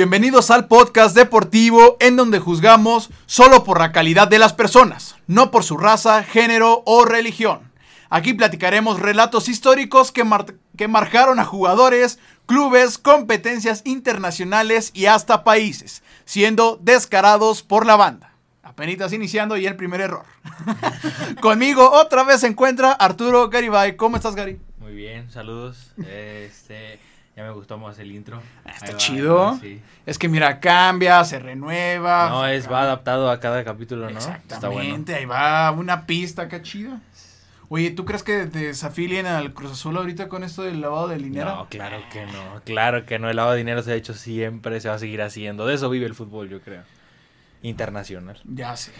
Bienvenidos 0.00 0.50
al 0.50 0.66
podcast 0.66 1.14
deportivo 1.14 1.98
en 2.00 2.16
donde 2.16 2.38
juzgamos 2.38 3.10
solo 3.26 3.64
por 3.64 3.80
la 3.80 3.92
calidad 3.92 4.28
de 4.28 4.38
las 4.38 4.54
personas, 4.54 5.16
no 5.26 5.50
por 5.50 5.62
su 5.62 5.76
raza, 5.76 6.22
género 6.22 6.82
o 6.86 7.04
religión. 7.04 7.70
Aquí 8.08 8.32
platicaremos 8.32 8.98
relatos 8.98 9.50
históricos 9.50 10.10
que, 10.10 10.24
marcaron 10.88 11.38
a 11.38 11.44
jugadores, 11.44 12.18
clubes, 12.46 12.96
competencias 12.96 13.82
internacionales 13.84 14.90
y 14.94 15.04
hasta 15.04 15.44
países, 15.44 16.02
siendo 16.24 16.78
descarados 16.80 17.62
por 17.62 17.84
la 17.84 17.96
banda. 17.96 18.32
Apenitas 18.62 19.12
iniciando 19.12 19.58
y 19.58 19.66
el 19.66 19.76
primer 19.76 20.00
error. 20.00 20.24
Conmigo 21.42 21.90
otra 21.90 22.24
vez 22.24 22.40
se 22.40 22.46
encuentra 22.46 22.92
Arturo 22.92 23.50
Garibay. 23.50 23.96
¿Cómo 23.96 24.16
estás, 24.16 24.34
Gary? 24.34 24.58
Muy 24.78 24.94
bien, 24.94 25.30
saludos. 25.30 25.92
Este, 25.98 26.98
ya 27.36 27.44
me 27.44 27.50
gustó 27.50 27.78
más 27.78 27.98
el 27.98 28.12
intro. 28.12 28.42
Ah, 28.64 28.72
está 28.76 28.96
chido. 28.96 29.58
Es 30.04 30.18
que 30.18 30.28
mira, 30.28 30.60
cambia, 30.60 31.22
se 31.24 31.38
renueva. 31.38 32.28
No, 32.28 32.46
es 32.46 32.70
va 32.70 32.82
adaptado 32.82 33.30
a 33.30 33.40
cada 33.40 33.64
capítulo, 33.64 34.10
¿no? 34.10 34.16
Exactamente, 34.16 35.14
ahí 35.14 35.24
va 35.24 35.70
una 35.70 36.06
pista, 36.06 36.48
qué 36.48 36.60
chido. 36.62 36.98
Oye, 37.72 37.92
¿tú 37.92 38.04
crees 38.04 38.24
que 38.24 38.46
desafilien 38.46 39.26
al 39.26 39.54
Cruz 39.54 39.70
Azul 39.70 39.96
ahorita 39.96 40.28
con 40.28 40.42
esto 40.42 40.62
del 40.62 40.80
lavado 40.80 41.06
de 41.06 41.18
dinero? 41.18 41.54
No, 41.54 41.66
claro 41.68 42.02
que 42.12 42.26
no, 42.26 42.60
claro 42.64 43.06
que 43.06 43.20
no. 43.20 43.30
El 43.30 43.36
lavado 43.36 43.52
de 43.52 43.58
dinero 43.58 43.80
se 43.82 43.92
ha 43.92 43.94
hecho 43.94 44.12
siempre, 44.12 44.80
se 44.80 44.88
va 44.88 44.96
a 44.96 44.98
seguir 44.98 45.22
haciendo. 45.22 45.66
De 45.66 45.74
eso 45.74 45.88
vive 45.88 46.06
el 46.06 46.16
fútbol, 46.16 46.48
yo 46.48 46.60
creo. 46.60 46.82
Internacional. 47.62 48.40
Ya 48.44 48.76
sé. 48.76 48.90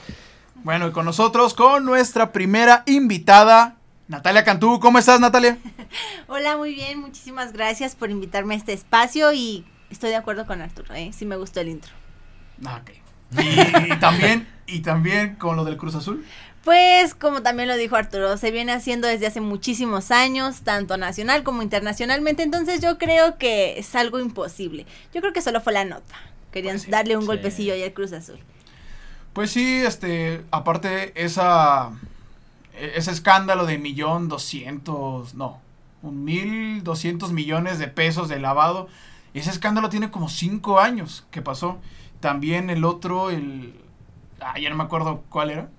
Bueno, 0.62 0.86
y 0.86 0.92
con 0.92 1.04
nosotros, 1.04 1.54
con 1.54 1.84
nuestra 1.84 2.30
primera 2.30 2.84
invitada, 2.86 3.79
Natalia 4.10 4.42
Cantú, 4.42 4.80
¿cómo 4.80 4.98
estás 4.98 5.20
Natalia? 5.20 5.56
Hola, 6.26 6.56
muy 6.56 6.74
bien, 6.74 6.98
muchísimas 6.98 7.52
gracias 7.52 7.94
por 7.94 8.10
invitarme 8.10 8.54
a 8.54 8.56
este 8.56 8.72
espacio 8.72 9.32
y 9.32 9.64
estoy 9.88 10.10
de 10.10 10.16
acuerdo 10.16 10.46
con 10.46 10.60
Arturo, 10.60 10.92
¿eh? 10.96 11.12
sí 11.16 11.26
me 11.26 11.36
gustó 11.36 11.60
el 11.60 11.68
intro. 11.68 11.92
Ah, 12.66 12.82
ok. 12.82 12.90
Y, 13.38 13.98
también, 14.00 14.48
y 14.66 14.80
también 14.80 15.36
con 15.36 15.54
lo 15.54 15.64
del 15.64 15.76
Cruz 15.76 15.94
Azul. 15.94 16.26
Pues 16.64 17.14
como 17.14 17.42
también 17.42 17.68
lo 17.68 17.76
dijo 17.76 17.94
Arturo, 17.94 18.36
se 18.36 18.50
viene 18.50 18.72
haciendo 18.72 19.06
desde 19.06 19.28
hace 19.28 19.40
muchísimos 19.40 20.10
años, 20.10 20.62
tanto 20.62 20.96
nacional 20.96 21.44
como 21.44 21.62
internacionalmente, 21.62 22.42
entonces 22.42 22.80
yo 22.80 22.98
creo 22.98 23.38
que 23.38 23.78
es 23.78 23.94
algo 23.94 24.18
imposible. 24.18 24.86
Yo 25.14 25.20
creo 25.20 25.32
que 25.32 25.40
solo 25.40 25.60
fue 25.60 25.72
la 25.72 25.84
nota. 25.84 26.16
Querían 26.50 26.78
pues 26.78 26.90
darle 26.90 27.16
un 27.16 27.26
golpecillo 27.26 27.74
ahí 27.74 27.84
al 27.84 27.92
Cruz 27.92 28.12
Azul. 28.12 28.40
Pues 29.34 29.52
sí, 29.52 29.84
este, 29.84 30.42
aparte 30.50 31.12
esa 31.14 31.92
ese 32.74 33.10
escándalo 33.10 33.66
de 33.66 33.78
millón 33.78 34.28
doscientos, 34.28 35.34
no, 35.34 35.60
un 36.02 36.24
mil 36.24 36.82
doscientos 36.82 37.32
millones 37.32 37.78
de 37.78 37.88
pesos 37.88 38.28
de 38.28 38.38
lavado, 38.38 38.88
ese 39.34 39.50
escándalo 39.50 39.88
tiene 39.88 40.10
como 40.10 40.28
cinco 40.28 40.80
años 40.80 41.26
que 41.30 41.42
pasó. 41.42 41.78
También 42.20 42.68
el 42.70 42.84
otro, 42.84 43.30
el, 43.30 43.74
ah, 44.40 44.58
ya 44.58 44.70
no 44.70 44.76
me 44.76 44.84
acuerdo 44.84 45.22
cuál 45.28 45.50
era, 45.50 45.70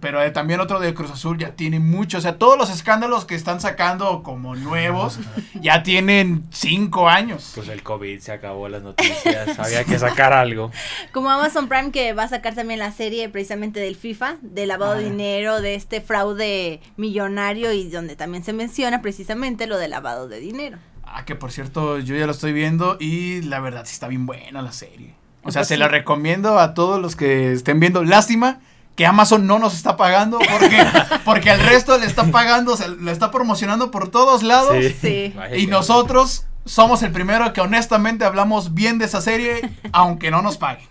pero 0.00 0.22
eh, 0.22 0.30
también 0.30 0.60
otro 0.60 0.80
de 0.80 0.94
Cruz 0.94 1.10
Azul 1.10 1.38
ya 1.38 1.56
tiene 1.56 1.80
mucho. 1.80 2.18
O 2.18 2.20
sea, 2.20 2.36
todos 2.36 2.58
los 2.58 2.70
escándalos 2.70 3.24
que 3.24 3.34
están 3.34 3.60
sacando 3.60 4.22
como 4.22 4.54
nuevos 4.54 5.18
ya 5.60 5.82
tienen 5.82 6.44
cinco 6.50 7.08
años. 7.08 7.52
Pues 7.54 7.68
el 7.68 7.82
COVID 7.82 8.20
se 8.20 8.32
acabó 8.32 8.68
las 8.68 8.82
noticias. 8.82 9.58
Había 9.58 9.84
que 9.84 9.98
sacar 9.98 10.32
algo. 10.32 10.70
Como 11.12 11.30
Amazon 11.30 11.68
Prime 11.68 11.90
que 11.90 12.12
va 12.12 12.24
a 12.24 12.28
sacar 12.28 12.54
también 12.54 12.78
la 12.78 12.92
serie 12.92 13.28
precisamente 13.28 13.80
del 13.80 13.96
FIFA, 13.96 14.36
de 14.42 14.66
lavado 14.66 14.94
de 14.94 15.04
dinero, 15.04 15.60
de 15.60 15.74
este 15.74 16.00
fraude 16.00 16.80
millonario 16.96 17.72
y 17.72 17.88
donde 17.88 18.14
también 18.14 18.44
se 18.44 18.52
menciona 18.52 19.02
precisamente 19.02 19.66
lo 19.66 19.78
de 19.78 19.88
lavado 19.88 20.28
de 20.28 20.38
dinero. 20.38 20.78
Ah, 21.04 21.24
que 21.24 21.34
por 21.34 21.50
cierto, 21.50 21.98
yo 21.98 22.14
ya 22.14 22.26
lo 22.26 22.32
estoy 22.32 22.52
viendo 22.52 22.98
y 23.00 23.40
la 23.42 23.60
verdad 23.60 23.84
sí 23.86 23.94
está 23.94 24.08
bien 24.08 24.26
buena 24.26 24.60
la 24.60 24.72
serie. 24.72 25.14
O 25.42 25.50
sea, 25.50 25.60
pues 25.60 25.68
se 25.68 25.78
la 25.78 25.88
recomiendo 25.88 26.58
a 26.58 26.74
todos 26.74 27.00
los 27.00 27.16
que 27.16 27.52
estén 27.52 27.80
viendo. 27.80 28.04
Lástima 28.04 28.60
que 28.98 29.06
Amazon 29.06 29.46
no 29.46 29.60
nos 29.60 29.74
está 29.74 29.96
pagando 29.96 30.40
porque, 30.40 30.84
porque 31.24 31.50
el 31.50 31.60
resto 31.60 31.96
le 31.98 32.04
está 32.04 32.24
pagando, 32.32 32.76
se 32.76 32.88
le 32.88 33.12
está 33.12 33.30
promocionando 33.30 33.92
por 33.92 34.08
todos 34.10 34.42
lados. 34.42 34.74
Sí. 35.00 35.32
Y 35.56 35.68
nosotros 35.68 36.46
somos 36.64 37.04
el 37.04 37.12
primero 37.12 37.52
que 37.52 37.60
honestamente 37.60 38.24
hablamos 38.24 38.74
bien 38.74 38.98
de 38.98 39.04
esa 39.04 39.20
serie, 39.20 39.70
aunque 39.92 40.32
no 40.32 40.42
nos 40.42 40.56
paguen. 40.56 40.88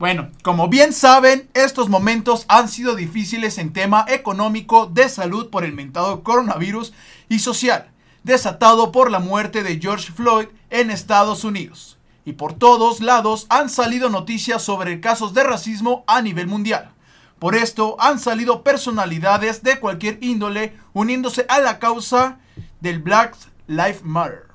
Bueno, 0.00 0.30
como 0.42 0.66
bien 0.66 0.92
saben, 0.92 1.48
estos 1.54 1.88
momentos 1.88 2.46
han 2.48 2.68
sido 2.68 2.96
difíciles 2.96 3.58
en 3.58 3.72
tema 3.72 4.06
económico, 4.08 4.86
de 4.86 5.08
salud 5.08 5.50
por 5.50 5.64
el 5.64 5.72
mentado 5.72 6.24
coronavirus 6.24 6.92
y 7.28 7.38
social, 7.38 7.92
desatado 8.24 8.90
por 8.90 9.08
la 9.08 9.20
muerte 9.20 9.62
de 9.62 9.78
George 9.78 10.10
Floyd 10.10 10.48
en 10.68 10.90
Estados 10.90 11.44
Unidos. 11.44 11.96
Y 12.24 12.32
por 12.32 12.54
todos 12.54 13.00
lados 13.00 13.46
han 13.50 13.70
salido 13.70 14.10
noticias 14.10 14.64
sobre 14.64 14.98
casos 14.98 15.32
de 15.32 15.44
racismo 15.44 16.02
a 16.08 16.22
nivel 16.22 16.48
mundial. 16.48 16.90
Por 17.40 17.54
esto 17.54 17.96
han 17.98 18.18
salido 18.18 18.62
personalidades 18.62 19.62
de 19.62 19.80
cualquier 19.80 20.18
índole 20.20 20.74
uniéndose 20.92 21.46
a 21.48 21.58
la 21.58 21.78
causa 21.78 22.38
del 22.80 22.98
Black 22.98 23.34
Lives 23.66 24.04
Matter. 24.04 24.46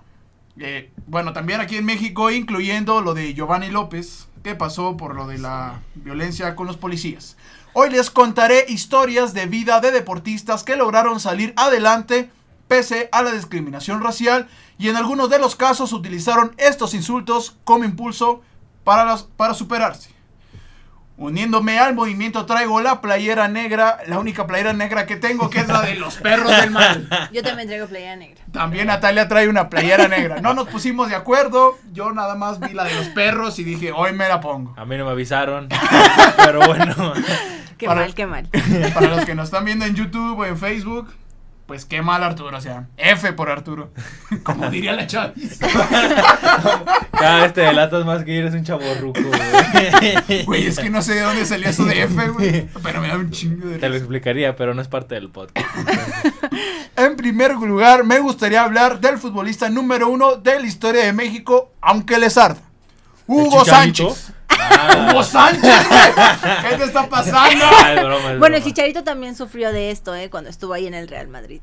Eh, 0.59 0.91
bueno, 1.07 1.34
también 1.34 1.59
aquí 1.59 1.78
en 1.78 1.85
México, 1.85 2.29
incluyendo 2.29 3.01
lo 3.01 3.16
de 3.16 3.34
Giovanni 3.34 3.72
López, 3.72 4.28
que 4.44 4.53
pasó 4.53 4.97
por 4.97 5.16
lo 5.16 5.25
de 5.25 5.40
la 5.40 5.81
violencia 5.95 6.56
con 6.56 6.68
los 6.68 6.78
policías. 6.78 7.38
Hoy 7.74 7.90
les 7.90 8.12
contaré 8.12 8.66
historias 8.68 9.34
de 9.34 9.47
vida 9.47 9.79
de 9.81 9.90
deportistas 9.90 10.63
que 10.63 10.75
lograron 10.75 11.19
salir 11.19 11.56
adelante 11.57 12.29
pese 12.68 13.09
a 13.12 13.24
la 13.24 13.31
discriminación 13.31 14.03
racial 14.03 14.47
y 14.78 14.90
en 14.90 14.95
algunos 14.95 15.31
de 15.31 15.40
los 15.40 15.56
casos 15.56 15.91
utilizaron 15.91 16.53
estos 16.57 16.94
insultos 16.94 17.57
como 17.63 17.84
impulso 17.84 18.44
para, 18.84 19.18
para 19.35 19.56
superarse. 19.56 20.15
Uniéndome 21.18 21.80
al 21.80 21.96
movimiento 21.96 22.46
traigo 22.46 22.81
la 22.81 23.00
playera 23.00 23.48
negra, 23.48 24.00
la 24.08 24.20
única 24.20 24.46
playera 24.46 24.74
negra 24.74 25.06
que 25.06 25.16
tengo, 25.16 25.50
que 25.50 25.59
es 25.59 25.68
la 25.68 25.81
de 25.81 25.96
los 25.96 26.18
perros 26.18 26.52
del 26.52 26.72
mal. 26.72 27.08
Yo 27.31 27.42
también 27.42 27.70
traigo 27.70 27.88
playera 27.88 28.18
negra. 28.18 28.44
También 28.52 28.88
Natalia 28.88 29.25
trae 29.28 29.48
una 29.48 29.70
playera 29.70 30.09
negra. 30.09 30.42
No 30.42 30.54
nos 30.54 30.68
pusimos 30.68 31.09
de 31.09 31.16
acuerdo, 31.16 31.78
yo 31.94 32.12
nada 32.12 32.36
más 32.36 32.59
vi 32.59 32.74
la 32.74 32.84
de 32.84 32.94
los 32.96 33.08
perros 33.08 33.59
y 33.59 33.64
dije, 33.64 33.92
hoy 33.94 34.12
me 34.12 34.28
la 34.28 34.42
pongo. 34.42 34.74
A 34.78 34.86
mí 34.86 34.98
no 34.98 35.06
me 35.06 35.12
avisaron, 35.12 35.70
pero 36.38 36.66
bueno. 36.68 37.14
Qué 37.78 37.88
mal, 37.88 38.14
qué 38.14 38.25
mal. 38.25 38.48
Para 38.94 39.08
los 39.08 39.25
que 39.25 39.36
nos 39.36 39.46
están 39.46 39.66
viendo 39.66 39.86
en 39.86 39.96
YouTube 39.96 40.40
o 40.40 40.46
en 40.46 40.58
Facebook, 40.58 41.14
pues 41.66 41.86
qué 41.86 42.02
mal 42.02 42.24
Arturo, 42.24 42.56
o 42.56 42.62
sea, 42.62 42.88
F 42.96 43.34
por 43.34 43.50
Arturo. 43.50 43.92
Como 44.44 44.70
diría 44.70 44.94
la 44.94 45.08
Chavis. 45.08 45.59
Cada 47.12 47.42
vez 47.42 47.53
te 47.53 47.62
delatas 47.62 48.06
más 48.06 48.24
que 48.24 48.38
eres 48.38 48.53
un 48.53 48.64
chaborruco, 48.64 49.20
güey. 49.22 50.44
Güey, 50.44 50.68
es 50.68 50.78
que 50.78 50.90
no 50.90 51.02
sé 51.02 51.16
de 51.16 51.22
dónde 51.22 51.46
salió 51.46 51.70
eso 51.70 51.86
de 51.86 52.04
F, 52.04 52.28
güey. 52.30 52.68
Pero 52.84 53.02
me 53.02 53.08
da 53.08 53.16
un 53.18 53.31
chingo 53.31 53.68
de 53.68 53.80
Te 53.80 53.90
lo 53.90 53.96
explicaría, 53.96 54.56
pero 54.56 54.74
no 54.74 54.81
es 54.81 54.88
parte 54.88 55.16
del 55.16 55.30
podcast. 55.30 55.66
en 56.96 57.16
primer 57.16 57.56
lugar, 57.56 58.04
me 58.04 58.20
gustaría 58.20 58.64
hablar 58.64 59.00
del 59.00 59.18
futbolista 59.18 59.70
número 59.70 60.08
uno 60.09 60.36
de 60.36 60.59
la 60.59 60.68
historia 60.68 61.04
de 61.06 61.14
México, 61.14 61.72
aunque 61.81 62.20
les 62.20 62.38
arda. 62.38 62.62
Hugo 63.28 63.66
Sánchez. 63.66 64.34
Ah. 64.50 65.09
Hugo 65.11 65.23
Sánchez, 65.23 65.88
¿Qué 66.69 66.78
te 66.78 66.83
está 66.83 67.09
pasando? 67.09 67.66
bueno, 68.39 68.57
el 68.57 68.63
Chicharito 68.63 69.03
también 69.03 69.35
sufrió 69.35 69.72
de 69.72 69.91
esto, 69.91 70.16
¿eh? 70.16 70.29
Cuando 70.29 70.50
estuvo 70.50 70.73
ahí 70.73 70.88
en 70.88 70.94
el 70.94 71.07
Real 71.07 71.28
Madrid. 71.28 71.61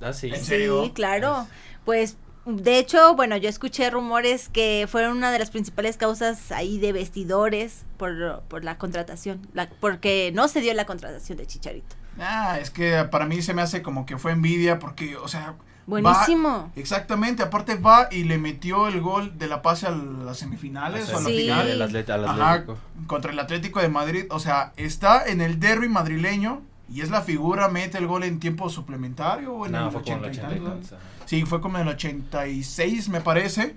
Ah, 0.00 0.12
sí. 0.12 0.30
Sí, 0.36 0.92
claro. 0.94 1.46
Pues 1.84 2.16
de 2.46 2.78
hecho, 2.78 3.14
bueno, 3.14 3.36
yo 3.36 3.48
escuché 3.48 3.88
rumores 3.88 4.48
que 4.50 4.86
fueron 4.88 5.16
una 5.16 5.32
de 5.32 5.38
las 5.38 5.50
principales 5.50 5.96
causas 5.96 6.52
ahí 6.52 6.78
de 6.78 6.92
vestidores 6.92 7.84
por, 7.96 8.42
por 8.48 8.64
la 8.64 8.76
contratación, 8.76 9.48
la, 9.54 9.70
porque 9.80 10.30
no 10.34 10.48
se 10.48 10.60
dio 10.60 10.74
la 10.74 10.84
contratación 10.84 11.38
de 11.38 11.46
Chicharito. 11.46 11.96
Ah, 12.18 12.58
es 12.60 12.70
que 12.70 13.04
para 13.10 13.24
mí 13.26 13.40
se 13.40 13.54
me 13.54 13.62
hace 13.62 13.82
como 13.82 14.04
que 14.04 14.18
fue 14.18 14.32
envidia 14.32 14.78
porque, 14.78 15.16
o 15.16 15.26
sea, 15.26 15.54
Buenísimo. 15.86 16.72
exactamente, 16.76 17.42
aparte 17.42 17.76
va 17.76 18.08
y 18.10 18.24
le 18.24 18.38
metió 18.38 18.88
el 18.88 19.00
gol 19.00 19.38
de 19.38 19.48
la 19.48 19.62
pase 19.62 19.86
a 19.86 19.90
las 19.90 20.38
semifinales 20.38 21.08
o 21.10 21.18
a 21.18 21.20
la 21.20 21.28
final. 21.28 21.68
El 21.68 21.82
Atlético. 21.82 22.78
contra 23.06 23.32
el 23.32 23.38
Atlético 23.38 23.80
de 23.80 23.88
Madrid. 23.88 24.24
O 24.30 24.38
sea, 24.38 24.72
está 24.76 25.26
en 25.26 25.40
el 25.40 25.60
derby 25.60 25.88
madrileño 25.88 26.62
y 26.88 27.00
es 27.00 27.10
la 27.10 27.22
figura, 27.22 27.68
mete 27.68 27.98
el 27.98 28.06
gol 28.06 28.24
en 28.24 28.40
tiempo 28.40 28.68
suplementario 28.68 29.52
o 29.52 29.66
en 29.66 29.74
el 29.74 29.90
fue 29.90 30.00
80 30.00 30.96
Sí, 31.26 31.44
fue 31.44 31.60
como 31.60 31.78
en 31.78 31.88
el 31.88 31.94
86 31.94 33.08
me 33.08 33.20
parece. 33.20 33.74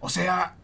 O 0.00 0.08
sea, 0.08 0.54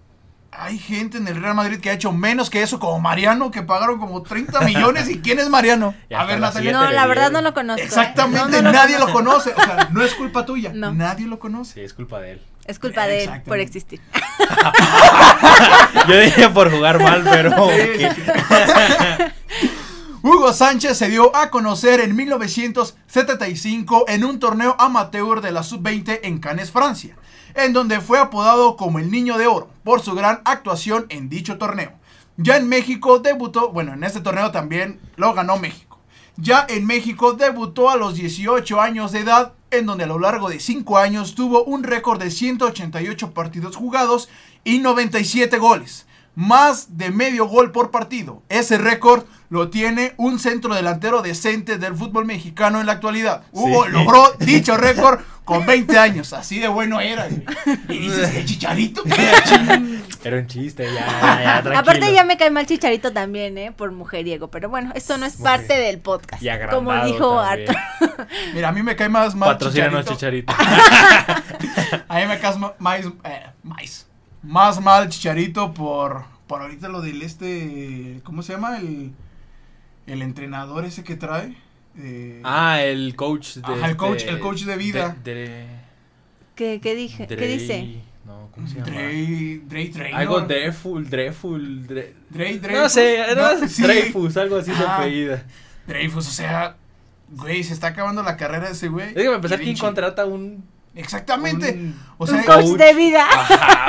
hay 0.52 0.78
gente 0.78 1.18
en 1.18 1.28
el 1.28 1.40
Real 1.40 1.54
Madrid 1.54 1.80
que 1.80 1.90
ha 1.90 1.92
hecho 1.92 2.12
menos 2.12 2.50
que 2.50 2.62
eso, 2.62 2.80
como 2.80 3.00
Mariano, 3.00 3.50
que 3.50 3.62
pagaron 3.62 3.98
como 3.98 4.22
30 4.22 4.60
millones. 4.62 5.08
¿Y 5.08 5.20
quién 5.20 5.38
es 5.38 5.48
Mariano? 5.48 5.94
A 6.16 6.24
ver, 6.24 6.40
Natalia. 6.40 6.72
No, 6.72 6.90
la 6.90 7.06
verdad 7.06 7.30
no 7.30 7.40
lo 7.40 7.54
conozco. 7.54 7.82
Exactamente, 7.82 8.62
nadie 8.62 8.98
lo, 8.98 9.12
conoce. 9.12 9.52
O 9.54 9.62
sea, 9.62 9.88
no 9.92 10.02
es 10.02 10.14
culpa 10.14 10.44
tuya. 10.44 10.72
Nadie 10.72 11.26
lo 11.26 11.38
conoce. 11.38 11.74
Sí, 11.74 11.80
es 11.80 11.94
culpa 11.94 12.20
de 12.20 12.32
él. 12.32 12.42
Es 12.64 12.78
culpa 12.78 13.06
de 13.06 13.24
él 13.24 13.42
por 13.44 13.58
existir. 13.58 14.00
Yo 16.08 16.16
dije 16.18 16.48
por 16.50 16.70
jugar 16.70 17.00
mal, 17.00 17.24
pero. 17.24 17.68
Hugo 20.22 20.52
Sánchez 20.52 20.98
se 20.98 21.08
dio 21.08 21.34
a 21.34 21.48
conocer 21.50 22.00
en 22.00 22.14
1975 22.14 24.04
en 24.08 24.24
un 24.24 24.38
torneo 24.38 24.76
amateur 24.78 25.40
de 25.40 25.50
la 25.50 25.62
sub-20 25.62 26.20
en 26.22 26.38
Cannes, 26.38 26.70
Francia 26.70 27.16
en 27.54 27.72
donde 27.72 28.00
fue 28.00 28.18
apodado 28.18 28.76
como 28.76 28.98
el 28.98 29.10
Niño 29.10 29.38
de 29.38 29.46
Oro 29.46 29.70
por 29.84 30.00
su 30.00 30.14
gran 30.14 30.40
actuación 30.44 31.06
en 31.08 31.28
dicho 31.28 31.58
torneo. 31.58 31.92
Ya 32.36 32.56
en 32.56 32.68
México 32.68 33.18
debutó, 33.18 33.70
bueno, 33.70 33.92
en 33.92 34.04
este 34.04 34.20
torneo 34.20 34.50
también 34.50 35.00
lo 35.16 35.34
ganó 35.34 35.58
México. 35.58 35.98
Ya 36.36 36.66
en 36.68 36.86
México 36.86 37.34
debutó 37.34 37.90
a 37.90 37.96
los 37.96 38.14
18 38.14 38.80
años 38.80 39.12
de 39.12 39.20
edad, 39.20 39.52
en 39.70 39.86
donde 39.86 40.04
a 40.04 40.06
lo 40.06 40.18
largo 40.18 40.48
de 40.48 40.58
5 40.58 40.98
años 40.98 41.34
tuvo 41.34 41.64
un 41.64 41.82
récord 41.82 42.18
de 42.18 42.30
188 42.30 43.32
partidos 43.34 43.76
jugados 43.76 44.28
y 44.64 44.78
97 44.78 45.58
goles 45.58 46.06
más 46.34 46.96
de 46.96 47.10
medio 47.10 47.46
gol 47.46 47.72
por 47.72 47.90
partido. 47.90 48.42
Ese 48.48 48.78
récord 48.78 49.24
lo 49.48 49.68
tiene 49.68 50.14
un 50.16 50.38
centro 50.38 50.74
delantero 50.74 51.22
decente 51.22 51.76
del 51.76 51.94
fútbol 51.94 52.24
mexicano 52.24 52.80
en 52.80 52.86
la 52.86 52.92
actualidad. 52.92 53.42
Hugo 53.52 53.88
logró 53.88 54.32
dicho 54.38 54.76
récord 54.76 55.20
con 55.44 55.66
20 55.66 55.98
años. 55.98 56.32
Así 56.32 56.60
de 56.60 56.68
bueno 56.68 57.00
era. 57.00 57.26
Y 57.88 57.98
dices 57.98 58.30
que 58.30 58.44
chicharito. 58.44 59.02
Era 60.22 60.36
un 60.36 60.46
chiste, 60.46 60.86
ya, 60.92 61.58
Aparte 61.78 62.12
ya 62.12 62.24
me 62.24 62.36
cae 62.36 62.50
mal 62.50 62.66
chicharito 62.66 63.12
también, 63.12 63.56
¿eh? 63.58 63.72
Por 63.72 63.90
mujeriego. 63.90 64.48
Pero 64.48 64.68
bueno, 64.68 64.92
esto 64.94 65.16
no 65.18 65.26
es 65.26 65.36
parte 65.36 65.78
del 65.78 65.98
podcast. 65.98 66.42
como 66.70 66.94
dijo 67.04 67.40
Arthur. 67.40 67.76
Mira, 68.54 68.68
a 68.68 68.72
mí 68.72 68.82
me 68.82 68.94
cae 68.94 69.08
más 69.08 69.34
mal 69.34 69.58
chicharito. 69.58 70.02
chicharito. 70.02 70.52
a 72.08 72.18
mí 72.18 72.26
me 72.26 72.38
cae 72.38 72.54
más, 72.78 73.06
eh, 73.24 73.46
más 73.62 74.06
más 74.42 74.80
mal 74.80 75.08
Chicharito 75.08 75.74
por, 75.74 76.24
por 76.46 76.62
ahorita 76.62 76.88
lo 76.88 77.00
del 77.00 77.22
este, 77.22 78.20
¿cómo 78.24 78.42
se 78.42 78.52
llama? 78.52 78.78
El, 78.78 79.12
el 80.06 80.22
entrenador 80.22 80.84
ese 80.84 81.04
que 81.04 81.16
trae. 81.16 81.56
Eh, 81.98 82.40
ah, 82.44 82.82
el 82.82 83.16
coach 83.16 83.56
de... 83.56 83.84
el, 83.84 83.96
coach, 83.96 84.24
el 84.24 84.38
coach 84.38 84.62
de 84.62 84.76
vida. 84.76 85.16
¿Qué, 85.24 86.80
qué, 86.80 86.94
dije, 86.94 87.26
¿Qué 87.26 87.46
dice? 87.46 88.00
No, 88.24 88.48
¿cómo 88.54 88.66
se 88.66 88.74
llama? 88.74 88.86
Dre, 88.86 89.60
Dre 89.64 89.86
Trainer. 89.86 90.14
Algo 90.14 90.40
Dreyful, 90.42 91.08
Dreyful, 91.08 91.86
Dre, 91.86 92.14
Dre, 92.28 92.60
No 92.74 92.88
sé, 92.88 93.18
no, 93.34 93.68
sí. 93.68 93.82
Dreyfus, 93.82 94.36
algo 94.36 94.56
así 94.56 94.70
de 94.70 94.84
apellida. 94.84 95.44
Dreyfus, 95.86 96.28
o 96.28 96.30
sea, 96.30 96.76
güey, 97.30 97.64
se 97.64 97.72
está 97.72 97.88
acabando 97.88 98.22
la 98.22 98.36
carrera 98.36 98.66
de 98.66 98.72
ese 98.72 98.88
güey. 98.88 99.08
Es 99.08 99.14
que 99.14 99.28
me 99.28 99.36
empezar 99.36 99.60
quién 99.60 99.76
contrata 99.76 100.26
un 100.26 100.64
Exactamente. 100.94 101.92
o 102.18 102.26
sea, 102.26 102.36
un 102.36 102.44
coach, 102.44 102.78
de 102.78 102.94
vida. 102.94 103.26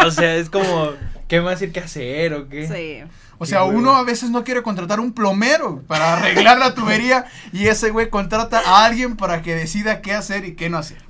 o 0.06 0.12
sea, 0.12 0.36
es 0.36 0.50
como, 0.50 0.92
¿qué 1.28 1.42
más 1.42 1.60
decir 1.60 1.74
que 1.74 1.80
hacer 1.80 2.34
o 2.34 2.48
qué? 2.48 2.68
Sí. 2.68 3.12
O 3.38 3.46
sea, 3.48 3.64
uno 3.64 3.96
a 3.96 4.04
veces 4.04 4.30
no 4.30 4.44
quiere 4.44 4.62
contratar 4.62 5.00
un 5.00 5.14
plomero 5.14 5.82
para 5.88 6.14
arreglar 6.14 6.60
la 6.60 6.76
tubería 6.76 7.26
y 7.52 7.68
ese 7.68 7.90
güey 7.90 8.12
contrata 8.12 8.60
a 8.60 8.86
alguien 8.86 9.18
para 9.18 9.42
que 9.42 9.56
decida 9.56 10.02
qué 10.02 10.14
hacer 10.14 10.46
y 10.46 10.54
qué 10.54 10.70
no 10.70 10.78
hacer. 10.78 11.04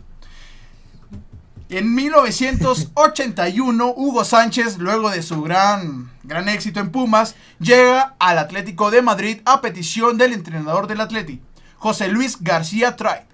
En 1.67 1.93
1981, 1.93 3.93
Hugo 3.95 4.23
Sánchez, 4.23 4.77
luego 4.77 5.09
de 5.09 5.23
su 5.23 5.41
gran, 5.41 6.09
gran 6.23 6.47
éxito 6.47 6.79
en 6.79 6.91
Pumas, 6.91 7.35
llega 7.59 8.15
al 8.19 8.37
Atlético 8.37 8.91
de 8.91 9.01
Madrid 9.01 9.41
a 9.43 9.59
petición 9.59 10.17
del 10.17 10.31
entrenador 10.33 10.87
del 10.87 11.01
Atlético, 11.01 11.43
José 11.77 12.07
Luis 12.07 12.41
García 12.41 12.95
Trait 12.95 13.30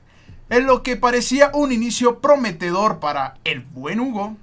en 0.49 0.65
lo 0.65 0.83
que 0.83 0.95
parecía 0.95 1.51
un 1.53 1.71
inicio 1.71 2.19
prometedor 2.19 2.99
para 2.99 3.35
el 3.43 3.61
buen 3.61 3.99
Hugo, 3.99 4.37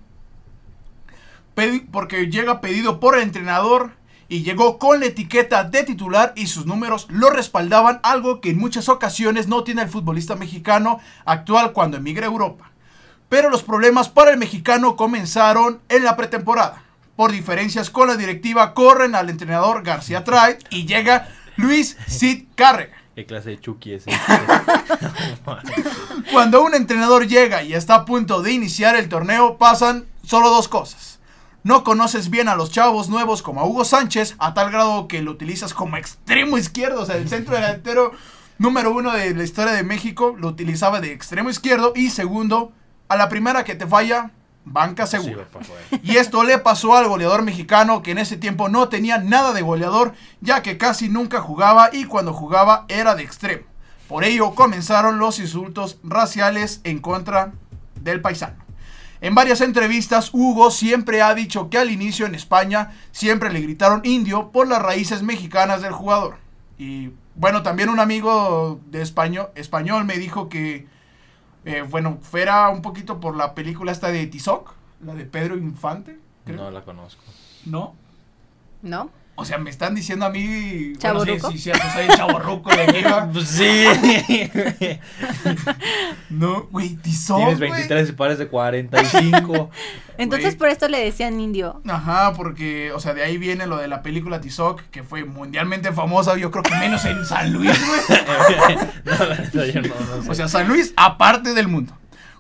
porque 1.93 2.27
llega 2.27 2.61
pedido 2.61 3.01
por 3.01 3.17
el 3.17 3.23
entrenador 3.23 3.93
y 4.29 4.43
llegó 4.43 4.79
con 4.79 5.01
la 5.01 5.07
etiqueta 5.07 5.65
de 5.65 5.85
titular 5.85 6.33
y 6.37 6.47
sus 6.47 6.67
números 6.67 7.07
lo 7.11 7.31
respaldaban, 7.31 8.01
algo 8.03 8.41
que 8.41 8.51
en 8.51 8.59
muchas 8.59 8.89
ocasiones 8.89 9.49
no 9.49 9.65
tiene 9.65 9.83
el 9.83 9.89
futbolista 9.89 10.35
mexicano 10.35 11.01
actual 11.25 11.73
cuando 11.73 11.97
emigra 11.97 12.27
a 12.27 12.31
Europa. 12.31 12.71
Pero 13.29 13.51
los 13.51 13.63
problemas 13.63 14.09
para 14.09 14.31
el 14.31 14.39
mexicano 14.39 14.97
comenzaron 14.97 15.81
en 15.89 16.05
la 16.05 16.17
pretemporada. 16.17 16.83
Por 17.17 17.31
diferencias 17.31 17.91
con 17.91 18.09
la 18.09 18.17
directiva 18.17 18.75
corren 18.75 19.15
al 19.15 19.31
entrenador 19.31 19.83
García 19.83 20.25
Trait 20.25 20.59
y 20.71 20.85
llega 20.85 21.29
Luis 21.57 21.97
Sid 22.07 22.47
Cárrega 22.57 23.04
¿Qué 23.15 23.27
clase 23.27 23.51
de 23.51 23.61
Chucky 23.61 23.93
es 23.93 24.05
Cuando 26.33 26.63
un 26.65 26.75
entrenador 26.75 27.29
llega 27.29 27.63
y 27.63 27.75
está 27.75 27.95
a 27.95 28.05
punto 28.05 28.43
de 28.43 28.53
iniciar 28.53 28.97
el 28.97 29.09
torneo, 29.09 29.57
pasan 29.57 30.07
solo 30.25 30.51
dos 30.51 30.69
cosas. 30.69 31.21
No 31.63 31.85
conoces 31.85 32.29
bien 32.29 32.49
a 32.49 32.57
los 32.57 32.71
chavos 32.71 33.09
nuevos 33.09 33.41
como 33.41 33.61
a 33.61 33.65
Hugo 33.65 33.85
Sánchez, 33.85 34.35
a 34.39 34.53
tal 34.53 34.71
grado 34.71 35.09
que 35.09 35.23
lo 35.23 35.31
utilizas 35.31 35.73
como 35.73 35.97
extremo 35.97 36.59
izquierdo, 36.59 37.03
o 37.03 37.07
sea, 37.07 37.17
el 37.17 37.29
centro 37.29 37.55
delantero 37.55 38.13
número 38.59 38.93
uno 38.93 39.13
de 39.13 39.35
la 39.35 39.45
historia 39.45 39.73
de 39.73 39.83
México 39.83 40.35
lo 40.39 40.49
utilizaba 40.49 41.01
de 41.01 41.13
extremo 41.13 41.51
izquierdo. 41.51 41.93
Y 41.95 42.11
segundo, 42.11 42.73
a 43.09 43.17
la 43.17 43.29
primera 43.29 43.65
que 43.65 43.77
te 43.77 43.87
falla, 43.87 44.33
banca 44.65 45.07
segura. 45.07 45.47
y 46.03 46.17
esto 46.17 46.43
le 46.45 46.59
pasó 46.59 46.97
al 46.97 47.09
goleador 47.09 47.43
mexicano 47.43 48.03
que 48.03 48.13
en 48.13 48.19
ese 48.19 48.37
tiempo 48.37 48.69
no 48.69 48.89
tenía 48.89 49.19
nada 49.19 49.53
de 49.53 49.63
goleador, 49.63 50.15
ya 50.41 50.63
que 50.63 50.79
casi 50.79 51.09
nunca 51.09 51.41
jugaba 51.41 51.91
y 51.93 52.05
cuando 52.05 52.33
jugaba 52.33 52.87
era 52.89 53.15
de 53.15 53.23
extremo. 53.23 53.65
Por 54.09 54.25
ello 54.25 54.55
comenzaron 54.55 55.19
los 55.19 55.39
insultos 55.39 55.99
raciales 56.03 56.81
en 56.85 56.99
contra 56.99 57.53
del 58.01 58.21
paisano. 58.21 58.63
En 59.21 59.35
varias 59.35 59.63
entrevistas, 59.63 60.31
Hugo 60.35 60.71
siempre 60.71 61.23
ha 61.23 61.35
dicho 61.35 61.71
que 61.71 61.79
al 61.79 61.91
inicio 61.91 62.27
en 62.27 62.35
España 62.35 62.93
siempre 63.11 63.51
le 63.51 63.61
gritaron 63.61 64.03
indio 64.05 64.51
por 64.51 64.69
las 64.69 64.83
raíces 64.83 65.23
mexicanas 65.23 65.81
del 65.81 65.93
jugador. 65.93 66.37
Y 66.77 67.13
bueno, 67.35 67.63
también 67.63 67.89
un 67.89 68.01
amigo 68.01 68.81
de 68.91 69.01
español, 69.01 69.49
español 69.55 70.05
me 70.05 70.19
dijo 70.19 70.51
que 70.51 70.87
eh, 71.65 71.83
bueno, 71.89 72.19
fuera 72.23 72.69
un 72.69 72.83
poquito 72.83 73.21
por 73.21 73.37
la 73.37 73.55
película 73.55 73.93
esta 73.93 74.11
de 74.11 74.27
Tizoc, 74.27 74.75
la 75.05 75.15
de 75.15 75.25
Pedro 75.25 75.57
Infante. 75.57 76.19
No 76.47 76.71
la 76.71 76.83
conozco. 76.83 77.23
¿No? 77.65 77.95
¿No? 78.83 79.11
O 79.37 79.45
sea, 79.45 79.59
me 79.59 79.69
están 79.69 79.97
diciendo 79.97 80.27
a 80.27 80.31
mí. 80.31 80.93
¿Chaborruco? 80.99 81.51
sí, 81.51 81.57
sí, 81.57 81.63
cierto, 81.65 81.85
soy 81.93 82.05
el 82.05 82.17
chaborruco 82.17 82.71
de 82.71 82.87
Niva. 82.87 83.29
pues 83.33 83.49
sí. 83.49 83.85
no, 86.31 86.69
güey, 86.71 86.91
Tizoc. 86.95 87.39
Tienes 87.39 87.59
23 87.59 88.11
y 88.11 88.13
parece 88.13 88.47
45. 88.47 89.71
Entonces 90.19 90.55
por 90.55 90.69
esto 90.69 90.87
le 90.87 91.05
decían 91.05 91.41
indio. 91.41 91.83
Ajá, 91.89 92.33
porque, 92.35 92.93
o 92.93 93.01
sea, 93.01 93.13
de 93.13 93.25
ahí 93.25 93.37
viene 93.37 93.67
lo 93.67 93.79
de 93.79 93.89
la 93.89 94.03
película 94.03 94.41
Tizoc, 94.41 94.83
que 94.93 95.03
fue 95.03 95.25
mundialmente 95.25 95.93
famosa, 95.93 96.37
yo 96.37 96.53
creo 96.53 96.63
que 96.63 96.77
menos 96.77 97.05
en 97.05 97.25
San 97.25 97.53
Luis, 97.53 97.77
güey. 97.87 98.77
no, 99.05 100.31
O 100.31 100.35
sea, 100.35 100.47
San 100.47 100.69
Luis, 100.69 100.95
aparte 100.97 101.55
del 101.55 101.67
mundo. 101.67 101.93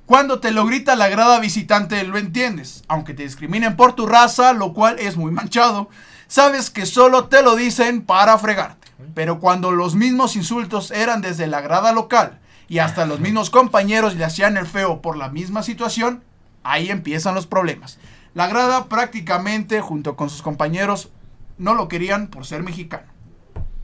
Cuando 0.06 0.38
te 0.38 0.52
lo 0.52 0.64
grita 0.66 0.94
la 0.94 1.08
grada 1.08 1.40
visitante, 1.40 2.04
lo 2.04 2.18
entiendes. 2.18 2.84
Aunque 2.86 3.14
te 3.14 3.24
discriminen 3.24 3.74
por 3.74 3.94
tu 3.94 4.06
raza, 4.06 4.52
lo 4.52 4.72
cual 4.72 5.00
es 5.00 5.16
muy 5.16 5.32
manchado 5.32 5.88
sabes 6.34 6.68
que 6.68 6.84
solo 6.84 7.26
te 7.28 7.44
lo 7.44 7.54
dicen 7.54 8.02
para 8.02 8.36
fregarte. 8.38 8.88
Pero 9.14 9.38
cuando 9.38 9.70
los 9.70 9.94
mismos 9.94 10.34
insultos 10.34 10.90
eran 10.90 11.20
desde 11.20 11.46
la 11.46 11.60
grada 11.60 11.92
local 11.92 12.40
y 12.68 12.80
hasta 12.80 13.06
los 13.06 13.20
mismos 13.20 13.50
compañeros 13.50 14.16
le 14.16 14.24
hacían 14.24 14.56
el 14.56 14.66
feo 14.66 15.00
por 15.00 15.16
la 15.16 15.28
misma 15.28 15.62
situación, 15.62 16.24
ahí 16.64 16.90
empiezan 16.90 17.36
los 17.36 17.46
problemas. 17.46 18.00
La 18.34 18.48
grada 18.48 18.86
prácticamente 18.86 19.80
junto 19.80 20.16
con 20.16 20.28
sus 20.28 20.42
compañeros 20.42 21.10
no 21.56 21.74
lo 21.74 21.86
querían 21.86 22.26
por 22.26 22.46
ser 22.46 22.64
mexicano. 22.64 23.06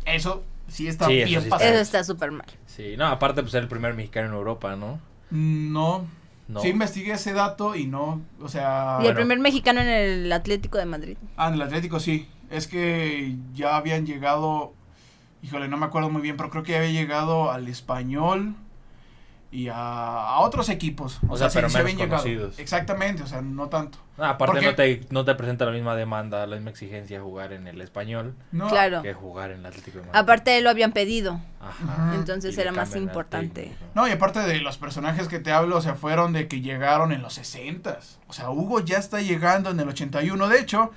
Eso 0.04 0.42
sí 0.66 0.88
está 0.88 1.07
bien 1.07 1.28
eso, 1.28 1.57
eso 1.57 1.78
está 1.78 2.02
súper 2.02 2.33
mal. 2.33 2.47
Sí, 2.66 2.97
no, 2.97 3.07
aparte 3.07 3.42
pues 3.42 3.52
ser 3.52 3.62
el 3.62 3.69
primer 3.69 3.95
mexicano 3.95 4.26
en 4.26 4.35
Europa, 4.35 4.75
¿no? 4.75 4.99
No. 5.30 6.04
No. 6.49 6.62
Sí 6.62 6.71
investigué 6.71 7.12
ese 7.12 7.33
dato 7.33 7.76
y 7.76 7.87
no, 7.87 8.23
o 8.42 8.49
sea... 8.49 8.99
Y 9.04 9.07
el 9.07 9.14
primer 9.14 9.38
mexicano 9.38 9.80
en 9.83 9.87
el 9.87 10.33
Atlético 10.33 10.78
de 10.78 10.87
Madrid. 10.87 11.16
Ah, 11.37 11.47
en 11.47 11.54
el 11.54 11.62
Atlético 11.62 12.00
sí. 12.00 12.28
Es 12.50 12.66
que 12.66 13.37
ya 13.54 13.76
habían 13.76 14.07
llegado, 14.07 14.75
híjole, 15.42 15.69
no 15.69 15.76
me 15.76 15.87
acuerdo 15.87 16.11
muy 16.11 16.21
bien, 16.21 16.37
pero 16.37 16.50
creo 16.50 16.62
que 16.62 16.73
ya 16.73 16.78
había 16.78 16.90
llegado 16.90 17.50
al 17.50 17.69
español 17.69 18.54
y 19.52 19.69
a, 19.69 20.38
otros 20.38 20.69
equipos. 20.69 21.19
O, 21.28 21.37
sea, 21.37 21.49
pero 21.52 21.69
menos 21.71 21.95
conocidos. 21.95 22.59
Exactamente, 22.59 23.23
o 23.23 23.26
sea, 23.26 23.42
no 23.42 23.69
tanto. 23.69 23.99
Ah, 24.16 24.30
aparte 24.30 24.61
no 24.61 24.75
te, 24.75 25.00
no 25.11 25.25
te 25.25 25.35
presenta 25.35 25.64
la 25.64 25.73
misma 25.73 25.97
demanda, 25.97 26.47
la 26.47 26.57
misma 26.57 26.71
exigencia 26.71 27.21
jugar 27.21 27.52
en 27.52 27.66
el 27.66 27.80
español 27.80 28.35
claro. 28.69 29.02
que 29.02 29.14
jugar 29.14 29.50
en 29.50 29.61
el 29.61 29.66
Atlético 29.66 29.99
de 29.99 30.04
Madrid. 30.07 30.19
Aparte 30.19 30.61
lo 30.61 30.71
habían 30.71 30.92
pedido. 30.92 31.40
Ajá. 31.61 32.14
Entonces 32.14 32.57
era 32.59 32.71
más 32.71 32.95
importante. 32.95 33.73
No, 33.95 34.07
y 34.07 34.12
aparte 34.12 34.40
de 34.40 34.61
los 34.61 34.78
personajes 34.78 35.26
que 35.26 35.40
te 35.40 35.52
hablo, 35.52 35.78
o 35.78 35.80
sea, 35.80 35.95
fueron 35.95 36.33
de 36.33 36.47
que 36.47 36.61
llegaron 36.61 37.12
en 37.12 37.23
los 37.23 37.35
60 37.35 37.99
O 38.28 38.33
sea, 38.33 38.50
Hugo 38.50 38.80
ya 38.80 38.99
está 38.99 39.21
llegando 39.21 39.71
en 39.71 39.80
el 39.80 39.88
81. 39.88 40.49
De 40.49 40.61
hecho, 40.61 40.92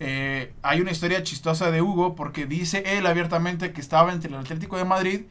eh, 0.00 0.52
hay 0.62 0.80
una 0.80 0.90
historia 0.90 1.22
chistosa 1.22 1.70
de 1.70 1.80
Hugo 1.82 2.14
porque 2.14 2.46
dice 2.46 2.82
él 2.98 3.06
abiertamente 3.06 3.72
que 3.72 3.80
estaba 3.80 4.12
entre 4.12 4.28
el 4.30 4.36
Atlético 4.36 4.76
de 4.76 4.84
Madrid 4.84 5.22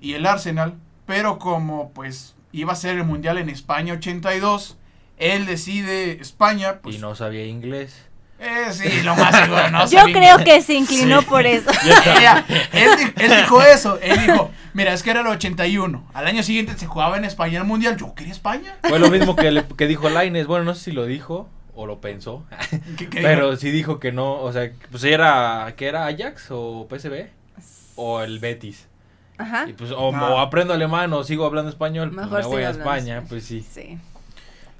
y 0.00 0.14
el 0.14 0.26
Arsenal, 0.26 0.74
pero 1.06 1.38
como 1.38 1.90
pues 1.92 2.34
iba 2.52 2.72
a 2.72 2.76
ser 2.76 2.96
el 2.96 3.04
Mundial 3.04 3.38
en 3.38 3.48
España 3.48 3.94
82, 3.94 4.76
él 5.18 5.46
decide 5.46 6.12
España. 6.20 6.78
Pues, 6.82 6.96
y 6.96 6.98
no 6.98 7.14
sabía 7.14 7.46
inglés. 7.46 8.06
Eh, 8.38 8.72
sí, 8.72 9.02
lo 9.02 9.14
más 9.16 9.36
seguro, 9.36 9.70
¿no? 9.70 9.86
Yo 9.90 10.02
creo 10.04 10.38
que 10.38 10.62
se 10.62 10.72
inclinó 10.74 11.20
por 11.22 11.44
eso. 11.44 11.70
Ella- 12.16 12.44
él, 12.72 12.90
di- 12.96 13.22
él 13.24 13.36
dijo 13.42 13.60
eso, 13.62 13.98
él 14.00 14.18
dijo, 14.26 14.50
mira, 14.72 14.94
es 14.94 15.02
que 15.02 15.10
era 15.10 15.20
el 15.20 15.26
81, 15.26 16.06
al 16.14 16.26
año 16.26 16.42
siguiente 16.42 16.72
se 16.78 16.86
jugaba 16.86 17.18
en 17.18 17.26
España 17.26 17.58
el 17.58 17.66
Mundial, 17.66 17.98
yo 17.98 18.14
quería 18.14 18.32
España. 18.32 18.78
Fue 18.82 18.98
lo 18.98 19.10
mismo 19.10 19.36
que, 19.36 19.50
le- 19.50 19.64
que 19.76 19.86
dijo 19.86 20.08
Laines. 20.08 20.46
Bueno, 20.46 20.64
no 20.64 20.74
sé 20.74 20.84
si 20.84 20.92
lo 20.92 21.04
dijo 21.04 21.50
o 21.80 21.86
lo 21.86 22.00
pensó. 22.00 22.44
¿Qué- 22.98 23.08
qué 23.08 23.20
Pero 23.22 23.46
dijo? 23.50 23.60
sí 23.60 23.70
dijo 23.70 23.98
que 24.00 24.12
no. 24.12 24.34
O 24.40 24.52
sea, 24.52 24.70
pues 24.90 25.04
era. 25.04 25.72
¿Qué 25.76 25.86
era? 25.88 26.06
¿Ajax 26.06 26.46
o 26.50 26.86
PSV? 26.90 27.26
O 27.96 28.20
el 28.22 28.38
Betis. 28.38 28.86
Ajá. 29.38 29.66
Y 29.68 29.72
pues, 29.72 29.90
o, 29.90 30.14
Ah. 30.14 30.30
o 30.34 30.38
aprendo 30.40 30.74
alemán 30.74 31.12
o 31.12 31.24
sigo 31.24 31.44
hablando 31.46 31.70
español. 31.70 32.12
pues 32.14 32.28
me 32.30 32.42
voy 32.46 32.62
a 32.62 32.70
España, 32.70 33.14
español. 33.18 33.24
pues 33.28 33.44
sí. 33.44 33.64
Sí. 33.70 33.98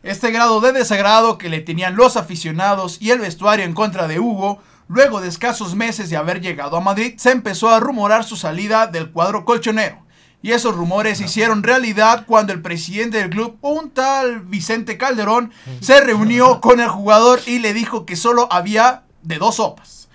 Este 0.02 0.30
grado 0.30 0.61
de 0.61 0.73
desagrado 0.73 1.37
que 1.37 1.49
le 1.50 1.61
tenían 1.61 1.95
los 1.97 2.16
aficionados 2.16 3.00
y 3.02 3.11
el 3.11 3.19
vestuario 3.19 3.64
en 3.66 3.75
contra 3.75 4.09
de 4.09 4.19
Hugo, 4.19 4.62
luego 4.88 5.21
de 5.21 5.28
escasos 5.28 5.75
meses 5.75 6.09
de 6.09 6.16
haber 6.16 6.40
llegado 6.40 6.76
a 6.76 6.80
Madrid, 6.80 7.14
se 7.19 7.30
empezó 7.33 7.69
a 7.69 7.80
rumorar 7.80 8.25
su 8.25 8.37
salida 8.37 8.87
del 8.87 9.11
cuadro 9.11 9.45
colchonero. 9.45 9.99
Y 10.42 10.52
esos 10.52 10.75
rumores 10.75 11.18
se 11.18 11.25
hicieron 11.25 11.62
realidad 11.62 12.25
cuando 12.26 12.52
el 12.52 12.62
presidente 12.62 13.18
del 13.18 13.30
club, 13.30 13.59
un 13.61 13.90
tal 13.90 14.40
Vicente 14.40 14.97
Calderón, 14.97 15.52
se 15.80 16.00
reunió 16.00 16.61
con 16.62 16.80
el 16.80 16.88
jugador 16.88 17.40
y 17.47 17.59
le 17.59 17.75
dijo 17.75 18.06
que 18.06 18.16
solo 18.16 18.49
había 18.50 19.02
de 19.23 19.38
dos 19.38 19.56
sopas. 19.56 20.09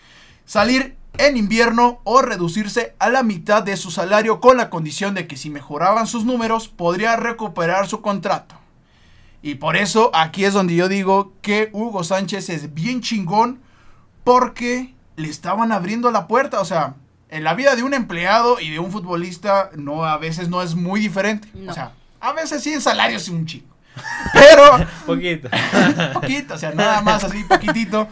Salir 0.46 0.96
en 1.18 1.38
invierno 1.38 2.02
o 2.04 2.22
reducirse 2.22 2.96
a 3.00 3.10
la 3.10 3.24
mitad 3.24 3.64
de 3.64 3.78
su 3.78 3.92
salario 3.92 4.40
con 4.40 4.58
la 4.58 4.70
condición 4.70 5.14
de 5.14 5.28
que 5.28 5.38
si 5.38 5.50
mejoraban 5.50 6.08
sus 6.08 6.26
números 6.26 6.68
podría 6.68 7.16
recuperar 7.16 7.88
su 7.88 8.02
contrato. 8.02 8.56
Y 9.42 9.56
por 9.56 9.78
eso 9.78 10.10
aquí 10.14 10.44
es 10.44 10.54
donde 10.54 10.76
yo 10.76 10.90
digo 10.90 11.34
que 11.42 11.70
Hugo 11.72 12.04
Sánchez 12.04 12.50
es 12.50 12.74
bien 12.74 13.02
chingón 13.02 13.62
porque 14.24 14.96
le 15.18 15.30
estaban 15.30 15.72
abriendo 15.72 16.10
la 16.10 16.28
puerta. 16.28 16.60
O 16.62 16.66
sea, 16.66 16.96
en 17.30 17.44
la 17.44 17.54
vida 17.54 17.76
de 17.76 17.84
un 17.84 17.94
empleado 17.94 18.60
y 18.60 18.70
de 18.70 18.80
un 18.80 18.92
futbolista 18.92 19.72
no 19.76 20.06
a 20.06 20.18
veces 20.18 20.50
no 20.50 20.62
es 20.62 20.76
muy 20.76 21.00
diferente. 21.00 21.50
No. 21.54 21.72
O 21.72 21.74
sea, 21.74 21.92
a 22.20 22.34
veces 22.34 22.64
sí 22.64 22.74
en 22.74 22.82
salario 22.82 23.20
sí 23.20 23.32
un 23.32 23.46
chingo. 23.46 23.76
Pero 24.34 24.86
Poquito. 25.06 25.50
poquito, 26.14 26.54
o 26.54 26.58
sea, 26.58 26.72
nada 26.72 27.02
más 27.02 27.24
así, 27.24 27.44
poquitito. 27.44 28.08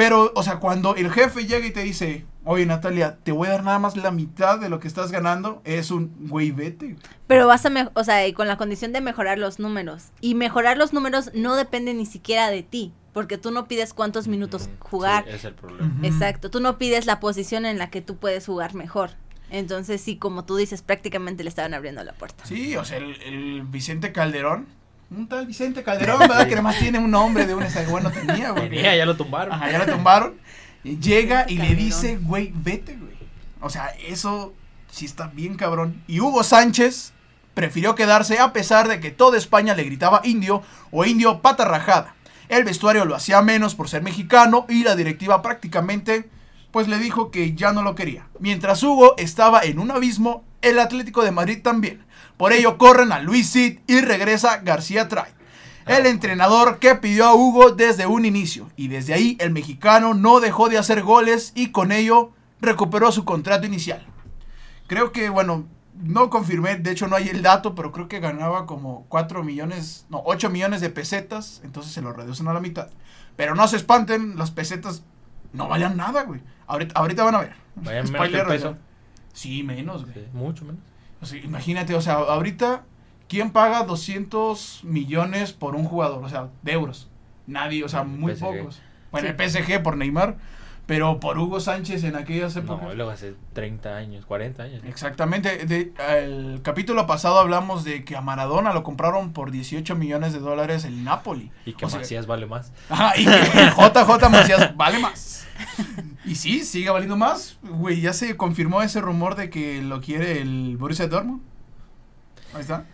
Pero, 0.00 0.32
o 0.34 0.42
sea, 0.42 0.56
cuando 0.60 0.94
el 0.96 1.10
jefe 1.10 1.46
llega 1.46 1.66
y 1.66 1.72
te 1.72 1.82
dice, 1.82 2.24
oye 2.44 2.64
Natalia, 2.64 3.18
te 3.22 3.32
voy 3.32 3.48
a 3.48 3.50
dar 3.50 3.64
nada 3.64 3.78
más 3.78 3.96
la 3.96 4.10
mitad 4.10 4.58
de 4.58 4.70
lo 4.70 4.80
que 4.80 4.88
estás 4.88 5.12
ganando, 5.12 5.60
es 5.64 5.90
un 5.90 6.10
güey, 6.28 6.52
vete. 6.52 6.96
Pero 7.26 7.46
vas 7.46 7.66
a, 7.66 7.90
o 7.94 8.04
sea, 8.04 8.26
y 8.26 8.32
con 8.32 8.48
la 8.48 8.56
condición 8.56 8.92
de 8.94 9.00
mejorar 9.02 9.36
los 9.38 9.58
números. 9.58 10.04
Y 10.22 10.34
mejorar 10.34 10.78
los 10.78 10.92
números 10.94 11.30
no 11.34 11.54
depende 11.54 11.92
ni 11.92 12.06
siquiera 12.06 12.50
de 12.50 12.62
ti, 12.62 12.94
porque 13.12 13.36
tú 13.36 13.50
no 13.50 13.68
pides 13.68 13.92
cuántos 13.92 14.26
minutos 14.26 14.68
Mm, 14.68 14.78
jugar. 14.80 15.24
sí, 15.26 15.30
es 15.34 15.44
el 15.44 15.54
problema. 15.54 15.92
Exacto, 16.02 16.50
tú 16.50 16.60
no 16.60 16.78
pides 16.78 17.04
la 17.04 17.20
posición 17.20 17.66
en 17.66 17.76
la 17.76 17.90
que 17.90 18.00
tú 18.00 18.16
puedes 18.16 18.46
jugar 18.46 18.74
mejor. 18.74 19.10
Entonces, 19.50 20.00
sí, 20.00 20.16
como 20.16 20.44
tú 20.44 20.56
dices, 20.56 20.80
prácticamente 20.80 21.42
le 21.42 21.48
estaban 21.50 21.74
abriendo 21.74 22.02
la 22.04 22.12
puerta. 22.14 22.46
Sí, 22.46 22.76
o 22.76 22.84
sea, 22.84 22.98
el, 22.98 23.20
el 23.22 23.62
Vicente 23.64 24.12
Calderón, 24.12 24.66
un 25.10 25.26
tal 25.26 25.46
Vicente 25.46 25.82
Calderón, 25.82 26.20
¿verdad? 26.20 26.46
Que 26.46 26.54
además 26.54 26.78
tiene 26.78 26.98
un 26.98 27.10
nombre 27.10 27.46
de 27.46 27.54
un 27.54 27.62
ese 27.62 27.84
bueno 27.86 28.10
tenía, 28.10 28.50
güey. 28.50 28.70
Tenía, 28.70 28.96
ya 28.96 29.06
lo 29.06 29.16
tumbaron. 29.16 29.52
Ajá, 29.52 29.70
ya 29.70 29.78
lo 29.78 29.86
tumbaron. 29.86 30.34
Llega 30.84 31.46
y 31.48 31.58
le 31.58 31.74
dice, 31.74 32.16
güey, 32.16 32.52
vete, 32.54 32.96
güey. 32.96 33.14
O 33.60 33.68
sea, 33.68 33.88
eso 34.06 34.54
sí 34.90 35.04
está 35.04 35.26
bien 35.26 35.56
cabrón. 35.56 36.02
Y 36.06 36.20
Hugo 36.20 36.44
Sánchez 36.44 37.12
prefirió 37.54 37.94
quedarse 37.94 38.38
a 38.38 38.52
pesar 38.52 38.88
de 38.88 39.00
que 39.00 39.10
toda 39.10 39.36
España 39.36 39.74
le 39.74 39.84
gritaba 39.84 40.20
indio 40.24 40.62
o 40.90 41.04
indio 41.04 41.42
pata 41.42 41.64
rajada. 41.64 42.14
El 42.48 42.64
vestuario 42.64 43.04
lo 43.04 43.14
hacía 43.14 43.42
menos 43.42 43.74
por 43.74 43.88
ser 43.88 44.02
mexicano 44.02 44.66
y 44.68 44.82
la 44.82 44.96
directiva 44.96 45.42
prácticamente 45.42 46.28
pues 46.72 46.88
le 46.88 46.98
dijo 46.98 47.30
que 47.30 47.54
ya 47.54 47.72
no 47.72 47.82
lo 47.82 47.94
quería. 47.94 48.28
Mientras 48.38 48.82
Hugo 48.82 49.14
estaba 49.16 49.62
en 49.62 49.78
un 49.78 49.90
abismo, 49.90 50.44
el 50.62 50.78
Atlético 50.78 51.24
de 51.24 51.32
Madrid 51.32 51.60
también. 51.62 52.04
Por 52.36 52.52
ello 52.52 52.78
corren 52.78 53.12
a 53.12 53.20
Luis 53.20 53.52
Cid 53.52 53.80
y 53.86 54.00
regresa 54.00 54.58
García 54.58 55.08
Tray. 55.08 55.32
El 55.86 56.06
entrenador 56.06 56.78
que 56.78 56.94
pidió 56.94 57.26
a 57.26 57.34
Hugo 57.34 57.70
desde 57.70 58.06
un 58.06 58.24
inicio. 58.24 58.70
Y 58.76 58.88
desde 58.88 59.14
ahí 59.14 59.36
el 59.40 59.50
mexicano 59.50 60.14
no 60.14 60.40
dejó 60.40 60.68
de 60.68 60.78
hacer 60.78 61.02
goles 61.02 61.52
y 61.54 61.70
con 61.70 61.92
ello 61.92 62.32
recuperó 62.60 63.10
su 63.12 63.24
contrato 63.24 63.66
inicial. 63.66 64.06
Creo 64.86 65.12
que, 65.12 65.30
bueno, 65.30 65.66
no 66.02 66.30
confirmé, 66.30 66.76
de 66.76 66.92
hecho 66.92 67.08
no 67.08 67.16
hay 67.16 67.28
el 67.28 67.42
dato, 67.42 67.74
pero 67.74 67.92
creo 67.92 68.08
que 68.08 68.20
ganaba 68.20 68.66
como 68.66 69.06
4 69.08 69.42
millones, 69.42 70.06
no, 70.08 70.22
8 70.24 70.50
millones 70.50 70.80
de 70.80 70.90
pesetas, 70.90 71.60
entonces 71.64 71.92
se 71.92 72.02
lo 72.02 72.12
reducen 72.12 72.48
a 72.48 72.52
la 72.52 72.60
mitad. 72.60 72.88
Pero 73.36 73.54
no 73.54 73.66
se 73.68 73.76
espanten, 73.76 74.36
las 74.36 74.50
pesetas 74.50 75.02
no 75.52 75.68
valían 75.68 75.96
nada, 75.96 76.22
güey. 76.24 76.40
Ahorita, 76.70 76.98
ahorita 76.98 77.24
van 77.24 77.34
a 77.34 77.38
ver. 77.40 77.52
Vayan 77.76 78.04
menos 78.04 78.10
Spoiler, 78.10 78.40
el 78.40 78.46
peso. 78.46 78.76
Sí, 79.32 79.62
menos, 79.62 80.02
güey. 80.04 80.14
Sí, 80.14 80.24
mucho 80.32 80.64
menos. 80.64 80.80
O 81.20 81.26
sea, 81.26 81.38
imagínate, 81.38 81.94
o 81.94 82.00
sea, 82.00 82.14
ahorita, 82.14 82.82
¿quién 83.28 83.50
paga 83.50 83.84
200 83.84 84.80
millones 84.84 85.52
por 85.52 85.74
un 85.76 85.84
jugador? 85.84 86.24
O 86.24 86.28
sea, 86.28 86.48
de 86.62 86.72
euros. 86.72 87.08
Nadie, 87.46 87.84
o 87.84 87.88
sea, 87.88 88.04
muy 88.04 88.34
PSG. 88.34 88.40
pocos. 88.40 88.82
Bueno, 89.10 89.28
Sí. 89.28 89.34
el 89.36 89.50
PSG 89.50 89.82
por 89.82 89.96
Neymar, 89.96 90.36
pero 90.86 91.20
por 91.20 91.38
Hugo 91.38 91.60
Sánchez 91.60 92.04
en 92.04 92.16
aquellas 92.16 92.54
épocas. 92.56 92.88
No, 92.88 92.94
luego 92.94 93.10
hace 93.10 93.34
30 93.52 93.96
años, 93.96 94.24
40 94.26 94.62
años. 94.62 94.82
Exactamente. 94.84 95.66
De, 95.66 95.92
el 96.18 96.60
capítulo 96.62 97.06
pasado 97.06 97.38
hablamos 97.38 97.84
de 97.84 98.04
que 98.04 98.16
a 98.16 98.20
Maradona 98.20 98.72
lo 98.72 98.82
compraron 98.82 99.32
por 99.32 99.50
18 99.50 99.94
millones 99.96 100.32
de 100.32 100.38
dólares 100.38 100.84
el 100.84 101.04
Napoli. 101.04 101.50
Y 101.66 101.74
que 101.74 101.86
O 101.86 101.90
sea, 101.90 102.22
vale 102.22 102.46
más. 102.46 102.72
Ajá, 102.88 103.12
y 103.16 103.24
que 103.24 103.30
el 103.62 103.70
JJ 103.70 104.28
Macías 104.30 104.76
vale 104.76 104.98
más. 104.98 105.46
Y 106.30 106.36
sí, 106.36 106.64
sigue 106.64 106.90
valiendo 106.90 107.16
más. 107.16 107.58
Güey, 107.60 108.02
ya 108.02 108.12
se 108.12 108.36
confirmó 108.36 108.82
ese 108.82 109.00
rumor 109.00 109.34
de 109.34 109.50
que 109.50 109.82
lo 109.82 110.00
quiere 110.00 110.40
el 110.40 110.76
Borussia 110.76 111.08
Dortmund. 111.08 111.42
Ahí 112.54 112.60
está. 112.60 112.84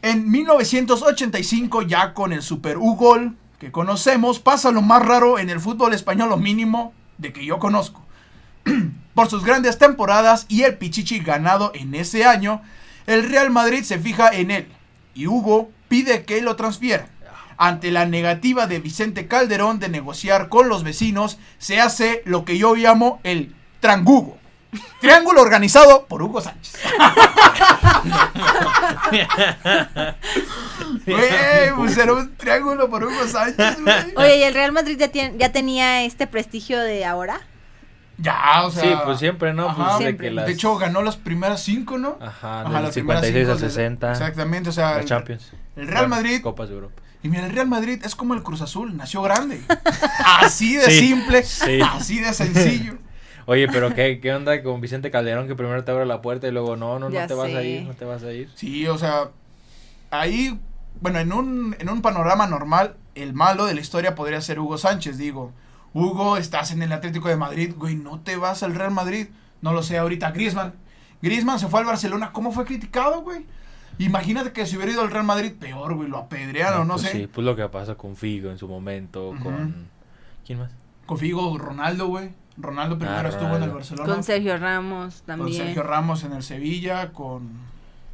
En 0.00 0.30
1985, 0.30 1.82
ya 1.82 2.14
con 2.14 2.32
el 2.32 2.42
Super 2.42 2.78
U-Gol 2.78 3.36
que 3.58 3.72
conocemos, 3.72 4.38
pasa 4.38 4.70
lo 4.70 4.80
más 4.80 5.04
raro 5.04 5.40
en 5.40 5.50
el 5.50 5.58
fútbol 5.58 5.92
español, 5.92 6.28
lo 6.28 6.36
mínimo 6.36 6.94
de 7.18 7.32
que 7.32 7.44
yo 7.44 7.58
conozco. 7.58 8.00
Por 9.14 9.28
sus 9.28 9.44
grandes 9.44 9.76
temporadas 9.76 10.46
y 10.48 10.62
el 10.62 10.78
pichichi 10.78 11.18
ganado 11.18 11.72
en 11.74 11.96
ese 11.96 12.24
año, 12.24 12.62
el 13.08 13.28
Real 13.28 13.50
Madrid 13.50 13.82
se 13.82 13.98
fija 13.98 14.28
en 14.28 14.52
él 14.52 14.68
y 15.16 15.26
Hugo 15.26 15.72
pide 15.88 16.24
que 16.26 16.42
lo 16.42 16.54
transfieran. 16.54 17.08
Ante 17.64 17.90
la 17.92 18.06
negativa 18.06 18.66
de 18.66 18.80
Vicente 18.80 19.28
Calderón 19.28 19.78
de 19.78 19.88
negociar 19.88 20.48
con 20.48 20.68
los 20.68 20.82
vecinos, 20.82 21.38
se 21.58 21.80
hace 21.80 22.22
lo 22.24 22.44
que 22.44 22.58
yo 22.58 22.74
llamo 22.74 23.20
el 23.22 23.54
trangugo. 23.80 24.36
Triángulo 25.00 25.42
organizado 25.42 26.06
por 26.06 26.22
Hugo 26.22 26.40
Sánchez. 26.40 26.74
Güey, 31.06 31.74
pues 31.76 31.96
era 31.96 32.12
un 32.12 32.34
triángulo 32.36 32.88
por 32.88 33.04
Hugo 33.04 33.26
Sánchez, 33.26 33.78
güey. 33.82 34.14
Oye, 34.16 34.38
¿y 34.38 34.42
el 34.42 34.54
Real 34.54 34.72
Madrid 34.72 34.96
ya, 34.98 35.08
tiene- 35.08 35.36
ya 35.38 35.52
tenía 35.52 36.02
este 36.04 36.26
prestigio 36.26 36.80
de 36.80 37.04
ahora? 37.04 37.40
Ya, 38.18 38.62
o 38.64 38.70
sea. 38.70 38.82
Sí, 38.82 38.94
pues 39.04 39.18
siempre, 39.18 39.52
¿no? 39.54 39.68
Ajá, 39.68 39.84
Pues 39.84 39.98
de 39.98 40.04
siempre. 40.04 40.30
las- 40.30 40.46
De 40.46 40.52
hecho, 40.52 40.76
ganó 40.76 41.02
las 41.02 41.16
primeras 41.16 41.62
cinco, 41.62 41.98
¿no? 41.98 42.18
Ajá, 42.20 42.62
Ajá, 42.62 42.72
del 42.74 42.82
las 42.84 42.92
primeras 42.94 43.22
56 43.24 43.48
al 43.48 43.56
cinco 43.56 43.66
de- 43.66 43.70
60. 43.72 44.12
Exactamente, 44.12 44.68
o 44.68 44.72
sea. 44.72 44.96
La 44.98 45.04
Champions. 45.04 45.52
el 45.76 45.88
Real 45.88 46.08
Madrid- 46.08 46.40
Copas 46.42 46.68
de 46.68 46.74
Europa. 46.76 47.02
Y 47.22 47.28
mira, 47.28 47.46
el 47.46 47.52
Real 47.52 47.68
Madrid 47.68 48.00
es 48.04 48.14
como 48.16 48.34
el 48.34 48.42
Cruz 48.42 48.62
Azul, 48.62 48.96
nació 48.96 49.22
grande. 49.22 49.60
Así 50.40 50.74
de 50.76 50.82
Sí, 50.90 50.98
simple, 51.08 51.42
sí. 51.44 51.80
así 51.80 52.18
de 52.20 52.32
sencillo. 52.32 52.98
Oye, 53.46 53.68
pero 53.68 53.94
¿qué, 53.94 54.20
¿qué 54.20 54.32
onda 54.34 54.62
con 54.62 54.80
Vicente 54.80 55.10
Calderón 55.10 55.46
que 55.48 55.54
primero 55.56 55.82
te 55.84 55.90
abre 55.90 56.06
la 56.06 56.20
puerta 56.22 56.46
y 56.48 56.52
luego 56.52 56.76
no, 56.76 56.98
no, 56.98 57.08
no 57.08 57.14
Ya 57.14 57.26
te 57.26 57.34
vas 57.34 57.52
a 57.52 57.62
ir, 57.62 57.82
no 57.82 57.94
te 57.94 58.04
vas 58.04 58.22
a 58.22 58.32
ir? 58.32 58.48
Sí, 58.54 58.86
o 58.86 58.96
sea, 58.98 59.30
ahí, 60.10 60.58
bueno, 61.00 61.18
en 61.18 61.32
un, 61.32 61.76
en 61.78 61.88
un 61.88 62.02
panorama 62.02 62.46
normal, 62.46 62.96
el 63.16 63.32
malo 63.34 63.66
de 63.66 63.74
la 63.74 63.80
historia 63.80 64.14
podría 64.14 64.40
ser 64.40 64.58
Hugo 64.60 64.78
Sánchez, 64.78 65.18
digo. 65.18 65.52
Hugo, 65.94 66.36
estás 66.36 66.70
en 66.70 66.82
el 66.82 66.92
Atlético 66.92 67.28
de 67.28 67.36
Madrid, 67.36 67.74
güey, 67.76 67.96
no 67.96 68.20
te 68.20 68.36
vas 68.36 68.62
al 68.62 68.74
Real 68.74 68.92
Madrid. 68.92 69.26
No 69.60 69.72
lo 69.72 69.82
sé 69.82 69.98
ahorita, 69.98 70.30
Griezmann. 70.30 70.74
Griezmann 71.20 71.58
se 71.58 71.68
fue 71.68 71.80
al 71.80 71.86
Barcelona, 71.86 72.30
¿cómo 72.32 72.50
fue 72.52 72.64
criticado, 72.64 73.22
güey? 73.22 73.44
Imagínate 73.98 74.52
que 74.52 74.66
si 74.66 74.76
hubiera 74.76 74.92
ido 74.92 75.02
al 75.02 75.10
Real 75.10 75.24
Madrid, 75.24 75.52
peor, 75.58 75.94
güey, 75.94 76.08
lo 76.08 76.18
apedrearon, 76.18 76.88
no, 76.88 76.94
pues 76.94 77.06
sé. 77.06 77.12
Sí, 77.12 77.26
pues 77.26 77.44
lo 77.44 77.54
que 77.54 77.68
pasa 77.68 77.94
con 77.94 78.16
Figo 78.16 78.50
en 78.50 78.58
su 78.58 78.68
momento, 78.68 79.34
con... 79.42 79.88
¿Quién 80.46 80.58
más? 80.60 80.72
Con 81.06 81.18
Figo, 81.18 81.56
Ronaldo, 81.58 82.06
güey. 82.08 82.30
Ronaldo 82.56 82.98
primero 82.98 83.18
Ah, 83.18 83.28
estuvo 83.28 83.48
en 83.48 83.48
el 83.48 83.52
Ronaldo. 83.54 83.74
Barcelona. 83.74 84.14
Con 84.14 84.24
Sergio 84.24 84.56
Ramos 84.58 85.16
con 85.16 85.26
también. 85.26 85.56
Sergio 85.56 85.82
Ramos 85.82 86.24
en 86.24 86.32
el 86.32 86.42
Sevilla, 86.42 87.12
con, 87.12 87.50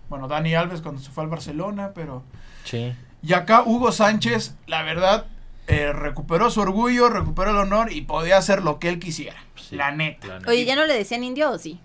bueno, 0.08 0.28
Dani 0.28 0.54
Alves 0.54 0.80
cuando 0.80 1.00
se 1.00 1.10
fue 1.10 1.24
al 1.24 1.30
Barcelona, 1.30 1.92
pero... 1.94 2.22
Sí. 2.64 2.92
Y 3.22 3.32
acá 3.32 3.62
Hugo 3.62 3.90
Sánchez, 3.92 4.56
la 4.66 4.82
verdad, 4.82 5.26
eh, 5.66 5.92
recuperó 5.92 6.50
su 6.50 6.60
orgullo, 6.60 7.08
recuperó 7.08 7.50
el 7.50 7.56
honor 7.56 7.92
y 7.92 8.02
podía 8.02 8.36
hacer 8.36 8.62
lo 8.62 8.78
que 8.78 8.88
él 8.88 8.98
quisiera. 8.98 9.36
Sí, 9.56 9.76
la 9.76 9.90
neta. 9.90 10.26
la 10.26 10.38
neta. 10.38 10.50
Oye, 10.50 10.64
¿ya 10.64 10.76
no 10.76 10.86
le 10.86 10.94
decían 10.94 11.24
indio 11.24 11.50
o 11.50 11.58
sí? 11.58 11.80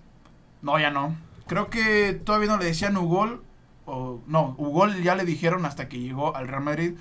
No, 0.62 0.79
ya 0.79 0.89
no. 0.91 1.15
Creo 1.47 1.69
que 1.69 2.13
todavía 2.13 2.47
no 2.50 2.57
le 2.57 2.65
decían 2.65 2.95
Ugol. 2.97 3.42
O, 3.86 4.22
no, 4.28 4.56
Ugol 4.58 5.04
ya 5.04 5.16
le 5.16 5.25
dijeron 5.25 5.66
hasta 5.66 5.90
que 5.90 6.00
llegó 6.00 6.36
al 6.36 6.48
Real 6.48 6.63
Madrid. 6.63 6.94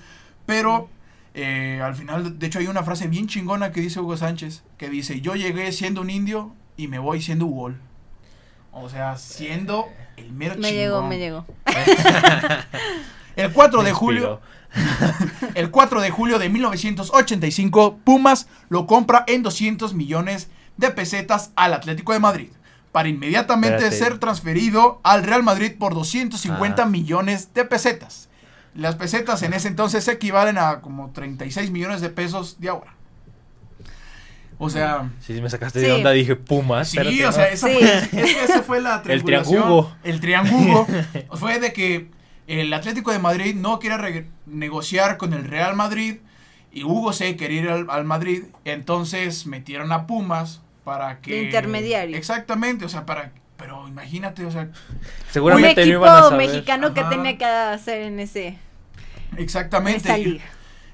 Pero 0.45 0.89
Eh, 1.35 1.81
al 1.83 1.95
final, 1.95 2.37
de 2.37 2.45
hecho, 2.45 2.59
hay 2.59 2.67
una 2.67 2.83
frase 2.83 3.07
bien 3.07 3.27
chingona 3.27 3.71
que 3.71 3.81
dice 3.81 3.99
Hugo 3.99 4.15
Sánchez, 4.17 4.61
que 4.77 4.87
dice, 4.89 5.19
yo 5.19 5.33
llegué 5.33 5.71
siendo 5.71 6.01
un 6.01 6.11
indio 6.11 6.53
y 6.77 6.87
me 6.87 6.99
voy 6.99 7.23
siendo 7.23 7.47
Hugo. 7.47 7.73
O 8.71 8.87
sea, 8.87 9.17
siendo 9.17 9.87
el 10.15 10.31
mero 10.31 10.53
Me 10.55 10.61
chingón. 10.69 10.75
llegó, 10.77 11.01
me 11.07 11.17
llegó. 11.17 11.45
El 13.35 13.51
4 13.51 13.79
de 13.81 13.89
Me 13.89 13.93
julio, 13.93 14.41
el 15.55 15.71
4 15.71 16.01
de 16.01 16.11
julio 16.11 16.37
de 16.37 16.49
1985, 16.49 17.97
Pumas 18.03 18.47
lo 18.69 18.85
compra 18.85 19.23
en 19.27 19.41
200 19.41 19.95
millones 19.95 20.49
de 20.77 20.91
pesetas 20.91 21.51
al 21.55 21.73
Atlético 21.73 22.13
de 22.13 22.19
Madrid, 22.19 22.49
para 22.93 23.09
inmediatamente 23.09 23.75
Espérate. 23.87 23.97
ser 23.97 24.17
transferido 24.19 25.01
al 25.03 25.23
Real 25.23 25.43
Madrid 25.43 25.73
por 25.77 25.93
250 25.93 26.83
Ah. 26.83 26.85
millones 26.85 27.53
de 27.53 27.65
pesetas. 27.65 28.29
Las 28.75 28.95
pesetas 28.95 29.43
en 29.43 29.53
ese 29.53 29.67
entonces 29.67 30.07
equivalen 30.07 30.57
a 30.57 30.79
como 30.79 31.09
36 31.11 31.69
millones 31.71 31.99
de 31.99 32.09
pesos 32.09 32.59
de 32.61 32.69
ahora. 32.69 32.93
O 34.59 34.69
sea, 34.69 35.09
Sí, 35.19 35.35
sí, 35.35 35.41
me 35.41 35.49
sacaste 35.49 35.79
Sí. 35.81 35.85
de 35.87 35.91
onda, 35.93 36.11
dije 36.11 36.35
Pumas. 36.35 36.87
Sí, 36.89 36.97
espérate, 36.97 37.25
o 37.27 37.31
sea, 37.31 37.47
esa, 37.49 37.67
Sí. 37.67 37.73
fue, 37.75 38.77
esa 38.79 38.79
la 38.81 38.95
El 39.07 39.23
triangulación. 39.23 39.45
triangulo. 39.63 39.95
El 40.03 40.19
triangulo. 40.21 40.87
fue 41.33 41.59
de 41.59 41.73
que 41.73 42.09
el 42.47 42.71
Atlético 42.73 43.11
de 43.11 43.19
Madrid 43.19 43.55
no 43.55 43.79
quiere 43.79 43.97
re- 43.97 44.27
negociar 44.45 45.17
con 45.17 45.33
el 45.33 45.45
Real 45.45 45.75
Madrid 45.75 46.17
y 46.71 46.83
Hugo 46.83 47.13
se 47.13 47.35
quería 47.35 47.61
ir 47.61 47.69
al, 47.69 47.89
al 47.89 48.05
Madrid. 48.05 48.43
Entonces 48.65 49.45
metieron 49.47 49.91
a 49.91 50.07
Pumas 50.07 50.61
para 50.83 51.19
que... 51.21 51.31
De 51.31 51.43
intermediario. 51.43 52.15
Exactamente, 52.17 52.85
o 52.85 52.89
sea, 52.89 53.05
para... 53.05 53.31
Pero 53.57 53.87
imagínate, 53.87 54.45
o 54.45 54.51
sea, 54.51 54.63
Un 54.63 54.71
Seguramente 55.31 55.75
no 55.75 55.81
equipo 55.81 55.97
iban 55.99 56.15
a 56.17 56.23
saber. 56.23 56.47
mexicano 56.47 56.93
que 56.93 56.99
Ajá. 57.01 57.09
tenía 57.09 57.37
que 57.37 57.45
hacer 57.45 58.01
en 58.01 58.19
ese 58.19 58.47
en 58.47 58.57
exactamente. 59.37 59.99
esa 60.09 60.17
Y, 60.17 60.25
liga. 60.25 60.43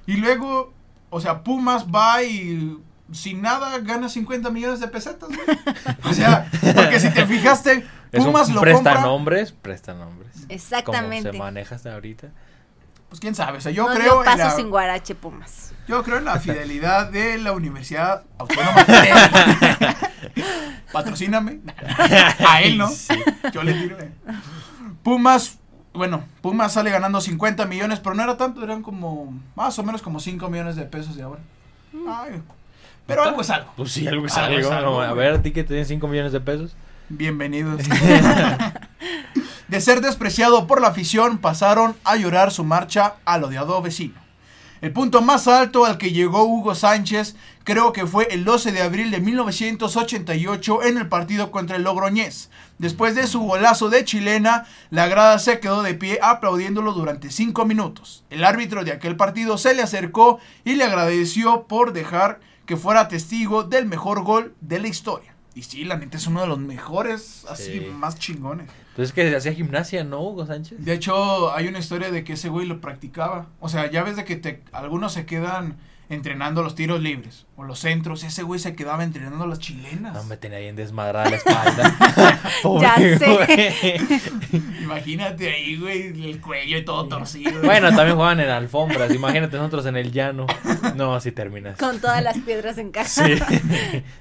y 0.05 0.13
luego, 0.17 0.73
o 1.09 1.19
sea, 1.21 1.43
Pumas 1.43 1.87
va 1.87 2.21
y 2.23 2.77
sin 3.11 3.41
nada 3.41 3.79
gana 3.79 4.07
50 4.09 4.49
millones 4.51 4.79
de 4.81 4.87
pesetas, 4.87 5.29
güey. 5.29 5.57
O 6.03 6.13
sea, 6.13 6.47
porque 6.75 6.99
si 6.99 7.09
te 7.11 7.25
fijaste, 7.25 7.85
Es 8.11 8.19
un 8.19 8.27
Pumas 8.27 8.49
lo 8.49 8.61
presta 8.61 8.93
compra... 8.93 9.01
nombres, 9.01 9.51
presta 9.51 9.93
nombres. 9.95 10.29
Exactamente. 10.49 11.29
¿Cómo 11.29 11.33
se 11.33 11.39
maneja 11.39 11.75
hasta 11.75 11.93
ahorita? 11.93 12.27
Pues 13.09 13.19
quién 13.19 13.33
sabe, 13.35 13.57
o 13.57 13.61
sea, 13.61 13.71
yo 13.71 13.87
no 13.87 13.93
creo 13.95 14.03
dio 14.03 14.19
en 14.19 14.25
paso 14.25 14.37
la, 14.37 14.51
sin 14.51 14.69
guarache 14.69 15.15
Pumas. 15.15 15.73
yo 15.87 16.03
creo 16.03 16.17
en 16.17 16.25
la 16.25 16.39
fidelidad 16.39 17.09
de 17.09 17.37
la 17.39 17.51
Universidad 17.53 18.23
Autónoma 18.37 18.83
de 18.83 19.95
Patrocíname. 20.91 21.59
A 22.47 22.61
él, 22.61 22.77
¿no? 22.77 22.87
Sí. 22.89 23.13
Yo 23.51 23.63
le 23.63 23.73
tiro. 23.73 23.99
eh. 23.99 24.11
Pumas, 25.03 25.57
bueno, 25.93 26.23
Pumas 26.41 26.73
sale 26.73 26.89
ganando 26.91 27.19
50 27.21 27.65
millones, 27.65 27.99
pero 27.99 28.15
no 28.15 28.23
era 28.23 28.37
tanto, 28.37 28.63
eran 28.63 28.81
como 28.83 29.33
más 29.55 29.77
o 29.79 29.83
menos 29.83 30.01
como 30.01 30.19
5 30.19 30.49
millones 30.49 30.75
de 30.75 30.85
pesos 30.85 31.15
de 31.15 31.23
ahora. 31.23 31.41
Ay, 32.07 32.41
pero 33.07 33.23
algo 33.23 33.41
es 33.41 33.49
algo. 33.49 33.71
Pues 33.75 33.91
sí, 33.91 34.07
algo 34.07 34.25
es 34.27 34.37
Algo 34.37 34.59
es 34.59 34.65
algo. 34.65 34.77
algo, 34.77 34.91
no, 35.03 35.09
a 35.09 35.13
ver, 35.13 35.33
a 35.33 35.41
ti 35.41 35.51
que 35.51 35.63
te 35.63 35.73
den 35.73 35.85
5 35.85 36.07
millones 36.07 36.31
de 36.31 36.41
pesos. 36.41 36.75
Bienvenidos. 37.09 37.81
De 39.69 39.81
ser 39.81 40.01
despreciado 40.01 40.65
por 40.65 40.81
la 40.81 40.87
afición, 40.87 41.37
pasaron 41.37 41.95
a 42.03 42.15
llorar 42.15 42.51
su 42.51 42.63
marcha 42.63 43.15
al 43.25 43.43
odiado 43.43 43.81
vecino. 43.81 44.15
El 44.81 44.93
punto 44.93 45.21
más 45.21 45.47
alto 45.47 45.85
al 45.85 45.97
que 45.97 46.11
llegó 46.11 46.43
Hugo 46.43 46.73
Sánchez 46.73 47.35
creo 47.65 47.91
que 47.93 48.07
fue 48.07 48.29
el 48.31 48.45
12 48.45 48.71
de 48.71 48.81
abril 48.81 49.11
de 49.11 49.19
1988 49.19 50.83
en 50.83 50.97
el 50.97 51.07
partido 51.07 51.51
contra 51.51 51.75
el 51.75 51.83
Logroñés. 51.83 52.49
Después 52.77 53.13
de 53.13 53.27
su 53.27 53.41
golazo 53.41 53.89
de 53.89 54.05
chilena, 54.05 54.65
la 54.89 55.07
grada 55.07 55.37
se 55.37 55.59
quedó 55.59 55.83
de 55.83 55.93
pie 55.95 56.17
aplaudiéndolo 56.23 56.93
durante 56.93 57.29
5 57.29 57.65
minutos. 57.65 58.23
El 58.29 58.43
árbitro 58.45 58.83
de 58.85 58.93
aquel 58.93 59.17
partido 59.17 59.57
se 59.57 59.73
le 59.73 59.81
acercó 59.83 60.39
y 60.63 60.75
le 60.75 60.85
agradeció 60.85 61.63
por 61.67 61.91
dejar 61.93 62.39
que 62.65 62.77
fuera 62.77 63.07
testigo 63.09 63.63
del 63.63 63.85
mejor 63.85 64.23
gol 64.23 64.55
de 64.61 64.79
la 64.79 64.87
historia. 64.87 65.35
Y 65.55 65.63
sí, 65.63 65.83
la 65.83 65.97
neta 65.97 66.15
es 66.17 66.25
uno 66.27 66.41
de 66.41 66.47
los 66.47 66.59
mejores, 66.59 67.45
así, 67.49 67.79
Sí. 67.79 67.85
más 67.93 68.17
chingones. 68.17 68.69
Pues 68.99 69.11
es 69.11 69.13
que 69.13 69.33
hacía 69.33 69.53
gimnasia, 69.53 70.03
¿no, 70.03 70.19
Hugo 70.19 70.45
Sánchez? 70.45 70.83
De 70.83 70.91
hecho, 70.91 71.53
hay 71.53 71.69
una 71.69 71.79
historia 71.79 72.11
de 72.11 72.25
que 72.25 72.33
ese 72.33 72.49
güey 72.49 72.67
lo 72.67 72.81
practicaba. 72.81 73.47
O 73.61 73.69
sea, 73.69 73.89
ya 73.89 74.03
ves 74.03 74.17
de 74.17 74.25
que 74.25 74.35
te, 74.35 74.61
algunos 74.73 75.13
se 75.13 75.25
quedan 75.25 75.77
entrenando 76.09 76.63
los 76.63 76.73
tiros 76.75 76.99
libres 76.99 77.45
o 77.55 77.63
los 77.63 77.79
centros. 77.79 78.23
Ese 78.23 78.43
güey 78.43 78.59
se 78.59 78.75
quedaba 78.75 79.03
entrenando 79.03 79.45
las 79.45 79.59
chilenas. 79.59 80.13
No, 80.13 80.23
me 80.23 80.37
tenía 80.37 80.59
bien 80.59 80.75
desmadrada 80.75 81.29
la 81.29 81.35
espalda. 81.37 82.39
Ya 82.81 82.95
sé. 82.95 83.17
güey. 83.17 84.61
Imagínate 84.81 85.49
ahí, 85.53 85.77
güey, 85.77 86.29
el 86.29 86.41
cuello 86.41 86.77
y 86.77 86.83
todo 86.83 87.07
torcido. 87.07 87.61
Bueno, 87.61 87.89
también 87.89 88.15
jugaban 88.15 88.39
en 88.39 88.49
alfombras. 88.49 89.13
Imagínate 89.13 89.55
nosotros 89.57 89.85
en 89.85 89.97
el 89.97 90.11
llano. 90.11 90.45
No, 90.95 91.15
así 91.15 91.31
terminas. 91.31 91.77
Con 91.77 91.99
todas 91.99 92.23
las 92.23 92.37
piedras 92.39 92.77
en 92.77 92.91
casa. 92.91 93.25
Sí. 93.25 93.35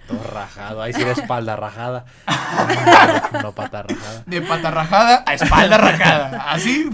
Todo 0.07 0.22
rajado. 0.33 0.83
Ahí 0.83 0.92
sí 0.92 1.03
la 1.03 1.12
espalda 1.12 1.57
rajada. 1.57 2.05
No 3.42 3.53
pata 3.53 3.83
rajada. 3.83 4.22
De 4.27 4.42
pata 4.42 4.70
rajada 4.70 5.24
a 5.27 5.35
espalda 5.35 5.77
rajada. 5.79 6.51
Así, 6.51 6.88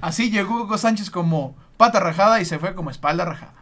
así 0.00 0.30
llegó 0.30 0.62
Hugo 0.62 0.78
Sánchez 0.78 1.10
como 1.10 1.56
pata 1.76 2.00
rajada 2.00 2.40
y 2.40 2.44
se 2.44 2.58
fue 2.58 2.74
como 2.74 2.90
espalda 2.90 3.24
rajada. 3.24 3.54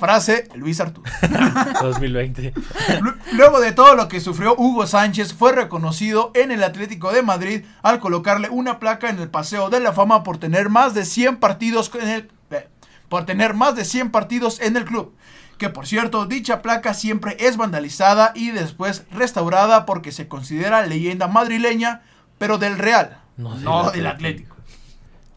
Frase 0.00 0.48
Luis 0.54 0.80
Arturo. 0.80 1.08
2020. 1.82 2.52
Lu- 3.00 3.14
Luego 3.32 3.60
de 3.60 3.72
todo 3.72 3.94
lo 3.94 4.08
que 4.08 4.20
sufrió 4.20 4.54
Hugo 4.56 4.86
Sánchez, 4.86 5.34
fue 5.34 5.52
reconocido 5.52 6.32
en 6.34 6.50
el 6.50 6.64
Atlético 6.64 7.12
de 7.12 7.22
Madrid 7.22 7.64
al 7.82 8.00
colocarle 8.00 8.48
una 8.50 8.78
placa 8.80 9.08
en 9.08 9.18
el 9.20 9.28
Paseo 9.30 9.70
de 9.70 9.80
la 9.80 9.92
Fama 9.92 10.22
por 10.24 10.38
tener 10.38 10.68
más 10.68 10.94
de 10.94 11.04
100 11.04 11.36
partidos 11.36 11.90
en 11.94 12.08
el 12.08 12.30
eh, 12.50 12.68
por 13.08 13.24
tener 13.24 13.54
más 13.54 13.74
de 13.76 13.84
100 13.84 14.10
partidos 14.10 14.60
en 14.60 14.76
el 14.76 14.84
club. 14.84 15.14
Que 15.58 15.68
por 15.68 15.86
cierto, 15.86 16.26
dicha 16.26 16.60
placa 16.60 16.92
siempre 16.92 17.36
es 17.38 17.56
vandalizada 17.56 18.32
y 18.34 18.50
después 18.50 19.04
restaurada 19.12 19.86
porque 19.86 20.10
se 20.10 20.26
considera 20.26 20.84
leyenda 20.84 21.28
madrileña, 21.28 22.02
pero 22.38 22.58
del 22.58 22.78
Real, 22.78 23.18
No 23.36 23.54
no, 23.58 23.84
del 23.84 23.92
del 24.00 24.06
Atlético. 24.08 24.08
Atlético. 24.08 24.51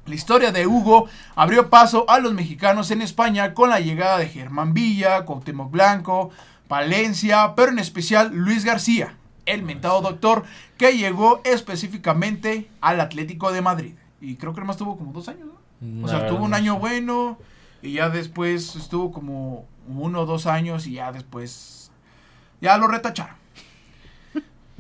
La 0.06 0.14
historia 0.14 0.52
de 0.52 0.68
Hugo 0.68 1.08
abrió 1.36 1.70
paso 1.72 2.06
a 2.08 2.20
los 2.20 2.34
mexicanos 2.34 2.92
en 2.92 3.02
España 3.02 3.56
con 3.56 3.72
la 3.72 3.80
llegada 3.80 4.20
de 4.20 4.28
Germán 4.28 4.74
Villa, 4.74 5.26
Cuauhtémoc 5.26 5.72
Blanco, 5.72 6.30
Palencia, 6.68 7.54
pero 7.56 7.72
en 7.72 7.80
especial 7.80 8.32
Luis 8.32 8.66
García, 8.66 9.18
el 9.48 9.64
mentado 9.64 10.02
doctor 10.02 10.44
que 10.78 10.96
llegó 10.96 11.42
específicamente 11.44 12.70
al 12.82 13.02
Atlético 13.02 13.52
de 13.52 13.62
Madrid. 13.62 13.96
Y 14.22 14.36
creo 14.36 14.54
que 14.54 14.62
nomás 14.62 14.78
tuvo 14.78 14.96
como 14.96 15.12
dos 15.12 15.28
años, 15.28 15.48
¿no? 15.48 16.06
O 16.06 16.08
sea, 16.08 16.28
tuvo 16.28 16.44
un 16.44 16.54
año 16.54 16.78
bueno 16.78 17.38
y 17.82 17.94
ya 17.94 18.10
después 18.10 18.76
estuvo 18.76 19.12
como 19.12 19.66
uno 19.88 20.22
o 20.22 20.26
dos 20.26 20.46
años 20.46 20.88
y 20.88 20.94
ya 20.94 21.12
después 21.12 21.92
ya 22.62 22.78
lo 22.78 22.88
retacharon. 22.88 23.36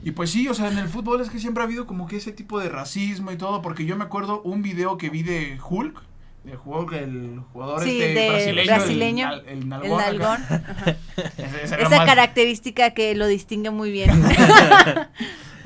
Y 0.05 0.11
pues 0.11 0.29
sí, 0.29 0.47
o 0.47 0.53
sea, 0.53 0.69
en 0.71 0.77
el 0.77 0.87
fútbol 0.87 1.19
es 1.19 1.29
que 1.31 1.39
siempre 1.39 1.63
ha 1.63 1.65
habido 1.65 1.85
como 1.87 2.07
que 2.07 2.17
ese 2.17 2.31
tipo 2.31 2.59
de 2.59 2.69
racismo 2.69 3.31
y 3.31 3.37
todo, 3.37 3.61
porque 3.63 3.85
yo 3.85 3.97
me 3.97 4.03
acuerdo 4.05 4.41
un 4.43 4.61
video 4.61 4.97
que 4.97 5.09
vi 5.09 5.23
de 5.23 5.59
Hulk, 5.67 5.99
de 6.43 6.57
Hulk, 6.63 6.93
el 6.93 7.41
jugador 7.51 7.81
Sí, 7.83 7.99
este 7.99 8.19
de 8.19 8.29
brasileño, 8.29 8.65
brasileño, 8.75 9.33
el, 9.47 9.67
nal- 9.67 9.83
el 9.83 9.91
El 9.91 9.97
nalgón 9.97 10.39
era 11.37 11.61
Esa 11.63 11.97
más- 11.97 12.05
característica 12.05 12.91
que 12.91 13.15
lo 13.15 13.25
distingue 13.27 13.71
muy 13.71 13.91
bien. 13.91 14.11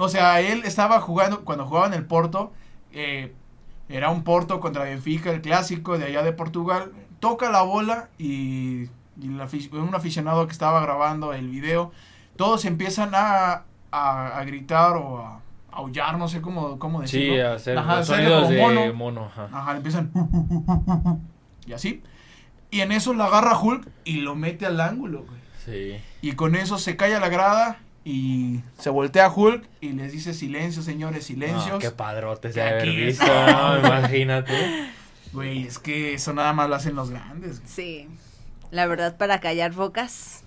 O 0.02 0.08
sea, 0.08 0.40
él 0.40 0.62
estaba 0.64 1.02
jugando, 1.02 1.44
cuando 1.44 1.66
jugaba 1.66 1.88
en 1.88 1.94
el 1.94 2.06
Porto, 2.06 2.54
eh, 2.94 3.34
era 3.90 4.10
un 4.10 4.24
Porto 4.24 4.62
contra 4.62 4.86
Benfica, 4.86 5.30
el 5.30 5.42
clásico 5.42 5.98
de 5.98 6.06
allá 6.06 6.24
de 6.24 6.32
Portugal, 6.32 6.94
toca 7.20 7.52
la 7.52 7.64
bola 7.64 8.08
y, 8.18 8.84
el 9.22 9.42
un 9.74 9.94
aficionado 9.94 10.48
que 10.48 10.54
estaba 10.54 10.80
grabando 10.82 11.34
el 11.34 11.50
video, 11.50 11.92
todos 12.38 12.64
empiezan 12.64 13.12
a, 13.14 13.66
a, 13.92 14.38
a 14.40 14.44
gritar 14.46 14.96
o 14.98 15.18
a 15.20 15.42
aullar, 15.72 16.18
no 16.18 16.28
sé 16.28 16.42
cómo, 16.42 16.78
cómo 16.80 17.02
decirlo. 17.02 17.36
Sí, 17.36 17.40
hacer 17.42 17.78
Ajá, 17.78 17.98
los 17.98 18.08
sonidos 18.08 18.44
como 18.44 18.50
de 18.54 18.62
mono. 18.62 18.94
mono. 18.94 19.26
ajá. 19.26 19.50
Ajá, 19.52 19.76
empiezan 19.78 20.12
y 21.66 21.74
así. 21.74 22.02
Y 22.72 22.82
en 22.82 22.92
eso 22.92 23.14
la 23.14 23.26
agarra 23.26 23.58
Hulk 23.60 23.88
y 24.04 24.18
lo 24.22 24.36
mete 24.36 24.66
al 24.66 24.80
ángulo, 24.80 25.24
güey. 25.26 25.40
Sí. 25.66 26.02
Y 26.22 26.34
con 26.34 26.56
eso 26.56 26.78
se 26.78 26.96
calla 26.96 27.20
la 27.20 27.30
grada 27.30 27.80
y 28.06 28.62
se 28.78 28.90
voltea 28.90 29.30
Hulk 29.30 29.68
y 29.82 29.90
les 29.94 30.12
dice 30.12 30.34
silencio, 30.34 30.82
señores, 30.82 31.26
silencios. 31.26 31.70
No, 31.72 31.80
qué 31.80 31.92
padrote 31.92 32.52
se 32.54 32.62
haber 32.62 32.86
visto. 32.90 33.26
¿no? 33.26 33.80
Imagínate. 33.86 34.90
Güey, 35.34 35.64
es 35.66 35.78
que 35.80 36.14
eso 36.16 36.34
nada 36.34 36.54
más 36.54 36.70
lo 36.70 36.76
hacen 36.76 36.96
los 36.96 37.10
grandes. 37.12 37.62
Sí. 37.66 38.08
La 38.72 38.86
verdad, 38.88 39.18
para 39.18 39.40
callar 39.40 39.74
bocas. 39.74 40.44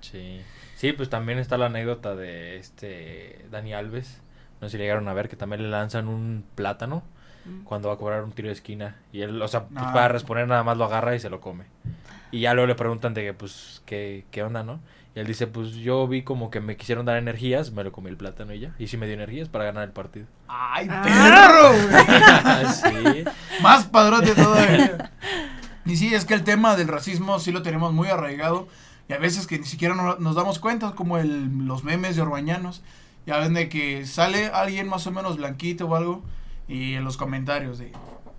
Sí. 0.00 0.40
Sí, 0.78 0.92
pues 0.92 1.10
también 1.10 1.40
está 1.40 1.58
la 1.58 1.66
anécdota 1.66 2.14
de 2.14 2.56
este 2.56 3.44
Dani 3.50 3.74
Alves. 3.74 4.20
No 4.60 4.68
sé 4.68 4.76
si 4.76 4.78
llegaron 4.78 5.08
a 5.08 5.12
ver 5.12 5.28
que 5.28 5.34
también 5.34 5.62
le 5.62 5.68
lanzan 5.70 6.06
un 6.06 6.44
plátano 6.54 7.02
Mm. 7.44 7.64
cuando 7.64 7.88
va 7.88 7.94
a 7.94 7.96
cobrar 7.96 8.22
un 8.22 8.30
tiro 8.32 8.46
de 8.48 8.54
esquina. 8.54 8.96
Y 9.12 9.22
él, 9.22 9.40
o 9.42 9.48
sea, 9.48 9.64
pues, 9.64 9.84
Ah. 9.84 9.92
para 9.92 10.08
responder 10.08 10.46
nada 10.46 10.62
más 10.62 10.76
lo 10.76 10.84
agarra 10.84 11.14
y 11.16 11.18
se 11.20 11.30
lo 11.30 11.40
come. 11.40 11.64
Y 12.30 12.40
ya 12.40 12.52
luego 12.54 12.66
le 12.68 12.74
preguntan 12.76 13.12
de 13.14 13.22
que, 13.24 13.32
pues, 13.34 13.82
¿qué, 13.86 14.24
qué 14.30 14.42
onda, 14.44 14.62
no? 14.62 14.78
Y 15.16 15.20
él 15.20 15.26
dice, 15.26 15.46
pues 15.48 15.72
yo 15.72 16.06
vi 16.06 16.22
como 16.22 16.50
que 16.50 16.60
me 16.60 16.76
quisieron 16.76 17.06
dar 17.06 17.16
energías, 17.16 17.72
me 17.72 17.82
lo 17.82 17.90
comí 17.90 18.08
el 18.10 18.16
plátano 18.16 18.52
y 18.54 18.60
ya. 18.60 18.74
Y 18.78 18.86
sí 18.88 18.96
me 18.98 19.06
dio 19.06 19.14
energías 19.14 19.48
para 19.48 19.64
ganar 19.64 19.82
el 19.84 19.90
partido. 19.90 20.26
¡Ay, 20.46 20.86
Ah. 20.90 21.02
perro! 21.02 21.72
güey! 21.88 22.66
sí. 23.24 23.24
Más 23.62 23.84
padrote 23.86 24.34
todavía. 24.34 25.10
Y 25.86 25.96
sí, 25.96 26.14
es 26.14 26.24
que 26.24 26.34
el 26.34 26.44
tema 26.44 26.76
del 26.76 26.86
racismo 26.88 27.38
sí 27.40 27.50
lo 27.50 27.62
tenemos 27.62 27.92
muy 27.92 28.08
arraigado 28.08 28.68
y 29.08 29.12
a 29.12 29.18
veces 29.18 29.46
que 29.46 29.58
ni 29.58 29.66
siquiera 29.66 29.94
no- 29.94 30.16
nos 30.16 30.34
damos 30.36 30.58
cuenta, 30.58 30.92
como 30.92 31.18
el, 31.18 31.66
los 31.66 31.82
memes 31.84 32.16
de 32.16 32.22
Orbañanos. 32.22 32.82
Ya 33.26 33.36
ven 33.38 33.52
de 33.54 33.68
que 33.68 34.06
sale 34.06 34.46
alguien 34.46 34.88
más 34.88 35.06
o 35.06 35.10
menos 35.10 35.36
blanquito 35.36 35.86
o 35.86 35.96
algo 35.96 36.22
y 36.66 36.94
en 36.94 37.04
los 37.04 37.16
comentarios 37.18 37.78
de 37.78 37.92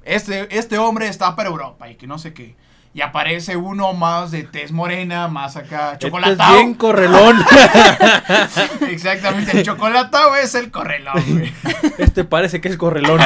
este, 0.03 0.57
este 0.57 0.79
hombre 0.79 1.07
está 1.07 1.35
para 1.35 1.49
Europa 1.49 1.89
y 1.89 1.95
que 1.95 2.07
no 2.07 2.17
sé 2.17 2.33
qué. 2.33 2.55
Y 2.91 3.01
aparece 3.01 3.55
uno 3.55 3.93
más 3.93 4.31
de 4.31 4.41
tez 4.43 4.71
morena, 4.71 5.27
más 5.27 5.55
acá, 5.57 5.93
Este 5.93 6.07
es 6.07 6.11
chocolatado. 6.11 6.53
bien 6.55 6.73
correlón. 6.73 7.37
Exactamente, 8.89 9.57
el 9.59 9.63
chocolatado 9.63 10.35
es 10.35 10.55
el 10.55 10.71
correlón, 10.71 11.21
güey. 11.27 11.53
este 11.99 12.23
parece 12.23 12.61
que 12.61 12.69
es 12.69 12.77
correlón. 12.77 13.19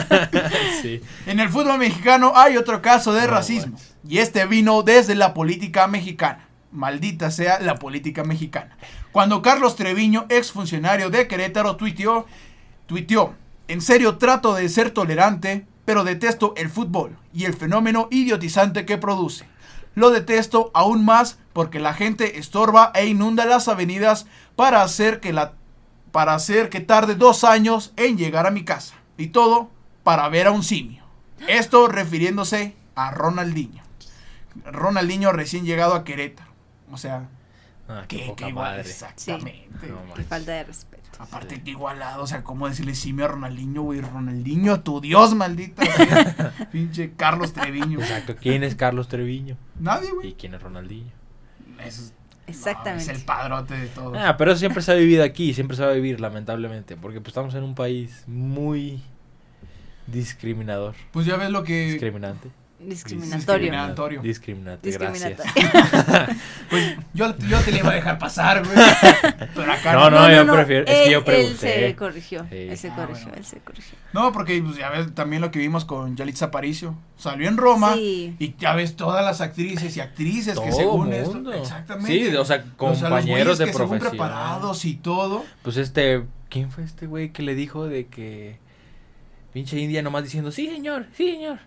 sí. 0.82 1.00
En 1.26 1.40
el 1.40 1.48
fútbol 1.48 1.78
mexicano 1.78 2.32
hay 2.34 2.56
otro 2.56 2.82
caso 2.82 3.12
de 3.12 3.22
No 3.22 3.28
racismo. 3.28 3.76
Y 4.08 4.18
este 4.18 4.44
vino 4.46 4.82
desde 4.82 5.14
la 5.14 5.34
política 5.34 5.86
mexicana. 5.86 6.48
Maldita 6.72 7.30
sea 7.30 7.60
la 7.60 7.76
política 7.76 8.24
mexicana. 8.24 8.76
Cuando 9.12 9.42
Carlos 9.42 9.76
Treviño, 9.76 10.26
exfuncionario 10.28 11.10
de 11.10 11.26
Querétaro, 11.26 11.76
tuiteó, 11.76 12.26
tuiteó, 12.86 13.34
en 13.68 13.80
serio 13.80 14.18
trato 14.18 14.54
de 14.54 14.68
ser 14.68 14.90
tolerante, 14.90 15.66
pero 15.84 16.04
detesto 16.04 16.54
el 16.56 16.70
fútbol 16.70 17.16
y 17.32 17.44
el 17.44 17.54
fenómeno 17.54 18.08
idiotizante 18.10 18.84
que 18.84 18.98
produce. 18.98 19.46
Lo 19.94 20.10
detesto 20.10 20.70
aún 20.74 21.04
más 21.04 21.38
porque 21.52 21.80
la 21.80 21.94
gente 21.94 22.38
estorba 22.38 22.92
e 22.94 23.06
inunda 23.06 23.44
las 23.44 23.68
avenidas 23.68 24.26
para 24.56 24.82
hacer 24.82 25.20
que 25.20 25.32
la 25.32 25.54
para 26.12 26.34
hacer 26.34 26.70
que 26.70 26.80
tarde 26.80 27.14
dos 27.14 27.44
años 27.44 27.92
en 27.96 28.18
llegar 28.18 28.46
a 28.46 28.50
mi 28.50 28.64
casa. 28.64 28.94
Y 29.16 29.28
todo 29.28 29.70
para 30.02 30.28
ver 30.28 30.46
a 30.46 30.50
un 30.50 30.62
simio. 30.62 31.04
Esto 31.46 31.86
refiriéndose 31.88 32.74
a 32.94 33.10
Ronaldinho. 33.10 33.82
Ronaldinho 34.64 35.32
recién 35.32 35.64
llegado 35.64 35.94
a 35.94 36.04
Querétaro. 36.04 36.49
O 36.92 36.96
sea, 36.96 37.28
Ah, 37.88 38.04
qué 38.06 38.24
poca 38.28 38.48
igual, 38.48 38.70
madre. 38.76 38.82
exactamente. 38.82 39.88
No 39.88 40.14
Qué 40.14 40.22
falta 40.22 40.52
de 40.52 40.64
respeto. 40.64 41.02
Aparte 41.18 41.60
que 41.60 41.70
igualado, 41.70 42.22
o 42.22 42.26
sea, 42.26 42.44
¿cómo 42.44 42.68
decirle 42.68 42.94
simio 42.94 43.24
a 43.24 43.28
Ronaldinho, 43.28 43.82
güey? 43.82 44.00
Ronaldinho, 44.00 44.80
tu 44.80 45.00
Dios, 45.00 45.34
maldita. 45.34 45.84
sea. 45.96 46.68
Pinche 46.70 47.12
Carlos 47.16 47.52
Treviño. 47.52 47.98
Exacto. 48.00 48.36
¿Quién 48.40 48.62
es 48.62 48.74
Carlos 48.76 49.08
Treviño? 49.08 49.56
Nadie, 49.78 50.08
¿Y 50.08 50.14
güey. 50.14 50.34
quién 50.34 50.54
es 50.54 50.62
Ronaldinho? 50.62 51.10
Es, 51.84 52.12
Exactamente. 52.46 53.06
no, 53.06 53.12
es 53.12 53.18
el 53.18 53.24
padrote 53.24 53.74
de 53.74 53.86
todo. 53.88 54.12
Ah, 54.16 54.36
pero 54.36 54.52
eso 54.52 54.60
siempre 54.60 54.82
se 54.82 54.92
ha 54.92 54.94
vivido 54.94 55.24
aquí, 55.24 55.52
siempre 55.52 55.76
se 55.76 55.84
va 55.84 55.90
a 55.90 55.94
vivir, 55.94 56.20
lamentablemente, 56.20 56.96
porque 56.96 57.20
pues 57.20 57.28
estamos 57.28 57.54
en 57.56 57.64
un 57.64 57.74
país 57.74 58.22
muy 58.28 59.02
discriminador, 60.06 60.94
Pues 61.12 61.26
ya 61.26 61.36
ves 61.36 61.50
lo 61.50 61.62
que... 61.64 61.90
discriminante. 61.92 62.50
Discriminatorio. 62.82 64.20
Discriminatorio. 64.22 64.22
Discriminante, 64.22 64.90
gracias. 64.90 65.38
Discriminatorio. 65.44 66.36
Pues 66.70 66.96
yo, 67.14 67.36
yo 67.38 67.58
te 67.60 67.72
le 67.72 67.78
iba 67.78 67.90
a 67.90 67.94
dejar 67.94 68.18
pasar, 68.18 68.62
güey. 68.64 68.76
Pero 69.56 69.72
acá 69.72 69.92
No, 69.92 70.08
no. 70.08 70.28
no, 70.28 70.32
yo 70.34 70.52
prefiero- 70.52 70.86
es 70.86 70.94
que 70.94 71.04
él- 71.06 71.10
yo 71.10 71.18
Él 71.18 71.24
pregunté. 71.24 71.56
se 71.88 71.96
corrigió. 71.96 72.40
Sí. 72.48 72.56
Él 72.56 72.78
se 72.78 72.88
Ah, 72.90 72.94
corrigió, 72.96 73.22
bueno. 73.24 73.38
él 73.38 73.44
se 73.44 73.58
corrigió. 73.58 73.98
No, 74.12 74.32
porque 74.32 74.62
pues, 74.62 74.76
ya 74.76 74.88
ves 74.90 75.12
también 75.14 75.42
lo 75.42 75.50
que 75.50 75.58
vimos 75.58 75.84
con 75.84 76.16
Yalitza 76.16 76.46
Aparicio. 76.46 76.94
Salió 77.16 77.48
en 77.48 77.56
Roma 77.56 77.94
Sí. 77.94 78.36
y 78.38 78.54
ya 78.56 78.74
ves 78.74 78.94
todas 78.96 79.24
las 79.24 79.40
actrices 79.40 79.96
y 79.96 80.00
actrices 80.00 80.58
que 80.60 80.70
según 80.72 81.10
mundo. 81.10 81.16
esto. 81.16 81.52
Exactamente. 81.52 82.30
Sí, 82.30 82.36
o 82.36 82.44
sea, 82.44 82.62
compañeros 82.76 83.58
de 83.58 83.66
que 83.66 83.72
profesión. 83.72 84.10
preparados 84.10 84.84
y 84.84 84.94
todo. 84.94 85.44
Pues 85.62 85.76
este, 85.76 86.22
¿quién 86.48 86.70
fue 86.70 86.84
este 86.84 87.06
güey 87.06 87.30
que 87.32 87.42
le 87.42 87.54
dijo 87.56 87.86
de 87.88 88.06
que 88.06 88.58
pinche 89.52 89.78
India 89.78 90.02
nomás 90.02 90.24
diciendo, 90.24 90.52
sí 90.52 90.66
señor, 90.68 91.06
sí 91.16 91.30
señor? 91.32 91.58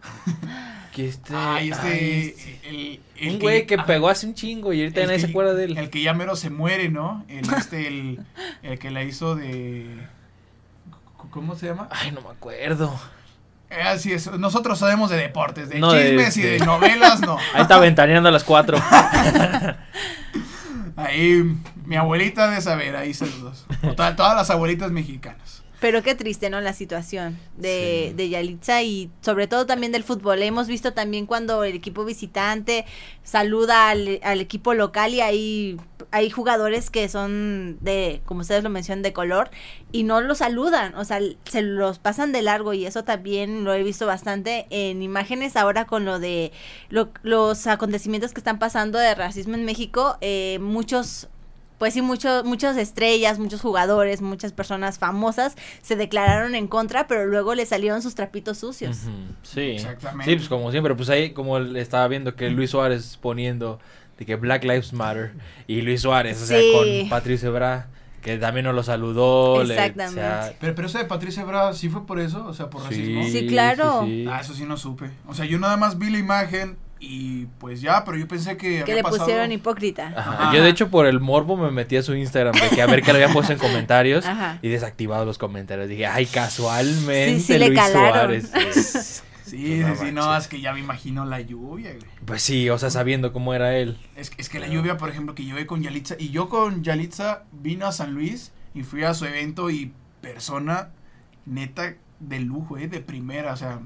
que 0.93 1.07
este... 1.09 1.35
Ay, 1.35 1.71
este. 1.71 1.87
ay, 1.87 2.35
el, 2.65 2.99
el 3.27 3.33
un 3.33 3.39
güey 3.39 3.65
que 3.65 3.77
pegó 3.79 4.09
hace 4.09 4.27
un 4.27 4.35
chingo 4.35 4.73
y 4.73 4.81
ahorita 4.81 5.05
nadie 5.05 5.19
se 5.19 5.27
acuerda 5.27 5.53
de 5.53 5.65
él. 5.65 5.77
El 5.77 5.89
que 5.89 6.01
ya 6.01 6.13
mero 6.13 6.35
se 6.35 6.49
muere, 6.49 6.89
¿no? 6.89 7.25
El, 7.27 7.51
este, 7.53 7.87
el, 7.87 8.19
el 8.61 8.79
que 8.79 8.91
la 8.91 9.03
hizo 9.03 9.35
de. 9.35 9.97
¿Cómo 11.31 11.55
se 11.55 11.67
llama? 11.67 11.87
Ay, 11.91 12.11
no 12.11 12.21
me 12.21 12.29
acuerdo. 12.29 12.93
Eh, 13.71 13.81
Así 13.81 14.13
es. 14.13 14.29
Nosotros 14.37 14.77
sabemos 14.77 15.09
de 15.09 15.17
deportes, 15.17 15.67
de 15.69 15.79
No, 15.79 15.91
de- 15.93 16.09
chismes 16.11 16.37
y 16.37 16.41
de- 16.43 16.59
de 16.59 16.65
novelas, 16.65 17.21
no. 17.21 17.37
Ahí 17.55 17.63
está 17.63 17.79
ventaneando 17.79 18.29
a 18.29 18.31
las 18.31 18.43
cuatro. 18.43 18.77
Ahí 20.95 21.43
mi 21.85 21.95
abuelita 21.95 22.51
de 22.51 22.61
saber, 22.61 22.95
ahí 22.95 23.15
saludos. 23.15 23.65
Total, 23.81 24.15
todas 24.15 24.35
las 24.35 24.49
abuelitas 24.51 24.91
mexicanas. 24.91 25.62
Pero 25.83 26.01
qué 26.01 26.15
triste, 26.15 26.49
¿no? 26.49 26.61
La 26.61 26.71
situación 26.71 27.37
de, 27.57 28.07
Sí. 28.11 28.15
de 28.15 28.29
Yalitza 28.29 28.81
y 28.83 29.11
sobre 29.19 29.47
todo 29.47 29.65
también 29.65 29.91
del 29.91 30.05
fútbol. 30.05 30.41
Hemos 30.41 30.67
visto 30.67 30.93
también 30.93 31.25
cuando 31.25 31.65
el 31.65 31.75
equipo 31.75 32.05
visitante 32.05 32.85
saluda 33.21 33.89
al, 33.89 34.21
al 34.23 34.39
equipo 34.39 34.73
local 34.73 35.13
y 35.13 35.19
hay, 35.19 35.77
hay 36.11 36.29
jugadores 36.29 36.89
que 36.89 37.09
son 37.09 37.79
de, 37.81 38.21
como 38.23 38.41
ustedes 38.41 38.63
lo 38.63 38.69
mencionan, 38.69 39.01
de 39.03 39.11
color 39.11 39.49
y 39.91 40.03
no 40.03 40.21
los 40.21 40.37
saludan, 40.37 40.95
o 40.95 41.03
sea, 41.03 41.19
se 41.43 41.61
los 41.61 41.99
pasan 41.99 42.31
de 42.31 42.41
largo 42.43 42.73
y 42.73 42.85
eso 42.85 43.03
también 43.03 43.65
lo 43.65 43.73
he 43.73 43.83
visto 43.83 44.05
bastante 44.07 44.67
en 44.69 45.01
imágenes 45.01 45.57
ahora 45.57 45.85
con 45.85 46.05
lo 46.05 46.17
de 46.17 46.53
lo- 46.87 47.11
los 47.23 47.67
acontecimientos 47.67 48.31
que 48.31 48.39
están 48.39 48.57
pasando 48.57 48.99
de 48.99 49.13
racismo 49.15 49.55
en 49.55 49.65
México. 49.65 50.17
eh, 50.21 50.59
muchos 50.61 51.27
pues 51.83 51.93
sí, 51.95 52.01
muchos 52.01 52.45
muchas 52.45 52.77
estrellas, 52.77 53.39
muchos 53.39 53.59
jugadores, 53.59 54.21
muchas 54.21 54.53
personas 54.53 54.99
famosas 54.99 55.57
se 55.81 55.97
declararon 55.97 56.55
en 56.55 56.69
contra, 56.69 57.07
pero 57.07 57.25
luego 57.25 57.55
le 57.55 57.65
salieron 57.65 58.01
sus 58.01 58.15
trapitos 58.15 58.57
sucios. 58.59 58.99
Sí. 59.41 59.71
Exactamente. 59.71 60.31
Sí, 60.31 60.37
pues 60.37 60.47
como 60.47 60.71
siempre, 60.71 60.95
pues 60.95 61.09
ahí 61.09 61.31
como 61.31 61.57
estaba 61.57 62.07
viendo 62.07 62.37
que 62.37 62.49
Luis 62.51 62.69
Suárez 62.69 63.19
poniendo 63.21 63.81
de 64.17 64.25
que 64.25 64.37
Black 64.37 64.63
Lives 64.63 64.93
Matter 64.93 65.33
y 65.67 65.81
Luis 65.81 65.99
Suárez, 66.03 66.41
o 66.41 66.45
sea, 66.45 66.57
Sí. 66.57 66.71
con 67.01 67.09
Patricio 67.09 67.49
Ebra, 67.49 67.87
que 68.21 68.37
también 68.37 68.63
no 68.63 68.71
lo 68.71 68.83
saludó. 68.83 69.61
le- 69.65 69.73
Exactamente. 69.73 70.21
o 70.21 70.23
sea, 70.23 70.53
Pero, 70.61 70.75
pero 70.75 70.87
eso 70.87 70.99
de 70.99 71.03
Patricia 71.03 71.43
Bra 71.43 71.73
sí 71.73 71.89
fue 71.89 72.05
por 72.05 72.21
eso, 72.21 72.45
o 72.45 72.53
sea, 72.53 72.69
por 72.69 72.83
racismo. 72.83 73.25
Sí, 73.25 73.45
claro. 73.47 74.03
sí. 74.05 74.25
Ah, 74.31 74.39
eso 74.39 74.53
sí 74.53 74.63
no 74.63 74.77
supe. 74.77 75.09
O 75.27 75.33
sea, 75.33 75.43
yo 75.43 75.59
nada 75.59 75.75
más 75.75 75.99
vi 75.99 76.09
la 76.11 76.19
imagen 76.19 76.77
y 77.05 77.47
pues 77.59 77.81
ya, 77.81 78.03
pero 78.05 78.17
yo 78.17 78.27
pensé 78.27 78.55
que 78.57 78.75
Que 78.77 78.81
había 78.83 78.95
le 78.95 79.03
pasado. 79.03 79.19
pusieron 79.25 79.51
hipócrita. 79.51 80.13
Ajá. 80.15 80.43
Ajá. 80.43 80.55
Yo 80.55 80.63
de 80.63 80.69
hecho 80.69 80.89
por 80.89 81.05
el 81.05 81.19
morbo 81.19 81.57
me 81.57 81.69
metí 81.71 81.97
a 81.97 82.03
su 82.03 82.15
Instagram 82.15 82.53
de 82.55 82.69
que 82.69 82.81
a 82.81 82.85
ver 82.85 83.01
qué 83.01 83.11
le 83.13 83.23
había 83.23 83.33
puesto 83.33 83.53
en 83.53 83.59
comentarios 83.59 84.25
Ajá. 84.25 84.59
y 84.61 84.69
desactivado 84.69 85.25
los 85.25 85.37
comentarios. 85.37 85.87
Dije, 85.89 86.07
ay, 86.07 86.25
casualmente 86.25 87.39
Sí, 87.39 87.53
sí 87.53 87.57
le 87.59 87.67
Luis 87.67 87.79
calaron. 87.79 88.41
Suárez. 88.41 89.21
Sí. 89.43 89.57
Sí, 89.57 89.79
No 89.81 89.95
sí, 89.95 90.05
sí, 90.05 90.11
no, 90.11 90.35
es 90.35 90.47
que 90.47 90.61
ya 90.61 90.73
me 90.73 90.79
imagino 90.79 91.25
la 91.25 91.39
lluvia, 91.41 91.91
güey. 91.91 92.03
Pues 92.25 92.41
sí, 92.41 92.69
o 92.69 92.77
sea, 92.79 92.89
sabiendo 92.89 93.33
cómo 93.33 93.53
era 93.53 93.77
él. 93.77 93.97
Es, 94.15 94.31
es 94.37 94.49
que 94.49 94.59
la 94.59 94.67
lluvia, 94.67 94.97
por 94.97 95.09
ejemplo, 95.09 95.35
que 95.35 95.43
vi 95.43 95.65
con 95.65 95.83
Yalitza, 95.83 96.15
y 96.17 96.29
yo 96.29 96.49
con 96.49 96.81
Yalitza 96.83 97.43
vino 97.51 97.85
a 97.85 97.91
San 97.91 98.13
Luis 98.13 98.51
y 98.73 98.81
fui 98.83 99.03
a 99.03 99.13
su 99.13 99.25
evento 99.25 99.69
y 99.69 99.91
persona 100.21 100.89
neta 101.45 101.93
de 102.19 102.39
lujo, 102.39 102.77
eh, 102.77 102.87
de 102.87 102.99
primera, 103.01 103.53
o 103.53 103.57
sea, 103.57 103.79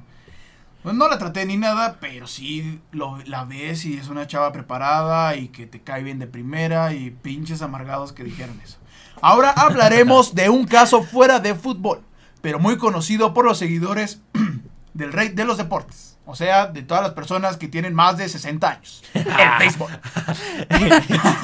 no 0.93 1.07
la 1.07 1.17
traté 1.17 1.45
ni 1.45 1.57
nada, 1.57 1.97
pero 1.99 2.27
sí 2.27 2.79
lo, 2.91 3.17
la 3.25 3.45
ves 3.45 3.85
y 3.85 3.97
es 3.97 4.09
una 4.09 4.27
chava 4.27 4.51
preparada 4.51 5.35
y 5.35 5.49
que 5.49 5.65
te 5.65 5.81
cae 5.81 6.03
bien 6.03 6.19
de 6.19 6.27
primera 6.27 6.93
y 6.93 7.11
pinches 7.11 7.61
amargados 7.61 8.13
que 8.13 8.23
dijeron 8.23 8.59
eso. 8.63 8.77
Ahora 9.21 9.51
hablaremos 9.51 10.35
de 10.35 10.49
un 10.49 10.65
caso 10.65 11.03
fuera 11.03 11.39
de 11.39 11.55
fútbol, 11.55 12.01
pero 12.41 12.59
muy 12.59 12.77
conocido 12.77 13.33
por 13.33 13.45
los 13.45 13.57
seguidores 13.57 14.21
del 14.93 15.11
rey 15.11 15.29
de 15.29 15.45
los 15.45 15.57
deportes. 15.57 16.17
O 16.25 16.35
sea, 16.35 16.67
de 16.67 16.83
todas 16.83 17.03
las 17.03 17.13
personas 17.13 17.55
que 17.55 17.69
tienen 17.69 17.93
más 17.93 18.17
de 18.17 18.27
60 18.27 18.69
años. 18.69 19.01
El 19.13 19.23
béisbol. 19.59 19.89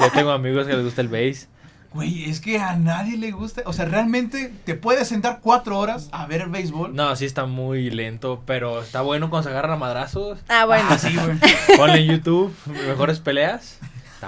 Yo 0.00 0.10
tengo 0.12 0.30
amigos 0.30 0.66
que 0.66 0.74
les 0.74 0.84
gusta 0.84 1.00
el 1.00 1.08
bass. 1.08 1.48
Güey, 1.94 2.28
es 2.28 2.40
que 2.40 2.58
a 2.58 2.74
nadie 2.74 3.16
le 3.16 3.30
gusta. 3.30 3.62
O 3.66 3.72
sea, 3.72 3.84
realmente 3.84 4.52
te 4.64 4.74
puedes 4.74 5.06
sentar 5.06 5.38
cuatro 5.40 5.78
horas 5.78 6.08
a 6.10 6.26
ver 6.26 6.40
el 6.40 6.48
béisbol. 6.48 6.92
No, 6.92 7.14
sí 7.14 7.24
está 7.24 7.46
muy 7.46 7.88
lento, 7.88 8.42
pero 8.44 8.82
está 8.82 9.00
bueno 9.02 9.30
cuando 9.30 9.48
se 9.48 9.50
agarran 9.50 9.74
a 9.74 9.76
madrazos. 9.76 10.40
Ah, 10.48 10.64
bueno. 10.64 10.84
Ah, 10.90 10.98
sí, 10.98 11.16
güey. 11.16 11.38
Ponle 11.76 12.00
en 12.00 12.06
YouTube 12.08 12.52
mejores 12.88 13.20
peleas. 13.20 13.78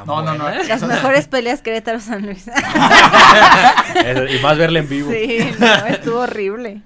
No, 0.06 0.22
no, 0.22 0.34
no. 0.34 0.48
Las 0.48 0.82
mejores 0.82 1.26
peleas 1.26 1.60
Querétaro 1.62 2.00
San 2.00 2.24
Luis. 2.26 2.46
Y 4.30 4.42
más 4.42 4.58
verla 4.58 4.80
en 4.80 4.88
vivo. 4.88 5.10
sí, 5.10 5.38
no, 5.58 5.86
estuvo 5.86 6.20
horrible. 6.20 6.82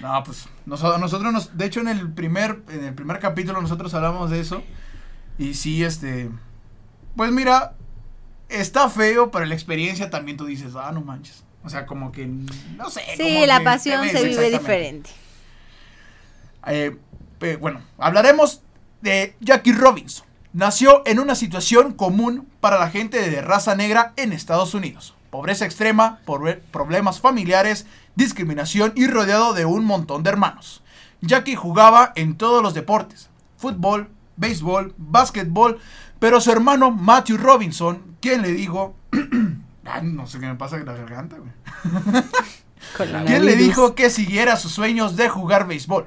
No, 0.00 0.22
pues 0.24 0.48
nosotros, 0.66 0.98
nosotros 0.98 1.32
nos, 1.32 1.56
de 1.56 1.66
hecho 1.66 1.80
en 1.80 1.88
el 1.88 2.10
primer, 2.10 2.60
en 2.70 2.84
el 2.84 2.94
primer 2.94 3.20
capítulo 3.20 3.60
nosotros 3.60 3.94
hablamos 3.94 4.30
de 4.30 4.40
eso. 4.40 4.62
Y 5.38 5.54
sí, 5.54 5.84
este, 5.84 6.30
pues 7.14 7.30
mira, 7.30 7.74
está 8.60 8.88
feo, 8.88 9.30
pero 9.30 9.44
la 9.44 9.54
experiencia 9.54 10.10
también 10.10 10.36
tú 10.36 10.46
dices, 10.46 10.74
ah, 10.76 10.92
no 10.92 11.00
manches. 11.00 11.44
O 11.64 11.70
sea, 11.70 11.86
como 11.86 12.10
que, 12.10 12.26
no 12.26 12.90
sé. 12.90 13.02
Sí, 13.16 13.22
como 13.22 13.46
la 13.46 13.62
pasión 13.62 14.08
se 14.08 14.24
vive 14.24 14.50
diferente. 14.50 15.10
Eh, 16.66 16.96
bueno, 17.60 17.82
hablaremos 17.98 18.62
de 19.00 19.36
Jackie 19.40 19.72
Robinson. 19.72 20.26
Nació 20.52 21.02
en 21.06 21.18
una 21.18 21.34
situación 21.34 21.92
común 21.94 22.48
para 22.60 22.78
la 22.78 22.90
gente 22.90 23.30
de 23.30 23.40
raza 23.40 23.74
negra 23.74 24.12
en 24.16 24.32
Estados 24.32 24.74
Unidos. 24.74 25.14
Pobreza 25.30 25.64
extrema, 25.64 26.20
problemas 26.70 27.20
familiares, 27.20 27.86
discriminación 28.16 28.92
y 28.94 29.06
rodeado 29.06 29.54
de 29.54 29.64
un 29.64 29.84
montón 29.84 30.22
de 30.22 30.30
hermanos. 30.30 30.82
Jackie 31.22 31.54
jugaba 31.54 32.12
en 32.16 32.36
todos 32.36 32.62
los 32.62 32.74
deportes. 32.74 33.30
Fútbol, 33.56 34.10
béisbol, 34.36 34.94
básquetbol, 34.98 35.80
pero 36.22 36.40
su 36.40 36.52
hermano 36.52 36.92
Matthew 36.92 37.36
Robinson, 37.36 38.00
quien 38.20 38.42
le 38.42 38.52
dijo, 38.52 38.94
Ay, 39.84 40.02
no 40.04 40.28
sé 40.28 40.38
qué 40.38 40.46
me 40.46 40.54
pasa 40.54 40.76
con 40.76 40.86
la 40.86 40.92
garganta, 40.94 41.36
güey. 41.36 41.50
¿Quién 43.26 43.44
le 43.44 43.56
dijo 43.56 43.96
que 43.96 44.08
siguiera 44.08 44.56
sus 44.56 44.70
sueños 44.70 45.16
de 45.16 45.28
jugar 45.28 45.66
béisbol? 45.66 46.06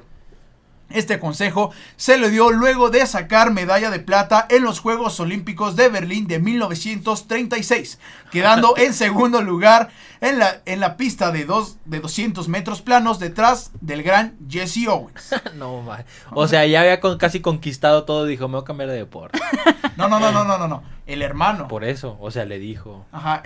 Este 0.90 1.18
consejo 1.18 1.72
se 1.96 2.16
le 2.16 2.30
dio 2.30 2.50
luego 2.50 2.90
de 2.90 3.04
sacar 3.06 3.52
medalla 3.52 3.90
de 3.90 3.98
plata 3.98 4.46
en 4.48 4.62
los 4.62 4.78
Juegos 4.78 5.18
Olímpicos 5.18 5.74
de 5.74 5.88
Berlín 5.88 6.28
de 6.28 6.38
1936, 6.38 7.98
quedando 8.30 8.74
en 8.76 8.94
segundo 8.94 9.42
lugar 9.42 9.90
en 10.20 10.38
la, 10.38 10.62
en 10.64 10.78
la 10.80 10.96
pista 10.96 11.32
de, 11.32 11.44
dos, 11.44 11.78
de 11.84 12.00
200 12.00 12.48
metros 12.48 12.82
planos 12.82 13.18
detrás 13.18 13.72
del 13.80 14.04
gran 14.04 14.36
Jesse 14.48 14.86
Owens. 14.86 15.34
no, 15.56 15.82
man. 15.82 16.04
O 16.30 16.46
sea, 16.46 16.64
ya 16.66 16.80
había 16.82 17.00
casi 17.18 17.40
conquistado 17.40 18.04
todo, 18.04 18.24
dijo, 18.24 18.46
me 18.46 18.54
voy 18.54 18.62
a 18.62 18.64
cambiar 18.64 18.90
de 18.90 18.96
deporte. 18.96 19.38
No, 19.96 20.08
no, 20.08 20.20
no, 20.20 20.30
no, 20.30 20.44
no, 20.44 20.58
no, 20.58 20.68
no. 20.68 20.82
El 21.06 21.22
hermano. 21.22 21.68
Por 21.68 21.82
eso, 21.82 22.18
o 22.20 22.30
sea, 22.30 22.44
le 22.44 22.58
dijo. 22.58 23.06
Ajá, 23.12 23.42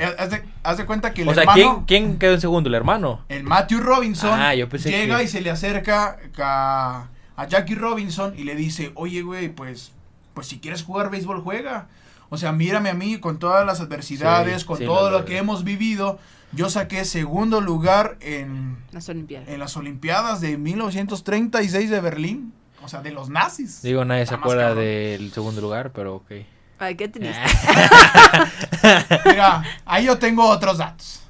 haz 0.64 0.79
de, 0.79 0.85
cuenta 0.85 1.14
que 1.14 1.22
el 1.22 1.29
o 1.29 1.35
sea, 1.35 1.44
¿quién, 1.55 1.85
¿quién, 1.85 2.18
quedó 2.18 2.35
en 2.35 2.40
segundo? 2.40 2.68
¿El 2.68 2.74
hermano? 2.74 3.24
El 3.29 3.44
Matthew 3.44 3.79
Robinson. 3.79 4.33
Ah, 4.33 4.53
yo 4.57 4.68
pensé 4.68 4.90
llega 4.90 5.22
y 5.22 5.29
se 5.29 5.42
le 5.42 5.50
acerca 5.50 6.18
a 6.38 7.07
a 7.40 7.46
Jackie 7.46 7.74
Robinson 7.74 8.35
y 8.37 8.44
le 8.44 8.55
dice, 8.55 8.92
oye, 8.96 9.22
güey, 9.22 9.48
pues, 9.48 9.92
pues 10.35 10.46
si 10.46 10.59
quieres 10.59 10.83
jugar 10.83 11.11
béisbol, 11.11 11.40
juega. 11.40 11.88
O 12.29 12.37
sea, 12.37 12.53
mírame 12.53 12.90
a 12.90 12.94
mí 12.94 13.18
con 13.18 13.38
todas 13.38 13.64
las 13.64 13.81
adversidades, 13.81 14.66
con 14.66 14.79
todo 14.79 15.11
lo, 15.11 15.24
que 15.24 15.38
hemos 15.38 15.64
vivido. 15.64 16.18
Yo 16.53 16.68
saqué 16.68 17.07
segundo 17.07 17.62
lugar 17.62 18.18
en 18.20 18.76
las 18.92 19.09
Olimpiadas. 19.09 19.48
En 19.48 19.59
las 19.59 19.74
Olimpiadas 19.79 20.42
de 20.42 20.59
1936 20.59 21.88
de 21.88 22.00
Berlín. 22.03 22.53
O 22.83 22.88
sea, 22.88 23.00
de 23.00 23.11
los 23.11 23.31
nazis. 23.31 23.81
Digo, 23.81 24.05
nadie 24.05 24.26
se 24.26 24.35
acuerda 24.35 24.74
del 24.74 25.33
segundo 25.33 25.62
lugar, 25.62 25.92
pero 25.92 26.16
ok. 26.16 26.33
Ay, 26.79 26.94
qué 26.94 27.09
triste. 27.09 27.40
Mira, 29.24 29.62
ahí 29.87 30.05
yo 30.05 30.18
tengo 30.18 30.46
otros 30.46 30.76
datos. 30.76 31.22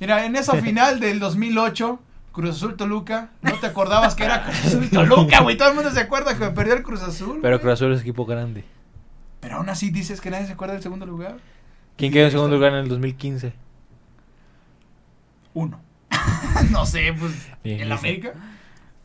Mira, 0.00 0.24
en 0.24 0.34
esa 0.34 0.54
final 0.56 0.98
del 0.98 1.20
2008 1.20 2.00
Cruz 2.32 2.56
Azul 2.56 2.76
Toluca. 2.76 3.30
¿No 3.42 3.52
te 3.54 3.66
acordabas 3.66 4.14
que 4.14 4.24
era 4.24 4.42
Cruz 4.42 4.64
Azul 4.64 4.90
Toluca, 4.90 5.40
güey? 5.42 5.56
Todo 5.56 5.68
el 5.68 5.74
mundo 5.74 5.90
se 5.90 6.00
acuerda 6.00 6.36
que 6.36 6.46
perdió 6.46 6.74
el 6.74 6.82
Cruz 6.82 7.02
Azul. 7.02 7.38
Pero 7.42 7.60
Cruz 7.60 7.74
Azul 7.74 7.92
es 7.92 8.00
equipo 8.00 8.24
grande. 8.24 8.64
Pero 9.40 9.56
aún 9.56 9.68
así 9.68 9.90
dices 9.90 10.20
que 10.20 10.30
nadie 10.30 10.46
se 10.46 10.52
acuerda 10.52 10.74
del 10.74 10.82
segundo 10.82 11.04
lugar. 11.04 11.36
¿Quién 11.96 12.12
quedó 12.12 12.24
en 12.24 12.30
segundo 12.30 12.56
lugar 12.56 12.72
en 12.72 12.78
el 12.78 12.88
2015? 12.88 13.52
Uno. 15.54 15.80
no 16.70 16.86
sé, 16.86 17.14
pues. 17.18 17.32
¿En 17.64 17.88
la 17.88 17.96
América? 17.96 18.32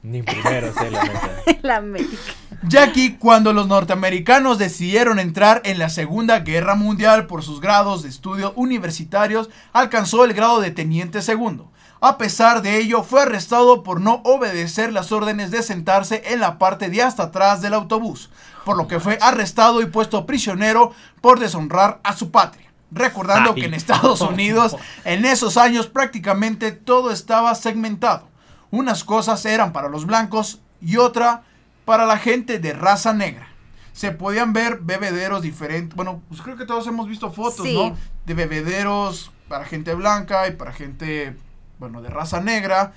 Ni 0.04 0.22
primero 0.22 0.74
sé 0.74 0.90
la 0.90 1.04
neta. 1.04 1.32
la 1.64 1.76
América. 1.78 2.18
Jackie, 2.64 3.18
cuando 3.18 3.52
los 3.52 3.68
norteamericanos 3.68 4.58
decidieron 4.58 5.20
entrar 5.20 5.62
en 5.66 5.80
la 5.80 5.90
Segunda 5.90 6.40
Guerra 6.40 6.76
Mundial 6.76 7.28
por 7.28 7.44
sus 7.44 7.60
grados 7.60 8.04
de 8.04 8.10
estudio 8.10 8.54
universitarios, 8.56 9.50
alcanzó 9.74 10.24
el 10.24 10.34
grado 10.34 10.62
de 10.62 10.72
teniente 10.72 11.22
segundo. 11.22 11.72
A 12.00 12.18
pesar 12.18 12.62
de 12.62 12.78
ello, 12.78 13.04
fue 13.04 13.24
arrestado 13.24 13.82
por 13.82 14.02
no 14.02 14.22
obedecer 14.24 14.94
las 14.94 15.12
órdenes 15.12 15.50
de 15.50 15.64
sentarse 15.64 16.22
en 16.28 16.40
la 16.40 16.60
parte 16.60 16.90
de 16.90 17.02
hasta 17.02 17.24
atrás 17.24 17.62
del 17.62 17.74
autobús, 17.74 18.30
por 18.66 18.78
lo 18.78 18.88
que 18.88 19.00
fue 19.00 19.18
arrestado 19.20 19.82
y 19.82 19.88
puesto 19.88 20.26
prisionero 20.26 20.92
por 21.22 21.40
deshonrar 21.40 22.00
a 22.04 22.16
su 22.16 22.30
patria. 22.30 22.72
Recordando 22.92 23.54
que 23.56 23.66
en 23.66 23.74
Estados 23.74 24.22
Unidos 24.22 24.78
en 25.04 25.26
esos 25.26 25.58
años 25.58 25.88
prácticamente 25.88 26.72
todo 26.72 27.12
estaba 27.12 27.54
segmentado. 27.56 28.30
Unas 28.70 29.04
cosas 29.04 29.44
eran 29.46 29.74
para 29.74 29.90
los 29.90 30.06
blancos 30.06 30.60
y 30.82 30.98
otra 30.98 31.44
para 31.84 32.06
la 32.06 32.18
gente 32.18 32.60
de 32.60 32.74
raza 32.74 33.14
negra. 33.14 33.48
Se 33.92 34.12
podían 34.12 34.54
ver 34.54 34.80
bebederos 34.82 35.42
diferentes. 35.42 35.96
Bueno, 35.96 36.22
pues 36.30 36.42
creo 36.42 36.56
que 36.56 36.66
todos 36.66 36.86
hemos 36.88 37.08
visto 37.08 37.32
fotos, 37.32 37.66
¿no? 37.66 37.98
De 38.26 38.34
bebederos 38.36 39.32
para 39.50 39.66
gente 39.66 39.94
blanca 39.96 40.48
y 40.48 40.52
para 40.52 40.72
gente 40.72 41.36
bueno, 41.80 42.02
de 42.02 42.10
raza 42.10 42.42
negra, 42.42 42.94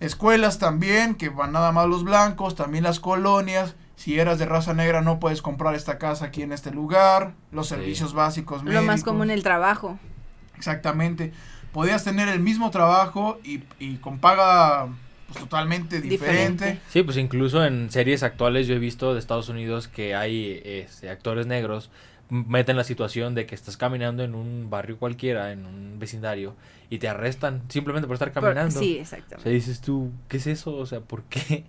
escuelas 0.00 0.58
también, 0.58 1.14
que 1.14 1.28
van 1.28 1.52
nada 1.52 1.72
más 1.72 1.88
los 1.88 2.04
blancos, 2.04 2.54
también 2.54 2.84
las 2.84 3.00
colonias. 3.00 3.74
Si 3.96 4.18
eras 4.18 4.38
de 4.38 4.46
raza 4.46 4.72
negra 4.72 5.02
no 5.02 5.20
puedes 5.20 5.42
comprar 5.42 5.74
esta 5.74 5.98
casa 5.98 6.26
aquí 6.26 6.42
en 6.42 6.52
este 6.52 6.70
lugar, 6.70 7.34
los 7.52 7.68
servicios 7.68 8.14
básicos 8.14 8.64
Lo 8.64 8.82
más 8.82 9.04
común 9.04 9.30
el 9.30 9.42
trabajo. 9.42 9.98
Exactamente. 10.56 11.32
Podías 11.72 12.02
tener 12.02 12.28
el 12.28 12.40
mismo 12.40 12.70
trabajo 12.70 13.38
y, 13.44 13.62
y 13.78 13.96
con 13.96 14.18
paga 14.18 14.88
pues, 15.28 15.38
totalmente 15.38 16.00
diferente. 16.00 16.80
Sí, 16.88 17.02
pues 17.02 17.16
incluso 17.18 17.64
en 17.64 17.90
series 17.90 18.22
actuales 18.22 18.66
yo 18.66 18.74
he 18.74 18.78
visto 18.78 19.12
de 19.12 19.20
Estados 19.20 19.48
Unidos 19.48 19.86
que 19.86 20.14
hay 20.14 20.60
este, 20.64 21.10
actores 21.10 21.46
negros 21.46 21.90
meten 22.30 22.76
la 22.76 22.84
situación 22.84 23.34
de 23.34 23.44
que 23.46 23.54
estás 23.54 23.76
caminando 23.76 24.22
en 24.22 24.34
un 24.34 24.70
barrio 24.70 24.98
cualquiera, 24.98 25.52
en 25.52 25.66
un 25.66 25.98
vecindario, 25.98 26.54
y 26.90 26.98
te 26.98 27.08
arrestan 27.08 27.62
simplemente 27.68 28.06
por 28.06 28.14
estar 28.14 28.32
caminando. 28.32 28.78
sí, 28.78 28.98
exactamente. 28.98 29.36
O 29.36 29.42
sea, 29.42 29.52
dices 29.52 29.80
tú, 29.80 30.10
¿qué 30.28 30.38
es 30.38 30.46
eso? 30.48 30.76
O 30.76 30.84
sea, 30.86 31.00
¿por 31.00 31.22
qué? 31.24 31.64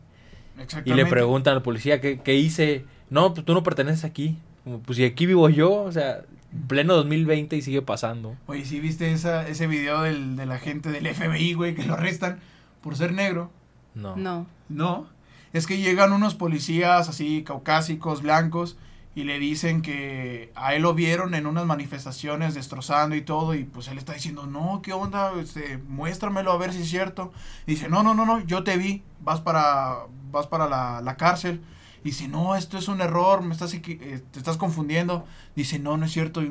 Y 0.84 0.94
le 0.94 1.06
preguntan 1.06 1.54
al 1.54 1.62
policía, 1.62 2.02
¿qué, 2.02 2.20
qué 2.20 2.36
hice? 2.36 2.86
No, 3.10 3.34
pues 3.34 3.46
tú 3.46 3.54
no 3.54 3.64
perteneces 3.64 4.04
aquí. 4.04 4.38
Como, 4.64 4.80
pues 4.80 4.98
si 4.98 5.06
aquí 5.06 5.26
vivo 5.26 5.48
yo, 5.50 5.72
o 5.72 5.92
sea, 5.92 6.24
pleno 6.68 6.96
2020 6.96 7.56
y 7.56 7.62
sigue 7.62 7.82
pasando. 7.82 8.36
Oye, 8.48 8.66
¿sí 8.66 8.80
viste 8.80 9.12
esa, 9.12 9.48
ese 9.48 9.68
video 9.68 10.02
del, 10.02 10.36
de 10.36 10.46
la 10.46 10.58
gente 10.58 10.90
del 10.92 11.08
FBI, 11.08 11.54
güey, 11.54 11.76
que 11.76 11.84
lo 11.84 11.94
arrestan 11.94 12.40
por 12.82 12.96
ser 12.96 13.14
negro? 13.14 13.52
No. 13.96 14.16
No. 14.16 14.48
No. 14.70 15.08
Es 15.54 15.68
que 15.68 15.78
llegan 15.78 16.14
unos 16.14 16.36
policías 16.36 17.10
así, 17.10 17.44
caucásicos, 17.44 18.22
blancos, 18.22 18.78
y 19.14 19.24
le 19.26 19.40
dicen 19.40 19.82
que 19.82 20.52
a 20.56 20.74
él 20.74 20.84
lo 20.84 20.94
vieron 20.94 21.34
en 21.34 21.46
unas 21.46 21.66
manifestaciones 21.66 22.54
destrozando 22.54 23.16
y 23.16 23.22
todo 23.22 23.56
y 23.56 23.66
pues 23.66 23.90
él 23.90 23.98
está 23.98 24.14
diciendo, 24.14 24.48
no, 24.48 24.82
¿qué 24.82 24.94
onda? 24.94 25.34
Este, 25.40 25.78
muéstramelo 25.78 26.52
a 26.52 26.58
ver 26.58 26.72
si 26.72 26.82
es 26.82 26.90
cierto. 26.90 27.34
dice, 27.68 27.90
no, 27.90 28.04
no, 28.04 28.14
no, 28.14 28.26
no, 28.26 28.40
yo 28.40 28.64
te 28.64 28.78
vi, 28.78 29.04
vas 29.20 29.42
para, 29.42 30.06
vas 30.32 30.48
para 30.48 30.70
la, 30.70 31.02
la 31.02 31.18
cárcel. 31.18 31.62
Y 32.04 32.10
dice, 32.10 32.28
no, 32.28 32.56
esto 32.56 32.78
es 32.78 32.88
un 32.88 33.02
error, 33.02 33.44
me 33.44 33.54
estás, 33.54 33.74
eh, 33.74 34.24
te 34.32 34.40
estás 34.40 34.58
confundiendo. 34.58 35.26
Dice, 35.56 35.78
no, 35.78 35.98
no 35.98 36.06
es 36.06 36.12
cierto. 36.12 36.42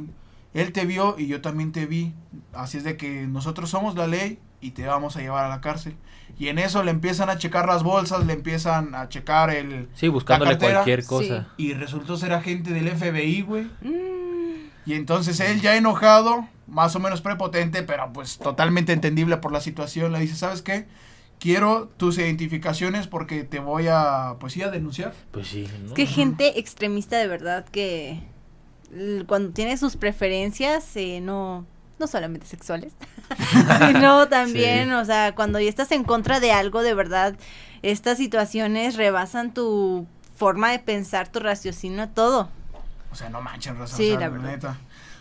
Él 0.55 0.73
te 0.73 0.85
vio 0.85 1.17
y 1.19 1.27
yo 1.27 1.41
también 1.41 1.73
te 1.73 1.87
vi. 1.87 2.15
Así 2.53 2.79
es 2.79 2.85
de 2.85 2.97
que 2.97 3.27
nosotros 3.27 3.71
somos 3.71 3.97
la 3.97 4.07
ley 4.07 4.39
y 4.61 4.73
te 4.73 4.87
vamos 4.87 5.17
a 5.17 5.21
llevar 5.21 5.45
a 5.45 5.49
la 5.49 5.61
cárcel. 5.61 5.97
Y 6.39 6.49
en 6.49 6.59
eso 6.59 6.83
le 6.83 6.91
empiezan 6.91 7.29
a 7.29 7.39
checar 7.39 7.67
las 7.67 7.83
bolsas, 7.83 8.25
le 8.25 8.33
empiezan 8.33 8.95
a 8.95 9.09
checar 9.09 9.51
el. 9.51 9.89
Sí, 9.95 10.09
buscándole 10.09 10.59
cualquier 10.59 11.05
cosa. 11.05 11.49
Y 11.57 11.75
resultó 11.75 12.17
ser 12.17 12.33
agente 12.33 12.73
del 12.73 12.89
FBI, 12.89 13.43
güey. 13.43 13.65
Mm. 13.83 14.71
Y 14.87 14.95
entonces 14.95 15.39
él 15.41 15.61
ya 15.61 15.77
enojado, 15.77 16.49
más 16.67 16.97
o 16.97 17.01
menos 17.01 17.21
prepotente, 17.21 17.83
pero 17.83 18.13
pues 18.13 18.39
totalmente 18.39 18.93
entendible 18.93 19.37
por 19.37 19.53
la 19.53 19.61
situación, 19.61 20.13
le 20.13 20.21
dice, 20.21 20.37
¿sabes 20.37 20.63
qué? 20.63 20.87
Quiero 21.39 21.89
tus 21.97 22.19
identificaciones 22.19 23.07
porque 23.07 23.45
te 23.45 23.61
voy 23.61 23.87
a, 23.89 24.37
pues 24.41 24.55
sí, 24.55 24.63
a 24.63 24.71
denunciar. 24.71 25.15
Pues 25.31 25.49
sí. 25.49 25.69
Es 25.87 25.93
que 25.93 26.07
gente 26.07 26.59
extremista 26.59 27.19
de 27.19 27.29
verdad 27.29 27.67
que 27.67 28.21
cuando 29.27 29.51
tiene 29.53 29.77
sus 29.77 29.97
preferencias, 29.97 30.97
eh, 30.97 31.21
no, 31.21 31.67
no 32.01 32.09
solamente 32.09 32.47
sexuales, 32.47 32.95
sino 33.87 34.27
también, 34.29 34.93
o 34.93 35.05
sea, 35.05 35.35
cuando 35.35 35.61
ya 35.61 35.69
estás 35.69 35.93
en 35.93 36.03
contra 36.03 36.41
de 36.41 36.51
algo 36.51 36.83
de 36.83 36.95
verdad, 36.95 37.37
estas 37.83 38.19
situaciones 38.19 38.97
rebasan 38.97 39.55
tu 39.55 40.07
forma 40.35 40.71
de 40.71 40.79
pensar, 40.81 41.29
tu 41.29 41.39
raciocinio, 41.39 42.09
todo. 42.09 42.49
O 43.13 43.15
sea, 43.15 43.29
no 43.29 43.43
manchen, 43.43 43.79
razón. 43.79 43.97
Sí, 43.97 44.17
la 44.19 44.29
verdad. 44.31 44.75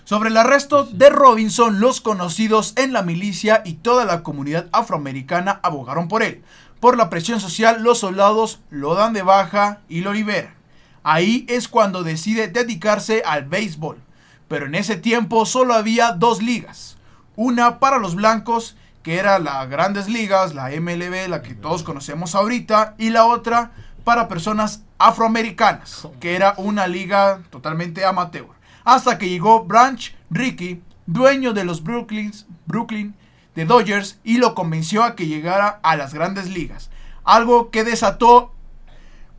Sobre 0.05 0.29
el 0.29 0.37
arresto 0.37 0.85
de 0.85 1.09
Robinson, 1.09 1.79
los 1.79 2.01
conocidos 2.01 2.73
en 2.77 2.93
la 2.93 3.03
milicia 3.03 3.61
y 3.65 3.73
toda 3.73 4.05
la 4.05 4.23
comunidad 4.23 4.67
afroamericana 4.71 5.59
abogaron 5.61 6.07
por 6.07 6.23
él. 6.23 6.41
Por 6.79 6.97
la 6.97 7.09
presión 7.09 7.39
social, 7.39 7.83
los 7.83 7.99
soldados 7.99 8.61
lo 8.69 8.95
dan 8.95 9.13
de 9.13 9.21
baja 9.21 9.81
y 9.89 10.01
lo 10.01 10.13
liberan. 10.13 10.55
Ahí 11.03 11.45
es 11.49 11.67
cuando 11.67 12.03
decide 12.03 12.47
dedicarse 12.47 13.21
al 13.25 13.43
béisbol 13.43 14.01
pero 14.49 14.65
en 14.65 14.75
ese 14.75 14.97
tiempo 14.97 15.45
solo 15.45 15.73
había 15.73 16.11
dos 16.11 16.41
ligas. 16.41 16.97
Una 17.37 17.79
para 17.79 17.99
los 17.99 18.15
blancos, 18.15 18.75
que 19.03 19.17
era 19.17 19.39
la 19.39 19.65
Grandes 19.67 20.09
Ligas, 20.09 20.53
la 20.53 20.69
MLB, 20.71 21.29
la 21.29 21.41
que 21.41 21.53
todos 21.53 21.83
conocemos 21.83 22.35
ahorita, 22.35 22.95
y 22.97 23.11
la 23.11 23.25
otra 23.25 23.71
para 24.03 24.27
personas 24.27 24.83
afroamericanas, 24.97 26.07
que 26.19 26.35
era 26.35 26.55
una 26.57 26.87
liga 26.87 27.41
totalmente 27.49 28.03
amateur. 28.03 28.47
Hasta 28.83 29.17
que 29.17 29.29
llegó 29.29 29.63
Branch 29.63 30.13
Rickey, 30.29 30.81
dueño 31.05 31.53
de 31.53 31.63
los 31.63 31.83
Brooklyn, 31.83 32.33
Brooklyn 32.65 33.15
de 33.55 33.65
Dodgers, 33.65 34.19
y 34.23 34.37
lo 34.37 34.55
convenció 34.55 35.03
a 35.03 35.15
que 35.15 35.27
llegara 35.27 35.79
a 35.83 35.95
las 35.95 36.13
grandes 36.13 36.49
ligas. 36.49 36.89
Algo 37.23 37.69
que 37.69 37.83
desató 37.83 38.53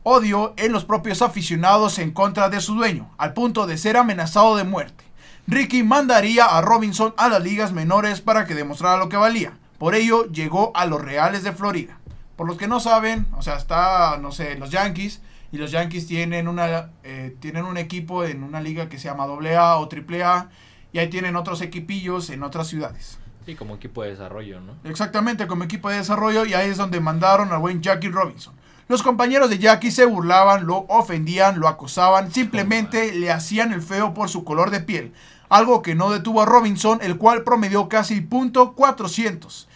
odio 0.03 0.53
en 0.57 0.71
los 0.71 0.85
propios 0.85 1.21
aficionados 1.21 1.99
en 1.99 2.11
contra 2.11 2.49
de 2.49 2.61
su 2.61 2.75
dueño, 2.75 3.11
al 3.17 3.33
punto 3.33 3.67
de 3.67 3.77
ser 3.77 3.97
amenazado 3.97 4.55
de 4.55 4.63
muerte. 4.63 5.03
Ricky 5.47 5.83
mandaría 5.83 6.45
a 6.45 6.61
Robinson 6.61 7.13
a 7.17 7.29
las 7.29 7.43
ligas 7.43 7.71
menores 7.71 8.21
para 8.21 8.45
que 8.45 8.55
demostrara 8.55 8.97
lo 8.97 9.09
que 9.09 9.17
valía. 9.17 9.57
Por 9.77 9.95
ello 9.95 10.25
llegó 10.31 10.71
a 10.75 10.85
los 10.85 11.01
Reales 11.01 11.43
de 11.43 11.51
Florida. 11.51 11.97
Por 12.35 12.47
los 12.47 12.57
que 12.57 12.67
no 12.67 12.79
saben, 12.79 13.27
o 13.37 13.41
sea, 13.41 13.55
está, 13.55 14.17
no 14.17 14.31
sé, 14.31 14.55
los 14.57 14.69
Yankees 14.69 15.21
y 15.51 15.57
los 15.57 15.71
Yankees 15.71 16.07
tienen 16.07 16.47
una 16.47 16.91
eh, 17.03 17.35
tienen 17.39 17.65
un 17.65 17.77
equipo 17.77 18.23
en 18.23 18.43
una 18.43 18.61
liga 18.61 18.89
que 18.89 18.97
se 18.97 19.09
llama 19.09 19.25
AA 19.25 19.77
o 19.77 19.89
AAA 19.89 20.49
y 20.93 20.99
ahí 20.99 21.09
tienen 21.09 21.35
otros 21.35 21.61
equipillos 21.61 22.29
en 22.29 22.43
otras 22.43 22.67
ciudades. 22.67 23.19
Sí, 23.45 23.55
como 23.55 23.75
equipo 23.75 24.03
de 24.03 24.11
desarrollo, 24.11 24.61
¿no? 24.61 24.75
Exactamente, 24.83 25.47
como 25.47 25.63
equipo 25.63 25.89
de 25.89 25.97
desarrollo 25.97 26.45
y 26.45 26.53
ahí 26.53 26.69
es 26.69 26.77
donde 26.77 26.99
mandaron 26.99 27.51
al 27.51 27.59
buen 27.59 27.81
Jackie 27.81 28.09
Robinson. 28.09 28.53
Los 28.87 29.03
compañeros 29.03 29.49
de 29.49 29.57
Jackie 29.59 29.91
se 29.91 30.05
burlaban, 30.05 30.65
lo 30.65 30.85
ofendían, 30.89 31.59
lo 31.59 31.67
acosaban, 31.67 32.31
simplemente 32.31 33.13
le 33.13 33.31
hacían 33.31 33.71
el 33.71 33.81
feo 33.81 34.13
por 34.13 34.29
su 34.29 34.43
color 34.43 34.69
de 34.69 34.81
piel, 34.81 35.13
algo 35.49 35.81
que 35.81 35.95
no 35.95 36.09
detuvo 36.09 36.41
a 36.41 36.45
Robinson, 36.45 36.99
el 37.01 37.17
cual 37.17 37.43
promedió 37.43 37.87
casi 37.87 38.19
punto 38.21 38.75
.400 38.75 39.67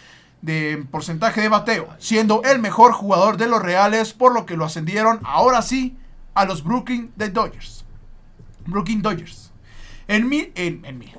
de 0.42 0.86
porcentaje 0.92 1.42
de 1.42 1.50
bateo, 1.50 1.88
siendo 1.98 2.42
el 2.44 2.60
mejor 2.60 2.92
jugador 2.92 3.38
de 3.38 3.48
los 3.48 3.62
Reales, 3.62 4.14
por 4.14 4.34
lo 4.34 4.46
que 4.46 4.58
lo 4.58 4.66
ascendieron 4.66 5.20
ahora 5.24 5.62
sí 5.62 5.98
a 6.34 6.46
los 6.46 6.64
Brooklyn 6.64 7.12
de 7.16 7.30
Dodgers. 7.30 7.86
Brooklyn 8.66 9.02
Dodgers. 9.02 9.52
En, 10.08 10.28
mil, 10.28 10.52
en, 10.56 10.84
en 10.86 11.00
mil- 11.00 11.18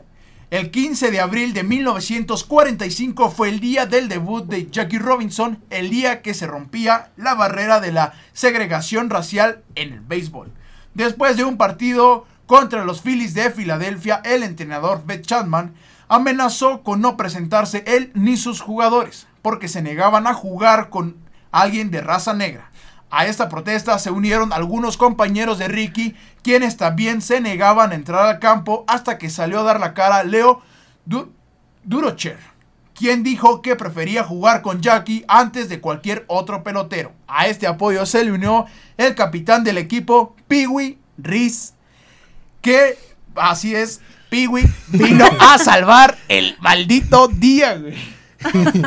el 0.51 0.71
15 0.71 1.11
de 1.11 1.21
abril 1.21 1.55
de 1.55 1.65
1945 1.65 3.31
fue 3.31 3.49
el 3.49 3.59
día 3.59 3.87
del 3.87 4.09
debut 4.09 4.47
de 4.47 4.71
Jackie 4.71 4.99
Robinson, 4.99 5.59
el 5.71 5.91
día 5.91 6.23
que 6.23 6.35
se 6.35 6.47
rompía 6.47 7.11
la 7.17 7.35
barrera 7.35 7.81
de 7.81 7.91
la 7.91 8.15
segregación 8.33 9.11
racial 9.11 9.65
en 9.75 9.93
el 9.93 10.01
béisbol. 10.01 10.53
Después 10.95 11.37
de 11.37 11.43
un 11.43 11.57
partido 11.57 12.27
contra 12.47 12.85
los 12.85 13.03
Phillies 13.03 13.35
de 13.35 13.51
Filadelfia, 13.51 14.23
el 14.25 14.45
entrenador 14.45 15.03
Beth 15.05 15.27
Chapman 15.27 15.75
amenazó 16.07 16.85
con 16.85 17.01
no 17.01 17.17
presentarse 17.17 17.83
él 17.85 18.13
ni 18.15 18.37
sus 18.37 18.61
jugadores, 18.61 19.27
porque 19.43 19.67
se 19.67 19.83
negaban 19.83 20.29
a 20.29 20.35
jugar 20.35 20.91
con 20.91 21.17
alguien 21.51 21.91
de 21.91 22.03
raza 22.03 22.35
negra. 22.35 22.71
A 23.11 23.27
esta 23.27 23.49
protesta 23.49 23.99
se 23.99 24.11
unieron 24.11 24.53
algunos 24.53 24.97
compañeros 24.97 25.59
de 25.59 25.69
Ricky, 25.69 26.15
quienes 26.43 26.77
también 26.77 27.23
se 27.23 27.41
negaban 27.41 27.93
a 27.93 27.95
entrar 27.95 28.27
al 28.27 28.39
campo 28.41 28.85
hasta 28.89 29.17
que 29.19 29.31
salió 29.31 29.61
a 29.61 29.65
dar 29.65 29.79
la 29.81 29.95
cara 29.95 30.25
Leo 30.25 30.61
Du- 31.05 31.33
Durocher, 31.85 32.39
quien 32.95 33.23
dijo 33.23 33.63
que 33.63 33.77
prefería 33.77 34.25
jugar 34.25 34.61
con 34.61 34.81
Jackie 34.83 35.25
antes 35.29 35.69
de 35.69 35.81
cualquier 35.81 36.25
otro 36.27 36.65
pelotero. 36.65 37.13
A 37.29 37.47
este 37.47 37.67
apoyo 37.69 38.05
se 38.07 38.25
le 38.25 38.33
unió 38.33 38.67
el 38.97 39.15
capitán 39.15 39.63
del 39.63 39.79
equipo, 39.79 40.35
Peewee 40.49 40.99
Reese, 41.17 41.75
que 42.61 42.99
así 43.37 43.75
es, 43.75 44.01
Peewee 44.31 44.69
vino 44.89 45.27
a 45.41 45.59
salvar 45.59 46.19
el 46.29 46.57
maldito 46.61 47.29
día, 47.29 47.77
güey. 47.77 47.97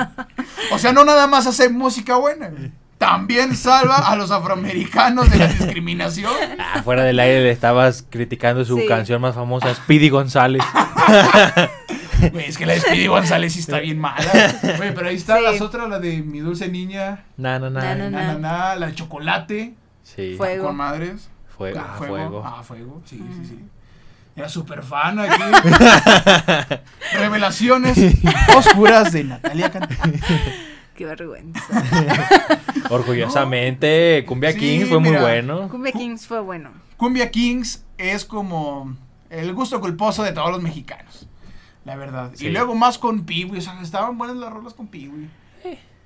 O 0.71 0.77
sea, 0.77 0.93
no 0.93 1.05
nada 1.05 1.25
más 1.27 1.47
hace 1.47 1.69
música 1.69 2.17
buena, 2.17 2.49
güey. 2.49 2.71
También 2.99 3.55
salva 3.55 3.95
a 3.95 4.15
los 4.15 4.29
afroamericanos 4.29 5.29
de 5.31 5.37
la 5.37 5.47
discriminación. 5.59 6.31
Ah, 6.59 6.83
fuera 6.83 7.03
del 7.03 7.19
aire 7.19 7.41
le 7.41 7.49
estabas 7.51 8.05
criticando 8.07 8.63
su 8.65 8.77
Sí. 8.77 8.85
canción 8.87 9.21
más 9.21 9.33
famosa, 9.33 9.73
Speedy 9.73 10.09
González. 10.09 10.61
Güey, 12.33 12.45
es 12.49 12.57
que 12.57 12.65
la 12.65 12.73
de 12.73 12.81
Speedy 12.81 13.07
González 13.07 13.53
sí 13.53 13.59
está 13.61 13.79
bien 13.79 13.97
mala. 13.97 14.29
Güey, 14.77 14.93
pero 14.93 15.07
ahí 15.07 15.15
está 15.15 15.37
Sí. 15.37 15.43
las 15.43 15.61
otras, 15.61 15.87
la 15.89 15.99
de 15.99 16.17
Mi 16.21 16.39
Dulce 16.39 16.67
Niña, 16.67 17.23
Na, 17.37 17.57
na, 17.59 17.69
na. 17.69 17.79
Na, 17.79 17.95
na, 17.95 18.09
na, 18.09 18.23
na, 18.33 18.37
na, 18.37 18.75
la 18.75 18.87
de 18.87 18.95
Chocolate, 18.95 19.73
Sí. 20.03 20.35
Fuego. 20.35 20.65
con 20.67 20.75
madres. 20.75 21.29
Fuego. 21.57 21.79
Ah, 21.81 21.93
fuego. 21.97 22.13
fuego. 22.15 22.43
Ah, 22.45 22.61
fuego. 22.63 23.01
Sí, 23.05 23.15
Mm. 23.15 23.33
sí, 23.43 23.49
sí. 23.49 23.59
Era 24.35 24.49
súper 24.49 24.83
fan 24.83 25.19
aquí. 25.19 25.41
Revelaciones 27.17 27.97
oscuras 28.57 29.11
de 29.13 29.23
Natalia 29.23 29.71
Cantú. 29.71 29.95
Qué 30.99 31.05
vergüenza. 31.05 31.61
Orgullosamente, 32.89 34.25
Cumbia 34.27 34.51
Sí, 34.51 34.59
Kings 34.59 34.89
fue 34.89 34.99
muy 34.99 35.15
bueno. 35.15 35.69
Cumbia 35.69 35.93
Kings 35.93 36.27
fue 36.27 36.41
bueno. 36.41 36.71
Cumbia 36.97 37.31
Kings 37.31 37.85
es 37.97 38.25
como 38.25 38.97
el 39.29 39.53
gusto 39.53 39.79
culposo 39.79 40.23
de 40.23 40.33
todos 40.33 40.51
los 40.51 40.61
mexicanos. 40.61 41.29
La 41.85 41.95
verdad. 41.95 42.31
Sí. 42.33 42.47
Y 42.47 42.49
luego 42.49 42.75
más 42.75 42.97
con 42.97 43.23
Peewee. 43.23 43.59
O 43.59 43.61
sea, 43.61 43.79
estaban 43.81 44.17
buenas 44.17 44.35
las 44.35 44.51
rolas 44.51 44.73
con 44.73 44.87
Peewee. 44.87 45.29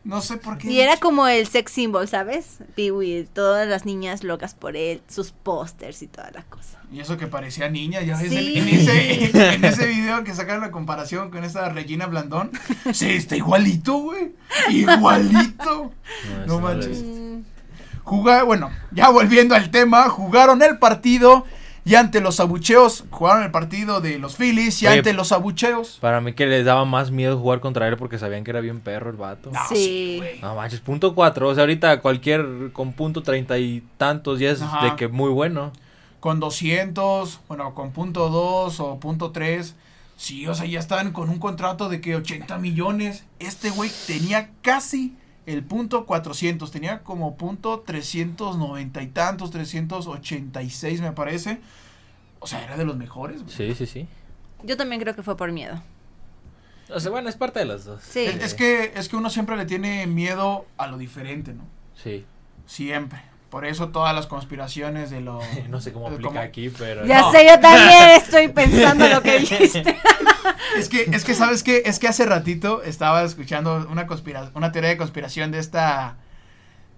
No 0.04 0.22
sé 0.22 0.36
por 0.38 0.58
qué. 0.58 0.70
Y 0.70 0.82
era 0.82 0.98
como 0.98 1.28
el 1.28 1.48
sex 1.48 1.72
symbol, 1.72 2.08
¿sabes? 2.10 2.58
Peewee, 2.76 3.26
todas 3.34 3.68
las 3.68 3.86
niñas 3.86 4.24
locas 4.24 4.54
por 4.54 4.76
él, 4.76 5.02
sus 5.08 5.32
pósters 5.32 6.02
y 6.02 6.08
toda 6.08 6.30
la 6.32 6.44
cosa. 6.44 6.80
Y 6.92 7.00
eso 7.00 7.18
que 7.18 7.28
parecía 7.28 7.70
niña, 7.70 8.02
ya 8.02 8.18
ves, 8.18 8.30
Sí. 8.30 8.54
en, 8.58 8.68
en 8.68 8.76
ese, 8.76 9.54
en 9.56 9.66
ese 9.66 9.86
video 9.88 10.24
que 10.26 10.34
sacaron 10.36 10.62
la 10.62 10.72
comparación 10.72 11.32
con 11.32 11.44
esta 11.46 11.70
Regina 11.70 12.06
Blandón, 12.08 12.52
sí, 12.94 13.12
está 13.12 13.36
igualito, 13.38 13.98
güey. 13.98 14.34
Igualito. 14.70 15.92
No 16.48 16.60
he 16.60 16.62
manches. 16.62 17.02
Mm, 17.02 17.42
Jugar, 18.04 18.44
bueno, 18.46 18.70
ya 18.92 19.10
volviendo 19.10 19.56
al 19.56 19.72
tema, 19.72 20.10
jugaron 20.10 20.62
el 20.62 20.78
partido 20.78 21.46
y 21.86 21.96
ante 21.96 22.22
los 22.22 22.40
abucheos, 22.40 23.04
jugaron 23.10 23.44
el 23.44 23.52
partido 23.52 24.00
de 24.02 24.18
los 24.20 24.36
Phillies 24.38 24.82
y 24.82 24.88
Oye, 24.88 24.98
ante 25.00 25.14
los 25.14 25.32
abucheos. 25.32 25.98
Para 26.00 26.22
mí 26.22 26.34
que 26.34 26.46
les 26.46 26.64
daba 26.66 26.86
más 26.86 27.12
miedo 27.12 27.38
jugar 27.38 27.60
contra 27.60 27.88
él 27.88 27.98
porque 27.98 28.18
sabían 28.18 28.44
que 28.44 28.52
era 28.52 28.62
bien 28.62 28.80
perro 28.80 29.10
el 29.10 29.18
vato. 29.18 29.52
No, 29.52 29.60
Sí. 29.68 30.16
güey. 30.18 30.40
No 30.42 30.56
manches, 30.56 30.80
punto 30.80 31.14
cuatro. 31.14 31.50
O 31.50 31.54
sea, 31.54 31.64
ahorita 31.64 32.00
cualquier 32.02 32.72
con 32.74 32.94
punto 32.94 33.22
treinta 33.24 33.58
y 33.58 33.84
tantos 33.98 34.40
ya 34.40 34.52
es 34.52 34.62
Ajá. 34.62 34.86
de 34.86 34.96
que 34.96 35.08
muy 35.10 35.30
bueno. 35.32 35.72
Con 36.20 36.40
200, 36.40 37.42
bueno, 37.50 37.74
con 37.76 37.92
punto 37.92 38.30
2 38.30 38.80
o 38.80 39.00
punto 39.00 39.32
3. 39.32 39.76
Sí, 40.16 40.48
o 40.48 40.56
sea, 40.56 40.66
ya 40.66 40.80
estaban 40.80 41.12
con 41.12 41.30
un 41.30 41.38
contrato 41.38 41.90
de 41.90 42.00
que 42.00 42.16
80 42.16 42.58
millones. 42.60 43.26
Este 43.40 43.70
güey 43.72 43.92
tenía 44.08 44.50
casi 44.62 45.18
el 45.46 45.64
punto 45.64 46.06
400. 46.06 46.72
Tenía 46.72 47.04
como 47.04 47.36
punto 47.38 47.82
390 47.82 49.02
y 49.02 49.08
tantos, 49.08 49.52
386 49.52 51.02
me 51.02 51.12
parece. 51.12 51.60
O 52.40 52.48
sea, 52.48 52.64
era 52.64 52.78
de 52.78 52.86
los 52.86 52.98
mejores. 52.98 53.44
güey. 53.44 53.56
Sí, 53.56 53.74
sí, 53.76 53.86
sí. 53.86 54.08
Yo 54.64 54.78
también 54.78 55.02
creo 55.02 55.16
que 55.16 55.24
fue 55.24 55.38
por 55.38 55.52
miedo. 55.52 55.82
O 56.94 57.00
sea, 57.00 57.12
bueno, 57.12 57.30
es 57.30 57.36
parte 57.36 57.60
de 57.60 57.66
las 57.66 57.86
dos. 57.86 58.02
Sí. 58.04 58.26
Es, 58.26 58.36
es 58.44 58.54
que, 58.54 58.92
es 58.96 59.10
que 59.10 59.16
uno 59.16 59.30
siempre 59.30 59.56
le 59.58 59.66
tiene 59.66 60.06
miedo 60.08 60.66
a 60.78 60.88
lo 60.88 60.98
diferente, 60.98 61.54
¿no? 61.54 61.64
Sí. 61.96 62.26
Siempre. 62.66 63.22
Por 63.54 63.66
eso 63.66 63.90
todas 63.90 64.16
las 64.16 64.26
conspiraciones 64.26 65.12
de 65.12 65.22
lo... 65.22 65.40
No 65.70 65.80
sé 65.80 65.94
cómo 65.94 66.08
aplica 66.08 66.28
cómo- 66.30 66.40
aquí, 66.40 66.70
pero. 66.76 67.06
Ya 67.06 67.22
No. 67.22 67.32
sé, 67.32 67.46
yo 67.48 67.60
también 67.60 68.10
estoy 68.18 68.48
pensando 68.48 69.08
lo 69.08 69.22
que 69.22 69.40
dijiste. 69.40 69.96
Es 70.78 70.90
que, 70.90 71.08
es 71.12 71.24
que, 71.24 71.36
¿sabes 71.36 71.62
qué? 71.62 71.84
Es 71.86 72.00
que 72.00 72.08
hace 72.08 72.26
ratito 72.26 72.82
estaba 72.84 73.22
escuchando 73.24 73.88
una 73.92 74.08
conspira 74.08 74.50
una 74.56 74.72
teoría 74.72 74.90
de 74.90 74.98
conspiración 74.98 75.52
de 75.52 75.60
esta... 75.60 76.16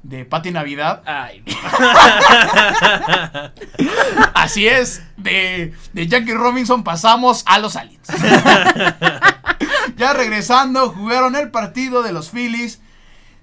De 0.02 0.24
Pati 0.24 0.52
Navidad. 0.52 1.02
Ay, 1.06 1.44
Así 4.34 4.68
es, 4.68 5.04
de, 5.18 5.74
de 5.94 6.08
Jackie 6.08 6.34
Robinson 6.34 6.84
pasamos 6.84 7.44
a 7.48 7.60
los 7.60 7.76
aliens. 7.76 8.08
ya 9.98 10.13
regresando, 10.13 10.89
jugaron 10.91 11.36
el 11.36 11.50
partido 11.52 12.04
de 12.04 12.13
los 12.13 12.30
Phillies 12.30 12.80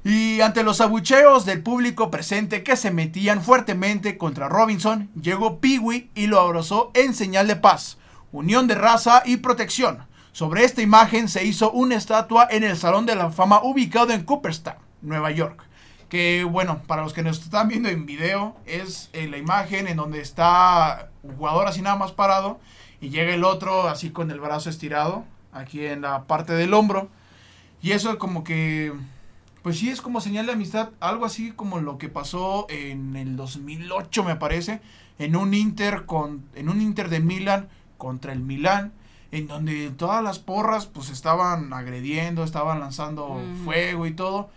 y 0.05 0.41
ante 0.41 0.65
los 0.65 0.81
abucheos 0.81 1.45
del 1.45 1.63
público 1.63 2.11
presente 2.11 2.63
que 2.63 2.77
se 2.77 2.91
metían 2.91 3.43
fuertemente 3.43 4.19
contra 4.19 4.49
Robinson, 4.49 5.11
llegó 5.21 5.61
Peewee 5.61 6.11
y 6.15 6.27
lo 6.27 6.41
abrazó 6.41 6.91
en 6.95 7.15
señal 7.15 7.47
de 7.47 7.57
paz, 7.57 7.99
unión 8.33 8.67
de 8.67 8.75
raza 8.75 9.23
y 9.25 9.37
protección. 9.39 10.07
Sobre 10.33 10.65
esta 10.65 10.83
imagen 10.83 11.29
se 11.29 11.45
hizo 11.45 11.71
una 11.71 11.95
estatua 11.95 12.49
en 12.51 12.65
el 12.65 12.77
Salón 12.77 13.07
de 13.07 13.15
la 13.15 13.31
Fama 13.31 13.61
ubicado 13.63 14.13
en 14.13 14.25
Cooperstown, 14.25 14.77
Nueva 15.03 15.31
York. 15.31 15.63
Que 16.09 16.45
bueno, 16.45 16.83
para 16.87 17.03
los 17.03 17.13
que 17.13 17.23
nos 17.23 17.39
están 17.39 17.69
viendo 17.69 17.89
en 17.89 18.07
video, 18.07 18.57
es 18.67 19.11
eh, 19.13 19.29
la 19.29 19.37
imagen 19.37 19.87
en 19.89 19.99
donde 19.99 20.21
está 20.21 21.11
un 21.23 21.37
jugador 21.37 21.69
así 21.69 21.81
nada 21.81 21.97
más 21.97 22.13
parado 22.13 22.61
y 23.01 23.11
llega 23.11 23.35
el 23.35 23.45
otro 23.45 23.89
así 23.89 24.11
con 24.11 24.31
el 24.31 24.41
brazo 24.41 24.71
estirado, 24.71 25.25
aquí 25.53 25.85
en 25.85 26.03
la 26.03 26.25
parte 26.25 26.55
del 26.55 26.73
hombro. 26.73 27.09
Y 27.83 27.93
eso 27.93 28.19
como 28.19 28.45
que, 28.45 28.93
pues 29.63 29.79
sí, 29.79 29.91
es 29.91 30.01
como 30.01 30.21
señal 30.21 30.47
de 30.47 30.53
amistad, 30.53 30.91
algo 31.01 31.25
así 31.25 31.53
como 31.53 31.79
lo 31.79 31.97
que 31.97 32.09
pasó 32.09 32.67
en 32.69 33.15
el 33.17 33.37
2008 33.37 34.25
me 34.25 34.37
parece, 34.37 34.81
en 35.19 35.37
un 35.37 35.55
Inter, 35.55 36.05
con, 36.05 36.45
en 36.55 36.69
un 36.69 36.81
Inter 36.81 37.09
de 37.09 37.21
Milan 37.21 37.69
contra 37.97 38.33
el 38.33 38.41
Milán, 38.41 38.93
en 39.31 39.47
donde 39.47 39.91
todas 39.91 40.23
las 40.23 40.41
porras 40.41 40.87
pues 40.87 41.09
estaban 41.11 41.73
agrediendo, 41.73 42.43
estaban 42.43 42.81
lanzando 42.81 43.41
fuego 43.65 44.07
y 44.07 44.13
todo. 44.13 44.51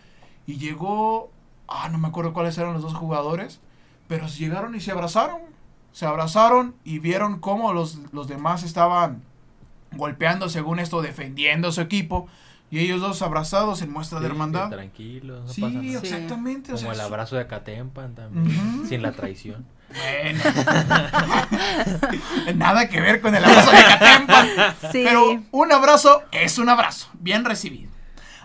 Y 0.47 0.57
llegó, 0.57 1.31
ah, 1.67 1.87
no 1.89 1.97
me 1.97 2.07
acuerdo 2.07 2.33
cuáles 2.33 2.57
eran 2.57 2.73
los 2.73 2.81
dos 2.81 2.95
jugadores, 2.95 3.61
pero 4.07 4.27
llegaron 4.27 4.75
y 4.75 4.81
se 4.81 4.91
abrazaron. 4.91 5.41
Se 5.91 6.05
abrazaron 6.05 6.75
y 6.83 6.99
vieron 6.99 7.39
cómo 7.39 7.71
los, 7.71 7.99
los 8.11 8.27
demás 8.27 8.63
estaban 8.63 9.21
golpeando, 9.93 10.49
según 10.49 10.79
esto, 10.79 11.01
defendiendo 11.01 11.69
a 11.69 11.71
su 11.71 11.81
equipo. 11.81 12.27
Y 12.75 12.79
ellos 12.79 12.99
dos 12.99 13.21
abrazados 13.21 13.81
en 13.81 13.89
muestra 13.89 14.19
de 14.19 14.25
hermandad. 14.25 14.69
Tranquilo, 14.69 15.39
no 15.39 15.47
Sí, 15.47 15.61
pasa 15.61 15.75
nada. 15.75 15.97
Exactamente. 15.99 16.73
o 16.73 16.75
Como 16.75 16.87
sea, 16.87 16.93
el 16.93 16.99
abrazo 16.99 17.37
de 17.37 17.43
Acatempan 17.43 18.15
también. 18.15 18.85
Sin 18.89 19.01
la 19.01 19.13
traición. 19.13 19.65
Bueno. 19.87 20.43
Nada 22.55 22.89
que 22.89 22.99
ver 22.99 23.21
con 23.21 23.33
el 23.33 23.45
abrazo 23.45 23.71
de 23.71 23.77
Catempa. 23.81 24.45
Sí. 24.91 25.03
Pero 25.05 25.41
un 25.51 25.71
abrazo 25.71 26.23
es 26.33 26.57
un 26.57 26.67
abrazo, 26.67 27.07
bien 27.13 27.45
recibido. 27.45 27.89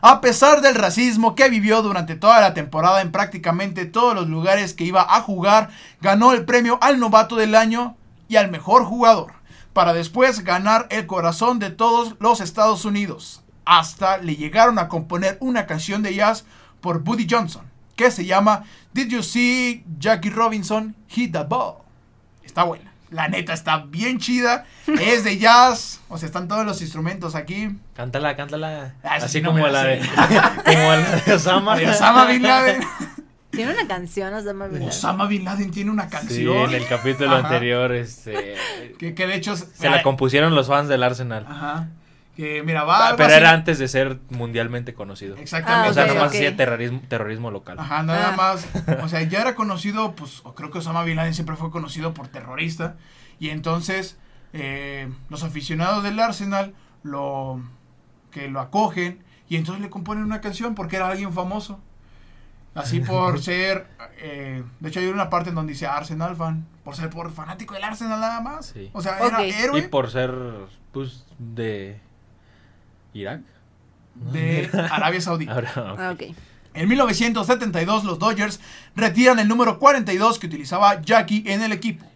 A 0.01 0.20
pesar 0.20 0.61
del 0.61 0.76
racismo 0.76 1.35
que 1.35 1.51
vivió 1.51 1.83
durante 1.83 2.14
toda 2.14 2.41
la 2.41 2.55
temporada 2.55 3.01
en 3.03 3.11
prácticamente 3.11 3.85
todos 3.85 4.14
los 4.14 4.28
lugares 4.28 4.74
que 4.74 4.85
iba 4.85 5.03
a 5.03 5.20
jugar, 5.22 5.70
ganó 6.01 6.31
el 6.33 6.45
premio 6.45 6.78
al 6.83 7.01
novato 7.01 7.35
del 7.35 7.57
año 7.57 7.97
y 8.28 8.37
al 8.37 8.49
mejor 8.49 8.85
jugador, 8.85 9.33
para 9.72 9.93
después 9.93 10.45
ganar 10.45 10.87
el 10.91 11.07
corazón 11.07 11.59
de 11.59 11.70
todos 11.70 12.14
los 12.20 12.41
Estados 12.41 12.85
Unidos. 12.85 13.43
Hasta 13.73 14.18
le 14.18 14.35
llegaron 14.35 14.81
a 14.81 14.89
componer 14.89 15.37
una 15.41 15.64
canción 15.66 16.03
de 16.03 16.12
jazz 16.12 16.45
por 16.81 17.05
Buddy 17.05 17.27
Johnson, 17.31 17.62
que 17.95 18.11
se 18.11 18.25
llama 18.25 18.64
Did 18.93 19.09
You 19.11 19.23
See 19.23 19.85
Jackie 19.99 20.31
Robinson 20.31 20.97
Hit 21.07 21.33
the 21.33 21.45
Ball? 21.45 21.75
Está 22.43 22.64
buena. 22.64 22.93
La 23.11 23.29
neta 23.29 23.53
está 23.53 23.79
bien 23.79 24.18
chida. 24.18 24.64
Es 25.01 25.23
de 25.23 25.39
jazz. 25.39 26.01
O 26.09 26.18
sea, 26.18 26.27
están 26.27 26.49
todos 26.49 26.66
los 26.66 26.81
instrumentos 26.83 27.35
aquí. 27.37 27.77
Cántala, 27.95 28.35
cántala. 28.35 28.95
Ah, 29.05 29.14
Así 29.16 29.39
sí 29.39 29.41
no 29.41 29.51
como, 29.53 29.66
la 29.68 29.71
la 29.73 29.85
de, 29.85 29.99
como 30.64 30.75
la 30.91 31.16
de 31.27 31.33
Osama. 31.35 31.77
De 31.77 31.89
Osama 31.91 32.25
Bin 32.27 32.43
Laden. 32.43 32.81
Tiene 33.53 33.73
una 33.73 33.87
canción, 33.87 34.33
Osama 34.35 34.66
Bin 34.66 34.75
Laden. 34.81 34.89
Osama 34.89 35.27
Bin 35.27 35.45
Laden 35.45 35.71
tiene 35.71 35.91
una 35.93 36.05
Sí, 36.05 36.11
canción. 36.11 36.68
en 36.71 36.75
el 36.75 36.87
capítulo 36.89 37.31
Ajá. 37.37 37.47
anterior, 37.49 37.93
este, 37.93 38.57
Que, 38.99 39.14
que 39.14 39.27
de 39.29 39.35
hecho. 39.37 39.55
se 39.57 39.91
la 39.91 40.03
compusieron 40.03 40.55
los 40.57 40.66
fans 40.68 40.89
del 40.89 41.03
Arsenal. 41.05 41.47
Ajá. 41.49 41.89
Que 42.41 42.62
mira, 42.62 42.84
va. 42.84 43.07
algo 43.09 43.16
Pero 43.18 43.28
así. 43.28 43.36
era 43.38 43.51
antes 43.51 43.78
de 43.78 43.86
ser 43.86 44.18
mundialmente 44.30 44.95
conocido. 44.95 45.36
Exactamente. 45.36 45.88
Ah, 45.88 45.91
O 45.91 45.95
sea, 45.95 46.07
nomás 46.07 46.28
ok. 46.28 46.34
hacía 46.36 46.57
terrorismo, 46.57 47.03
terrorismo 47.07 47.51
local. 47.51 47.78
Ajá, 47.78 48.03
nada 48.03 48.30
Ah. 48.32 48.36
más. 48.36 48.66
O 49.05 49.09
sea, 49.09 49.20
ya 49.22 49.41
era 49.43 49.55
conocido, 49.55 50.14
pues, 50.16 50.41
o 50.45 50.55
creo 50.55 50.70
que 50.70 50.78
Osama 50.78 51.03
Bin 51.05 51.16
Laden 51.16 51.34
siempre 51.34 51.57
fue 51.57 51.70
conocido 51.70 52.14
por 52.14 52.28
terrorista. 52.28 52.97
Y 53.38 53.51
entonces, 53.51 54.16
eh, 54.55 55.12
los 55.28 55.43
aficionados 55.43 56.03
del 56.03 56.18
Arsenal 56.18 56.72
lo. 57.03 57.61
que 58.30 58.49
lo 58.49 58.61
acogen. 58.61 59.22
Y 59.51 59.57
entonces 59.57 59.82
le 59.82 59.91
componen 59.91 60.24
una 60.24 60.41
canción 60.41 60.74
porque 60.74 60.97
era 60.97 61.09
alguien 61.09 61.32
famoso. 61.34 61.78
Así 62.74 63.01
por 63.01 63.43
ser. 63.43 63.86
eh, 64.18 64.62
de 64.78 64.88
hecho, 64.88 65.01
hay 65.01 65.07
una 65.09 65.28
parte 65.28 65.51
en 65.51 65.57
donde 65.57 65.72
dice 65.74 65.86
Arsenal 65.86 66.36
fan. 66.36 66.66
Por 66.84 66.97
ser 66.97 67.11
por 67.11 67.30
fanático 67.32 67.74
del 67.74 67.84
Arsenal 67.84 68.18
nada 68.20 68.41
más. 68.41 68.66
Sí. 68.66 68.88
O 68.95 69.03
sea, 69.03 69.18
era 69.18 69.43
héroe 69.43 69.80
Y 69.80 69.88
por 69.88 70.11
ser, 70.11 70.32
pues, 70.93 71.26
de 71.38 72.01
Irak. 73.15 73.41
de 74.33 74.69
Arabia 74.91 75.21
Saudita. 75.21 75.53
Ahora, 75.55 75.73
Ah, 75.77 76.13
ok. 76.15 76.35
En 76.75 76.89
1972 76.89 78.05
los 78.05 78.19
Dodgers 78.19 78.61
retiran 78.95 79.39
el 79.39 79.49
número 79.49 79.79
42 79.79 80.39
que 80.39 80.47
utilizaba 80.47 81.01
Jackie 81.03 81.43
en 81.47 81.63
el 81.63 81.73
equipo. 81.73 82.07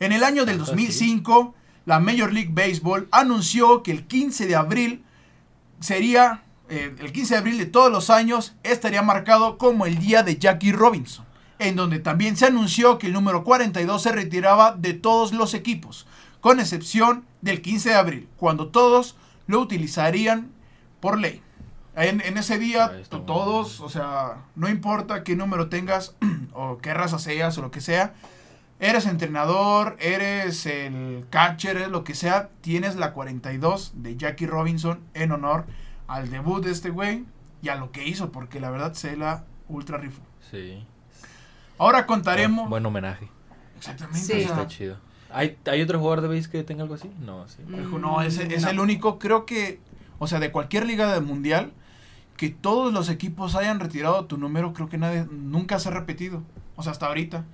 En 0.00 0.12
el 0.12 0.24
año 0.24 0.44
del 0.46 0.60
Ah, 0.60 0.64
sí. 0.64 0.70
2005, 0.70 1.54
la 1.84 2.00
Major 2.00 2.32
League 2.32 2.50
Baseball 2.52 3.08
anunció 3.10 3.82
que 3.82 3.90
el 3.92 4.06
15 4.06 4.46
de 4.46 4.56
abril 4.56 5.02
sería, 5.80 6.42
eh, 6.68 6.94
el 6.98 7.12
15 7.12 7.34
de 7.34 7.38
abril 7.38 7.58
de 7.58 7.66
todos 7.66 7.90
los 7.92 8.10
años, 8.10 8.54
estaría 8.62 9.02
marcado 9.02 9.58
como 9.58 9.86
el 9.86 9.98
día 9.98 10.22
de 10.22 10.36
Jackie 10.38 10.72
Robinson, 10.72 11.24
en 11.58 11.76
donde 11.76 11.98
también 11.98 12.36
se 12.36 12.46
anunció 12.46 12.98
que 12.98 13.08
el 13.08 13.12
número 13.12 13.44
42 13.44 14.02
se 14.02 14.12
retiraba 14.12 14.72
de 14.72 14.94
todos 14.94 15.32
los 15.32 15.54
equipos, 15.54 16.06
con 16.40 16.60
excepción 16.60 17.24
del 17.42 17.60
15 17.62 17.90
de 17.90 17.94
abril, 17.96 18.28
cuando 18.36 18.68
todos 18.68 19.16
lo 19.48 19.58
utilizarían 19.60 20.52
por 21.00 21.18
ley. 21.18 21.42
En, 21.96 22.20
en 22.20 22.38
ese 22.38 22.58
día, 22.58 22.92
muy 22.92 23.20
todos, 23.26 23.80
o 23.80 23.88
sea, 23.88 24.44
no 24.54 24.68
importa 24.68 25.24
qué 25.24 25.34
número 25.34 25.68
tengas 25.68 26.14
o 26.52 26.78
qué 26.78 26.94
raza 26.94 27.18
seas 27.18 27.58
o 27.58 27.62
lo 27.62 27.72
que 27.72 27.80
sea, 27.80 28.14
eres 28.78 29.06
entrenador, 29.06 29.96
eres 29.98 30.64
el 30.66 31.26
catcher, 31.30 31.76
eres 31.76 31.88
lo 31.88 32.04
que 32.04 32.14
sea, 32.14 32.50
tienes 32.60 32.94
la 32.94 33.12
42 33.12 33.94
de 33.96 34.16
Jackie 34.16 34.46
Robinson 34.46 35.00
en 35.14 35.32
honor 35.32 35.66
al 36.06 36.30
debut 36.30 36.64
de 36.64 36.70
este 36.70 36.90
güey 36.90 37.24
y 37.62 37.70
a 37.70 37.74
lo 37.74 37.90
que 37.90 38.06
hizo, 38.06 38.30
porque 38.30 38.60
la 38.60 38.70
verdad 38.70 38.92
se 38.92 39.16
la 39.16 39.44
ultra 39.68 39.98
rifó. 39.98 40.22
sí. 40.50 40.86
Ahora 41.80 42.06
contaremos. 42.06 42.68
Buen, 42.68 42.70
buen 42.70 42.86
homenaje. 42.86 43.28
Exactamente. 43.76 44.18
Sí. 44.18 44.32
o 44.32 44.36
sea, 44.38 44.46
Está 44.48 44.66
chido. 44.66 44.96
¿Hay, 45.30 45.58
¿Hay 45.70 45.82
otro 45.82 45.98
jugador 45.98 46.22
de 46.22 46.28
base 46.28 46.50
que 46.50 46.62
tenga 46.64 46.82
algo 46.82 46.94
así? 46.94 47.10
No, 47.20 47.46
sí. 47.48 47.58
Dijo, 47.66 47.98
no, 47.98 48.22
es, 48.22 48.38
es 48.38 48.62
No. 48.62 48.70
el 48.70 48.80
único, 48.80 49.18
creo 49.18 49.44
que, 49.46 49.80
o 50.18 50.26
sea, 50.26 50.40
de 50.40 50.50
cualquier 50.50 50.86
liga 50.86 51.12
del 51.12 51.22
mundial, 51.24 51.72
que 52.36 52.48
todos 52.50 52.92
los 52.92 53.08
equipos 53.10 53.54
hayan 53.56 53.80
retirado 53.80 54.24
tu 54.26 54.38
número, 54.38 54.72
creo 54.72 54.88
que 54.88 54.96
nadie, 54.98 55.26
nunca 55.30 55.78
se 55.78 55.88
ha 55.88 55.92
repetido, 55.92 56.42
o 56.76 56.82
sea, 56.82 56.92
hasta 56.92 57.06
ahorita. 57.06 57.44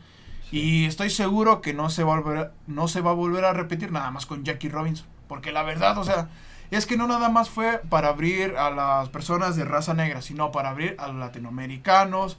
Y 0.52 0.84
estoy 0.84 1.10
seguro 1.10 1.60
que 1.62 1.74
no 1.74 1.90
se, 1.90 2.04
va 2.04 2.14
a 2.16 2.20
volver, 2.20 2.38
a- 2.38 2.52
no 2.66 2.86
se 2.86 3.00
va 3.00 3.10
a 3.10 3.14
volver 3.14 3.44
a 3.44 3.52
repetir 3.52 3.90
nada 3.90 4.10
más 4.10 4.26
con 4.26 4.44
Jackie 4.44 4.68
Robinson, 4.68 5.06
porque 5.26 5.50
la 5.52 5.62
verdad, 5.64 5.98
o 5.98 6.04
sea, 6.04 6.28
es 6.70 6.86
que 6.86 6.96
no 6.96 7.06
nada 7.08 7.28
más 7.28 7.50
fue 7.50 7.80
para 7.88 8.08
abrir 8.08 8.56
a 8.56 8.70
las 8.70 9.08
personas 9.08 9.56
de 9.56 9.64
raza 9.64 9.94
negra, 9.94 10.22
sino 10.22 10.52
para 10.52 10.70
abrir 10.70 10.94
a 10.98 11.08
los 11.08 11.16
latinoamericanos, 11.16 12.36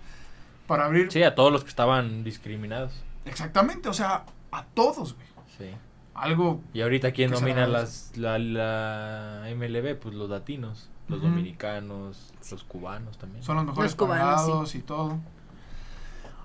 para 0.67 0.86
abrir... 0.86 1.11
Sí, 1.11 1.23
a 1.23 1.36
todos 1.36 1.51
los 1.51 1.63
que 1.63 1.69
estaban 1.69 2.23
discriminados. 2.23 2.93
Exactamente, 3.25 3.89
o 3.89 3.93
sea, 3.93 4.23
a 4.51 4.63
todos, 4.63 5.15
güey. 5.15 5.24
Sí. 5.58 5.66
Algo 6.14 6.62
Y 6.74 6.82
ahorita, 6.82 7.12
¿quién 7.12 7.32
domina 7.32 7.68
las, 7.68 8.12
la, 8.16 8.39
la 8.39 9.43
MLB? 9.53 9.97
Pues 9.99 10.16
los 10.16 10.30
latinos, 10.30 10.89
los 11.10 11.22
dominicanos, 11.22 12.34
los 12.49 12.64
cubanos 12.64 13.18
también. 13.18 13.43
Son 13.43 13.58
los 13.58 13.66
mejores 13.66 13.91
Los 13.91 13.95
cubanos, 13.95 14.76
y 14.76 14.80
todo. 14.80 15.20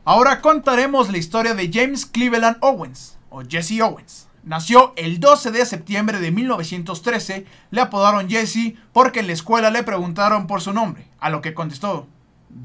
Ahora 0.05 0.41
contaremos 0.41 1.11
la 1.11 1.19
historia 1.19 1.55
de 1.55 1.71
James 1.73 2.05
Cleveland 2.07 2.57
Owens, 2.63 3.17
o 3.29 3.43
Jesse 3.49 3.81
Owens. 3.81 4.27
Nació 4.43 4.93
el 4.97 5.21
12 5.21 5.51
de 5.53 5.65
septiembre 5.67 6.19
de 6.19 6.31
1913, 6.33 7.47
le 7.71 7.81
apodaron 7.81 8.29
Jesse 8.29 8.75
porque 8.93 9.21
en 9.21 9.27
la 9.29 9.35
escuela 9.35 9.71
le 9.71 9.83
preguntaron 9.85 10.47
por 10.47 10.63
su 10.63 10.73
nombre, 10.73 11.07
a 11.21 11.29
lo 11.31 11.43
que 11.43 11.53
contestó 11.55 12.09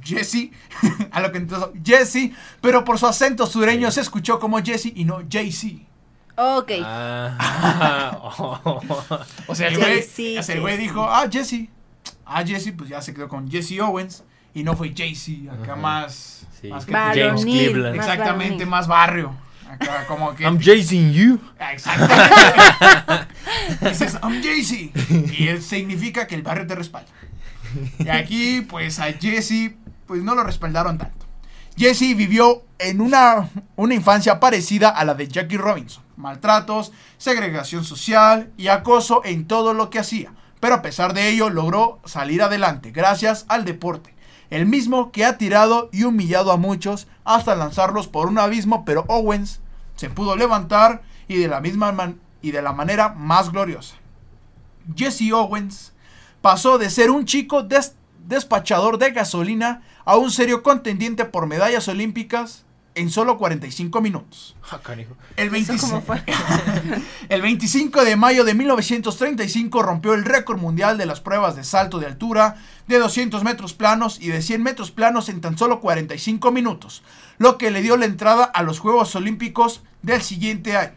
Jesse, 0.01 0.51
a 1.11 1.19
lo 1.19 1.31
que 1.31 1.39
contestó 1.39 1.73
Jesse, 1.83 2.31
pero 2.61 2.83
por 2.85 2.97
su 2.97 3.05
acento 3.05 3.45
sureño 3.45 3.89
Sí. 3.89 3.95
se 3.95 4.01
escuchó 4.01 4.39
como 4.39 4.57
Jesse 4.63 4.93
y 4.95 5.03
no 5.05 5.21
JC. 5.21 5.84
Ok. 6.37 6.71
Ah, 6.83 8.17
O 9.47 9.55
sea, 9.55 9.67
el 9.69 9.77
güey, 9.77 10.73
el 10.73 10.79
dijo, 10.79 11.03
ah, 11.03 11.27
Jesse. 11.31 11.69
Ah, 12.25 12.43
Jesse, 12.45 12.73
pues 12.75 12.89
ya 12.89 13.01
se 13.01 13.13
quedó 13.13 13.29
con 13.29 13.49
Jesse 13.49 13.79
Owens. 13.79 14.23
Y 14.53 14.63
no 14.63 14.75
fue 14.75 14.93
JC, 14.93 15.49
acá 15.51 15.75
más. 15.75 16.47
Sí. 16.61 16.69
más 16.69 16.85
que 16.85 16.93
James 16.93 17.43
Cleveland. 17.43 17.95
Exactamente, 17.95 18.65
más 18.65 18.87
barrio. 18.87 19.35
Acá 19.69 20.05
como 20.07 20.33
que. 20.33 20.43
I'm 20.43 20.59
chasing 20.59 21.11
you. 21.11 21.39
Ah, 21.59 21.73
Exactamente. 21.73 23.27
Dices, 23.89 24.17
I'm 24.23 24.41
Jesse. 24.41 24.91
Y 25.37 25.49
eso 25.49 25.67
significa 25.67 26.25
que 26.27 26.35
el 26.35 26.41
barrio 26.41 26.65
te 26.67 26.75
respalda. 26.75 27.09
Y 27.99 28.07
aquí, 28.07 28.61
pues 28.61 28.99
a 28.99 29.11
Jesse, 29.11 29.73
pues 30.07 30.21
no 30.23 30.35
lo 30.35 30.43
respaldaron 30.43 30.97
tanto. 30.97 31.25
Jesse 31.77 32.15
vivió 32.15 32.63
en 32.79 33.01
una, 33.01 33.49
una 33.75 33.93
infancia 33.93 34.39
parecida 34.39 34.89
a 34.89 35.03
la 35.03 35.13
de 35.15 35.27
Jackie 35.27 35.57
Robinson. 35.57 36.04
Maltratos, 36.17 36.91
segregación 37.17 37.83
social 37.83 38.51
y 38.57 38.67
acoso 38.67 39.21
en 39.25 39.47
todo 39.47 39.73
lo 39.73 39.89
que 39.89 39.99
hacía. 39.99 40.33
Pero 40.59 40.75
a 40.75 40.81
pesar 40.81 41.13
de 41.13 41.29
ello 41.29 41.49
logró 41.49 41.99
salir 42.05 42.41
adelante 42.41 42.91
gracias 42.91 43.45
al 43.49 43.65
deporte. 43.65 44.13
El 44.49 44.65
mismo 44.65 45.11
que 45.11 45.25
ha 45.25 45.37
tirado 45.37 45.89
y 45.91 46.03
humillado 46.03 46.51
a 46.51 46.57
muchos 46.57 47.07
hasta 47.23 47.55
lanzarlos 47.55 48.07
por 48.07 48.27
un 48.27 48.37
abismo, 48.37 48.85
pero 48.85 49.03
Owens 49.07 49.59
se 49.95 50.09
pudo 50.09 50.35
levantar 50.35 51.01
y 51.27 51.37
de 51.37 51.47
la 51.47 51.61
misma 51.61 52.13
y 52.41 52.51
de 52.51 52.61
la 52.61 52.71
manera 52.73 53.09
más 53.09 53.51
gloriosa. 53.51 53.95
Jesse 54.95 55.31
Owens 55.33 55.93
pasó 56.41 56.77
de 56.77 56.89
ser 56.91 57.09
un 57.09 57.25
chico 57.25 57.63
des- 57.63 57.95
despachador 58.27 58.97
de 58.99 59.11
gasolina 59.11 59.81
a 60.05 60.15
un 60.17 60.29
serio 60.29 60.61
contendiente 60.61 61.25
por 61.25 61.47
medallas 61.47 61.87
olímpicas 61.87 62.64
en 62.95 63.09
solo 63.09 63.37
45 63.37 64.01
minutos. 64.01 64.55
Ah. 64.71 64.79
El, 65.35 65.47
¿Eso 65.47 65.51
25 65.51 65.87
cómo 65.87 66.01
fue? 66.01 66.23
el 67.29 67.41
25 67.41 68.03
de 68.03 68.15
mayo 68.15 68.45
de 68.45 68.53
1935 68.53 69.83
rompió 69.83 70.13
el 70.13 70.25
récord 70.25 70.59
mundial 70.59 70.97
de 70.97 71.05
las 71.05 71.21
pruebas 71.21 71.55
de 71.55 71.63
salto 71.63 71.99
de 71.99 72.07
altura 72.07 72.55
de 72.87 72.97
200 72.97 73.43
metros 73.43 73.73
planos 73.73 74.19
y 74.21 74.27
de 74.27 74.41
100 74.41 74.63
metros 74.63 74.91
planos 74.91 75.29
en 75.29 75.41
tan 75.41 75.57
solo 75.57 75.81
45 75.81 76.51
minutos, 76.51 77.03
lo 77.37 77.57
que 77.57 77.71
le 77.71 77.81
dio 77.81 77.97
la 77.97 78.05
entrada 78.05 78.45
a 78.45 78.63
los 78.63 78.79
Juegos 78.79 79.15
Olímpicos 79.15 79.83
del 80.01 80.21
siguiente 80.21 80.77
año. 80.77 80.95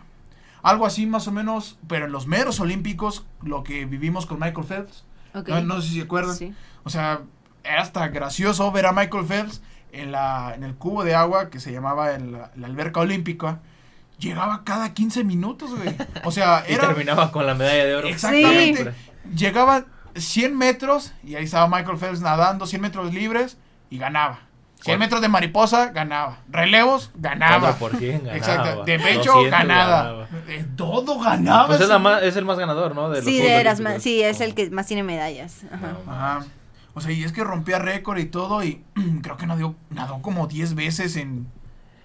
Algo 0.62 0.86
así 0.86 1.06
más 1.06 1.28
o 1.28 1.32
menos, 1.32 1.78
pero 1.88 2.06
en 2.06 2.12
los 2.12 2.26
meros 2.26 2.60
olímpicos, 2.60 3.24
lo 3.42 3.62
que 3.62 3.84
vivimos 3.86 4.26
con 4.26 4.40
Michael 4.40 4.66
Phelps. 4.66 5.04
No, 5.46 5.62
no 5.62 5.80
sé 5.80 5.88
si 5.88 5.94
se 5.94 6.02
acuerdan. 6.02 6.36
Sí. 6.36 6.52
O 6.84 6.90
sea, 6.90 7.22
era 7.64 7.82
hasta 7.82 8.08
gracioso 8.08 8.70
ver 8.72 8.86
a 8.86 8.92
Michael 8.92 9.24
Phelps 9.24 9.62
en, 9.92 10.12
la, 10.12 10.52
en 10.54 10.62
el 10.64 10.74
cubo 10.74 11.04
de 11.04 11.14
agua 11.14 11.50
que 11.50 11.60
se 11.60 11.72
llamaba 11.72 12.14
en 12.14 12.32
la, 12.32 12.50
alberca 12.64 13.00
olímpica. 13.00 13.60
Llegaba 14.18 14.64
cada 14.64 14.94
15 14.94 15.22
minutos, 15.24 15.70
güey. 15.76 15.94
O 16.24 16.32
sea, 16.32 16.64
Y 16.68 16.72
era... 16.74 16.88
terminaba 16.88 17.30
con 17.30 17.46
la 17.46 17.54
medalla 17.54 17.84
de 17.84 17.94
oro. 17.96 18.08
Exactamente. 18.08 18.92
Llegaba 19.34 19.84
100 20.16 20.56
metros 20.56 21.12
y 21.22 21.36
ahí 21.36 21.44
estaba 21.44 21.68
Michael 21.68 21.98
Phelps 21.98 22.20
nadando 22.20 22.66
100 22.66 22.82
metros 22.82 23.14
libres 23.14 23.58
y 23.90 23.98
ganaba. 23.98 24.40
100 24.80 24.84
¿Cuál? 24.84 24.98
metros 24.98 25.20
de 25.20 25.28
mariposa, 25.28 25.86
ganaba. 25.90 26.38
Relevos, 26.48 27.10
ganaba. 27.16 27.76
4% 27.78 28.00
ganaba. 28.22 28.36
Exacto. 28.36 28.84
De 28.84 28.98
pecho, 28.98 29.32
200 29.32 29.50
ganaba. 29.50 30.02
ganaba. 30.02 30.28
De 30.46 30.64
todo 30.76 31.18
ganaba. 31.20 31.66
Pues 31.68 31.80
es, 31.80 31.88
la 31.88 31.98
más- 31.98 32.22
es 32.22 32.36
el 32.36 32.44
más 32.44 32.58
ganador, 32.58 32.94
¿no? 32.94 33.10
De 33.10 33.16
los 33.18 33.24
Sí, 33.24 33.38
de 33.40 33.54
Olímpicos. 33.56 33.80
ma- 33.80 33.98
sí, 34.00 34.22
es 34.22 34.40
el 34.40 34.54
que 34.54 34.70
más 34.70 34.86
tiene 34.86 35.02
medallas. 35.04 35.62
Ajá. 35.72 35.92
No, 36.06 36.12
Ajá. 36.12 36.44
O 36.94 37.00
sea, 37.00 37.12
y 37.12 37.22
es 37.24 37.32
que 37.32 37.44
rompía 37.44 37.78
récord 37.78 38.18
y 38.18 38.24
todo 38.26 38.62
y 38.64 38.82
creo 39.22 39.36
que 39.36 39.46
nadó, 39.46 39.74
nadó 39.90 40.20
como 40.22 40.46
10 40.46 40.74
veces 40.74 41.16
en, 41.16 41.46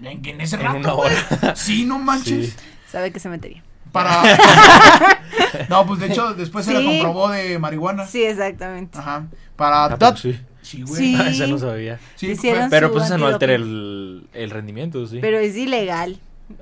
en, 0.01 0.25
en 0.25 0.41
ese 0.41 0.55
En 0.57 0.61
rato. 0.63 0.77
una 0.77 0.91
güey. 0.93 1.11
hora. 1.41 1.55
Sí, 1.55 1.85
no 1.85 1.99
manches. 1.99 2.49
Sí. 2.51 2.55
Sabe 2.91 3.11
que 3.11 3.19
se 3.19 3.29
metería. 3.29 3.63
Para... 3.91 4.23
no, 5.69 5.85
pues 5.85 5.99
de 5.99 6.07
hecho 6.07 6.33
después 6.33 6.65
se 6.65 6.73
la 6.73 6.83
comprobó 6.83 7.29
de 7.29 7.59
marihuana. 7.59 8.05
Sí, 8.07 8.23
exactamente. 8.23 8.97
Ajá. 8.97 9.27
Para... 9.55 9.85
Ah, 9.85 9.97
pues 9.97 10.19
sí. 10.19 10.39
Sí, 10.61 10.81
güey. 10.83 10.95
Sí. 10.95 11.15
Ah, 11.19 11.29
esa 11.29 11.47
no 11.47 11.57
sabía. 11.57 11.99
Sí, 12.15 12.35
Pero 12.69 12.91
pues 12.91 13.05
eso 13.05 13.17
no 13.17 13.27
altera 13.27 13.53
el, 13.53 14.27
el 14.33 14.49
rendimiento, 14.49 15.05
sí. 15.07 15.19
Pero 15.21 15.37
es 15.39 15.55
ilegal. 15.57 16.19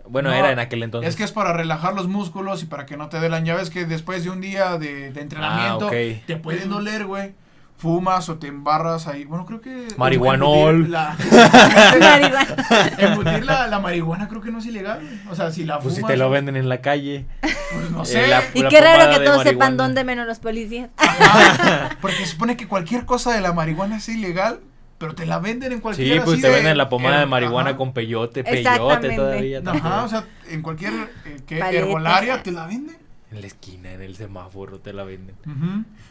bueno, 0.10 0.30
No, 0.30 0.36
era 0.36 0.52
en 0.52 0.60
aquel 0.60 0.82
entonces. 0.84 1.10
Es 1.10 1.16
que 1.16 1.24
es 1.24 1.32
para 1.32 1.54
relajar 1.54 1.94
los 1.94 2.08
músculos 2.08 2.64
y 2.64 2.66
para 2.66 2.86
que 2.86 2.98
no 2.98 3.10
te 3.10 3.20
duelan. 3.20 3.46
Ya 3.46 3.56
ves 3.56 3.70
que 3.70 3.86
después 3.86 4.24
de 4.24 4.32
un 4.32 4.42
día 4.42 4.78
de, 4.78 5.12
de 5.12 5.22
entrenamiento 5.22 5.86
Ah, 5.86 5.88
ok. 5.88 6.26
te 6.26 6.36
pueden 6.38 6.70
doler, 6.70 7.06
güey. 7.06 7.34
Fumas 7.82 8.30
o 8.30 8.38
te 8.38 8.46
embarras 8.46 9.08
ahí. 9.08 9.26
Bueno, 9.26 9.46
creo 9.48 9.60
que. 9.60 9.88
Marihuanol. 9.98 10.76
embutir 10.76 10.90
La, 10.92 11.16
Marihuana. 12.00 12.56
embutir 13.00 13.46
la, 13.46 13.68
la 13.68 13.80
marihuana 13.80 14.28
creo 14.28 14.40
que 14.42 14.52
no 14.52 14.60
es 14.60 14.66
ilegal. 14.68 15.00
O 15.32 15.36
sea, 15.36 15.52
si 15.52 15.64
la 15.66 15.80
Pues 15.80 15.96
fumas. 15.96 16.10
si 16.10 16.14
te 16.14 16.18
lo 16.18 16.30
venden 16.30 16.56
en 16.56 16.70
la 16.70 16.82
calle. 16.82 17.26
Pues 17.42 17.90
no 17.90 18.04
Eh, 18.04 18.06
sé. 18.06 18.28
la- 18.28 18.44
Y 18.54 18.68
qué 18.68 18.82
raro 18.82 19.12
que 19.18 19.26
todos 19.26 19.42
sepan 19.44 19.78
dónde 19.78 20.04
menos 20.04 20.28
los 20.28 20.38
policías. 20.40 20.90
Ajá, 20.98 21.98
porque 22.02 22.18
se 22.18 22.28
supone 22.28 22.56
que 22.56 22.68
cualquier 22.68 23.06
cosa 23.06 23.34
de 23.34 23.42
la 23.42 23.52
marihuana 23.54 23.98
es 23.98 24.08
ilegal, 24.10 24.60
pero 25.00 25.16
te 25.16 25.26
la 25.26 25.40
venden 25.40 25.72
en 25.72 25.80
cualquier 25.80 26.08
Sí, 26.08 26.20
pues 26.20 26.34
así 26.34 26.42
te 26.44 26.50
de- 26.50 26.54
venden 26.56 26.78
la 26.78 26.88
pomada 26.88 27.20
de 27.22 27.26
marihuana 27.26 27.72
ajá. 27.72 27.78
con 27.78 27.94
peyote, 27.94 28.44
peyote 28.44 29.16
todavía. 29.16 29.62
Ajá, 29.66 30.04
o 30.04 30.08
sea, 30.08 30.26
en 30.50 30.62
cualquier 30.62 30.94
eh, 31.26 31.60
herbolaria 31.72 32.44
te 32.44 32.52
la 32.52 32.68
venden. 32.68 32.98
En 33.32 33.40
la 33.40 33.48
esquina, 33.48 33.94
en 33.94 34.02
el 34.02 34.16
semáforo 34.18 34.80
te 34.80 34.92
la 34.92 35.06
venden. 35.06 35.36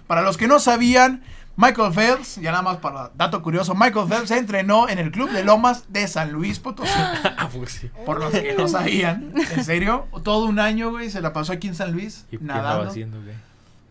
Para 0.07 0.23
los 0.23 0.39
que 0.39 0.49
no 0.49 0.59
sabían, 0.59 1.23
Michael 1.61 1.93
Phelps, 1.93 2.37
ya 2.37 2.53
nada 2.53 2.63
más 2.63 2.79
para 2.79 3.11
dato 3.15 3.43
curioso, 3.43 3.75
Michael 3.75 4.09
Phelps 4.09 4.29
se 4.29 4.39
entrenó 4.39 4.89
en 4.89 4.99
el 4.99 5.11
Club 5.11 5.31
de 5.31 5.45
Lomas 5.45 5.85
de 5.93 6.09
San 6.09 6.33
Luis 6.33 6.59
Potosí. 6.59 6.91
Ah, 7.37 7.49
pues 7.55 7.73
sí. 7.73 7.91
Por 8.07 8.19
los 8.19 8.33
que 8.33 8.55
no 8.57 8.67
sabían, 8.67 9.33
en 9.35 9.65
serio, 9.65 10.07
todo 10.23 10.47
un 10.47 10.59
año, 10.59 10.91
güey, 10.91 11.11
se 11.11 11.21
la 11.21 11.33
pasó 11.35 11.53
aquí 11.53 11.69
en 11.69 11.75
San 11.75 11.93
Luis, 11.93 12.25
¿Y 12.31 12.39
qué 12.39 12.45
estaba 12.45 12.63
nadando. 12.63 12.91
haciendo, 12.91 13.23
güey? 13.23 13.35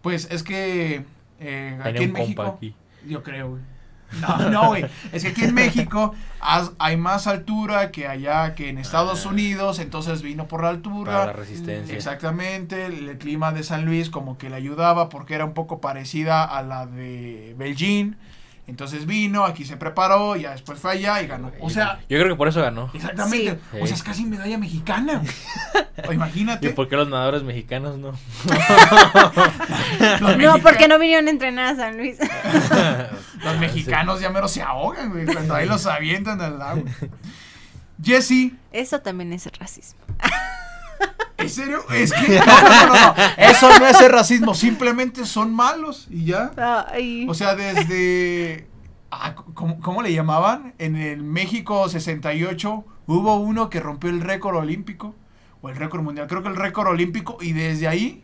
Pues 0.02 0.28
es 0.32 0.42
que 0.44 1.04
eh, 1.40 1.80
aquí 1.84 2.04
en 2.04 2.14
México, 2.14 2.42
aquí. 2.42 2.76
yo 3.08 3.22
creo, 3.22 3.50
güey. 3.52 3.62
No, 4.22 4.50
no, 4.50 4.68
güey. 4.70 4.86
Es 5.12 5.24
que 5.24 5.30
aquí 5.30 5.44
en 5.44 5.54
México 5.54 6.14
has- 6.42 6.72
hay 6.80 6.98
más 6.98 7.28
altura 7.28 7.92
que 7.92 8.08
allá, 8.08 8.56
que 8.56 8.70
en 8.70 8.78
Estados 8.78 9.26
Ah. 9.26 9.30
Unidos, 9.30 9.80
entonces 9.80 10.22
vino 10.22 10.48
por 10.48 10.64
la 10.64 10.70
altura. 10.70 11.12
Para 11.14 11.26
la 11.28 11.34
resistencia. 11.34 11.96
Exactamente, 11.96 12.86
el, 12.88 13.10
el 13.10 13.18
clima 13.18 13.52
de 13.52 13.64
San 13.64 13.86
Luis 13.86 14.10
como 14.10 14.38
que 14.38 14.50
le 14.50 14.56
ayudaba 14.56 15.10
porque 15.10 15.36
era 15.36 15.46
un 15.46 15.54
poco 15.54 15.80
parecida 15.82 16.44
a 16.44 16.62
la 16.64 16.86
de 16.86 17.56
Beijing. 17.58 18.16
Entonces 18.68 19.08
vino, 19.08 19.46
aquí 19.46 19.66
se 19.66 19.78
preparó, 19.78 20.36
ya 20.36 20.52
después 20.52 20.78
fue 20.78 20.92
allá 20.92 21.24
y 21.24 21.28
ganó. 21.28 21.52
O 21.60 21.72
sea, 21.72 21.98
Yo 22.08 22.20
creo 22.20 22.28
que 22.30 22.36
por 22.36 22.48
eso 22.48 22.62
ganó. 22.62 22.92
exactamente. 22.94 23.58
Sí. 23.72 23.78
O 23.82 23.88
sea, 23.88 23.96
es 23.96 24.04
casi 24.04 24.26
medalla 24.26 24.60
mexicana. 24.60 25.24
O 26.08 26.14
imagínate. 26.14 26.68
¿Y 26.68 26.74
por 26.74 26.88
qué 26.88 26.96
los 26.96 27.10
nadadores 27.10 27.42
mexicanos 27.42 27.98
no? 27.98 28.12
Los, 30.22 30.38
No, 30.38 30.60
porque 30.60 30.88
no 30.88 31.00
vinieron 31.00 31.28
a 31.28 31.32
entrenar 31.32 31.74
a 31.74 31.76
San 31.78 31.98
Luis. 31.98 32.18
los 33.44 33.60
mexicanos 33.60 34.20
ya 34.22 34.30
mero 34.30 34.48
se 34.48 34.62
ahogan, 34.62 35.10
güey, 35.12 35.26
cuando 35.26 35.56
ahí 35.56 35.68
los 35.68 35.86
avientan 35.88 36.42
al 36.42 36.62
agua. 36.62 36.84
Jesse, 38.02 38.54
Eso 38.72 39.02
también 39.02 39.34
es 39.34 39.46
racismo. 39.58 40.00
¿en 41.38 41.50
serio? 41.50 41.84
Es 41.92 42.14
que 42.14 42.40
no, 42.40 42.46
no, 42.46 42.86
no, 42.88 42.94
no. 42.94 43.14
Eso 43.38 43.80
no 43.80 43.88
es 43.88 44.00
el 44.02 44.12
racismo, 44.12 44.54
simplemente 44.54 45.26
son 45.26 45.54
malos 45.54 46.08
y 46.10 46.26
ya. 46.26 46.52
Ay. 46.92 47.26
O 47.30 47.34
sea, 47.34 47.56
desde. 47.56 48.68
ah, 49.12 49.36
¿cómo, 49.54 49.80
cómo 49.82 50.02
le 50.02 50.14
llamaban? 50.14 50.74
En 50.78 50.96
el 50.96 51.24
México 51.24 51.88
68 51.90 52.86
hubo 53.08 53.36
uno 53.36 53.70
que 53.70 53.80
rompió 53.80 54.10
el 54.10 54.22
récord 54.22 54.56
olímpico. 54.58 55.16
O 55.62 55.68
el 55.68 55.76
récord 55.76 56.02
mundial. 56.02 56.28
Creo 56.28 56.42
que 56.42 56.48
el 56.48 56.56
récord 56.56 56.88
olímpico. 56.88 57.38
Y 57.42 57.52
desde 57.52 57.88
ahí. 57.90 58.24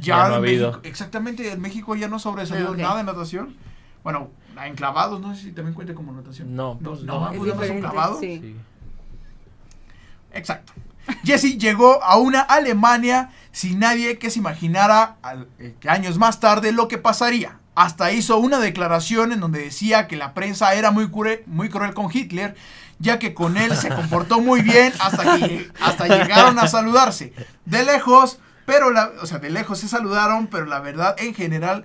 Ya, 0.00 0.16
Ya 0.24 0.28
no 0.28 0.34
ha. 0.34 0.40
México- 0.40 0.80
exactamente, 0.82 1.52
en 1.52 1.60
México 1.60 1.94
ya 1.94 2.08
no 2.08 2.18
sobresalió 2.18 2.66
Ah, 2.68 2.70
ok. 2.72 2.76
nada 2.78 3.00
en 3.00 3.06
natación. 3.06 3.56
Bueno, 4.12 4.30
en 4.64 4.74
clavados, 4.74 5.20
no 5.20 5.34
sé 5.34 5.42
si 5.42 5.52
también 5.52 5.74
cuenta 5.74 5.94
como 5.94 6.12
natación. 6.12 6.56
No, 6.56 6.78
no, 6.80 6.90
pues 6.90 7.02
no, 7.02 7.20
no. 7.32 7.38
pues 7.56 7.68
sí. 8.20 8.38
Sí. 8.42 8.56
Exacto. 10.32 10.72
Jesse 11.24 11.58
llegó 11.58 12.02
a 12.02 12.16
una 12.18 12.40
Alemania 12.40 13.30
sin 13.52 13.78
nadie 13.78 14.18
que 14.18 14.30
se 14.30 14.38
imaginara 14.40 15.16
al- 15.22 15.48
eh, 15.58 15.74
que 15.80 15.88
años 15.88 16.18
más 16.18 16.38
tarde 16.40 16.72
lo 16.72 16.86
que 16.88 16.98
pasaría. 16.98 17.58
Hasta 17.74 18.10
hizo 18.12 18.38
una 18.38 18.58
declaración 18.58 19.32
en 19.32 19.40
donde 19.40 19.60
decía 19.60 20.06
que 20.08 20.16
la 20.16 20.34
prensa 20.34 20.74
era 20.74 20.90
muy, 20.90 21.08
cruel, 21.10 21.42
muy 21.46 21.68
cruel 21.68 21.94
con 21.94 22.08
Hitler, 22.12 22.56
ya 22.98 23.18
que 23.18 23.32
con 23.34 23.56
él 23.56 23.74
se 23.76 23.88
comportó 23.88 24.40
muy 24.40 24.62
bien 24.62 24.92
hasta 25.00 25.36
que 25.38 25.70
hasta 25.80 26.08
llegaron 26.08 26.58
a 26.58 26.66
saludarse. 26.66 27.32
De 27.64 27.84
lejos, 27.84 28.40
pero 28.66 28.90
la, 28.90 29.12
o 29.22 29.26
sea, 29.26 29.38
de 29.38 29.50
lejos 29.50 29.78
se 29.78 29.88
saludaron, 29.88 30.48
pero 30.48 30.66
la 30.66 30.80
verdad 30.80 31.14
en 31.18 31.34
general 31.34 31.84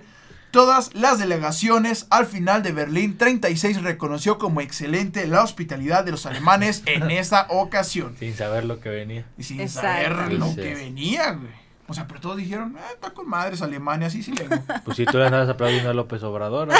Todas 0.54 0.94
las 0.94 1.18
delegaciones 1.18 2.06
al 2.10 2.26
final 2.26 2.62
de 2.62 2.70
Berlín 2.70 3.18
36 3.18 3.82
reconoció 3.82 4.38
como 4.38 4.60
excelente 4.60 5.26
la 5.26 5.42
hospitalidad 5.42 6.04
de 6.04 6.12
los 6.12 6.26
alemanes 6.26 6.84
en 6.86 7.10
esa 7.10 7.46
ocasión. 7.48 8.14
Sin 8.20 8.36
saber 8.36 8.64
lo 8.64 8.78
que 8.78 8.88
venía. 8.88 9.24
Y 9.36 9.42
sin 9.42 9.60
Exacto. 9.60 9.88
saber 9.88 10.32
lo 10.34 10.54
que 10.54 10.76
venía, 10.76 11.32
güey. 11.32 11.50
O 11.88 11.92
sea, 11.92 12.06
pero 12.06 12.20
todos 12.20 12.36
dijeron, 12.36 12.76
ah, 12.78 12.86
está 12.94 13.10
con 13.10 13.28
madres 13.28 13.62
Alemania, 13.62 14.08
sí, 14.10 14.22
sí 14.22 14.30
le 14.30 14.44
digo. 14.44 14.62
Pues 14.84 14.96
si 14.96 15.04
tú 15.06 15.18
le 15.18 15.26
andabas 15.26 15.48
aplaudiendo 15.48 15.90
a 15.90 15.94
López 15.94 16.22
Obrador. 16.22 16.68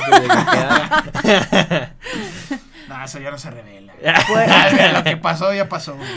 No, 2.89 3.03
eso 3.03 3.18
ya 3.18 3.31
no 3.31 3.39
se 3.39 3.51
revela. 3.51 3.95
Pues- 4.29 4.93
lo 4.93 5.03
que 5.03 5.16
pasó, 5.16 5.53
ya 5.55 5.68
pasó, 5.68 5.97
güey. 5.97 6.09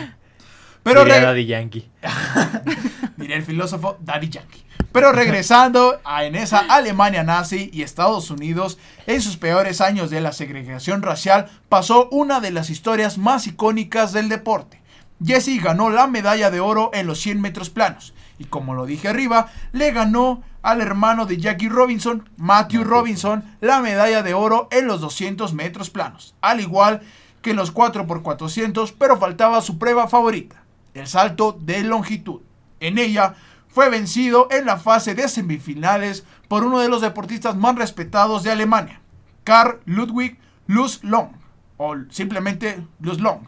Pero 0.88 1.04
Diría 1.04 1.22
Daddy 1.22 1.46
Yankee. 1.46 1.92
diría 3.18 3.36
el 3.36 3.44
filósofo 3.44 3.98
Daddy 4.00 4.30
Yankee. 4.30 4.64
Pero 4.94 5.12
regresando 5.12 6.00
a 6.06 6.24
en 6.24 6.36
esa 6.36 6.60
Alemania 6.60 7.24
nazi 7.24 7.70
y 7.74 7.82
Estados 7.82 8.32
Unidos, 8.32 8.78
en 9.06 9.22
sus 9.22 9.36
peores 9.36 9.82
años 9.82 10.10
de 10.10 10.22
la 10.22 10.32
segregación 10.32 11.02
racial, 11.02 11.50
pasó 11.68 12.08
una 12.10 12.40
de 12.40 12.52
las 12.52 12.70
historias 12.70 13.18
más 13.18 13.48
icónicas 13.48 14.14
del 14.14 14.30
deporte. 14.30 14.82
Jesse 15.22 15.62
ganó 15.62 15.90
la 15.90 16.08
medalla 16.08 16.52
de 16.52 16.62
oro 16.62 16.92
en 16.94 17.06
los 17.06 17.20
100 17.20 17.42
metros 17.42 17.70
planos. 17.70 18.14
Y 18.40 18.46
como 18.46 18.74
lo 18.74 18.86
dije 18.86 19.10
arriba, 19.10 19.52
le 19.74 19.92
ganó 19.92 20.42
al 20.62 20.80
hermano 20.80 21.26
de 21.26 21.36
Jackie 21.36 21.68
Robinson, 21.68 22.30
Matthew 22.38 22.80
Matthew. 22.80 22.84
Robinson, 22.86 23.58
la 23.60 23.82
medalla 23.82 24.24
de 24.24 24.34
oro 24.34 24.70
en 24.72 24.88
los 24.88 25.02
200 25.02 25.54
metros 25.54 25.90
planos. 25.90 26.34
Al 26.40 26.62
igual 26.62 27.02
que 27.42 27.52
en 27.52 27.58
los 27.58 27.74
4x400, 27.74 28.94
pero 28.98 29.18
faltaba 29.18 29.62
su 29.62 29.78
prueba 29.78 30.08
favorita, 30.08 30.64
el 30.98 31.08
salto 31.08 31.58
de 31.60 31.84
longitud. 31.84 32.42
En 32.80 32.98
ella 32.98 33.36
fue 33.68 33.90
vencido 33.90 34.48
en 34.52 34.66
la 34.66 34.78
fase 34.78 35.16
de 35.16 35.28
semifinales 35.28 36.26
por 36.48 36.64
uno 36.64 36.80
de 36.80 36.90
los 36.90 37.02
deportistas 37.02 37.56
más 37.56 37.76
respetados 37.76 38.44
de 38.44 38.52
Alemania, 38.52 39.02
Karl 39.44 39.80
Ludwig 39.86 40.40
Luz 40.68 41.04
Long, 41.04 41.30
o 41.78 41.96
simplemente 42.10 42.82
Luz 43.00 43.20
Long, 43.20 43.42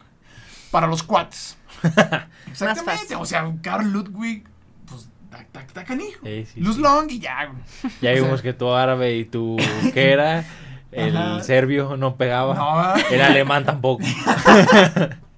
para 0.70 0.86
los 0.86 1.02
cuates. 1.02 1.56
Exactamente, 2.50 3.16
o 3.16 3.24
sea, 3.24 3.50
Karl 3.62 3.90
Ludwig, 3.90 4.44
pues, 4.88 5.08
ta, 5.30 5.66
ta 5.72 5.84
canijo. 5.84 6.20
Sí, 6.24 6.46
sí, 6.46 6.60
Luz 6.60 6.76
sí. 6.76 6.82
Long 6.82 7.10
y 7.10 7.20
ya. 7.20 7.52
Ya 7.82 7.86
O 7.86 7.90
sea, 8.00 8.12
vimos 8.14 8.42
que 8.42 8.52
tu 8.52 8.70
árabe 8.70 9.16
y 9.16 9.24
tu 9.24 9.56
que 9.92 10.12
era 10.12 10.44
el 10.92 11.16
Ajá. 11.16 11.42
serbio 11.42 11.96
no 11.96 12.16
pegaba. 12.16 12.54
No. 12.54 12.94
El 13.10 13.20
alemán 13.22 13.64
tampoco. 13.64 14.04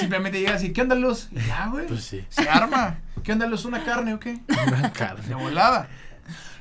Simplemente 0.00 0.40
llega 0.40 0.54
así, 0.54 0.72
¿qué 0.72 0.82
onda 0.82 0.94
Luz? 0.94 1.28
Y 1.32 1.46
ya, 1.46 1.68
güey. 1.68 1.86
Pues 1.86 2.04
sí. 2.04 2.24
Se 2.28 2.48
arma. 2.48 2.98
¿Qué 3.22 3.32
onda 3.32 3.46
Luz? 3.46 3.64
¿Una 3.64 3.84
carne 3.84 4.14
o 4.14 4.20
qué? 4.20 4.38
Una 4.66 4.92
carne. 4.92 5.26
De 5.26 5.34
volada. 5.34 5.88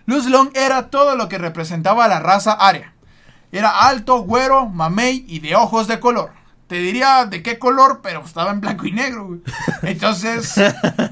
Luz 0.06 0.26
Long 0.26 0.50
era 0.56 0.90
todo 0.90 1.16
lo 1.16 1.28
que 1.28 1.38
representaba 1.38 2.06
a 2.06 2.08
la 2.08 2.20
raza 2.20 2.54
aria. 2.54 2.94
Era 3.52 3.88
alto, 3.88 4.20
güero, 4.20 4.68
mamey 4.68 5.26
y 5.28 5.40
de 5.40 5.56
ojos 5.56 5.88
de 5.88 6.00
color. 6.00 6.32
Te 6.68 6.76
diría 6.76 7.26
de 7.26 7.42
qué 7.42 7.58
color, 7.58 8.02
pero 8.04 8.24
estaba 8.24 8.52
en 8.52 8.60
blanco 8.60 8.86
y 8.86 8.92
negro, 8.92 9.26
güey. 9.28 9.40
Entonces, 9.84 10.54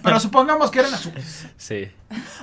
pero 0.03 0.19
supongamos 0.19 0.69
que 0.69 0.79
eran 0.79 0.93
azules. 0.93 1.47
Sí. 1.57 1.89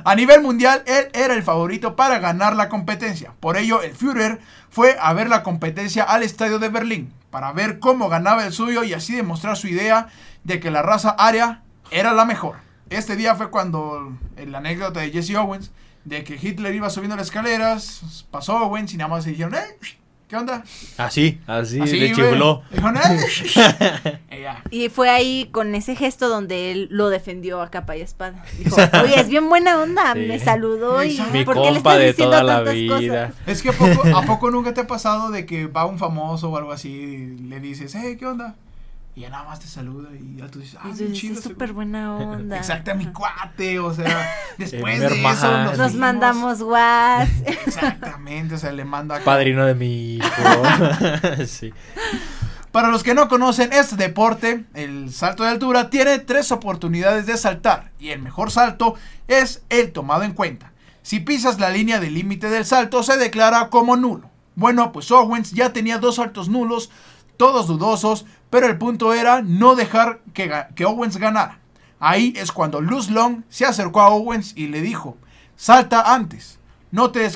A 0.04 0.14
nivel 0.14 0.40
mundial, 0.42 0.82
él 0.86 1.08
era 1.12 1.34
el 1.34 1.42
favorito 1.42 1.94
para 1.94 2.18
ganar 2.18 2.56
la 2.56 2.68
competencia. 2.70 3.32
Por 3.38 3.56
ello, 3.58 3.82
el 3.82 3.94
Führer 3.94 4.40
fue 4.70 4.96
a 5.00 5.12
ver 5.12 5.28
la 5.28 5.42
competencia 5.42 6.04
al 6.04 6.22
estadio 6.22 6.58
de 6.58 6.70
Berlín 6.70 7.12
para 7.30 7.52
ver 7.52 7.78
cómo 7.78 8.08
ganaba 8.08 8.46
el 8.46 8.52
suyo 8.52 8.82
y 8.82 8.94
así 8.94 9.14
demostrar 9.14 9.56
su 9.56 9.68
idea 9.68 10.08
de 10.44 10.60
que 10.60 10.70
la 10.70 10.82
raza 10.82 11.10
aria 11.10 11.62
era 11.90 12.12
la 12.12 12.24
mejor. 12.24 12.56
Este 12.88 13.16
día 13.16 13.34
fue 13.34 13.50
cuando 13.50 14.16
la 14.46 14.58
anécdota 14.58 15.00
de 15.00 15.10
Jesse 15.10 15.34
Owens 15.36 15.70
de 16.04 16.24
que 16.24 16.38
Hitler 16.40 16.74
iba 16.74 16.90
subiendo 16.90 17.16
las 17.16 17.26
escaleras, 17.26 18.24
pasó 18.30 18.56
Owens 18.56 18.92
y 18.92 18.96
nada 18.96 19.08
más 19.08 19.24
se 19.24 19.30
dijeron, 19.30 19.54
"Eh, 19.54 19.78
¿qué 20.32 20.38
onda? 20.38 20.64
Así, 20.96 21.38
así, 21.46 21.78
Así, 21.78 22.00
le 22.00 22.12
chifló. 22.14 22.62
Y 24.70 24.88
fue 24.88 25.10
ahí 25.10 25.48
con 25.52 25.74
ese 25.74 25.94
gesto 25.94 26.30
donde 26.30 26.72
él 26.72 26.88
lo 26.90 27.10
defendió 27.10 27.60
a 27.60 27.70
capa 27.70 27.98
y 27.98 28.00
espada. 28.00 28.42
Dijo, 28.58 28.76
oye, 29.04 29.20
es 29.20 29.28
bien 29.28 29.48
buena 29.50 29.78
onda, 29.80 30.14
Sí. 30.14 30.20
me 30.20 30.38
saludó 30.38 31.04
y. 31.04 31.20
Mi 31.32 31.44
¿por 31.44 31.54
qué 31.62 31.70
le 31.70 31.76
estás 31.76 31.98
diciendo 31.98 32.30
toda 32.30 32.42
la 32.42 32.56
tantas 32.56 32.74
vida. 32.74 33.28
cosas? 33.28 33.34
Es 33.46 33.62
que 33.62 33.68
¿a 33.68 33.72
poco, 33.72 34.16
¿a 34.16 34.22
poco 34.26 34.50
nunca 34.50 34.72
te 34.72 34.80
ha 34.80 34.86
pasado 34.86 35.30
de 35.30 35.44
que 35.44 35.66
va 35.66 35.84
un 35.84 35.98
famoso 35.98 36.50
o 36.50 36.56
algo 36.56 36.72
así 36.72 36.88
y 36.90 37.42
le 37.48 37.60
dices, 37.60 37.94
hey, 37.94 38.16
¿qué 38.18 38.26
onda? 38.26 38.54
Y 39.14 39.20
ya 39.20 39.30
nada 39.30 39.44
más 39.44 39.60
te 39.60 39.66
saluda 39.66 40.08
y 40.14 40.36
ya 40.36 40.48
tú 40.48 40.60
dices, 40.60 40.78
ah, 40.82 40.88
dices, 40.88 41.12
chido. 41.12 41.34
es 41.34 41.42
súper 41.42 41.72
güey". 41.72 41.86
buena 41.86 42.16
onda. 42.16 42.56
Exacto, 42.56 42.94
mi 42.94 43.06
cuate, 43.06 43.78
o 43.78 43.92
sea, 43.92 44.26
después 44.58 45.00
de 45.00 45.06
eso 45.06 45.76
nos, 45.76 45.94
mandamos 45.94 46.62
WhatsApp. 46.62 47.28
Exactamente, 47.66 48.54
o 48.54 48.58
sea, 48.58 48.72
le 48.72 48.86
mando 48.86 49.12
acá. 49.12 49.24
Padrino 49.24 49.66
de 49.66 49.74
mi 49.74 50.14
hijo. 50.14 50.26
sí. 51.46 51.74
Para 52.72 52.88
los 52.88 53.02
que 53.02 53.14
no 53.14 53.28
conocen 53.28 53.70
este 53.74 53.96
deporte, 53.96 54.64
el 54.72 55.12
salto 55.12 55.42
de 55.42 55.50
altura 55.50 55.90
tiene 55.90 56.18
tres 56.18 56.50
oportunidades 56.50 57.26
de 57.26 57.36
saltar 57.36 57.90
y 57.98 58.08
el 58.08 58.22
mejor 58.22 58.50
salto 58.50 58.94
es 59.28 59.62
el 59.68 59.92
tomado 59.92 60.22
en 60.22 60.32
cuenta. 60.32 60.72
Si 61.02 61.20
pisas 61.20 61.60
la 61.60 61.68
línea 61.68 62.00
del 62.00 62.14
límite 62.14 62.48
del 62.48 62.64
salto 62.64 63.02
se 63.02 63.18
declara 63.18 63.68
como 63.68 63.96
nulo. 63.96 64.30
Bueno, 64.54 64.90
pues 64.90 65.10
Owens 65.10 65.52
ya 65.52 65.74
tenía 65.74 65.98
dos 65.98 66.16
saltos 66.16 66.48
nulos, 66.48 66.90
todos 67.36 67.66
dudosos, 67.66 68.26
pero 68.50 68.66
el 68.66 68.78
punto 68.78 69.14
era 69.14 69.42
no 69.42 69.74
dejar 69.74 70.20
que, 70.34 70.84
Owens 70.84 71.16
ganara. 71.16 71.58
Ahí 71.98 72.32
es 72.36 72.52
cuando 72.52 72.80
Luz 72.80 73.10
Long 73.10 73.42
se 73.48 73.64
acercó 73.64 74.00
a 74.00 74.08
Owens 74.08 74.52
y 74.56 74.66
le 74.68 74.80
dijo, 74.80 75.16
salta 75.56 76.14
antes, 76.14 76.58
no 76.90 77.10
te, 77.10 77.28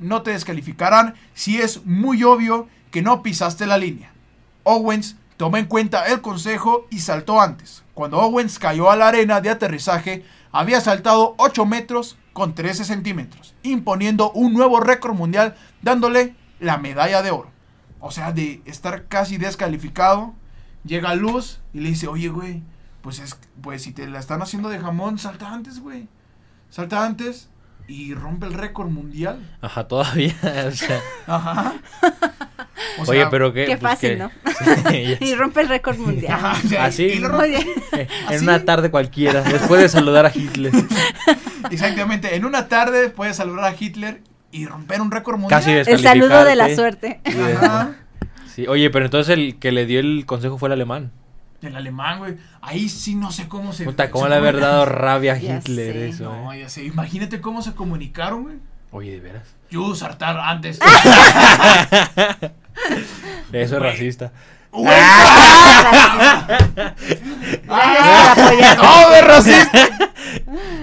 no 0.00 0.22
te 0.22 0.30
descalificarán 0.32 1.14
si 1.34 1.60
es 1.60 1.84
muy 1.84 2.24
obvio 2.24 2.68
que 2.90 3.02
no 3.02 3.22
pisaste 3.22 3.66
la 3.66 3.78
línea. 3.78 4.12
Owens 4.64 5.16
tomó 5.36 5.56
en 5.56 5.66
cuenta 5.66 6.06
el 6.06 6.20
consejo 6.20 6.86
y 6.90 6.98
saltó 6.98 7.40
antes. 7.40 7.84
Cuando 7.94 8.18
Owens 8.18 8.58
cayó 8.58 8.90
a 8.90 8.96
la 8.96 9.08
arena 9.08 9.40
de 9.40 9.50
aterrizaje, 9.50 10.24
había 10.52 10.80
saltado 10.80 11.34
8 11.38 11.66
metros 11.66 12.18
con 12.32 12.54
13 12.54 12.84
centímetros, 12.84 13.54
imponiendo 13.62 14.32
un 14.32 14.52
nuevo 14.52 14.80
récord 14.80 15.14
mundial, 15.14 15.56
dándole 15.82 16.34
la 16.58 16.78
medalla 16.78 17.22
de 17.22 17.30
oro. 17.30 17.49
O 18.00 18.10
sea, 18.10 18.32
de 18.32 18.62
estar 18.64 19.06
casi 19.08 19.36
descalificado, 19.36 20.34
llega 20.84 21.14
Luz 21.14 21.60
y 21.72 21.80
le 21.80 21.90
dice, 21.90 22.08
oye, 22.08 22.28
güey, 22.28 22.62
pues, 23.02 23.18
es, 23.18 23.38
pues 23.60 23.82
si 23.82 23.92
te 23.92 24.06
la 24.06 24.18
están 24.18 24.42
haciendo 24.42 24.68
de 24.68 24.78
jamón, 24.78 25.18
salta 25.18 25.52
antes, 25.52 25.80
güey. 25.80 26.08
Salta 26.70 27.04
antes 27.04 27.50
y 27.88 28.14
rompe 28.14 28.46
el 28.46 28.54
récord 28.54 28.88
mundial. 28.88 29.40
Ajá, 29.60 29.86
todavía. 29.88 30.34
o 30.68 30.70
sea, 30.70 31.00
Ajá. 31.26 31.74
O 32.98 33.10
oye, 33.10 33.26
pero 33.30 33.52
qué. 33.52 33.66
Qué 33.66 33.76
pues, 33.76 33.92
fácil, 33.92 34.10
que- 34.10 34.16
¿no? 34.16 34.30
Y 35.26 35.34
rompe 35.34 35.60
el 35.60 35.68
récord 35.68 35.98
mundial. 35.98 36.32
Ajá, 36.32 36.60
o 36.64 36.68
sea, 36.68 36.84
Así. 36.86 37.18
lo 37.18 37.42
bien. 37.42 37.66
sé. 37.90 38.02
En 38.02 38.34
¿Así? 38.34 38.44
una 38.44 38.64
tarde 38.64 38.90
cualquiera, 38.90 39.42
después 39.42 39.80
de 39.80 39.88
saludar 39.88 40.26
a 40.26 40.32
Hitler. 40.34 40.72
Exactamente, 41.70 42.34
en 42.36 42.44
una 42.44 42.68
tarde 42.68 43.10
puedes 43.10 43.36
saludar 43.36 43.64
a 43.64 43.76
Hitler 43.78 44.22
y 44.52 44.66
romper 44.66 45.00
un 45.00 45.10
récord 45.10 45.38
mundial. 45.38 45.60
Casi 45.60 45.70
El 45.72 46.00
saludo 46.00 46.44
de 46.44 46.56
la 46.56 46.74
suerte. 46.74 47.20
Ajá. 47.24 47.92
Sí, 48.54 48.66
oye, 48.66 48.90
pero 48.90 49.04
entonces 49.04 49.32
el 49.36 49.58
que 49.58 49.70
le 49.72 49.86
dio 49.86 50.00
el 50.00 50.24
consejo 50.26 50.58
fue 50.58 50.68
el 50.68 50.72
alemán. 50.72 51.12
El 51.62 51.76
alemán, 51.76 52.18
güey. 52.18 52.36
Ahí 52.62 52.88
sí 52.88 53.14
no 53.14 53.30
sé 53.32 53.46
cómo 53.46 53.72
se. 53.72 53.84
Puta, 53.84 54.06
se 54.06 54.10
cómo 54.10 54.28
le 54.28 54.34
haber 54.36 54.54
comunica- 54.54 54.66
dado 54.68 54.86
rabia 54.86 55.32
a 55.34 55.38
Ya 55.38 55.56
Hitler 55.58 55.92
sé. 55.92 56.08
eso, 56.08 56.24
No, 56.24 56.52
eh. 56.52 56.60
ya 56.60 56.68
sé. 56.68 56.84
Imagínate 56.84 57.40
cómo 57.40 57.60
se 57.62 57.74
comunicaron, 57.74 58.42
güey. 58.44 58.56
Oye, 58.92 59.12
de 59.12 59.20
veras. 59.20 59.54
Yo 59.70 59.94
saltar 59.94 60.36
antes. 60.38 60.80
Eso 63.52 63.76
es 63.76 63.82
racista. 63.82 64.32
Güey, 64.72 64.94
Ah. 67.68 68.34
¡Todo 68.76 69.14
es 69.14 69.26
racista! 69.26 69.88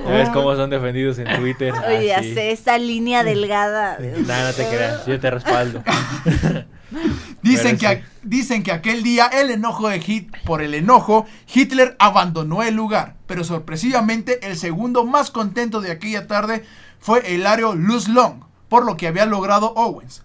¿Ves 0.08 0.30
cómo 0.30 0.56
son 0.56 0.70
defendidos 0.70 1.20
en 1.20 1.36
Twitter? 1.38 1.74
Oye, 1.88 2.08
ya 2.08 2.20
Así. 2.20 2.34
sé, 2.34 2.52
esta 2.52 2.78
línea 2.78 3.24
delgada. 3.24 3.98
Nah, 4.00 4.48
no 4.48 4.54
te 4.54 4.68
creas, 4.68 5.06
yo 5.06 5.20
te 5.20 5.30
respaldo. 5.32 5.84
Dicen 7.42 7.78
que, 7.78 8.04
dicen 8.24 8.64
que 8.64 8.72
aquel 8.72 9.04
día 9.04 9.28
el 9.28 9.52
enojo 9.52 9.90
de 9.90 10.00
Hit 10.00 10.32
por 10.46 10.62
el 10.62 10.74
enojo, 10.74 11.26
Hitler 11.54 11.96
abandonó 12.00 12.64
el 12.64 12.76
lugar. 12.76 13.16
Pero 13.28 13.44
sorpresivamente 13.44 14.46
el 14.48 14.58
segundo 14.58 15.04
más 15.06 15.30
contento 15.30 15.82
de 15.82 15.92
aquella 15.92 16.28
tarde 16.28 16.64
fue 17.00 17.36
el 17.36 17.46
ario 17.46 17.76
Luz 17.76 18.08
Long, 18.08 18.44
por 18.70 18.86
lo 18.86 18.96
que 18.98 19.08
había 19.08 19.26
logrado 19.26 19.74
Owens. 19.76 20.24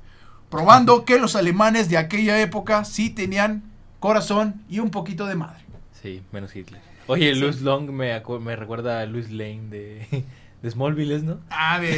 Probando 0.53 1.05
que 1.05 1.19
los 1.19 1.35
alemanes 1.35 1.89
de 1.89 1.97
aquella 1.99 2.41
época 2.41 2.85
sí 2.85 3.11
tenían 3.11 3.63
corazón 4.01 4.63
y 4.69 4.79
un 4.81 4.91
poquito 4.91 5.27
de 5.27 5.35
madre. 5.35 5.65
Sí, 6.01 6.23
menos 6.31 6.55
Hitler. 6.55 6.81
Oye, 7.07 7.35
Luz 7.35 7.63
Long 7.63 7.91
me, 7.91 8.23
me 8.41 8.57
recuerda 8.57 9.01
a 9.01 9.07
Luis 9.07 9.31
Lane 9.31 9.63
de, 9.71 10.25
de 10.63 10.71
Smallville, 10.71 11.23
¿no? 11.25 11.41
Ah, 11.51 11.79
de. 11.81 11.97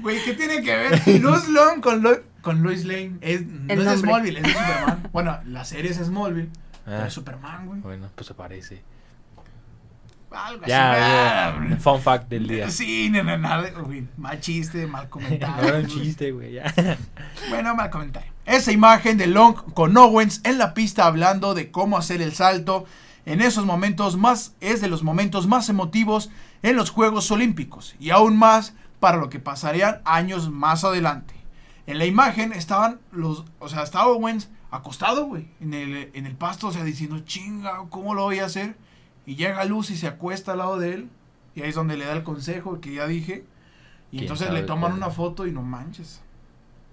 Güey, 0.00 0.22
¿qué 0.24 0.34
tiene 0.34 0.62
que 0.62 0.74
ver 0.76 1.20
Luz 1.20 1.48
Long 1.48 1.80
con, 1.80 2.02
Lo- 2.02 2.20
con 2.40 2.62
Lane? 2.62 3.12
Es, 3.20 3.44
no 3.46 3.72
es 3.72 3.84
de. 3.84 3.96
Smallville, 3.98 4.36
es 4.38 4.42
de 4.44 4.52
Superman. 4.52 5.02
Bueno, 5.12 5.38
la 5.46 5.64
serie 5.64 5.90
es 5.90 5.98
Smallville, 5.98 6.48
pero 6.84 6.96
Ah, 7.02 7.06
es 7.06 7.12
Superman, 7.12 7.66
güey. 7.66 7.80
bueno, 7.80 8.08
pues 8.14 8.26
se 8.26 8.34
parece. 8.34 8.82
Algo. 10.34 10.66
Ya, 10.66 10.92
ah, 11.48 11.66
ya, 11.68 11.76
fun 11.76 12.00
fact 12.00 12.28
del 12.28 12.46
día. 12.48 12.70
Sí, 12.70 13.10
no, 13.10 13.22
no, 13.22 13.36
nada. 13.38 13.70
güey, 13.70 14.06
Mal 14.16 14.40
chiste, 14.40 14.86
mal 14.86 15.04
No 15.04 15.10
comentario. 15.10 15.68
era 15.68 15.78
un 15.78 15.86
chiste, 15.86 16.32
güey, 16.32 16.52
ya. 16.54 16.72
Bueno, 17.50 17.74
mal 17.74 17.90
comentario. 17.90 18.30
Esa 18.44 18.72
imagen 18.72 19.18
de 19.18 19.26
Long 19.26 19.54
con 19.74 19.96
Owens 19.96 20.40
en 20.44 20.58
la 20.58 20.74
pista 20.74 21.06
hablando 21.06 21.54
de 21.54 21.70
cómo 21.70 21.96
hacer 21.96 22.20
el 22.22 22.32
salto 22.34 22.86
en 23.24 23.40
esos 23.40 23.64
momentos 23.64 24.16
más 24.16 24.54
es 24.60 24.80
de 24.80 24.88
los 24.88 25.02
momentos 25.02 25.46
más 25.46 25.68
emotivos 25.68 26.30
en 26.62 26.76
los 26.76 26.90
Juegos 26.90 27.30
Olímpicos 27.30 27.94
y 28.00 28.10
aún 28.10 28.36
más 28.36 28.74
para 28.98 29.18
lo 29.18 29.28
que 29.28 29.38
pasarían 29.38 30.00
años 30.04 30.50
más 30.50 30.84
adelante. 30.84 31.34
En 31.86 31.98
la 31.98 32.06
imagen 32.06 32.52
estaban 32.52 33.00
los, 33.10 33.44
o 33.58 33.68
sea, 33.68 33.82
estaba 33.82 34.06
Owens 34.06 34.48
acostado, 34.70 35.26
güey, 35.26 35.48
en 35.60 35.74
el, 35.74 36.10
en 36.14 36.26
el 36.26 36.34
pasto, 36.34 36.68
o 36.68 36.72
sea, 36.72 36.82
diciendo, 36.84 37.20
chinga, 37.20 37.84
¿cómo 37.90 38.14
lo 38.14 38.22
voy 38.22 38.38
a 38.38 38.46
hacer? 38.46 38.76
Y 39.26 39.36
llega 39.36 39.64
Luz 39.64 39.90
y 39.90 39.96
se 39.96 40.06
acuesta 40.06 40.52
al 40.52 40.58
lado 40.58 40.78
de 40.78 40.94
él 40.94 41.08
y 41.54 41.62
ahí 41.62 41.68
es 41.68 41.74
donde 41.74 41.96
le 41.96 42.06
da 42.06 42.12
el 42.12 42.22
consejo 42.22 42.80
que 42.80 42.94
ya 42.94 43.06
dije. 43.06 43.44
Y 44.10 44.18
¿Quién 44.18 44.22
entonces 44.24 44.50
le 44.50 44.62
toman 44.62 44.92
una 44.92 45.10
foto 45.10 45.46
y 45.46 45.52
no 45.52 45.62
manches. 45.62 46.22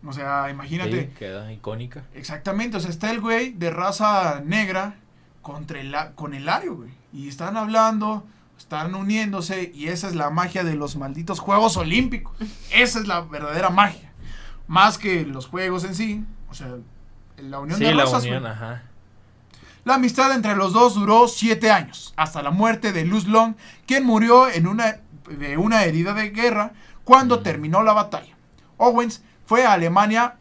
O 0.05 0.13
sea, 0.13 0.49
imagínate. 0.49 1.07
Sí, 1.07 1.13
queda 1.17 1.51
icónica. 1.51 2.03
Exactamente, 2.13 2.77
o 2.77 2.79
sea, 2.79 2.89
está 2.89 3.11
el 3.11 3.19
güey 3.19 3.51
de 3.51 3.69
raza 3.69 4.41
negra 4.45 4.95
contra 5.41 5.81
el, 5.81 5.95
con 6.15 6.33
el 6.33 6.47
ario, 6.47 6.75
güey. 6.75 6.91
Y 7.11 7.27
están 7.27 7.57
hablando, 7.57 8.25
están 8.57 8.95
uniéndose 8.95 9.71
y 9.73 9.87
esa 9.87 10.07
es 10.07 10.15
la 10.15 10.29
magia 10.29 10.63
de 10.63 10.75
los 10.75 10.95
malditos 10.95 11.39
Juegos 11.39 11.75
Olímpicos. 11.77 12.37
Esa 12.71 12.99
es 12.99 13.07
la 13.07 13.21
verdadera 13.21 13.69
magia. 13.69 14.13
Más 14.67 14.97
que 14.97 15.25
los 15.25 15.47
juegos 15.47 15.83
en 15.83 15.95
sí, 15.95 16.23
o 16.49 16.53
sea, 16.53 16.75
la 17.37 17.59
unión 17.59 17.79
Sí, 17.79 17.85
de 17.85 17.95
la 17.95 18.05
unión, 18.07 18.45
ajá. 18.45 18.83
La 19.89 19.95
amistad 19.95 20.31
entre 20.35 20.55
los 20.55 20.71
dos 20.71 20.93
duró 20.93 21.27
siete 21.27 21.71
años, 21.71 22.13
hasta 22.15 22.43
la 22.43 22.51
muerte 22.51 22.93
de 22.93 23.05
Luz 23.05 23.25
Long, 23.25 23.55
quien 23.87 24.05
murió 24.05 24.47
en 24.47 24.67
una, 24.67 24.99
de 25.35 25.57
una 25.57 25.83
herida 25.83 26.13
de 26.13 26.29
guerra 26.29 26.73
cuando 27.03 27.39
terminó 27.39 27.81
la 27.81 27.93
batalla. 27.93 28.37
Owens 28.77 29.23
fue 29.47 29.65
a 29.65 29.73
Alemania, 29.73 30.37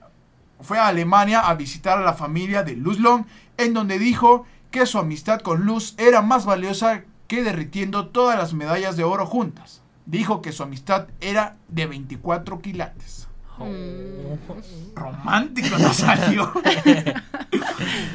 fue 0.60 0.78
a 0.78 0.88
Alemania 0.88 1.40
a 1.48 1.54
visitar 1.54 1.96
a 1.96 2.02
la 2.02 2.12
familia 2.12 2.62
de 2.62 2.76
Luz 2.76 3.00
Long, 3.00 3.24
en 3.56 3.72
donde 3.72 3.98
dijo 3.98 4.44
que 4.70 4.84
su 4.84 4.98
amistad 4.98 5.40
con 5.40 5.64
Luz 5.64 5.94
era 5.96 6.20
más 6.20 6.44
valiosa 6.44 7.04
que 7.26 7.42
derritiendo 7.42 8.08
todas 8.08 8.36
las 8.38 8.52
medallas 8.52 8.98
de 8.98 9.04
oro 9.04 9.24
juntas. 9.24 9.80
Dijo 10.04 10.42
que 10.42 10.52
su 10.52 10.62
amistad 10.62 11.06
era 11.22 11.56
de 11.68 11.86
24 11.86 12.60
quilates. 12.60 13.27
Mm. 13.64 14.94
Romántico 14.94 15.78
nos 15.78 15.96
salió. 15.96 16.52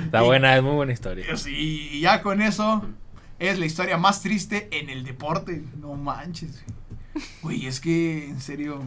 Está 0.05 0.21
buena, 0.21 0.55
es 0.55 0.63
muy 0.63 0.73
buena 0.73 0.93
historia. 0.93 1.25
Y 1.47 1.99
ya 2.01 2.21
con 2.21 2.41
eso 2.41 2.83
es 3.39 3.59
la 3.59 3.65
historia 3.65 3.97
más 3.97 4.21
triste 4.21 4.69
en 4.71 4.89
el 4.89 5.03
deporte. 5.03 5.63
No 5.79 5.95
manches. 5.95 6.63
güey. 7.13 7.27
Güey, 7.41 7.67
es 7.67 7.79
que 7.79 8.25
en 8.25 8.41
serio. 8.41 8.81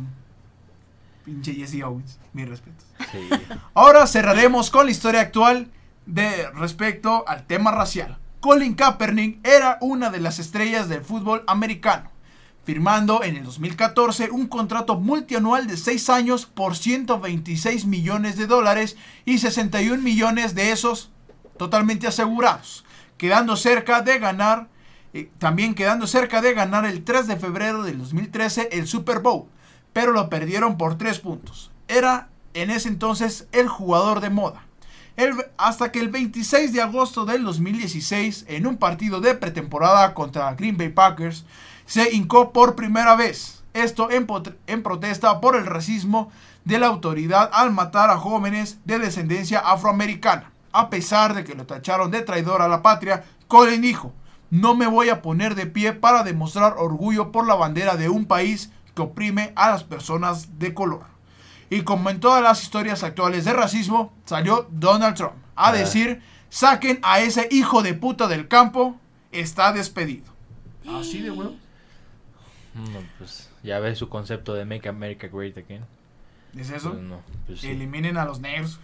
Pinche 1.25 1.55
Jesse 1.55 1.83
Owens. 1.83 2.19
Mis 2.33 2.49
respetos. 2.49 2.87
Sí. 3.11 3.29
Ahora 3.75 4.07
cerraremos 4.07 4.71
con 4.71 4.87
la 4.87 4.93
historia 4.93 5.21
actual 5.21 5.71
de 6.07 6.49
respecto 6.53 7.25
al 7.29 7.47
tema 7.47 7.73
racial. 7.73 8.19
Colin 8.41 8.75
Kaepernick 8.75 9.45
era 9.45 9.77
una 9.81 10.11
de 10.11 10.21
las 10.21 10.39
estrellas 10.39 10.89
del 10.89 11.03
fútbol 11.03 11.43
americano, 11.49 12.11
firmando 12.67 13.23
en 13.23 13.37
el 13.37 13.45
2014 13.45 14.33
un 14.33 14.49
contrato 14.49 14.97
multianual 14.99 15.69
de 15.69 15.77
6 15.77 16.11
años 16.11 16.47
por 16.47 16.77
126 16.77 17.87
millones 17.87 18.37
de 18.37 18.49
dólares 18.49 18.97
y 19.25 19.39
61 19.39 20.03
millones 20.03 20.57
de 20.57 20.73
esos 20.73 21.13
totalmente 21.57 22.09
asegurados, 22.09 22.85
quedando 23.19 23.55
cerca 23.55 24.03
de 24.03 24.19
ganar, 24.19 24.69
eh, 25.15 25.31
también 25.39 25.77
quedando 25.77 26.09
cerca 26.09 26.43
de 26.43 26.55
ganar 26.55 26.85
el 26.85 27.05
3 27.05 27.29
de 27.29 27.37
febrero 27.37 27.85
del 27.85 27.99
2013 27.99 28.71
el 28.73 28.89
Super 28.89 29.21
Bowl, 29.21 29.47
pero 29.93 30.11
lo 30.11 30.29
perdieron 30.29 30.77
por 30.77 30.99
3 30.99 31.21
puntos. 31.21 31.71
Era 31.87 32.31
en 32.53 32.71
ese 32.71 32.89
entonces 32.89 33.47
el 33.53 33.69
jugador 33.69 34.21
de 34.21 34.31
moda. 34.31 34.67
Hasta 35.57 35.93
que 35.93 36.01
el 36.01 36.09
26 36.09 36.73
de 36.73 36.83
agosto 36.83 37.25
del 37.25 37.45
2016, 37.45 38.45
en 38.49 38.67
un 38.67 38.77
partido 38.77 39.21
de 39.21 39.35
pretemporada 39.35 40.13
contra 40.13 40.53
Green 40.55 40.77
Bay 40.77 40.91
Packers, 40.91 41.47
se 41.87 42.15
hincó 42.15 42.53
por 42.53 42.75
primera 42.75 43.17
vez. 43.17 43.65
Esto 43.73 44.11
en, 44.11 44.27
en 44.67 44.83
protesta 44.83 45.41
por 45.41 45.57
el 45.57 45.67
racismo 45.67 46.31
de 46.65 46.79
la 46.79 46.89
autoridad 46.89 47.51
al 47.53 47.73
matar 47.73 48.11
a 48.11 48.19
jóvenes 48.19 48.79
de 48.85 48.99
descendencia 48.99 49.61
afroamericana. 49.61 50.51
A 50.73 50.91
pesar 50.91 51.35
de 51.35 51.45
que 51.45 51.55
lo 51.55 51.65
tacharon 51.65 52.11
de 52.11 52.23
traidor 52.23 52.61
a 52.61 52.69
la 52.69 52.83
patria, 52.83 53.25
Colin 53.49 53.81
dijo, 53.81 54.13
no 54.51 54.75
me 54.75 54.87
voy 54.87 55.09
a 55.09 55.23
poner 55.23 55.55
de 55.55 55.67
pie 55.67 55.93
para 55.93 56.23
demostrar 56.23 56.75
orgullo 56.79 57.33
por 57.33 57.47
la 57.47 57.55
bandera 57.55 57.97
de 57.97 58.09
un 58.09 58.27
país 58.27 58.71
que 58.95 59.03
oprime 59.03 59.53
a 59.57 59.71
las 59.71 59.85
personas 59.85 60.59
de 60.59 60.75
color. 60.75 61.05
Y 61.69 61.83
como 61.83 62.11
en 62.11 62.21
todas 62.21 62.43
las 62.43 62.63
historias 62.63 63.03
actuales 63.03 63.45
de 63.45 63.53
racismo, 63.53 64.13
salió 64.25 64.69
Donald 64.71 65.17
Trump 65.17 65.35
a 65.57 65.73
decir, 65.73 66.23
saquen 66.49 67.01
a 67.03 67.21
ese 67.21 67.49
hijo 67.51 67.83
de 67.83 67.95
puta 67.95 68.29
del 68.29 68.49
campo, 68.49 68.97
está 69.33 69.73
despedido. 69.73 70.33
Así 70.89 71.21
de 71.21 71.31
huevo. 71.31 71.57
No, 72.77 73.01
pues 73.19 73.51
ya 73.63 73.79
ves 73.79 73.99
su 73.99 74.09
concepto 74.09 74.55
de 74.55 74.65
Make 74.65 74.89
America 74.89 75.29
Great 75.33 75.57
Again. 75.59 75.85
¿Es 76.57 76.71
eso? 76.71 76.91
Pues 76.93 77.03
no, 77.03 77.21
pues 77.47 77.61
sí. 77.61 77.69
Eliminen 77.69 78.17
a 78.17 78.25
los 78.25 78.41
negros, 78.41 78.79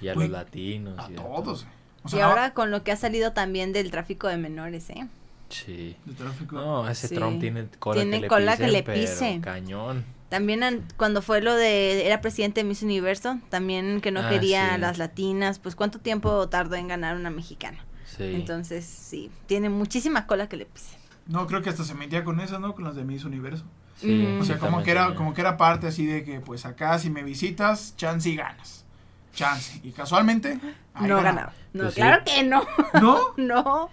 Y 0.00 0.08
a 0.08 0.14
los 0.14 0.28
latinos. 0.30 0.98
a 0.98 1.10
y 1.10 1.14
todos. 1.14 1.66
O 2.04 2.16
y 2.16 2.20
ahora 2.20 2.52
con 2.54 2.70
lo 2.70 2.82
que 2.84 2.92
ha 2.92 2.96
salido 2.96 3.32
también 3.32 3.72
del 3.72 3.90
tráfico 3.90 4.28
de 4.28 4.36
menores, 4.36 4.90
¿eh? 4.90 5.06
Sí. 5.48 5.96
de 6.04 6.14
tráfico. 6.14 6.56
No, 6.56 6.88
ese 6.88 7.08
Sí. 7.08 7.14
Trump 7.14 7.40
tiene 7.40 7.66
cola 7.78 8.00
Tiene 8.02 8.16
que 8.16 8.22
le 8.22 8.28
cola 8.28 8.52
pisen, 8.52 8.66
que 8.66 8.72
le 8.72 8.82
pero 8.82 9.00
pisen. 9.00 9.40
cañón. 9.40 10.04
También 10.28 10.62
an- 10.64 10.84
cuando 10.96 11.22
fue 11.22 11.40
lo 11.42 11.54
de, 11.54 12.06
era 12.06 12.20
presidente 12.20 12.60
de 12.62 12.64
Miss 12.68 12.82
Universo, 12.82 13.38
también 13.50 14.00
que 14.00 14.10
no 14.10 14.20
Ah, 14.20 14.28
quería 14.30 14.68
sí. 14.68 14.74
a 14.74 14.78
las 14.78 14.98
latinas, 14.98 15.58
pues 15.60 15.76
cuánto 15.76 16.00
tiempo 16.00 16.48
tardó 16.48 16.74
en 16.74 16.88
ganar 16.88 17.14
una 17.16 17.30
mexicana. 17.30 17.78
Sí. 18.04 18.24
Entonces, 18.34 18.84
sí, 18.84 19.30
tiene 19.46 19.68
muchísima 19.68 20.26
cola 20.26 20.48
que 20.48 20.56
le 20.56 20.66
pise. 20.66 20.96
No, 21.26 21.46
creo 21.46 21.62
que 21.62 21.70
hasta 21.70 21.84
se 21.84 21.94
metía 21.94 22.24
con 22.24 22.40
esas, 22.40 22.60
¿no? 22.60 22.74
Con 22.74 22.84
las 22.84 22.94
de 22.96 23.04
Miss 23.04 23.24
Universo. 23.24 23.64
Sí, 23.96 24.08
Mm. 24.28 24.40
O 24.40 24.42
sí, 24.42 24.48
sea, 24.48 24.58
como 24.58 24.82
que, 24.82 24.90
era, 24.90 25.14
como 25.14 25.32
que 25.34 25.40
era 25.40 25.56
parte 25.56 25.86
así 25.86 26.04
de 26.06 26.24
que, 26.24 26.40
pues 26.40 26.66
acá 26.66 26.98
si 26.98 27.10
me 27.10 27.22
visitas, 27.22 27.94
chance 27.96 28.28
y 28.28 28.36
ganas. 28.36 28.84
Chance. 29.32 29.80
Y 29.82 29.90
casualmente, 29.92 30.58
ahí 30.94 31.08
no 31.08 31.16
ganaba. 31.16 31.22
ganaba. 31.22 31.52
No, 31.72 31.82
Pues 31.84 31.94
sí. 31.94 32.00
claro 32.00 32.22
que 32.24 32.42
no. 32.44 32.62
¿No? 33.00 33.18
No. 33.36 33.90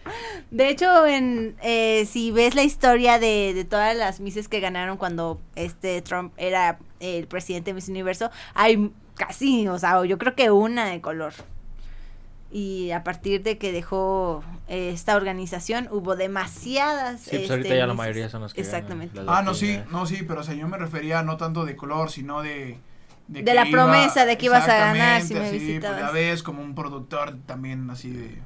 De 0.51 0.69
hecho, 0.69 1.05
en 1.07 1.55
eh, 1.63 2.05
si 2.05 2.31
ves 2.31 2.53
la 2.55 2.63
historia 2.63 3.17
de, 3.19 3.53
de 3.55 3.63
todas 3.65 3.95
las 3.95 4.19
Misses 4.19 4.47
que 4.47 4.59
ganaron 4.59 4.97
cuando 4.97 5.39
este 5.55 6.01
Trump 6.01 6.33
era 6.37 6.77
el 6.99 7.27
presidente 7.27 7.71
de 7.71 7.75
Miss 7.75 7.89
Universo, 7.89 8.29
hay 8.53 8.91
casi, 9.15 9.67
o 9.67 9.79
sea, 9.79 10.03
yo 10.05 10.17
creo 10.17 10.35
que 10.35 10.51
una 10.51 10.85
de 10.85 11.01
color. 11.01 11.33
Y 12.53 12.91
a 12.91 13.03
partir 13.03 13.43
de 13.43 13.57
que 13.57 13.71
dejó 13.71 14.43
eh, 14.67 14.91
esta 14.93 15.15
organización, 15.15 15.87
hubo 15.89 16.15
demasiadas. 16.17 17.21
Sí, 17.21 17.29
pues 17.29 17.41
este, 17.43 17.53
ahorita 17.53 17.75
ya 17.75 17.87
la 17.87 17.93
mayoría 17.93 18.29
son 18.29 18.41
las 18.41 18.53
que 18.53 18.59
Exactamente. 18.61 19.15
las 19.23 19.25
Ah, 19.29 19.41
no, 19.41 19.53
sí, 19.53 19.79
no, 19.89 20.05
sí, 20.05 20.23
pero 20.27 20.41
o 20.41 20.43
sea, 20.43 20.53
yo 20.53 20.67
me 20.67 20.77
refería 20.77 21.23
no 21.23 21.37
tanto 21.37 21.63
de 21.65 21.75
color, 21.75 22.11
sino 22.11 22.41
de... 22.41 22.77
De 23.27 23.53
la 23.53 23.65
promesa 23.71 24.25
de 24.25 24.37
que 24.37 24.47
ibas 24.47 24.67
a 24.67 24.75
ganar 24.75 25.21
si 25.21 25.33
me 25.35 25.47
así, 25.47 25.57
visitabas. 25.57 26.01
Pues 26.01 26.05
ya 26.05 26.11
ves, 26.11 26.43
como 26.43 26.61
un 26.61 26.75
productor 26.75 27.37
también 27.45 27.89
así 27.89 28.09
de... 28.11 28.25
eh, 28.25 28.39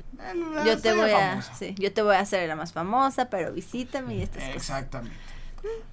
Yo 0.63 0.79
te 0.79 0.93
voy 0.93 1.09
a, 1.09 1.41
sí, 1.41 1.73
yo 1.79 1.91
te 1.91 2.03
voy 2.03 2.15
a 2.15 2.19
hacer 2.19 2.47
la 2.47 2.55
más 2.55 2.71
famosa, 2.73 3.31
pero 3.31 3.51
visítame 3.51 4.17
y 4.17 4.21
estas 4.21 4.43
cosas. 4.43 4.55
Exactamente. 4.55 5.17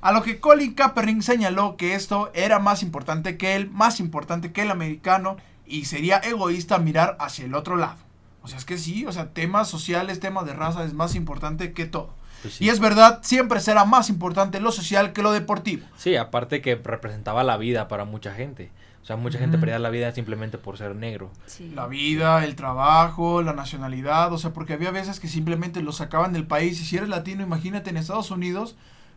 A 0.03 0.13
lo 0.13 0.23
que 0.23 0.39
Colin 0.41 0.75
Kaepernick 0.75 1.23
señaló 1.23 1.79
que 1.79 1.95
esto 1.95 2.31
era 2.35 2.59
más 2.59 2.83
importante 2.83 3.39
que 3.39 3.55
él, 3.55 3.71
más 3.71 3.99
importante 4.01 4.53
que 4.53 4.61
el 4.61 4.71
americano, 4.71 5.39
y 5.73 5.87
sería 5.87 6.19
egoísta 6.19 6.79
mirar 6.79 7.17
hacia 7.19 7.47
el 7.47 7.55
otro 7.55 7.77
lado. 7.77 7.97
O 8.43 8.49
sea, 8.49 8.59
es 8.59 8.67
que 8.67 8.77
sí, 8.77 9.07
o 9.07 9.13
sea, 9.13 9.31
temas 9.31 9.69
sociales, 9.69 10.21
temas 10.21 10.45
de 10.45 10.53
raza 10.53 10.85
es 10.85 10.93
más 10.93 11.15
importante 11.15 11.73
que 11.73 11.87
todo. 11.87 12.15
Pues 12.43 12.55
sí. 12.55 12.65
Y 12.67 12.69
es 12.69 12.79
verdad, 12.79 13.21
siempre 13.23 13.59
será 13.59 13.87
más 13.87 14.11
importante 14.11 14.61
lo 14.61 14.71
social 14.71 15.15
que 15.15 15.23
lo 15.23 15.33
deportivo. 15.33 15.87
Sí, 15.97 16.17
aparte 16.17 16.61
que 16.61 16.75
representaba 16.75 17.43
la 17.43 17.57
vida 17.57 17.89
para 17.89 18.05
mucha 18.05 18.35
gente. 18.35 18.71
O 19.03 19.05
sea, 19.07 19.17
mucha 19.17 19.39
gente 19.39 19.59
perdía 19.59 19.79
la 19.79 19.89
vida 19.89 20.13
simplemente 20.13 20.59
por 20.59 20.77
ser 20.77 20.95
negro. 20.95 21.31
Sí. 21.47 21.73
La 21.75 21.87
vida, 21.87 22.45
el 22.45 22.55
trabajo, 22.55 23.43
la 23.43 23.55
nacionalidad, 23.55 24.33
o 24.33 24.39
sea, 24.39 24.53
porque 24.53 24.75
había 24.75 24.91
veces 24.91 25.21
que 25.21 25.27
simplemente 25.27 25.83
los 25.83 25.97
sacaban 25.97 26.35
del 26.35 26.47
país. 26.47 26.81
Y 26.81 26.85
si 26.85 26.99
eres 26.99 27.09
latino, 27.09 27.43
imagínate 27.43 27.91
en 27.91 27.97
Estados 27.97 28.31
Unidos, 28.31 28.77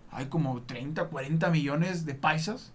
hay 0.10 0.28
como 0.28 0.62
30, 0.62 1.06
40 1.06 1.50
millones 1.50 2.06
de 2.06 2.16
paisas. 2.16 2.72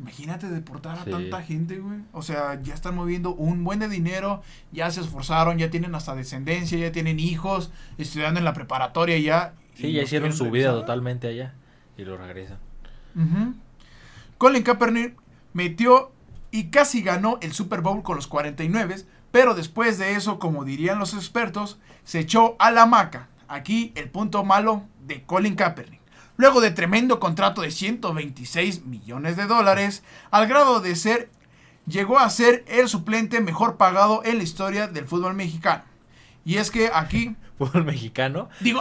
Imagínate 0.00 0.48
deportar 0.48 0.98
a 0.98 1.04
Sí. 1.04 1.10
tanta 1.10 1.42
gente, 1.42 1.78
güey. 1.78 1.98
O 2.12 2.22
sea, 2.22 2.58
ya 2.62 2.72
están 2.74 2.94
moviendo 2.96 3.34
un 3.34 3.62
buen 3.64 3.78
de 3.80 3.88
dinero, 3.88 4.42
ya 4.72 4.90
se 4.90 5.02
esforzaron, 5.02 5.58
ya 5.58 5.70
tienen 5.70 5.94
hasta 5.94 6.14
descendencia, 6.14 6.78
ya 6.78 6.90
tienen 6.90 7.20
hijos, 7.20 7.70
estudiando 7.98 8.38
en 8.38 8.44
la 8.44 8.54
preparatoria 8.54 9.18
ya. 9.18 9.52
y 9.76 9.82
Sí, 9.82 9.92
ya 9.92 10.00
los 10.00 10.08
hicieron 10.08 10.32
su 10.32 10.50
vida 10.50 10.72
totalmente 10.72 11.28
allá. 11.28 11.54
Y 11.98 12.04
lo 12.04 12.16
regresan. 12.16 12.58
Colin 14.38 14.62
Kaepernick 14.62 15.16
metió 15.52 16.12
y 16.50 16.64
casi 16.70 17.02
ganó 17.02 17.38
el 17.42 17.52
Super 17.52 17.80
Bowl 17.82 18.02
con 18.02 18.16
los 18.16 18.26
49, 18.26 18.96
pero 19.30 19.54
después 19.54 19.98
de 19.98 20.14
eso, 20.14 20.38
como 20.38 20.64
dirían 20.64 20.98
los 20.98 21.14
expertos, 21.14 21.78
se 22.04 22.20
echó 22.20 22.56
a 22.58 22.70
la 22.70 22.82
hamaca. 22.82 23.28
Aquí 23.48 23.92
el 23.96 24.08
punto 24.10 24.44
malo 24.44 24.84
de 25.06 25.22
Colin 25.24 25.54
Kaepernick. 25.56 25.99
Luego 26.40 26.62
de 26.62 26.70
tremendo 26.70 27.20
contrato 27.20 27.60
de 27.60 27.70
126 27.70 28.86
millones 28.86 29.36
de 29.36 29.44
dólares, 29.44 30.02
al 30.30 30.46
grado 30.46 30.80
de 30.80 30.96
ser, 30.96 31.28
llegó 31.86 32.18
a 32.18 32.30
ser 32.30 32.64
el 32.66 32.88
suplente 32.88 33.42
mejor 33.42 33.76
pagado 33.76 34.22
en 34.24 34.38
la 34.38 34.42
historia 34.42 34.86
del 34.86 35.04
fútbol 35.04 35.34
mexicano. 35.34 35.82
Y 36.46 36.56
es 36.56 36.70
que 36.70 36.90
aquí, 36.94 37.36
Fútbol 37.58 37.84
mexicano. 37.84 38.48
digo, 38.60 38.80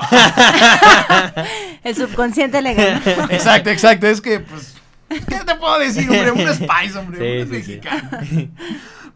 El 1.83 1.97
subconsciente 1.97 2.61
le 2.61 2.75
ganó. 2.75 3.01
Exacto, 3.29 3.69
exacto. 3.71 4.07
Es 4.07 4.21
que, 4.21 4.39
pues, 4.39 4.75
¿qué 5.09 5.39
te 5.45 5.55
puedo 5.55 5.79
decir, 5.79 6.09
hombre? 6.09 6.31
Un 6.31 6.53
Spice, 6.53 6.97
hombre. 6.97 7.45
Sí, 7.45 7.57
un 7.57 7.61
sí, 7.61 7.81
sí. 8.29 8.51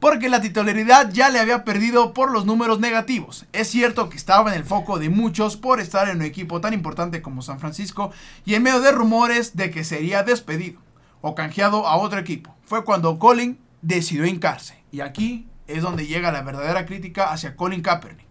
Porque 0.04 0.28
la 0.28 0.42
titularidad 0.42 1.12
ya 1.14 1.30
le 1.30 1.40
había 1.40 1.64
perdido 1.64 2.14
por 2.14 2.30
los 2.30 2.46
números 2.46 2.82
negativos. 2.82 3.46
Es 3.54 3.70
cierto 3.70 4.10
que 4.10 4.18
estaba 4.18 4.52
en 4.52 4.58
el 4.58 4.66
foco 4.66 5.00
de 5.00 5.08
muchos 5.08 5.56
por 5.56 5.80
estar 5.80 6.10
en 6.10 6.18
un 6.18 6.24
equipo 6.24 6.60
tan 6.60 6.74
importante 6.74 7.22
como 7.22 7.42
San 7.42 7.62
Francisco 7.62 8.12
y 8.44 8.56
en 8.56 8.64
medio 8.64 8.82
de 8.82 8.92
rumores 8.92 9.56
de 9.56 9.72
que 9.72 9.86
sería 9.86 10.24
despedido 10.24 10.82
o 11.22 11.36
canjeado 11.36 11.88
a 11.88 11.96
otro 11.96 12.20
equipo. 12.20 12.54
Fue 12.66 12.84
cuando 12.84 13.18
Colin 13.18 13.58
decidió 13.82 14.26
hincarse. 14.26 14.84
Y 14.92 15.00
aquí 15.00 15.48
es 15.68 15.82
donde 15.82 16.06
llega 16.06 16.34
la 16.34 16.42
verdadera 16.42 16.86
crítica 16.86 17.32
hacia 17.32 17.56
Colin 17.56 17.82
Kaepernick. 17.82 18.28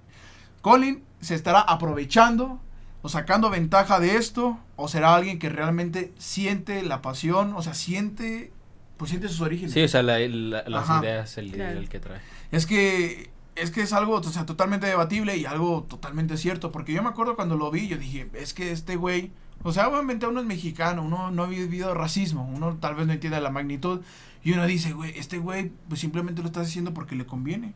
Colin 0.60 1.02
se 1.22 1.34
estará 1.34 1.60
aprovechando 1.62 2.60
o 3.00 3.08
sacando 3.08 3.48
ventaja 3.48 3.98
de 3.98 4.16
esto 4.16 4.58
o 4.76 4.88
será 4.88 5.14
alguien 5.14 5.38
que 5.38 5.48
realmente 5.48 6.12
siente 6.18 6.82
la 6.82 7.00
pasión, 7.00 7.54
o 7.56 7.62
sea, 7.62 7.72
siente 7.72 8.52
pues 8.96 9.10
siente 9.10 9.28
sus 9.28 9.40
orígenes. 9.40 9.72
Sí, 9.72 9.82
o 9.82 9.88
sea, 9.88 10.02
la- 10.02 10.18
la- 10.18 10.64
las 10.66 10.88
Ajá. 10.88 11.00
ideas, 11.02 11.36
el, 11.38 11.52
Claro. 11.52 11.78
el 11.78 11.88
que 11.88 12.00
trae. 12.00 12.20
Es 12.50 12.66
que 12.66 13.30
es 13.54 13.70
que 13.70 13.82
es 13.82 13.92
algo 13.92 14.14
o 14.14 14.22
sea, 14.22 14.46
totalmente 14.46 14.86
debatible 14.86 15.36
y 15.36 15.44
algo 15.44 15.82
totalmente 15.82 16.38
cierto, 16.38 16.72
porque 16.72 16.94
yo 16.94 17.02
me 17.02 17.10
acuerdo 17.10 17.36
cuando 17.36 17.54
lo 17.56 17.70
vi, 17.70 17.86
yo 17.86 17.98
dije, 17.98 18.30
es 18.32 18.54
que 18.54 18.72
este 18.72 18.96
güey, 18.96 19.30
o 19.62 19.72
sea, 19.72 19.88
obviamente 19.88 20.26
uno 20.26 20.40
es 20.40 20.46
mexicano, 20.46 21.02
uno 21.02 21.30
no 21.30 21.42
ha 21.42 21.46
vivido 21.48 21.92
racismo, 21.92 22.50
uno 22.50 22.78
tal 22.78 22.94
vez 22.94 23.06
no 23.06 23.12
entiende 23.12 23.38
la 23.42 23.50
magnitud 23.50 24.00
y 24.42 24.52
uno 24.52 24.66
dice, 24.66 24.92
güey, 24.94 25.12
este 25.18 25.36
güey 25.36 25.70
pues 25.88 26.00
simplemente 26.00 26.40
lo 26.40 26.46
está 26.46 26.62
haciendo 26.62 26.94
porque 26.94 27.14
le 27.14 27.26
conviene. 27.26 27.74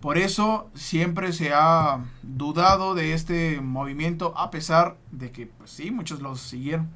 Por 0.00 0.16
eso 0.16 0.70
siempre 0.74 1.32
se 1.34 1.52
ha 1.52 2.02
dudado 2.22 2.94
de 2.94 3.12
este 3.12 3.60
movimiento 3.60 4.32
a 4.38 4.50
pesar 4.50 4.96
de 5.12 5.30
que 5.32 5.46
pues 5.46 5.70
sí, 5.70 5.90
muchos 5.90 6.20
lo 6.20 6.34
siguieron. 6.36 6.88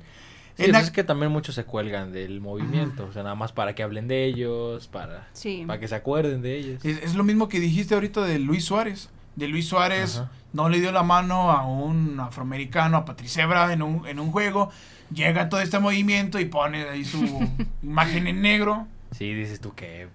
Sí, 0.58 0.64
En 0.64 0.72
pues 0.72 0.84
es 0.84 0.90
que 0.90 1.04
también 1.04 1.30
muchos 1.30 1.54
se 1.54 1.64
cuelgan 1.64 2.12
del 2.12 2.40
movimiento. 2.40 3.06
O 3.06 3.12
sea, 3.12 3.22
nada 3.22 3.36
más 3.36 3.52
para 3.52 3.74
que 3.76 3.82
hablen 3.84 4.08
de 4.08 4.24
ellos, 4.24 4.88
para, 4.88 5.28
Sí. 5.32 5.62
para 5.66 5.78
que 5.78 5.86
se 5.86 5.94
acuerden 5.94 6.42
de 6.42 6.56
ellos. 6.58 6.84
Es, 6.84 7.00
es 7.02 7.14
lo 7.14 7.22
mismo 7.22 7.48
que 7.48 7.60
dijiste 7.60 7.94
ahorita 7.94 8.22
de 8.22 8.40
Luis 8.40 8.64
Suárez. 8.64 9.08
De 9.36 9.46
Luis 9.46 9.68
Suárez 9.68 10.16
Ajá. 10.18 10.32
no 10.52 10.68
le 10.68 10.80
dio 10.80 10.90
la 10.90 11.04
mano 11.04 11.52
a 11.52 11.64
un 11.64 12.18
afroamericano, 12.18 12.96
a 12.96 13.04
Patricia 13.04 13.44
Ebra 13.44 13.72
en 13.72 13.82
un, 13.82 14.04
en 14.08 14.18
un 14.18 14.32
juego. 14.32 14.70
Llega 15.14 15.48
todo 15.48 15.60
este 15.60 15.78
movimiento 15.78 16.40
y 16.40 16.46
pone 16.46 16.82
ahí 16.88 17.04
su 17.04 17.24
imagen 17.84 18.26
en 18.26 18.42
negro. 18.42 18.88
Sí, 19.12 19.32
dices 19.32 19.60
tú 19.60 19.74
que... 19.76 20.08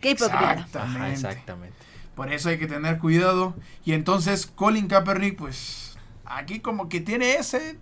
Qué 0.00 0.10
hipócrita. 0.10 0.52
Exactamente. 0.54 0.78
Ajá, 0.98 1.12
exactamente. 1.12 1.76
Por 2.16 2.32
eso 2.32 2.48
hay 2.48 2.58
que 2.58 2.66
tener 2.66 2.98
cuidado. 2.98 3.54
Y 3.84 3.92
entonces 3.92 4.46
Colin 4.46 4.88
Kaepernick, 4.88 5.36
pues 5.38 5.96
aquí 6.24 6.58
como 6.58 6.88
que 6.88 7.00
tiene 7.00 7.34
ese 7.34 7.78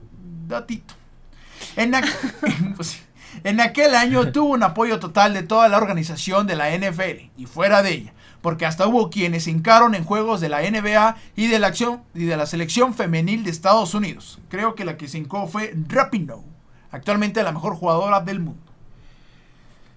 datito. 0.47 0.95
Pues. 2.77 2.99
En 3.45 3.61
aquel 3.61 3.95
año 3.95 4.33
tuvo 4.33 4.53
un 4.55 4.63
apoyo 4.63 4.99
total 4.99 5.33
de 5.35 5.43
toda 5.43 5.69
la 5.69 5.77
organización 5.77 6.47
de 6.47 6.57
la 6.57 6.71
NFL 6.77 7.31
y 7.37 7.47
fuera 7.47 7.83
de 7.83 7.93
ella, 7.93 8.13
porque 8.43 8.67
hasta 8.67 8.87
hubo 8.89 9.11
quienes 9.11 9.47
hincaron 9.47 9.95
en 9.95 10.03
juegos 10.05 10.41
de 10.41 10.49
la 10.49 10.61
NBA 10.63 11.17
y 11.37 11.47
de 11.47 11.59
la 11.61 11.73
y 12.15 12.25
de 12.25 12.37
la 12.37 12.47
selección 12.47 12.95
femenil 12.95 13.45
de 13.45 13.51
Estados 13.51 13.95
Unidos. 13.95 14.41
Creo 14.49 14.75
que 14.75 14.85
la 14.85 14.97
que 14.97 15.07
se 15.09 15.19
hincó 15.19 15.47
fue 15.47 15.73
Rapinoe, 15.89 16.43
actualmente 16.91 17.43
la 17.45 17.53
mejor 17.53 17.75
jugadora 17.77 18.21
del 18.21 18.41
mundo. 18.41 18.63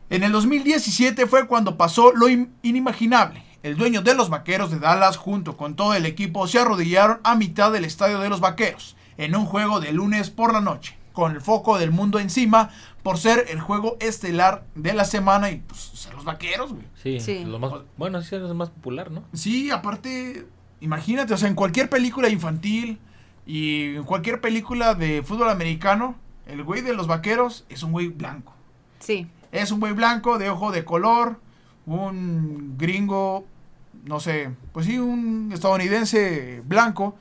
En 0.09 0.23
el 0.23 0.31
2017 0.33 1.25
fue 1.25 1.47
cuando 1.47 1.77
pasó 1.77 2.11
lo 2.13 2.27
in- 2.29 2.53
inimaginable. 2.61 3.43
el 3.63 3.77
dueño 3.77 4.01
de 4.01 4.13
los 4.15 4.29
Vaqueros 4.29 4.71
de 4.71 4.79
Dallas 4.79 5.17
junto 5.17 5.55
con 5.55 5.75
todo 5.75 5.93
el 5.93 6.05
equipo 6.05 6.47
se 6.47 6.59
arrodillaron 6.59 7.19
a 7.23 7.35
mitad 7.35 7.71
del 7.71 7.85
estadio 7.85 8.19
de 8.19 8.27
los 8.29 8.39
Vaqueros 8.39 8.95
en 9.17 9.35
un 9.35 9.45
juego 9.45 9.79
de 9.79 9.91
lunes 9.93 10.29
por 10.31 10.51
la 10.51 10.61
noche, 10.61 10.95
con 11.13 11.31
el 11.33 11.41
foco 11.41 11.77
del 11.77 11.91
mundo 11.91 12.19
encima 12.19 12.69
por 13.03 13.17
ser 13.17 13.45
el 13.49 13.59
juego 13.59 13.97
estelar 13.99 14.63
de 14.75 14.93
la 14.93 15.05
semana 15.05 15.51
y 15.51 15.57
pues 15.57 15.79
ser 15.79 16.13
los 16.13 16.23
Vaqueros, 16.23 16.73
güey. 16.73 16.85
Sí, 16.95 17.19
Sí. 17.19 17.45
Lo 17.45 17.59
más, 17.59 17.71
bueno, 17.97 18.21
sí 18.21 18.35
es 18.35 18.41
lo 18.41 18.53
más 18.53 18.69
popular, 18.69 19.11
¿no? 19.11 19.23
Sí, 19.33 19.71
aparte, 19.71 20.45
imagínate, 20.79 21.33
o 21.33 21.37
sea, 21.37 21.47
en 21.49 21.55
cualquier 21.55 21.89
película 21.89 22.29
infantil 22.29 22.99
y 23.45 23.95
en 23.95 24.03
cualquier 24.03 24.39
película 24.41 24.93
de 24.93 25.23
fútbol 25.23 25.49
americano, 25.49 26.15
el 26.45 26.63
güey 26.63 26.81
de 26.81 26.93
los 26.93 27.07
Vaqueros 27.07 27.65
es 27.69 27.83
un 27.83 27.91
güey 27.91 28.07
blanco. 28.07 28.53
Sí. 28.99 29.27
Es 29.51 29.71
un 29.71 29.79
güey 29.79 29.93
blanco, 29.93 30.37
de 30.37 30.49
ojo 30.49 30.71
de 30.71 30.85
color, 30.85 31.39
un 31.85 32.75
gringo, 32.77 33.45
no 34.05 34.19
sé, 34.19 34.51
pues 34.71 34.85
sí, 34.85 34.97
un 34.99 35.51
estadounidense 35.53 36.61
blanco. 36.65 37.15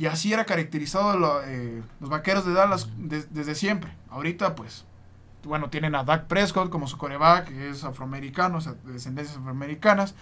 Y 0.00 0.06
así 0.06 0.32
era 0.32 0.46
caracterizado 0.46 1.18
lo- 1.18 1.42
eh, 1.44 1.82
los 2.00 2.08
vaqueros 2.08 2.46
de 2.46 2.54
Dallas 2.54 2.88
de- 2.96 3.26
desde 3.28 3.54
siempre. 3.54 3.92
Ahorita, 4.08 4.54
pues, 4.54 4.86
bueno, 5.44 5.68
tienen 5.68 5.94
a 5.94 6.04
Dak 6.04 6.24
Prescott 6.26 6.70
como 6.70 6.86
su 6.86 6.96
coreback, 6.96 7.48
que 7.48 7.68
es 7.68 7.84
afroamericano, 7.84 8.56
o 8.56 8.60
sea, 8.62 8.72
de 8.82 8.94
descendencias 8.94 9.36
afroamericanas. 9.36 10.14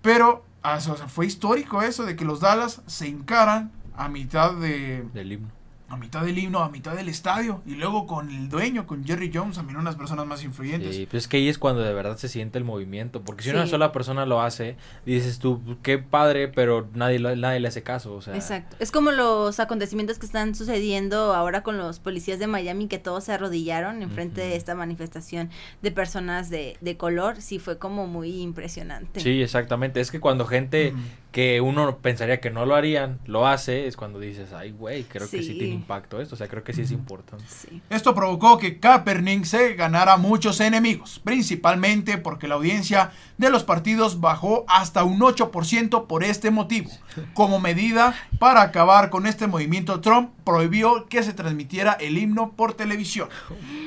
Pero, 0.00 0.42
ah, 0.62 0.76
o 0.76 0.80
sea, 0.80 1.06
fue 1.08 1.26
histórico 1.26 1.82
eso 1.82 2.04
de 2.06 2.16
que 2.16 2.24
los 2.24 2.40
Dallas 2.40 2.80
se 2.86 3.06
encaran 3.06 3.72
a 3.94 4.08
mitad 4.08 4.54
de, 4.54 5.06
Del 5.12 5.32
himno. 5.32 5.48
A 5.88 5.96
mitad 5.96 6.24
del 6.24 6.36
himno, 6.38 6.60
a 6.60 6.70
mitad 6.70 6.96
del 6.96 7.08
estadio. 7.08 7.60
Y 7.66 7.74
luego 7.74 8.06
con 8.06 8.30
el 8.30 8.48
dueño, 8.48 8.86
con 8.86 9.04
Jerry 9.04 9.30
Jones, 9.32 9.56
también 9.56 9.78
unas 9.78 9.96
personas 9.96 10.26
más 10.26 10.42
influyentes. 10.42 10.96
Sí, 10.96 11.06
pues 11.08 11.24
es 11.24 11.28
que 11.28 11.36
ahí 11.36 11.48
es 11.48 11.58
cuando 11.58 11.82
de 11.82 11.92
verdad 11.92 12.16
se 12.16 12.28
siente 12.28 12.58
el 12.58 12.64
movimiento. 12.64 13.20
Porque 13.22 13.42
si 13.44 13.50
Sí. 13.50 13.54
una 13.54 13.66
sola 13.66 13.92
persona 13.92 14.24
lo 14.26 14.40
hace, 14.40 14.76
dices 15.04 15.38
tú, 15.38 15.76
qué 15.82 15.98
padre, 15.98 16.48
pero 16.48 16.88
nadie, 16.94 17.18
lo- 17.18 17.36
nadie 17.36 17.60
le 17.60 17.68
hace 17.68 17.82
caso. 17.82 18.14
O 18.14 18.22
sea, 18.22 18.34
Exacto. 18.34 18.76
Es 18.80 18.90
como 18.90 19.12
los 19.12 19.60
acontecimientos 19.60 20.18
que 20.18 20.26
están 20.26 20.54
sucediendo 20.54 21.34
ahora 21.34 21.62
con 21.62 21.76
los 21.76 22.00
policías 22.00 22.38
de 22.38 22.46
Miami 22.46 22.88
que 22.88 22.98
todos 22.98 23.24
se 23.24 23.32
arrodillaron 23.32 24.02
enfrente 24.02 24.40
de 24.40 24.56
esta 24.56 24.74
manifestación 24.74 25.50
de 25.82 25.90
personas 25.92 26.48
de, 26.50 26.76
de 26.80 26.96
color. 26.96 27.40
Sí, 27.42 27.58
fue 27.58 27.78
como 27.78 28.06
muy 28.06 28.40
impresionante. 28.40 29.20
Sí, 29.20 29.42
exactamente. 29.42 30.00
Es 30.00 30.10
que 30.10 30.18
cuando 30.18 30.46
gente. 30.46 30.94
Que 31.34 31.60
uno 31.60 31.98
pensaría 31.98 32.38
que 32.38 32.50
no 32.50 32.64
lo 32.64 32.76
harían, 32.76 33.18
lo 33.26 33.48
hace, 33.48 33.88
es 33.88 33.96
cuando 33.96 34.20
dices, 34.20 34.52
ay, 34.52 34.70
güey, 34.70 35.02
creo 35.02 35.28
que 35.28 35.42
sí 35.42 35.54
tiene 35.54 35.74
impacto 35.74 36.20
esto. 36.20 36.36
O 36.36 36.38
sea, 36.38 36.46
creo 36.46 36.62
que 36.62 36.72
sí 36.72 36.82
es 36.82 36.92
importante. 36.92 37.44
Sí. 37.48 37.82
Esto 37.90 38.14
provocó 38.14 38.56
que 38.56 38.78
Kaepernick 38.78 39.44
se 39.44 39.74
ganara 39.74 40.16
muchos 40.16 40.60
enemigos, 40.60 41.20
principalmente 41.24 42.18
porque 42.18 42.46
la 42.46 42.54
audiencia 42.54 43.10
de 43.36 43.50
los 43.50 43.64
partidos 43.64 44.20
bajó 44.20 44.64
hasta 44.68 45.02
un 45.02 45.18
8% 45.18 46.06
por 46.06 46.22
este 46.22 46.52
motivo. 46.52 46.92
Como 47.34 47.58
medida 47.58 48.14
para 48.38 48.62
acabar 48.62 49.10
con 49.10 49.26
este 49.26 49.48
movimiento, 49.48 50.00
Trump 50.00 50.30
prohibió 50.44 51.06
que 51.08 51.24
se 51.24 51.32
transmitiera 51.32 51.94
el 51.94 52.16
himno 52.16 52.52
por 52.52 52.74
televisión. 52.74 53.28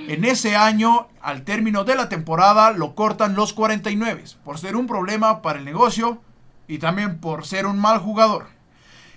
En 0.10 0.26
ese 0.26 0.58
año, 0.58 1.08
al 1.22 1.44
término 1.44 1.86
de 1.86 1.96
la 1.96 2.10
temporada, 2.10 2.72
lo 2.72 2.94
cortan 2.94 3.36
los 3.36 3.54
49 3.54 4.26
por 4.44 4.60
ser 4.60 4.76
un 4.76 4.86
problema 4.86 5.42
para 5.42 5.60
el 5.60 5.64
negocio 5.64 6.22
y 6.68 6.80
también 6.80 7.20
por 7.20 7.46
ser 7.46 7.66
un 7.66 7.80
mal 7.80 8.00
jugador. 8.00 8.48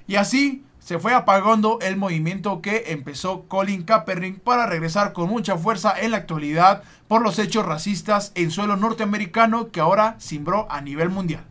Y 0.06 0.16
así 0.16 0.64
se 0.78 0.98
fue 0.98 1.14
apagando 1.14 1.78
el 1.82 1.96
movimiento 1.96 2.62
que 2.62 2.84
empezó 2.88 3.42
Colin 3.46 3.82
Kaepernick 3.82 4.40
para 4.40 4.66
regresar 4.66 5.12
con 5.12 5.28
mucha 5.28 5.56
fuerza 5.56 5.94
en 5.96 6.12
la 6.12 6.16
actualidad 6.16 6.82
por 7.06 7.22
los 7.22 7.38
hechos 7.38 7.66
racistas 7.66 8.32
en 8.34 8.50
suelo 8.50 8.76
norteamericano 8.76 9.70
que 9.70 9.80
ahora 9.80 10.16
cimbró 10.20 10.66
a 10.70 10.80
nivel 10.80 11.10
mundial. 11.10 11.44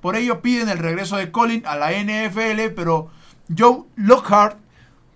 Por 0.00 0.16
ello 0.16 0.42
piden 0.42 0.68
el 0.68 0.78
regreso 0.78 1.16
de 1.16 1.32
Colin 1.32 1.64
a 1.66 1.76
la 1.76 1.92
NFL, 1.92 2.74
pero 2.76 3.10
Joe 3.56 3.84
Lockhart, 3.96 4.58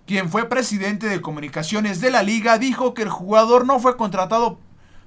quien 0.07 0.29
fue 0.29 0.49
presidente 0.49 1.07
de 1.07 1.21
comunicaciones 1.21 2.01
de 2.01 2.09
la 2.09 2.23
liga, 2.23 2.57
dijo 2.57 2.95
que 2.95 3.03
el 3.03 3.09
jugador 3.09 3.67
no 3.67 3.79
fue 3.79 3.95
contratado, 3.97 4.57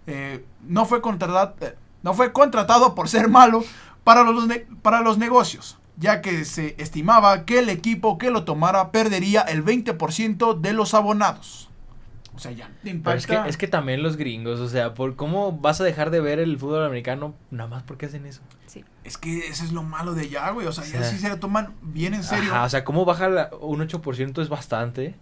eh, 0.06 0.44
no 0.62 0.86
fue 0.86 1.00
contratado, 1.00 1.56
no 2.02 2.14
fue 2.14 2.32
contratado 2.32 2.94
por 2.94 3.08
ser 3.08 3.28
malo 3.28 3.64
para 4.04 4.22
los, 4.24 4.46
ne- 4.46 4.66
para 4.82 5.00
los 5.00 5.18
negocios, 5.18 5.78
ya 5.96 6.20
que 6.20 6.44
se 6.44 6.74
estimaba 6.78 7.44
que 7.44 7.58
el 7.60 7.68
equipo 7.68 8.18
que 8.18 8.30
lo 8.30 8.44
tomara 8.44 8.90
perdería 8.92 9.42
el 9.42 9.64
20% 9.64 10.60
de 10.60 10.72
los 10.72 10.94
abonados. 10.94 11.68
O 12.34 12.38
sea, 12.38 12.50
ya 12.50 12.70
Pero 12.82 12.96
impacta. 12.96 13.18
es 13.18 13.26
que, 13.26 13.48
es 13.50 13.56
que 13.58 13.68
también 13.68 14.02
los 14.02 14.16
gringos, 14.16 14.58
o 14.60 14.68
sea, 14.68 14.94
por 14.94 15.16
¿cómo 15.16 15.52
vas 15.52 15.80
a 15.82 15.84
dejar 15.84 16.10
de 16.10 16.20
ver 16.20 16.38
el 16.38 16.58
fútbol 16.58 16.82
americano 16.84 17.34
nada 17.50 17.68
más 17.68 17.82
porque 17.82 18.06
hacen 18.06 18.24
eso? 18.24 18.40
Sí. 18.66 18.84
Es 19.04 19.18
que 19.18 19.48
eso 19.48 19.64
es 19.64 19.72
lo 19.72 19.82
malo 19.82 20.14
de 20.14 20.22
allá, 20.22 20.48
güey. 20.50 20.66
O 20.66 20.72
sea, 20.72 20.82
O 20.82 20.86
ya 20.86 21.02
sea, 21.02 21.10
sí 21.10 21.18
se 21.18 21.28
lo 21.28 21.38
toman 21.38 21.74
bien 21.82 22.14
en 22.14 22.22
serio. 22.24 22.50
Ajá, 22.54 22.64
o 22.64 22.68
sea, 22.70 22.84
¿cómo 22.84 23.04
bajar 23.04 23.30
la- 23.32 23.50
un 23.60 23.80
8% 23.86 24.40
es 24.40 24.48
bastante? 24.48 25.14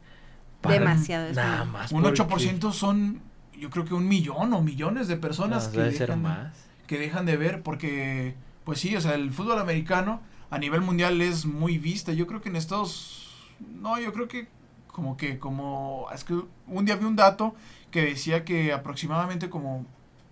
Demasiado, 0.62 1.32
Nada 1.32 1.64
más. 1.64 1.90
un 1.90 2.02
porque- 2.02 2.22
8% 2.22 2.70
son, 2.72 3.20
yo 3.58 3.70
creo 3.70 3.84
que 3.84 3.94
un 3.94 4.06
millón 4.06 4.52
o 4.52 4.60
millones 4.62 5.08
de 5.08 5.16
personas 5.16 5.66
No, 5.66 5.72
que, 5.72 5.78
debe 5.78 5.92
ser 5.92 6.06
dejan, 6.08 6.22
más. 6.22 6.54
que 6.86 6.98
dejan 6.98 7.26
de 7.26 7.36
ver 7.36 7.62
porque, 7.62 8.36
pues 8.70 8.78
sí, 8.78 8.94
o 8.94 9.00
sea, 9.00 9.16
el 9.16 9.32
fútbol 9.32 9.58
americano 9.58 10.20
a 10.48 10.56
nivel 10.56 10.80
mundial 10.80 11.20
es 11.20 11.44
muy 11.44 11.76
vista. 11.76 12.12
Yo 12.12 12.28
creo 12.28 12.40
que 12.40 12.50
en 12.50 12.54
Estados... 12.54 13.28
No, 13.58 13.98
yo 13.98 14.12
creo 14.12 14.28
que 14.28 14.46
como 14.86 15.16
que, 15.16 15.40
como... 15.40 16.06
Es 16.14 16.22
que 16.22 16.40
un 16.68 16.84
día 16.84 16.94
vi 16.94 17.04
un 17.04 17.16
dato 17.16 17.56
que 17.90 18.02
decía 18.02 18.44
que 18.44 18.72
aproximadamente 18.72 19.50
como 19.50 19.86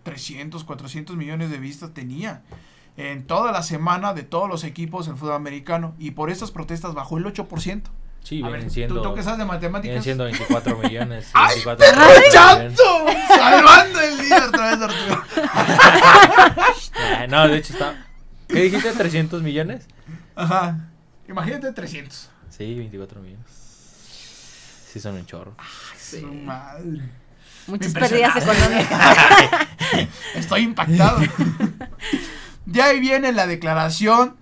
300, 0.04 0.62
400 0.62 1.16
millones 1.16 1.50
de 1.50 1.58
vistas 1.58 1.92
tenía 1.92 2.42
en 2.96 3.26
toda 3.26 3.50
la 3.50 3.64
semana 3.64 4.14
de 4.14 4.22
todos 4.22 4.48
los 4.48 4.62
equipos 4.62 5.08
el 5.08 5.16
fútbol 5.16 5.34
americano 5.34 5.96
y 5.98 6.12
por 6.12 6.30
estas 6.30 6.52
protestas 6.52 6.94
bajó 6.94 7.18
el 7.18 7.24
8%. 7.24 7.82
Sí, 8.22 8.40
A 8.44 8.46
vienen 8.46 8.66
ver, 8.66 8.70
siendo, 8.70 9.02
¿tú, 9.02 9.08
tú 9.08 9.14
que 9.16 9.24
sabes 9.24 9.40
de 9.40 9.46
matemáticas? 9.46 9.82
vienen 9.82 10.02
siendo 10.04 10.22
24 10.26 10.78
millones. 10.78 11.30
¡Ay, 11.34 11.56
24 11.64 11.84
perro 11.84 12.06
millones. 12.06 12.32
chato! 12.32 13.06
Salvando 13.36 14.00
el 14.00 14.18
día 14.20 14.44
otra 14.46 14.70
vez, 14.70 14.80
Arturo. 14.80 15.24
No, 17.28 17.48
de 17.48 17.58
hecho 17.58 17.72
está... 17.72 18.04
¿Qué 18.48 18.62
dijiste? 18.62 18.92
¿300 18.92 19.42
millones? 19.42 19.86
Ajá. 20.34 20.88
Imagínate 21.28 21.72
300. 21.72 22.30
Sí, 22.50 22.74
24 22.74 23.20
millones. 23.20 23.46
Sí, 24.92 24.98
son 25.00 25.16
un 25.16 25.26
chorro. 25.26 25.54
Sí. 25.98 26.20
Su 26.20 26.32
madre. 26.32 27.02
Muchas 27.66 27.92
pérdidas 27.92 28.34
económicas. 28.36 29.16
Estoy 30.34 30.62
impactado. 30.62 31.20
de 32.66 32.82
ahí 32.82 32.98
viene 33.00 33.32
la 33.32 33.46
declaración 33.46 34.36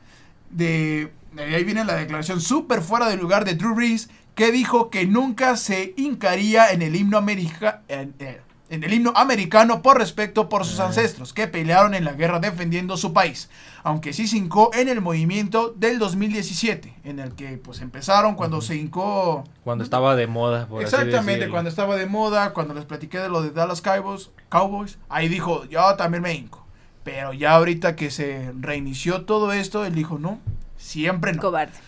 de. 0.51 1.13
De 1.33 1.43
ahí 1.55 1.65
viene 1.65 1.85
la 1.85 1.97
declaración 1.97 2.41
súper 2.41 2.81
fuera 2.81 3.09
de 3.09 3.17
lugar 3.17 3.45
de 3.45 3.55
Drew 3.57 3.75
Brees, 3.75 4.09
que 4.35 4.53
dijo 4.53 4.89
que 4.89 5.05
nunca 5.07 5.57
se 5.57 5.93
hincaría 5.99 6.71
en 6.71 6.81
el 6.81 6.95
himno 6.97 7.19
america- 7.19 7.83
en, 7.89 8.15
eh, 8.21 8.41
en 8.69 8.83
el 8.83 8.93
himno 8.93 9.13
americano 9.15 9.81
por 9.83 9.99
respeto 9.99 10.49
por 10.49 10.65
sus 10.65 10.81
Ah. 10.81 10.87
ancestros 10.87 11.33
que 11.33 11.47
pelearon 11.47 11.95
en 11.95 12.05
la 12.05 12.13
guerra 12.13 12.41
defendiendo 12.41 12.97
su 12.97 13.13
país, 13.13 13.49
aunque 13.85 14.13
sí 14.13 14.27
se 14.27 14.37
hincó 14.39 14.71
en 14.75 14.89
el 14.89 15.01
movimiento 15.01 15.73
del 15.77 15.99
2017, 15.99 16.95
en 17.05 17.19
el 17.21 17.35
que 17.35 17.59
pues 17.59 17.81
empezaron 17.81 18.35
cuando 18.35 18.61
se 18.61 18.75
hincó 18.77 19.45
Cuando 19.63 19.85
estaba 19.85 20.17
de 20.17 20.27
moda, 20.27 20.67
por 20.67 20.83
Exactamente, 20.83 21.49
cuando 21.49 21.71
estaba 21.71 21.97
de 21.97 22.07
moda, 22.07 22.53
cuando 22.53 22.75
les 22.75 22.85
platiqué 22.85 23.19
de 23.19 23.29
lo 23.29 23.43
de 23.43 23.51
Dallas 23.51 23.81
Cowboys, 23.81 24.31
Cowboys, 24.49 24.99
ahí 25.09 25.29
dijo, 25.29 25.65
yo 25.67 25.95
también 25.97 26.23
me 26.23 26.35
hinco. 26.35 26.65
Pero 27.05 27.33
ya 27.33 27.53
ahorita 27.55 27.95
que 27.95 28.11
se 28.11 28.53
reinició 28.59 29.25
todo 29.27 29.53
esto, 29.53 29.85
él 29.85 29.95
dijo, 29.95 30.19
no, 30.19 30.41
siempre 30.77 31.33
no. 31.33 31.41
Cobarde. 31.41 31.79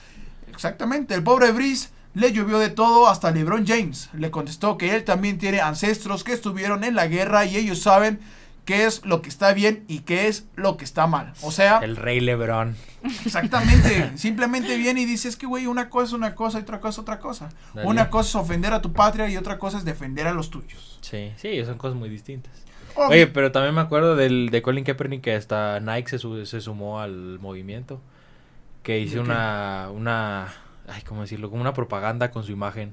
Exactamente, 0.49 1.14
el 1.14 1.22
pobre 1.22 1.51
Breeze 1.53 1.89
le 2.19 2.33
llovió 2.33 2.59
de 2.59 2.69
todo 2.69 3.09
hasta 3.09 3.31
LeBron 3.31 3.64
James. 3.64 4.11
Le 4.12 4.31
contestó 4.31 4.77
que 4.77 4.95
él 4.97 5.05
también 5.05 5.39
tiene 5.39 5.61
ancestros 5.61 6.25
que 6.25 6.33
estuvieron 6.33 6.83
en 6.83 6.97
la 6.97 7.07
guerra 7.07 7.45
y 7.45 7.57
ellos 7.57 7.81
saben 7.81 8.19
qué 8.64 8.87
es 8.87 9.05
lo 9.07 9.23
que 9.23 9.29
está 9.29 9.53
bien 9.53 9.85
y 9.87 10.01
qué 10.01 10.27
es 10.27 10.47
lo 10.57 10.77
que 10.77 10.85
está 10.85 11.07
mal. 11.07 11.33
O 11.43 11.53
sea, 11.53 11.79
El 11.79 11.97
rey 11.97 12.19
Lebron. 12.21 12.77
exactamente, 13.25 14.11
simplemente 14.16 14.77
viene 14.77 15.03
y 15.03 15.05
dice, 15.05 15.29
es 15.29 15.37
que 15.37 15.47
güey, 15.47 15.66
una 15.66 15.89
cosa 15.89 16.07
es 16.07 16.12
una 16.12 16.35
cosa 16.35 16.59
y 16.59 16.62
otra 16.62 16.81
cosa 16.81 16.91
es 16.91 16.99
otra 16.99 17.19
cosa. 17.21 17.49
Dale. 17.73 17.87
Una 17.87 18.11
cosa 18.11 18.29
es 18.31 18.35
ofender 18.35 18.73
a 18.73 18.83
tu 18.83 18.93
patria 18.93 19.29
y 19.29 19.37
otra 19.37 19.59
cosa 19.59 19.79
es 19.79 19.85
defender 19.85 20.27
a 20.27 20.35
los 20.35 20.51
tuyos. 20.51 20.99
Sí, 21.01 21.33
sí, 21.37 21.64
son 21.64 21.79
cosas 21.79 21.97
muy 21.97 22.09
distintas. 22.09 22.53
Obvio. 22.97 23.11
Oye, 23.11 23.27
pero 23.29 23.53
también 23.53 23.77
me 23.77 23.81
acuerdo 23.81 24.16
del, 24.16 24.51
de 24.51 24.61
Colin 24.61 24.83
Kaepernick 24.83 25.23
que 25.23 25.35
hasta 25.37 25.79
Nike 25.79 26.19
se, 26.19 26.47
se 26.47 26.61
sumó 26.61 27.01
al 27.01 27.39
movimiento. 27.39 28.01
Que 28.83 28.99
hizo 28.99 29.21
una, 29.21 29.89
una, 29.93 30.49
ay, 30.89 31.03
¿cómo 31.03 31.22
decirlo? 31.22 31.51
Como 31.51 31.61
una 31.61 31.74
propaganda 31.74 32.30
con 32.30 32.45
su 32.45 32.53
imagen 32.53 32.93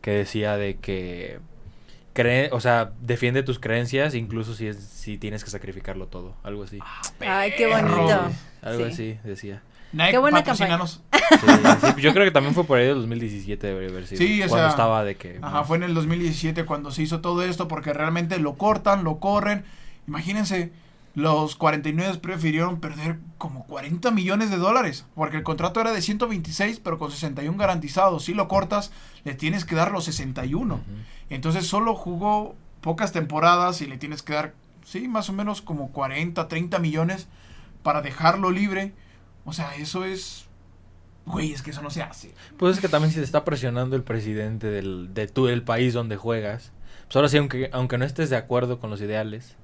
que 0.00 0.10
decía 0.12 0.56
de 0.56 0.76
que, 0.76 1.38
cree, 2.12 2.48
o 2.52 2.60
sea, 2.60 2.92
defiende 3.00 3.42
tus 3.42 3.58
creencias 3.58 4.14
incluso 4.14 4.54
si, 4.54 4.66
es, 4.66 4.76
si 4.78 5.18
tienes 5.18 5.44
que 5.44 5.50
sacrificarlo 5.50 6.06
todo. 6.06 6.34
Algo 6.42 6.64
así. 6.64 6.78
Ay, 7.20 7.52
qué 7.56 7.66
bonito. 7.66 8.30
Algo 8.62 8.84
Sí. 8.86 8.92
así 8.92 9.18
decía. 9.24 9.62
Nike, 9.92 10.10
Qué 10.10 10.18
buena 10.18 10.38
patrocínanos. 10.38 11.02
Sí, 11.12 11.46
sí, 11.96 12.02
yo 12.02 12.12
creo 12.12 12.24
que 12.24 12.32
también 12.32 12.52
fue 12.54 12.64
por 12.64 12.78
ahí 12.78 12.86
del 12.86 12.96
2017 12.96 13.66
debería 13.66 13.90
haber 13.90 14.06
sido. 14.08 14.18
Sí, 14.18 14.42
o 14.42 14.48
cuando 14.48 14.66
sea, 14.66 14.70
estaba 14.70 15.04
de 15.04 15.14
que... 15.16 15.38
Ajá, 15.40 15.62
fue 15.64 15.76
en 15.76 15.84
el 15.84 15.94
2017 15.94 16.64
cuando 16.64 16.90
se 16.90 17.02
hizo 17.02 17.20
todo 17.20 17.44
esto 17.44 17.68
porque 17.68 17.92
realmente 17.92 18.38
lo 18.40 18.54
cortan, 18.54 19.04
lo 19.04 19.18
corren. 19.20 19.64
Imagínense, 20.08 20.72
los 21.14 21.54
49 21.54 22.18
prefirieron 22.18 22.80
perder 22.80 23.18
como 23.38 23.66
40 23.66 24.10
millones 24.10 24.50
de 24.50 24.56
dólares, 24.56 25.06
porque 25.14 25.36
el 25.36 25.44
contrato 25.44 25.80
era 25.80 25.92
de 25.92 26.02
126, 26.02 26.80
pero 26.80 26.98
con 26.98 27.10
61 27.12 27.56
garantizados. 27.56 28.24
Si 28.24 28.34
lo 28.34 28.48
cortas, 28.48 28.90
le 29.22 29.34
tienes 29.34 29.64
que 29.64 29.76
dar 29.76 29.92
los 29.92 30.04
61. 30.04 30.80
Entonces 31.30 31.66
solo 31.66 31.94
jugó 31.94 32.56
pocas 32.80 33.12
temporadas 33.12 33.80
y 33.80 33.86
le 33.86 33.96
tienes 33.96 34.22
que 34.22 34.34
dar, 34.34 34.54
sí, 34.84 35.06
más 35.06 35.30
o 35.30 35.32
menos 35.32 35.62
como 35.62 35.92
40, 35.92 36.48
30 36.48 36.78
millones 36.80 37.28
para 37.84 38.02
dejarlo 38.02 38.50
libre. 38.50 38.92
O 39.44 39.52
sea, 39.52 39.76
eso 39.76 40.04
es... 40.04 40.46
Güey, 41.26 41.52
es 41.52 41.62
que 41.62 41.70
eso 41.70 41.80
no 41.80 41.88
se 41.88 42.02
hace. 42.02 42.34
Pues 42.58 42.74
es 42.74 42.80
que 42.82 42.88
también 42.88 43.10
si 43.10 43.18
te 43.18 43.24
está 43.24 43.44
presionando 43.44 43.96
el 43.96 44.02
presidente 44.02 44.66
del, 44.66 45.14
de 45.14 45.26
tu, 45.26 45.46
el 45.46 45.62
país 45.62 45.94
donde 45.94 46.16
juegas, 46.16 46.72
pues 47.04 47.16
ahora 47.16 47.28
sí, 47.28 47.38
aunque, 47.38 47.70
aunque 47.72 47.96
no 47.96 48.04
estés 48.04 48.28
de 48.28 48.36
acuerdo 48.36 48.78
con 48.78 48.90
los 48.90 49.00
ideales, 49.00 49.56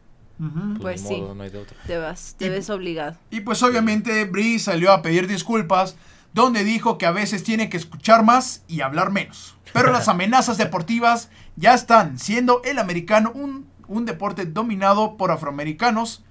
pues, 0.81 1.03
sí, 1.03 1.21
no 1.21 1.43
hay 1.43 1.51
de 1.51 1.59
otra. 1.59 1.77
Te 1.87 1.99
vas, 1.99 2.35
te 2.39 2.49
ves 2.49 2.71
obligado. 2.71 3.17
Y 3.31 3.41
pues 3.41 3.63
obviamente 3.63 4.25
Brie 4.25 4.59
salió 4.59 4.93
a 4.93 5.03
pedir 5.03 5.27
disculpas, 5.27 5.97
donde 6.33 6.65
dijo 6.65 6.97
que 6.97 7.07
a 7.07 7.11
veces 7.11 7.43
tiene 7.45 7.69
que 7.69 7.77
escuchar 7.77 8.25
más 8.25 8.65
y 8.69 8.81
hablar 8.81 9.11
menos. 9.11 9.57
Pero 9.73 9.93
las 9.93 10.09
amenazas 10.09 10.59
deportivas 10.59 11.31
ya 11.57 11.75
están, 11.75 12.19
siendo 12.19 12.63
el 12.65 12.79
americano 12.79 13.33
un, 13.35 13.69
un 13.87 14.07
deporte 14.07 14.47
dominado 14.47 15.17
por 15.17 15.31
afroamericanos, 15.31 16.25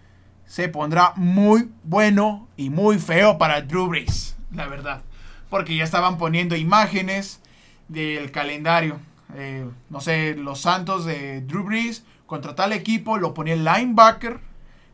se 0.45 0.67
pondrá 0.67 1.13
muy 1.15 1.69
bueno 1.83 2.47
y 2.57 2.71
muy 2.71 2.97
feo 2.97 3.37
para 3.37 3.61
Drew 3.61 3.87
Brees, 3.87 4.35
la 4.51 4.65
verdad. 4.65 5.03
Porque 5.49 5.75
ya 5.75 5.83
estaban 5.83 6.17
poniendo 6.17 6.55
imágenes 6.55 7.41
del 7.87 8.31
calendario. 8.31 8.99
Eh, 9.35 9.69
no 9.91 10.01
sé, 10.01 10.35
los 10.35 10.61
Santos 10.61 11.05
de 11.05 11.41
Drew 11.41 11.63
Brees 11.63 12.03
contra 12.29 12.53
tal 12.53 12.73
equipo, 12.73 13.17
lo 13.17 13.33
ponía 13.33 13.55
el 13.55 13.65
linebacker 13.65 14.39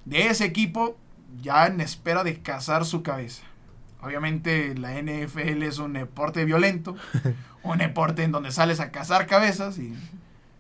de 0.06 0.28
ese 0.28 0.46
equipo 0.46 0.98
ya 1.42 1.68
en 1.68 1.82
espera 1.82 2.24
de 2.24 2.42
cazar 2.42 2.86
su 2.86 3.04
cabeza. 3.04 3.44
Obviamente 4.02 4.74
la 4.74 4.94
NFL 5.02 5.64
es 5.64 5.78
un 5.80 5.94
deporte 5.94 6.46
violento, 6.46 6.96
un 7.64 7.78
deporte 7.78 8.24
en 8.24 8.32
donde 8.32 8.52
sales 8.52 8.80
a 8.80 8.90
cazar 8.90 9.28
cabezas 9.28 9.78
y... 9.78 9.94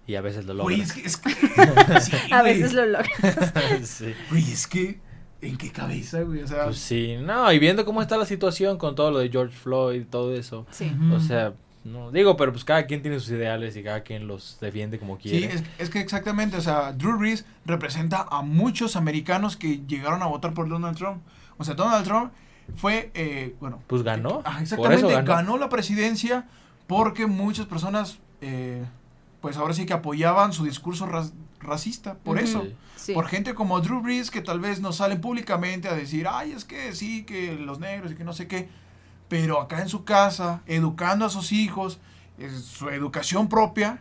Y 0.05 0.15
a 0.15 0.21
veces 0.21 0.45
lo 0.45 0.53
logras. 0.53 0.91
a 2.31 2.43
veces 2.43 2.73
lo 2.73 2.85
logras. 2.85 3.53
sí. 3.83 4.13
es 4.35 4.67
que... 4.67 4.99
¿En 5.41 5.57
qué 5.57 5.71
cabeza, 5.71 6.23
güey? 6.23 6.41
O 6.41 6.47
sea... 6.47 6.65
Pues 6.65 6.79
sí, 6.79 7.15
no, 7.21 7.51
y 7.53 7.59
viendo 7.59 7.85
cómo 7.85 8.01
está 8.01 8.17
la 8.17 8.25
situación 8.25 8.77
con 8.77 8.95
todo 8.95 9.11
lo 9.11 9.19
de 9.19 9.29
George 9.29 9.55
Floyd 9.55 10.01
y 10.01 10.05
todo 10.05 10.35
eso. 10.35 10.67
Sí. 10.71 10.91
O 11.13 11.19
sea, 11.21 11.53
no, 11.85 12.11
digo, 12.11 12.35
pero 12.35 12.51
pues 12.51 12.65
cada 12.65 12.87
quien 12.87 13.03
tiene 13.03 13.19
sus 13.19 13.29
ideales 13.29 13.77
y 13.77 13.83
cada 13.83 14.01
quien 14.01 14.25
los 14.25 14.57
defiende 14.59 14.97
como 14.97 15.19
quiere. 15.19 15.55
Sí, 15.55 15.63
es, 15.77 15.89
que 15.91 15.99
exactamente, 15.99 16.57
o 16.57 16.61
sea, 16.61 16.91
Drew 16.93 17.19
Brees 17.19 17.45
representa 17.63 18.25
a 18.27 18.41
muchos 18.41 18.95
americanos 18.95 19.55
que 19.55 19.85
llegaron 19.85 20.23
a 20.23 20.25
votar 20.25 20.55
por 20.55 20.67
Donald 20.67 20.97
Trump. 20.97 21.21
O 21.57 21.63
sea, 21.63 21.75
Donald 21.75 22.03
Trump 22.03 22.31
fue, 22.75 23.11
eh, 23.13 23.55
bueno... 23.59 23.83
Pues 23.85 24.01
ganó. 24.01 24.41
Ah, 24.45 24.57
exactamente, 24.61 25.21
ganó. 25.21 25.59
la 25.59 25.69
presidencia 25.69 26.47
porque 26.87 27.27
muchas 27.27 27.67
personas, 27.67 28.17
eh, 28.41 28.83
pues 29.39 29.55
ahora 29.55 29.75
sí 29.75 29.85
que 29.85 29.93
apoyaban 29.93 30.53
su 30.53 30.65
discurso 30.65 31.07
racista, 31.59 32.15
por 32.15 32.39
eso. 32.39 32.65
Por 33.13 33.27
gente 33.27 33.53
como 33.53 33.79
Drew 33.79 34.01
Brees 34.01 34.31
que 34.31 34.41
tal 34.41 34.59
vez 34.59 34.81
no 34.81 34.91
salen 34.91 35.21
públicamente 35.21 35.87
a 35.87 35.93
decir, 35.93 36.25
ay, 36.27 36.51
es 36.53 36.65
que 36.65 36.95
sí, 36.95 37.25
que 37.25 37.53
los 37.53 37.77
negros 37.77 38.11
y 38.11 38.15
que 38.15 38.23
no 38.23 38.33
sé 38.33 38.47
qué 38.47 38.69
pero 39.27 39.59
acá 39.61 39.81
en 39.81 39.89
su 39.89 40.03
casa, 40.03 40.61
educando 40.65 41.25
a 41.25 41.29
sus 41.29 41.51
hijos, 41.51 41.99
su 42.61 42.89
educación 42.89 43.47
propia, 43.47 43.99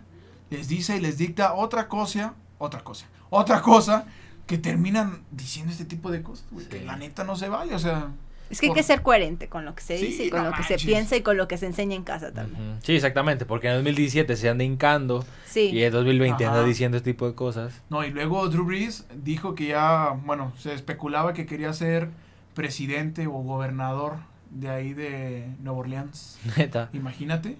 les 0.51 0.68
dice 0.68 0.97
y 0.97 1.01
les 1.01 1.18
dicta 1.18 1.55
otra 1.55 1.89
cosa, 1.89 2.35
otra 2.59 2.81
cosa, 2.81 3.07
otra 3.31 3.62
cosa, 3.62 4.07
que 4.47 4.59
terminan 4.59 5.22
diciendo 5.31 5.72
este 5.72 5.85
tipo 5.85 6.11
de 6.11 6.22
cosas, 6.22 6.45
que 6.68 6.83
la 6.83 6.97
neta 6.97 7.25
no 7.25 7.37
se 7.37 7.49
vale, 7.49 7.75
o 7.75 7.79
sea... 7.79 8.09
Es 8.51 8.61
que 8.61 8.66
hay 8.66 8.75
que 8.75 8.83
ser 8.83 9.01
coherente 9.01 9.49
con 9.49 9.64
lo 9.64 9.75
que 9.75 9.83
se 9.83 9.97
dice 9.97 10.27
y 10.27 10.31
con 10.31 10.45
lo 10.45 10.53
que 10.53 10.62
se 10.62 10.77
piensa 10.77 11.16
y 11.16 11.22
con 11.22 11.39
lo 11.39 11.49
que 11.49 11.57
se 11.57 11.64
enseña 11.64 11.97
en 11.97 12.05
casa 12.05 12.31
también. 12.31 12.79
Sí, 12.83 12.95
exactamente, 12.95 13.47
porque 13.47 13.68
en 13.68 13.77
2017 13.77 14.37
se 14.37 14.51
anda 14.51 14.62
hincando 14.62 15.25
y 15.55 15.83
en 15.83 15.91
2020 15.91 16.45
anda 16.45 16.62
diciendo 16.62 16.99
este 16.99 17.12
tipo 17.12 17.27
de 17.27 17.35
cosas. 17.35 17.81
No, 17.89 18.05
y 18.05 18.11
luego 18.11 18.47
Drew 18.49 18.66
Brees 18.66 19.07
dijo 19.25 19.55
que 19.55 19.68
ya, 19.68 20.11
bueno, 20.25 20.53
se 20.59 20.75
especulaba 20.75 21.33
que 21.33 21.47
quería 21.47 21.72
ser 21.72 22.11
presidente 22.53 23.27
o 23.27 23.31
gobernador 23.31 24.18
de 24.55 24.70
ahí 24.70 24.94
de 24.94 25.48
Nueva 25.61 25.80
Orleans. 25.80 26.38
Neta. 26.57 26.88
Imagínate. 26.92 27.57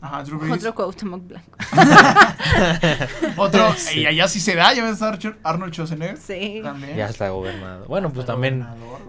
Ajá, 0.00 0.22
Drew 0.22 0.38
Brees. 0.38 0.58
Otro 0.58 0.74
Cuauhtémoc 0.74 1.26
Blanco. 1.26 1.58
Otro, 3.36 3.74
y 3.96 4.06
allá 4.06 4.28
sí 4.28 4.38
se 4.38 4.54
da, 4.54 4.72
ya 4.72 4.88
estar 4.88 5.18
Arnold 5.42 5.72
Schwarzenegger. 5.72 6.16
Sí. 6.18 6.60
También. 6.62 6.96
Ya 6.96 7.08
está 7.08 7.30
gobernado. 7.30 7.86
Bueno, 7.86 8.12
pues 8.12 8.24
también, 8.24 8.64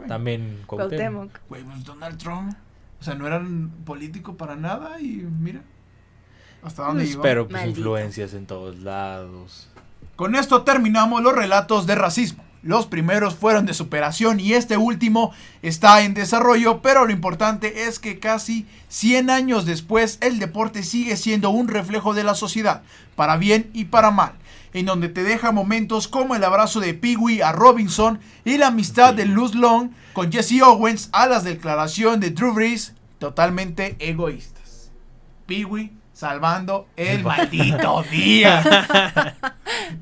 también 0.08 0.64
Cuauhtémoc. 0.66 1.32
Güey, 1.48 1.64
pues 1.64 1.84
Donald 1.84 2.18
Trump, 2.18 2.56
o 3.00 3.04
sea, 3.04 3.14
no 3.14 3.28
eran 3.28 3.70
político 3.86 4.36
para 4.36 4.56
nada 4.56 5.00
y 5.00 5.28
mira, 5.40 5.62
hasta 6.64 6.86
dónde 6.86 7.04
pues, 7.04 7.18
Pero 7.18 7.48
pues 7.48 7.66
influencias 7.68 8.34
en 8.34 8.48
todos 8.48 8.80
lados. 8.80 9.70
Con 10.16 10.36
esto 10.36 10.64
terminamos 10.64 11.22
los 11.22 11.36
relatos 11.36 11.86
de 11.86 11.96
racismo. 11.96 12.44
Los 12.62 12.88
primeros 12.88 13.36
fueron 13.36 13.66
de 13.66 13.74
superación 13.74 14.40
y 14.40 14.54
este 14.54 14.76
último 14.76 15.32
está 15.62 16.02
en 16.02 16.14
desarrollo, 16.14 16.82
pero 16.82 17.06
lo 17.06 17.14
importante 17.14 17.86
es 17.88 18.00
que 18.00 18.20
casi 18.20 18.66
100 18.90 19.30
años 19.30 19.66
después 19.66 20.18
el 20.22 20.40
deporte 20.40 20.84
sigue 20.84 21.16
siendo 21.16 21.52
un 21.52 21.70
reflejo 21.70 22.14
de 22.14 22.26
la 22.26 22.36
sociedad, 22.36 22.82
para 23.16 23.38
bien 23.38 23.70
y 23.74 23.86
para 23.86 24.12
mal, 24.12 24.34
en 24.74 24.86
donde 24.86 25.08
te 25.08 25.24
deja 25.24 25.54
momentos 25.54 26.10
como 26.10 26.36
el 26.36 26.44
abrazo 26.44 26.82
de 26.82 26.94
Peewee 26.94 27.42
a 27.42 27.54
Robinson 27.54 28.20
y 28.44 28.58
la 28.58 28.68
amistad 28.68 29.14
de 29.14 29.26
Luz 29.26 29.56
Long 29.56 29.92
con 30.12 30.30
Jesse 30.30 30.62
Owens 30.62 31.08
a 31.14 31.28
las 31.28 31.46
declaraciones 31.46 32.20
de 32.20 32.32
Drew 32.32 32.54
Brees 32.54 32.94
totalmente 33.20 33.96
egoístas. 34.00 34.92
Peewee 35.46 35.94
salvando 36.20 36.90
el 36.98 37.24
maldito 37.24 38.04
día. 38.12 38.62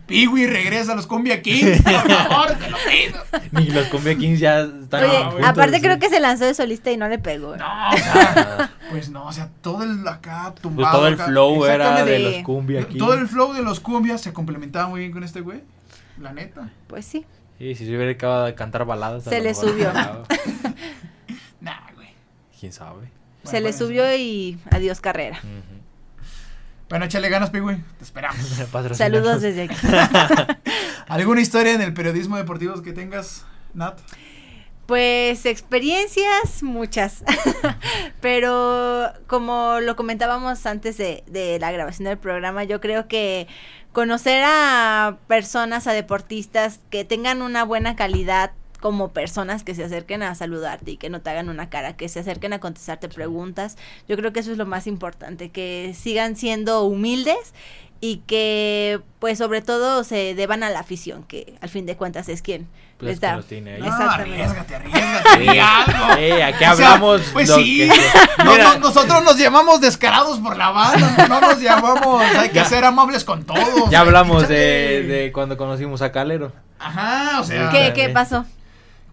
Piwi 0.07 0.47
regresa 0.47 0.93
a 0.93 0.95
los 0.95 1.05
Cumbia 1.05 1.43
Kings, 1.43 1.84
por 1.84 2.11
favor, 2.11 2.47
te 2.55 2.70
lo 2.72 2.78
pido. 2.78 3.24
Ni 3.51 3.68
los 3.68 3.86
Cumbia 3.88 4.15
Kings 4.18 4.39
ya 4.39 4.61
están. 4.61 5.03
Oye, 5.03 5.45
aparte 5.45 5.80
creo 5.80 5.99
que 5.99 6.09
se 6.09 6.20
lanzó 6.20 6.45
de 6.45 6.55
solista 6.55 6.91
y 6.91 6.97
no 6.97 7.07
le 7.07 7.20
pegó. 7.20 7.55
No, 7.55 7.89
o 7.91 7.97
sea, 7.97 8.72
pues 8.89 9.11
no, 9.11 9.28
o 9.28 9.32
sea, 9.32 9.49
todo 9.61 9.84
el 9.84 10.07
acá 10.07 10.55
tumbado. 10.59 10.89
Pues 10.89 10.91
todo 10.91 11.07
el 11.07 11.18
flow 11.18 11.65
era 11.65 12.03
de 12.03 12.18
los 12.18 12.36
Cumbia 12.38 12.88
Kings. 12.88 12.97
Todo 12.97 13.13
el 13.13 13.28
flow 13.28 13.53
de 13.53 13.61
los 13.61 13.80
Cumbia 13.80 14.18
se 14.18 14.34
complementaba 14.34 14.88
muy 14.88 15.01
bien 15.01 15.11
con 15.11 15.24
este 15.24 15.41
güey. 15.41 15.61
La 16.20 16.34
neta. 16.34 16.72
Pues 16.88 17.05
sí. 17.05 17.28
Sí, 17.59 17.76
si 17.76 17.86
se 17.86 17.95
hubiera 17.95 18.11
acabado 18.11 18.45
de 18.45 18.55
cantar 18.55 18.86
baladas. 18.86 19.24
Se 19.24 19.39
le 19.39 19.53
subió. 19.53 19.93
nah, 21.61 21.91
güey. 21.95 22.09
¿Quién 22.59 22.74
sabe? 22.74 23.11
se 23.43 23.61
le 23.61 23.72
subió 23.72 24.03
y 24.15 24.59
adiós 24.72 24.99
carrera. 24.99 25.39
Bueno, 26.90 27.06
échale 27.06 27.28
ganas, 27.30 27.50
Pigui. 27.50 27.76
Te 27.98 28.04
esperamos. 28.04 28.40
Saludos 28.94 29.42
desde 29.42 29.64
aquí. 29.64 29.76
¿Alguna 31.08 31.42
historia 31.42 31.74
en 31.74 31.82
el 31.82 31.94
periodismo 31.94 32.38
deportivo 32.38 32.82
que 32.82 32.94
tengas, 32.94 33.46
Nat? 33.74 34.00
Pues 34.86 35.46
experiencias, 35.46 36.64
muchas. 36.64 37.24
Pero 38.22 39.12
como 39.28 39.80
lo 39.82 39.98
comentábamos 39.98 40.66
antes 40.66 40.98
de, 40.98 41.26
de, 41.28 41.60
la 41.60 41.74
grabación 41.74 42.06
del 42.06 42.18
programa, 42.18 42.64
yo 42.64 42.80
creo 42.80 43.10
que 43.10 43.48
conocer 43.92 44.44
a 44.46 45.18
personas, 45.28 45.88
a 45.88 45.92
deportistas 45.92 46.80
que 46.90 47.04
tengan 47.04 47.42
una 47.42 47.66
buena 47.66 47.98
calidad 47.98 48.54
como 48.80 49.10
personas 49.10 49.64
que 49.64 49.76
se 49.76 49.84
acerquen 49.84 50.24
a 50.24 50.36
saludarte 50.36 50.92
y 50.92 50.98
que 50.98 51.10
no 51.10 51.22
te 51.22 51.30
hagan 51.30 51.50
una 51.50 51.70
cara, 51.70 51.96
que 51.96 52.10
se 52.10 52.20
acerquen 52.20 52.54
a 52.54 52.60
contestarte 52.60 53.10
preguntas. 53.10 53.78
Yo 54.08 54.18
creo 54.18 54.34
que 54.34 54.40
eso 54.40 54.52
es 54.52 54.58
lo 54.58 54.66
más 54.66 54.88
importante, 54.88 55.50
que 55.50 55.94
sigan 55.96 56.36
siendo 56.36 56.84
humildes 56.84 57.54
y 58.00 58.18
que 58.28 59.02
pues 59.20 59.38
sobre 59.40 59.62
todo 59.62 60.04
se 60.04 60.36
deban 60.36 60.64
a 60.64 60.70
la 60.70 60.80
afición, 60.80 61.24
que 61.24 61.56
al 61.62 61.70
fin 61.70 61.86
de 61.86 61.98
cuentas 61.98 62.30
es 62.30 62.42
quien 62.42 62.68
pues. 62.98 63.20
Tiene 63.48 63.78
no, 63.78 63.86
arriesgate, 63.86 64.76
arriesgate, 64.76 65.62
algo. 65.62 66.44
aquí 66.46 66.64
hablamos. 66.64 67.22
pues 67.32 67.54
sí, 67.54 67.88
nosotros 68.82 69.24
nos 69.24 69.38
llamamos 69.38 69.82
descarados 69.82 70.40
por 70.40 70.58
la 70.58 70.72
banda, 70.72 71.28
no 71.28 71.42
nos 71.42 71.62
llamamos, 71.62 72.24
hay 72.24 72.50
que 72.50 72.66
ser 72.66 72.86
amables 72.86 73.24
con 73.24 73.44
todos. 73.44 73.90
Ya 73.92 74.00
hablamos 74.00 74.48
de, 74.48 75.04
de, 75.04 75.32
cuando 75.32 75.58
conocimos 75.58 76.02
a 76.02 76.12
Calero. 76.12 76.52
Ajá, 76.80 77.40
o 77.40 77.44
sea. 77.44 77.70
¿Qué, 77.70 77.94
qué 77.94 78.10
pasó? 78.10 78.46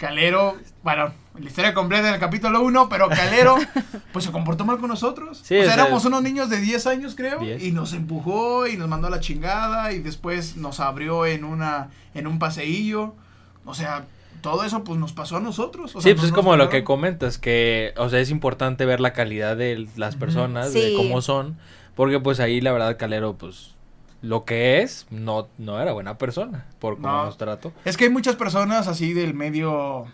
Calero, 0.04 0.58
bueno, 0.82 1.14
la 1.38 1.46
historia 1.46 1.72
completa 1.72 2.08
en 2.08 2.14
el 2.14 2.20
capítulo 2.20 2.60
1, 2.60 2.90
pero 2.90 3.08
Calero, 3.08 3.56
pues 4.12 4.26
se 4.26 4.32
comportó 4.32 4.66
mal 4.66 4.76
con 4.76 4.90
nosotros. 4.90 5.40
o 5.40 5.44
sea, 5.44 5.72
éramos 5.72 6.04
unos 6.04 6.22
niños 6.22 6.50
de 6.50 6.60
10 6.60 6.86
años, 6.88 7.14
creo, 7.14 7.42
y 7.42 7.72
nos 7.72 7.94
empujó 7.94 8.66
y 8.66 8.76
nos 8.76 8.86
mandó 8.86 9.06
a 9.06 9.10
la 9.10 9.20
chingada 9.20 9.92
y 9.92 10.00
después 10.00 10.56
nos 10.58 10.78
abrió 10.78 11.24
en 11.24 11.44
una 11.44 11.88
en 12.12 12.26
un 12.26 12.38
paseillo. 12.38 13.14
O 13.64 13.72
sea, 13.72 14.04
todo 14.42 14.62
eso 14.64 14.84
pues 14.84 15.00
nos 15.00 15.14
pasó 15.14 15.38
a 15.38 15.40
nosotros. 15.40 15.92
sí, 15.92 16.12
pues 16.12 16.24
es 16.24 16.32
como 16.32 16.54
lo 16.56 16.68
que 16.68 16.84
comentas, 16.84 17.38
que, 17.38 17.94
o 17.96 18.10
sea, 18.10 18.20
es 18.20 18.28
importante 18.28 18.84
ver 18.84 19.00
la 19.00 19.14
calidad 19.14 19.56
de 19.56 19.88
las 19.96 20.16
personas, 20.16 20.74
de 20.74 20.92
cómo 20.98 21.22
son, 21.22 21.56
porque 21.94 22.20
pues 22.20 22.40
ahí 22.40 22.60
la 22.60 22.72
verdad 22.72 22.98
Calero, 22.98 23.38
pues 23.38 23.70
lo 24.24 24.44
que 24.44 24.80
es, 24.82 25.06
no, 25.10 25.48
no 25.58 25.80
era 25.80 25.92
buena 25.92 26.16
persona, 26.18 26.66
por 26.78 26.96
cómo 26.96 27.08
No. 27.08 27.24
nos 27.26 27.36
trató. 27.38 27.72
Es 27.84 27.96
que 27.96 28.04
hay 28.04 28.10
muchas 28.10 28.36
personas 28.36 28.88
así 28.88 29.12
del 29.12 29.34
medio 29.34 30.06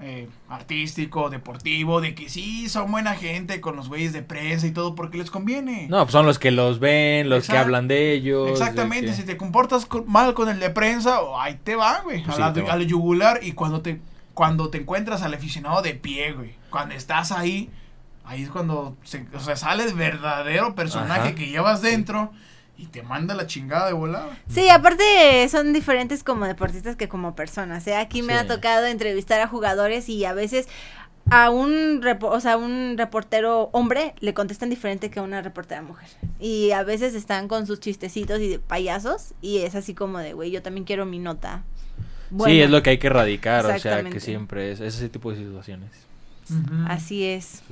eh, 0.00 0.28
artístico, 0.48 1.28
deportivo, 1.28 2.00
de 2.00 2.14
que 2.14 2.28
sí 2.28 2.68
son 2.68 2.90
buena 2.92 3.14
gente 3.16 3.60
con 3.60 3.74
los 3.74 3.88
güeyes 3.88 4.12
de 4.12 4.22
prensa 4.22 4.66
y 4.68 4.70
todo 4.70 4.94
porque 4.94 5.18
les 5.18 5.28
conviene. 5.30 5.88
No, 5.88 5.98
pues 6.04 6.12
son 6.12 6.24
los 6.24 6.38
que 6.38 6.52
los 6.52 6.78
ven, 6.78 7.28
los 7.28 7.48
que 7.48 7.56
hablan 7.58 7.88
de 7.88 8.12
ellos. 8.12 8.46
de 8.46 8.52
Exactamente, 8.52 9.06
que- 9.08 9.12
si 9.14 9.24
te 9.24 9.36
comportas 9.36 9.86
con- 9.86 10.04
mal 10.08 10.34
con 10.34 10.48
el 10.48 10.60
de 10.60 10.70
prensa, 10.70 11.20
oh, 11.20 11.40
ahí 11.40 11.58
te 11.64 11.74
va, 11.74 12.00
güey, 12.02 12.22
a 12.22 12.32
Sí, 12.32 12.40
la- 12.40 12.52
te 12.52 12.62
va. 12.62 12.74
al 12.74 12.86
yugular 12.86 13.40
y 13.42 13.52
cuando 13.52 13.80
te 13.80 14.00
cuando 14.34 14.70
te 14.70 14.78
encuentras 14.78 15.22
al 15.22 15.34
aficionado 15.34 15.82
de 15.82 15.94
pie, 15.94 16.30
güey, 16.32 16.54
cuando 16.70 16.94
estás 16.94 17.32
ahí, 17.32 17.68
ahí 18.24 18.44
es 18.44 18.50
cuando 18.50 18.96
se, 19.02 19.26
o 19.34 19.40
sea, 19.40 19.56
sale 19.56 19.82
el 19.82 19.94
verdadero 19.94 20.76
personaje 20.76 21.20
Ajá. 21.30 21.34
que 21.34 21.48
llevas 21.48 21.82
dentro 21.82 22.30
y 22.78 22.86
te 22.86 23.02
manda 23.02 23.34
la 23.34 23.46
chingada 23.46 23.88
de 23.88 23.92
volada. 23.92 24.38
Sí, 24.48 24.68
aparte 24.70 25.46
son 25.50 25.72
diferentes 25.72 26.22
como 26.24 26.46
deportistas 26.46 26.96
que 26.96 27.08
como 27.08 27.34
personas. 27.34 27.86
¿eh? 27.88 27.96
Aquí 27.96 28.22
me 28.22 28.32
Sí. 28.34 28.38
ha 28.38 28.46
tocado 28.46 28.86
entrevistar 28.86 29.40
a 29.40 29.48
jugadores 29.48 30.08
y 30.08 30.24
a 30.24 30.32
veces 30.32 30.68
a 31.30 31.50
un, 31.50 32.00
o 32.22 32.40
sea, 32.40 32.56
un 32.56 32.94
reportero 32.96 33.68
hombre 33.72 34.14
le 34.20 34.32
contestan 34.32 34.70
diferente 34.70 35.10
que 35.10 35.18
a 35.18 35.22
una 35.22 35.42
reportera 35.42 35.82
mujer. 35.82 36.08
Y 36.40 36.70
a 36.70 36.84
veces 36.84 37.14
están 37.14 37.48
con 37.48 37.66
sus 37.66 37.80
chistecitos 37.80 38.40
y 38.40 38.48
de 38.48 38.58
payasos 38.58 39.34
y 39.42 39.58
es 39.58 39.74
así 39.74 39.92
como 39.92 40.18
de, 40.20 40.32
güey, 40.32 40.50
yo 40.50 40.62
también 40.62 40.84
quiero 40.86 41.04
mi 41.04 41.18
nota. 41.18 41.64
Sí, 42.30 42.34
buena". 42.34 42.64
es 42.64 42.70
lo 42.70 42.82
que 42.82 42.90
hay 42.90 42.98
que 42.98 43.08
erradicar, 43.08 43.66
o 43.66 43.78
sea, 43.78 44.04
que 44.04 44.20
siempre 44.20 44.72
es, 44.72 44.80
es 44.80 44.94
ese 44.96 45.08
tipo 45.08 45.30
de 45.32 45.38
situaciones. 45.38 45.90
Así 46.86 47.24
es. 47.24 47.62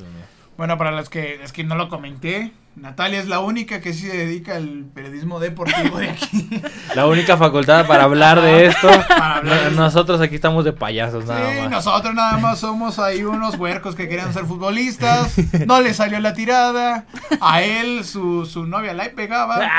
Bueno, 0.58 0.76
para 0.76 0.90
los 0.90 1.08
que 1.08 1.42
es 1.42 1.52
que 1.52 1.64
no 1.64 1.76
lo 1.76 1.88
comenté, 1.88 2.52
Natalia 2.76 3.18
es 3.20 3.26
la 3.26 3.40
única 3.40 3.80
que 3.80 3.94
sí 3.94 4.06
se 4.06 4.14
dedica 4.16 4.56
al 4.56 4.84
periodismo 4.94 5.40
deportivo 5.40 5.98
de 5.98 6.10
aquí. 6.10 6.60
La 6.94 7.06
única 7.06 7.36
facultad 7.38 7.86
para 7.86 8.04
hablar 8.04 8.40
de 8.42 8.66
esto, 8.66 8.88
Para 9.08 9.36
hablar 9.36 9.64
de 9.64 9.70
no- 9.70 9.82
nosotros 9.84 10.20
aquí 10.20 10.34
estamos 10.34 10.64
de 10.64 10.72
payasos 10.74 11.24
nada 11.26 11.52
Sí, 11.54 11.60
más. 11.62 11.70
nosotros 11.70 12.14
nada 12.14 12.36
más 12.38 12.58
somos 12.60 12.98
ahí 12.98 13.22
unos 13.24 13.56
huercos 13.56 13.94
que 13.96 14.08
querían 14.08 14.32
ser 14.32 14.44
futbolistas. 14.44 15.34
No 15.66 15.80
le 15.80 15.94
salió 15.94 16.20
la 16.20 16.34
tirada. 16.34 17.06
A 17.40 17.62
él 17.62 18.04
su, 18.04 18.44
su 18.46 18.66
novia 18.66 18.92
la 18.92 19.10
pegaba. 19.10 19.58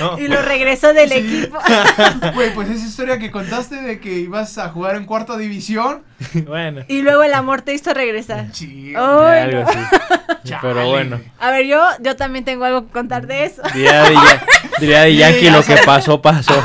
No. 0.00 0.18
Y 0.18 0.28
lo 0.28 0.40
regresó 0.42 0.92
del 0.92 1.10
Sí. 1.10 1.16
equipo. 1.18 1.58
Güey, 2.34 2.54
pues 2.54 2.70
esa 2.70 2.86
historia 2.86 3.18
que 3.18 3.30
contaste 3.30 3.76
de 3.82 4.00
que 4.00 4.12
ibas 4.20 4.56
a 4.58 4.68
jugar 4.70 4.96
en 4.96 5.04
cuarta 5.04 5.36
división. 5.36 6.02
Bueno, 6.46 6.82
Y 6.88 7.02
luego 7.02 7.22
el 7.22 7.34
amor 7.34 7.62
te 7.62 7.74
hizo 7.74 7.92
regresar. 7.94 8.46
Sí. 8.52 8.94
Oh. 8.96 9.22
Algo 9.26 9.64
así. 9.68 9.78
Pero 10.60 10.88
bueno. 10.88 11.20
A 11.40 11.50
ver, 11.50 11.66
yo, 11.66 11.82
yo 12.00 12.16
también 12.16 12.44
tengo 12.44 12.64
algo 12.64 12.86
que 12.86 12.92
contar 12.92 13.26
de 13.26 13.44
eso. 13.46 13.62
diría 13.74 14.02
de, 14.04 14.14
Ya- 14.14 14.46
diría 14.78 15.00
de 15.02 15.16
Yankee 15.16 15.44
ya 15.46 15.52
lo 15.52 15.62
que 15.62 15.76
pasó, 15.86 16.20
pasó. 16.22 16.54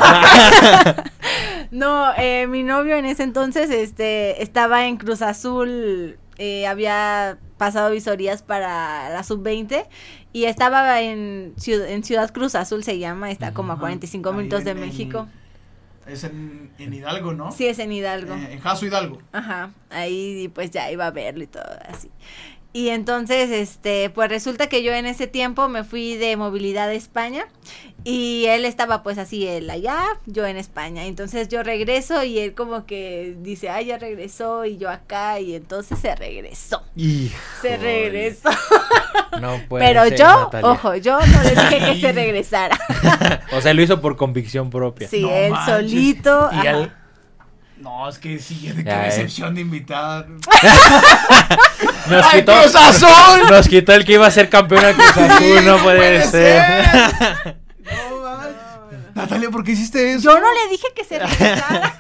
No, 1.72 2.12
eh, 2.18 2.48
mi 2.48 2.64
novio 2.64 2.96
en 2.96 3.06
ese 3.06 3.24
entonces 3.24 3.70
este, 3.70 4.42
estaba 4.42 4.86
en 4.86 4.98
Cruz 4.98 5.22
Azul, 5.22 6.18
eh, 6.38 6.68
había 6.68 7.38
pasado 7.58 7.90
visorías 7.92 8.44
para 8.44 9.10
la 9.10 9.24
sub-20 9.24 9.86
y 10.32 10.46
estaba 10.46 11.02
en, 11.02 11.54
Ciud- 11.58 11.86
en 11.88 12.04
Ciudad 12.04 12.32
Cruz 12.32 12.56
Azul, 12.56 12.84
se 12.84 13.00
llama, 13.00 13.32
está 13.32 13.54
como 13.54 13.72
a 13.72 13.76
Ajá, 13.76 13.82
45 13.82 14.30
ahí 14.30 14.36
minutos 14.36 14.60
en- 14.60 14.66
de 14.66 14.72
en- 14.72 14.80
México. 14.80 15.28
Es 16.08 16.24
en, 16.24 16.70
en 16.78 16.94
Hidalgo, 16.94 17.34
¿no? 17.34 17.52
Sí, 17.52 17.66
es 17.66 17.80
en 17.80 17.92
Hidalgo. 17.92 18.36
Eh, 18.36 18.54
en 18.54 18.60
Jaso 18.60 18.86
Hidalgo. 18.86 19.18
Ajá, 19.34 19.72
ahí 19.90 20.50
pues 20.54 20.70
ya 20.70 20.92
iba 20.92 21.08
a 21.08 21.12
verlo 21.12 21.44
y 21.44 21.48
todo 21.48 21.66
así. 21.90 22.12
Y 22.76 22.90
entonces, 22.90 23.52
este, 23.52 24.10
pues 24.10 24.28
resulta 24.28 24.68
que 24.68 24.84
yo 24.84 24.92
en 24.92 25.06
ese 25.06 25.28
tiempo 25.28 25.70
me 25.70 25.86
fui 25.86 26.16
de 26.18 26.36
movilidad 26.36 26.90
a 26.90 26.94
España 26.94 27.48
y 28.04 28.48
él 28.48 28.66
estaba 28.66 29.02
pues 29.02 29.18
así, 29.18 29.48
él 29.48 29.70
allá, 29.70 29.98
yo 30.26 30.46
en 30.46 30.58
España. 30.58 31.06
Entonces 31.06 31.48
yo 31.48 31.64
regreso 31.64 32.26
y 32.26 32.38
él 32.38 32.54
como 32.54 32.86
que 32.86 33.38
dice, 33.40 33.70
ay, 33.70 33.86
ya 33.86 33.98
regresó 33.98 34.66
y 34.66 34.76
yo 34.76 34.90
acá 34.90 35.40
y 35.40 35.56
entonces 35.56 36.00
se 36.00 36.16
regresó. 36.16 36.84
Se 37.62 37.78
regresó. 37.78 38.50
No 39.42 39.60
puede 39.68 39.86
Pero 39.86 40.04
ser, 40.06 40.18
yo, 40.20 40.26
Natalia. 40.26 40.70
ojo, 40.72 40.96
yo 40.96 41.20
no 41.20 41.44
le 41.44 41.50
dije 41.50 41.80
que 41.94 42.00
se 42.02 42.12
regresara. 42.14 42.80
O 43.52 43.60
sea, 43.60 43.74
lo 43.74 43.82
hizo 43.82 44.00
por 44.00 44.16
convicción 44.16 44.70
propia. 44.70 45.10
Sí, 45.10 45.22
No 45.22 45.30
él 45.30 45.52
manches. 45.52 45.76
solito. 45.76 46.50
Y. 46.54 46.90
No, 47.80 48.08
es 48.10 48.18
que 48.18 48.40
sí, 48.40 48.68
de 48.70 48.84
qué 48.84 48.90
Ya, 48.90 49.04
eh. 49.04 49.06
decepción 49.08 49.54
de 49.56 49.62
invitar. 49.62 50.28
Nos 52.10 52.26
¡Ay, 52.32 52.40
quitó, 52.40 52.54
Cruz 52.62 52.76
Azul! 52.76 53.50
nos 53.50 53.68
quitó 53.68 53.92
el 53.94 54.06
que 54.06 54.14
iba 54.14 54.26
a 54.28 54.32
ser 54.32 54.50
campeón 54.50 54.86
al 54.86 54.96
Cruz 54.96 55.18
Azul, 55.18 55.66
no 55.66 55.78
puede 55.80 56.26
ser. 56.28 56.64
No, 57.86 58.22
manches. 58.22 59.16
Natalia, 59.16 59.50
¿por 59.52 59.64
qué 59.64 59.72
hiciste 59.74 60.14
eso? 60.14 60.24
Yo 60.34 60.40
no 60.40 60.48
le 60.52 60.70
dije 60.72 60.88
que 60.96 61.04
se 61.04 61.20
regresara. 61.26 61.96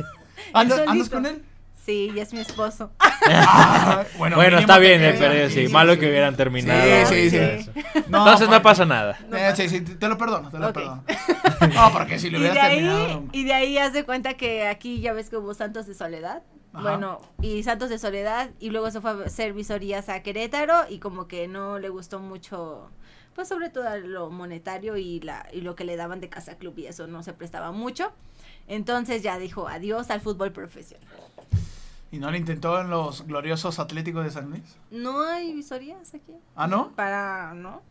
¿Andas, 0.53 0.77
solito. 0.77 0.91
¿Andas 0.91 1.09
con 1.09 1.25
él? 1.27 1.43
Sí, 1.85 2.11
ya 2.15 2.23
es 2.23 2.33
mi 2.33 2.39
esposo. 2.39 2.91
Ah, 3.27 4.03
bueno, 4.19 4.35
Bueno, 4.35 4.59
está 4.59 4.77
bien, 4.77 5.03
eh, 5.03 5.15
pero 5.17 5.49
sí, 5.49 5.65
sí, 5.67 5.73
malo 5.73 5.93
sí. 5.93 5.99
que 5.99 6.09
hubieran 6.09 6.35
terminado. 6.35 7.07
Sí, 7.07 7.29
sí, 7.31 7.37
sí. 7.63 7.71
No, 8.07 8.19
Entonces 8.19 8.49
no 8.49 8.61
pasa 8.61 8.85
nada. 8.85 9.17
Eh, 9.33 9.51
sí, 9.55 9.67
sí, 9.67 9.81
te 9.81 10.07
lo 10.07 10.15
perdono, 10.17 10.49
te 10.51 10.59
lo 10.59 10.71
perdono. 10.71 11.03
No, 11.73 11.91
porque 11.91 12.19
si 12.19 12.29
lo 12.29 12.37
Y 12.37 12.41
de, 12.41 12.49
hubieras 12.51 12.67
ahí, 12.69 12.75
terminado. 12.77 13.23
y 13.31 13.43
de 13.45 13.53
ahí 13.53 13.77
haz 13.79 13.93
de 13.93 14.03
cuenta 14.03 14.35
que 14.35 14.67
aquí 14.67 14.99
ya 15.01 15.13
ves 15.13 15.29
que 15.31 15.37
hubo 15.37 15.53
Santos 15.55 15.87
de 15.87 15.95
Soledad. 15.95 16.43
Ajá. 16.73 16.83
Bueno, 16.83 17.19
y 17.41 17.63
Santos 17.63 17.89
de 17.89 17.97
Soledad, 17.97 18.49
y 18.59 18.69
luego 18.69 18.91
se 18.91 19.01
fue 19.01 19.11
a 19.11 19.13
hacer 19.25 19.53
visorías 19.53 20.07
a 20.09 20.21
Querétaro, 20.21 20.83
y 20.89 20.99
como 20.99 21.27
que 21.27 21.47
no 21.47 21.79
le 21.79 21.89
gustó 21.89 22.19
mucho, 22.19 22.89
pues 23.33 23.47
sobre 23.47 23.69
todo 23.69 23.97
lo 23.97 24.29
monetario 24.29 24.97
y, 24.97 25.19
la, 25.21 25.47
y 25.51 25.61
lo 25.61 25.75
que 25.75 25.83
le 25.85 25.95
daban 25.95 26.19
de 26.21 26.29
casa 26.29 26.57
club, 26.57 26.77
y 26.77 26.85
eso 26.85 27.07
no 27.07 27.23
se 27.23 27.33
prestaba 27.33 27.71
mucho. 27.71 28.11
Entonces 28.67 29.23
ya 29.23 29.39
dijo 29.39 29.67
adiós 29.67 30.11
al 30.11 30.21
fútbol 30.21 30.51
profesional. 30.51 31.07
¿Y 32.15 32.19
no 32.19 32.31
lo 32.31 32.37
intentó 32.37 32.79
en 32.79 32.89
los 32.89 33.27
gloriosos 33.27 33.77
Atléticos 33.77 34.23
de 34.23 34.31
San 34.31 34.49
Luis? 34.49 34.77
No 34.89 35.21
hay 35.21 35.53
visorías 35.53 36.13
aquí. 36.13 36.31
¿Ah, 36.55 36.65
no? 36.65 36.91
Para, 36.95 37.53
¿no? 37.53 37.81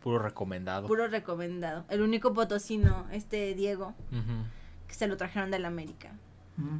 Puro 0.00 0.20
recomendado. 0.20 0.86
Puro 0.86 1.08
recomendado. 1.08 1.84
El 1.88 2.02
único 2.02 2.32
potosino, 2.32 3.04
este 3.10 3.54
Diego, 3.54 3.94
que 4.86 4.94
se 4.94 5.08
lo 5.08 5.16
trajeron 5.16 5.50
del 5.50 5.64
América. 5.64 6.12
Mm. 6.56 6.78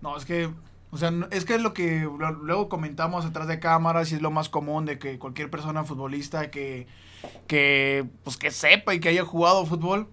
No, 0.00 0.16
es 0.16 0.24
que, 0.24 0.48
o 0.90 0.96
sea, 0.96 1.12
es 1.30 1.44
que 1.44 1.56
es 1.56 1.60
lo 1.60 1.74
que 1.74 2.00
lo- 2.04 2.32
luego 2.32 2.70
comentamos 2.70 3.26
detrás 3.26 3.46
de 3.46 3.60
cámaras 3.60 4.10
y 4.10 4.14
es 4.14 4.22
lo 4.22 4.30
más 4.30 4.48
común 4.48 4.86
de 4.86 4.98
que 4.98 5.18
cualquier 5.18 5.50
persona 5.50 5.84
futbolista 5.84 6.50
que, 6.50 6.86
que, 7.46 8.08
pues 8.24 8.38
que 8.38 8.50
sepa 8.50 8.94
y 8.94 9.00
que 9.00 9.10
haya 9.10 9.26
jugado 9.26 9.66
fútbol, 9.66 10.08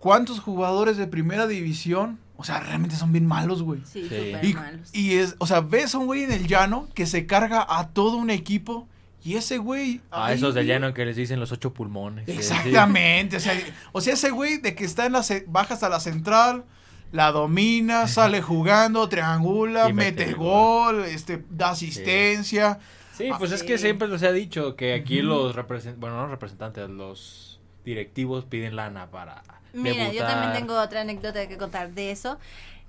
¿cuántos 0.00 0.40
jugadores 0.40 0.96
de 0.96 1.06
primera 1.06 1.46
división, 1.46 2.18
o 2.36 2.44
sea, 2.44 2.60
realmente 2.60 2.96
son 2.96 3.12
bien 3.12 3.26
malos, 3.26 3.62
güey? 3.62 3.80
Sí, 3.84 4.02
Sí. 4.08 4.32
súper 4.32 4.54
malos. 4.54 4.90
y 4.92 5.14
es, 5.14 5.36
o 5.38 5.46
sea, 5.46 5.60
ves 5.60 5.94
a 5.94 5.98
un 5.98 6.06
güey 6.06 6.24
en 6.24 6.32
el 6.32 6.46
llano 6.46 6.88
que 6.94 7.06
se 7.06 7.26
carga 7.26 7.64
a 7.68 7.88
todo 7.88 8.16
un 8.16 8.30
equipo 8.30 8.88
y 9.24 9.36
ese 9.36 9.58
güey... 9.58 10.00
A 10.10 10.26
ahí, 10.26 10.36
esos 10.36 10.54
del 10.54 10.66
llano 10.66 10.92
que 10.92 11.04
les 11.06 11.16
dicen 11.16 11.40
los 11.40 11.50
ocho 11.52 11.72
pulmones. 11.72 12.26
sí. 12.26 12.32
Exactamente, 12.32 13.36
o 13.36 13.40
sea, 13.40 13.54
o 13.92 14.00
sea, 14.00 14.14
ese 14.14 14.30
güey 14.30 14.58
de 14.58 14.74
que 14.74 14.84
está 14.84 15.06
en 15.06 15.12
la 15.12 15.24
baja 15.46 15.74
hasta 15.74 15.88
la 15.88 16.00
central, 16.00 16.64
la 17.12 17.30
domina, 17.30 18.08
sale 18.08 18.42
jugando, 18.42 19.08
triangula, 19.08 19.88
Y 19.88 19.92
mete 19.92 20.32
gol, 20.34 21.04
este 21.04 21.44
da 21.50 21.70
asistencia. 21.70 22.80
Sí, 23.16 23.28
pues 23.38 23.52
es 23.52 23.62
que 23.62 23.78
siempre 23.78 24.18
se 24.18 24.26
ha 24.26 24.32
dicho 24.32 24.74
que 24.74 24.92
aquí 24.92 25.22
los 25.22 25.54
representantes, 25.54 26.00
bueno, 26.00 26.16
no 26.16 26.22
los 26.22 26.32
representantes, 26.32 26.90
los 26.90 27.60
directivos 27.84 28.44
piden 28.44 28.74
lana 28.74 29.10
para 29.10 29.44
Mira, 29.74 30.12
yo 30.12 30.24
también 30.24 30.52
tengo 30.52 30.80
otra 30.80 31.02
anécdota 31.02 31.46
que 31.46 31.56
contar 31.58 31.90
de 31.90 32.10
eso. 32.10 32.38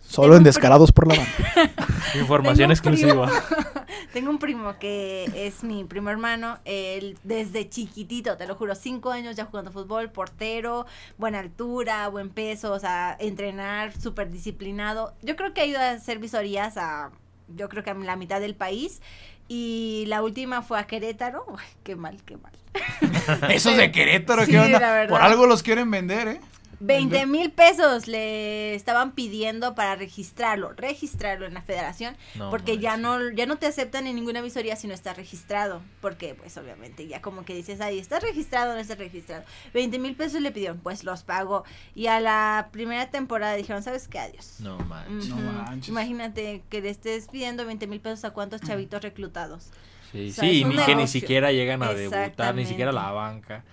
Solo 0.07 0.27
Tengo 0.27 0.37
en 0.37 0.43
Descarados 0.43 0.91
por 0.91 1.07
la 1.07 1.15
Banda. 1.15 1.73
Información 2.15 2.69
Tengo 2.69 2.89
un 2.89 2.95
primo- 2.97 3.23
exclusiva. 3.25 3.85
Tengo 4.13 4.29
un 4.29 4.37
primo 4.37 4.77
que 4.79 5.25
es 5.35 5.63
mi 5.63 5.83
primo 5.83 6.09
hermano, 6.09 6.59
él 6.63 7.17
desde 7.23 7.67
chiquitito, 7.69 8.37
te 8.37 8.47
lo 8.47 8.55
juro, 8.55 8.75
cinco 8.75 9.11
años 9.11 9.35
ya 9.35 9.45
jugando 9.45 9.71
fútbol, 9.71 10.09
portero, 10.11 10.85
buena 11.17 11.39
altura, 11.39 12.07
buen 12.07 12.29
peso, 12.29 12.71
o 12.71 12.79
sea, 12.79 13.17
entrenar, 13.19 13.99
súper 13.99 14.29
disciplinado. 14.31 15.13
Yo 15.21 15.35
creo 15.35 15.53
que 15.53 15.61
ha 15.61 15.65
ido 15.65 15.79
a 15.79 15.89
hacer 15.91 16.19
visorías 16.19 16.77
a, 16.77 17.09
yo 17.55 17.67
creo 17.67 17.83
que 17.83 17.89
a 17.89 17.93
la 17.95 18.15
mitad 18.15 18.39
del 18.39 18.55
país. 18.55 19.01
Y 19.47 20.05
la 20.07 20.23
última 20.23 20.61
fue 20.61 20.79
a 20.79 20.87
Querétaro. 20.87 21.45
Uy, 21.49 21.61
qué 21.83 21.95
mal, 21.95 22.17
qué 22.25 22.37
mal. 22.37 22.53
Esos 23.51 23.75
de 23.75 23.91
Querétaro, 23.91 24.45
Sí, 24.45 24.51
¿qué 24.51 24.59
onda? 24.59 25.07
Por 25.09 25.21
algo 25.21 25.45
los 25.45 25.61
quieren 25.63 25.89
vender, 25.91 26.27
¿eh? 26.27 26.39
20 26.79 27.25
mil 27.25 27.51
pesos 27.51 28.07
le 28.07 28.75
estaban 28.75 29.11
pidiendo 29.13 29.75
para 29.75 29.95
registrarlo, 29.95 30.73
registrarlo 30.73 31.45
en 31.45 31.53
la 31.53 31.61
federación, 31.61 32.15
No 32.35 32.49
porque 32.49 32.77
ya 32.77 32.97
no, 32.97 33.29
ya 33.31 33.45
no 33.45 33.57
te 33.57 33.65
aceptan 33.67 34.07
en 34.07 34.15
ninguna 34.15 34.41
visoría 34.41 34.75
si 34.75 34.87
no 34.87 34.93
estás 34.93 35.17
registrado, 35.17 35.81
porque 36.01 36.35
pues 36.35 36.57
obviamente 36.57 37.07
ya 37.07 37.21
como 37.21 37.45
que 37.45 37.53
dices, 37.55 37.81
ahí 37.81 37.99
estás 37.99 38.23
registrado 38.23 38.71
o 38.71 38.73
no 38.75 38.79
estás 38.79 38.97
registrado. 38.97 39.43
20 39.73 39.99
mil 39.99 40.15
pesos 40.15 40.41
le 40.41 40.51
pidieron, 40.51 40.79
pues 40.79 41.03
los 41.03 41.23
pagó. 41.23 41.63
Y 41.95 42.07
a 42.07 42.19
la 42.19 42.69
primera 42.71 43.09
temporada 43.09 43.55
dijeron, 43.55 43.83
¿sabes 43.83 44.07
qué? 44.07 44.19
Adiós. 44.19 44.55
No 44.59 44.77
manches. 44.79 45.29
No 45.29 45.35
Ujú. 45.37 45.43
manches. 45.45 45.89
Imagínate 45.89 46.63
que 46.69 46.81
le 46.81 46.89
estés 46.89 47.27
pidiendo 47.27 47.65
20 47.65 47.87
mil 47.87 47.99
pesos 47.99 48.25
a 48.25 48.31
cuántos 48.31 48.61
chavitos 48.61 49.01
reclutados. 49.01 49.69
Sí, 50.11 50.29
O 50.29 50.33
sea, 50.33 50.43
sí, 50.43 50.63
ni 50.63 50.77
que 50.77 50.95
ni 50.95 51.07
siquiera 51.07 51.51
llegan 51.51 51.83
a 51.83 51.93
debutar, 51.93 52.55
ni 52.55 52.65
siquiera 52.65 52.91
a 52.91 52.93
la 52.93 53.11
banca. 53.11 53.63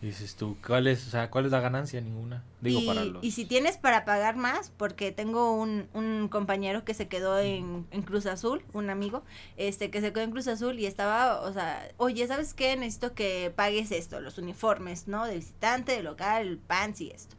Y 0.00 0.06
dices 0.06 0.36
tú, 0.36 0.56
¿cuál 0.64 0.86
es, 0.86 1.08
o 1.08 1.10
sea, 1.10 1.28
¿cuál 1.28 1.46
es 1.46 1.50
la 1.50 1.58
ganancia? 1.58 2.00
Ninguna. 2.00 2.44
Digo, 2.60 2.80
y, 2.80 2.86
para 2.86 3.04
los... 3.04 3.24
y 3.24 3.32
si 3.32 3.44
tienes 3.44 3.78
para 3.78 4.04
pagar 4.04 4.36
más, 4.36 4.70
porque 4.76 5.10
tengo 5.10 5.52
un, 5.52 5.88
un 5.92 6.28
compañero 6.28 6.84
que 6.84 6.94
se 6.94 7.08
quedó 7.08 7.40
en, 7.40 7.84
en, 7.90 8.02
Cruz 8.02 8.26
Azul, 8.26 8.62
un 8.72 8.90
amigo, 8.90 9.24
este 9.56 9.90
que 9.90 10.00
se 10.00 10.12
quedó 10.12 10.22
en 10.22 10.30
Cruz 10.30 10.46
Azul 10.46 10.78
y 10.78 10.86
estaba, 10.86 11.40
o 11.40 11.52
sea, 11.52 11.90
oye, 11.96 12.24
¿sabes 12.28 12.54
qué? 12.54 12.76
Necesito 12.76 13.14
que 13.14 13.52
pagues 13.54 13.90
esto, 13.90 14.20
los 14.20 14.38
uniformes, 14.38 15.08
¿no? 15.08 15.26
De 15.26 15.34
visitante, 15.34 15.92
de 15.92 16.04
local, 16.04 16.46
el 16.46 16.58
pants 16.58 17.00
y 17.00 17.10
esto. 17.10 17.34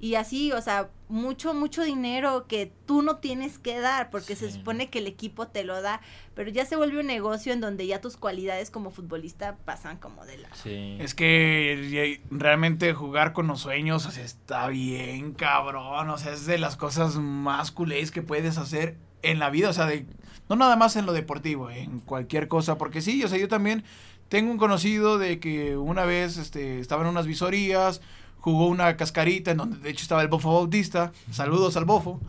Y 0.00 0.16
así, 0.16 0.52
o 0.52 0.60
sea, 0.60 0.90
mucho, 1.08 1.54
mucho 1.54 1.82
dinero 1.82 2.46
que 2.46 2.72
tú 2.86 3.02
no 3.02 3.16
tienes 3.16 3.58
que 3.58 3.78
dar, 3.80 4.10
porque 4.10 4.36
sí. 4.36 4.46
se 4.46 4.52
supone 4.52 4.90
que 4.90 4.98
el 4.98 5.06
equipo 5.06 5.48
te 5.48 5.64
lo 5.64 5.80
da, 5.80 6.00
pero 6.34 6.50
ya 6.50 6.66
se 6.66 6.76
vuelve 6.76 7.00
un 7.00 7.06
negocio 7.06 7.52
en 7.52 7.60
donde 7.60 7.86
ya 7.86 8.00
tus 8.00 8.16
cualidades 8.16 8.70
como 8.70 8.90
futbolista 8.90 9.56
pasan 9.64 9.98
como 9.98 10.24
de 10.26 10.38
lado. 10.38 10.54
Sí. 10.54 10.96
Es 11.00 11.14
que 11.14 12.20
realmente 12.30 12.92
jugar 12.92 13.32
con 13.32 13.46
los 13.46 13.60
sueños, 13.60 14.06
o 14.06 14.10
sea, 14.10 14.24
está 14.24 14.68
bien 14.68 15.32
cabrón, 15.32 16.10
o 16.10 16.18
sea, 16.18 16.32
es 16.32 16.46
de 16.46 16.58
las 16.58 16.76
cosas 16.76 17.16
más 17.16 17.70
culés 17.70 18.10
que 18.10 18.22
puedes 18.22 18.58
hacer 18.58 18.96
en 19.22 19.38
la 19.38 19.50
vida, 19.50 19.70
o 19.70 19.72
sea, 19.72 19.86
de, 19.86 20.06
no 20.48 20.56
nada 20.56 20.76
más 20.76 20.96
en 20.96 21.06
lo 21.06 21.12
deportivo, 21.12 21.70
en 21.70 22.00
cualquier 22.00 22.48
cosa, 22.48 22.76
porque 22.76 23.00
sí, 23.00 23.22
o 23.24 23.28
sea, 23.28 23.38
yo 23.38 23.48
también 23.48 23.84
tengo 24.28 24.50
un 24.50 24.58
conocido 24.58 25.18
de 25.18 25.38
que 25.38 25.76
una 25.76 26.04
vez 26.04 26.36
este, 26.36 26.80
estaba 26.80 27.02
en 27.02 27.08
unas 27.08 27.26
visorías, 27.26 28.00
jugó 28.44 28.66
una 28.66 28.94
cascarita 28.98 29.52
en 29.52 29.56
donde 29.56 29.78
de 29.78 29.88
hecho 29.88 30.02
estaba 30.02 30.20
el 30.20 30.28
Bofo 30.28 30.52
Bautista. 30.52 31.12
Saludos 31.30 31.78
al 31.78 31.86
Bofo. 31.86 32.20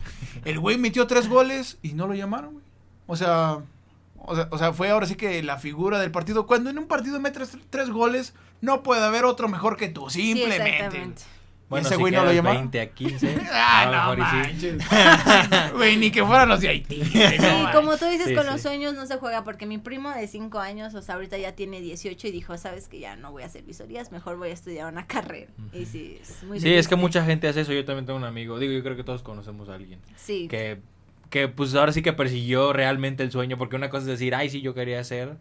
El 0.46 0.58
güey 0.58 0.78
metió 0.78 1.06
tres 1.06 1.28
goles 1.28 1.76
y 1.82 1.92
no 1.92 2.06
lo 2.06 2.14
llamaron, 2.14 2.54
güey. 2.54 2.64
O 3.06 3.16
sea, 3.16 3.58
o 4.16 4.34
sea, 4.34 4.48
o 4.50 4.56
sea, 4.56 4.72
fue 4.72 4.88
ahora 4.88 5.04
sí 5.04 5.14
que 5.16 5.42
la 5.42 5.58
figura 5.58 5.98
del 5.98 6.10
partido. 6.10 6.46
Cuando 6.46 6.70
en 6.70 6.78
un 6.78 6.86
partido 6.86 7.20
metes 7.20 7.50
tres, 7.50 7.62
tres 7.68 7.90
goles, 7.90 8.32
no 8.62 8.82
puede 8.82 9.04
haber 9.04 9.26
otro 9.26 9.46
mejor 9.48 9.76
que 9.76 9.88
tú, 9.90 10.08
simplemente. 10.08 11.02
Sí, 11.16 11.24
bueno, 11.68 11.86
ese 11.86 11.96
si 11.96 12.00
güey 12.00 12.12
no 12.12 12.24
lo 12.24 12.32
llamaron. 12.32 12.70
20 12.70 12.80
a 12.80 12.86
15. 12.90 13.38
ah, 13.52 14.14
no 14.16 14.22
manches. 14.22 15.72
Güey, 15.74 15.96
ni 15.96 16.10
que 16.12 16.24
fueran 16.24 16.48
los 16.48 16.60
de 16.60 16.68
Haití. 16.68 17.02
Sí, 17.04 17.36
como 17.72 17.96
tú 17.96 18.04
dices, 18.06 18.28
Sí, 18.28 18.34
con 18.34 18.44
sí. 18.44 18.50
los 18.50 18.62
sueños 18.62 18.94
no 18.94 19.06
se 19.06 19.16
juega, 19.16 19.42
porque 19.42 19.66
mi 19.66 19.78
primo 19.78 20.10
de 20.10 20.28
5 20.28 20.58
años, 20.60 20.94
o 20.94 21.02
sea, 21.02 21.16
ahorita 21.16 21.38
ya 21.38 21.52
tiene 21.52 21.80
18 21.80 22.28
y 22.28 22.30
dijo, 22.30 22.56
sabes 22.56 22.88
que 22.88 23.00
ya 23.00 23.16
no 23.16 23.32
voy 23.32 23.42
a 23.42 23.46
hacer 23.46 23.64
visorías, 23.64 24.12
mejor 24.12 24.36
voy 24.36 24.50
a 24.50 24.52
estudiar 24.52 24.92
una 24.92 25.06
carrera. 25.06 25.50
Y 25.72 25.86
sí, 25.86 26.18
es 26.20 26.44
muy 26.44 26.60
Sí, 26.60 26.72
es 26.72 26.86
que 26.86 26.96
mucha 26.96 27.24
gente 27.24 27.48
hace 27.48 27.62
eso. 27.62 27.72
Yo 27.72 27.84
también 27.84 28.06
tengo 28.06 28.18
un 28.18 28.24
amigo. 28.24 28.58
Digo, 28.58 28.72
yo 28.72 28.82
creo 28.82 28.96
que 28.96 29.04
todos 29.04 29.22
conocemos 29.22 29.68
a 29.68 29.74
alguien. 29.74 29.98
Sí, 30.14 30.46
Que, 30.48 30.78
que 31.30 31.48
pues 31.48 31.74
ahora 31.74 31.92
sí 31.92 32.02
que 32.02 32.12
persiguió 32.12 32.72
realmente 32.72 33.24
el 33.24 33.32
sueño. 33.32 33.58
Porque 33.58 33.74
una 33.76 33.90
cosa 33.90 34.02
es 34.02 34.06
decir, 34.06 34.34
ay, 34.34 34.50
sí, 34.50 34.60
yo 34.60 34.72
quería 34.74 35.00
hacer. 35.00 35.36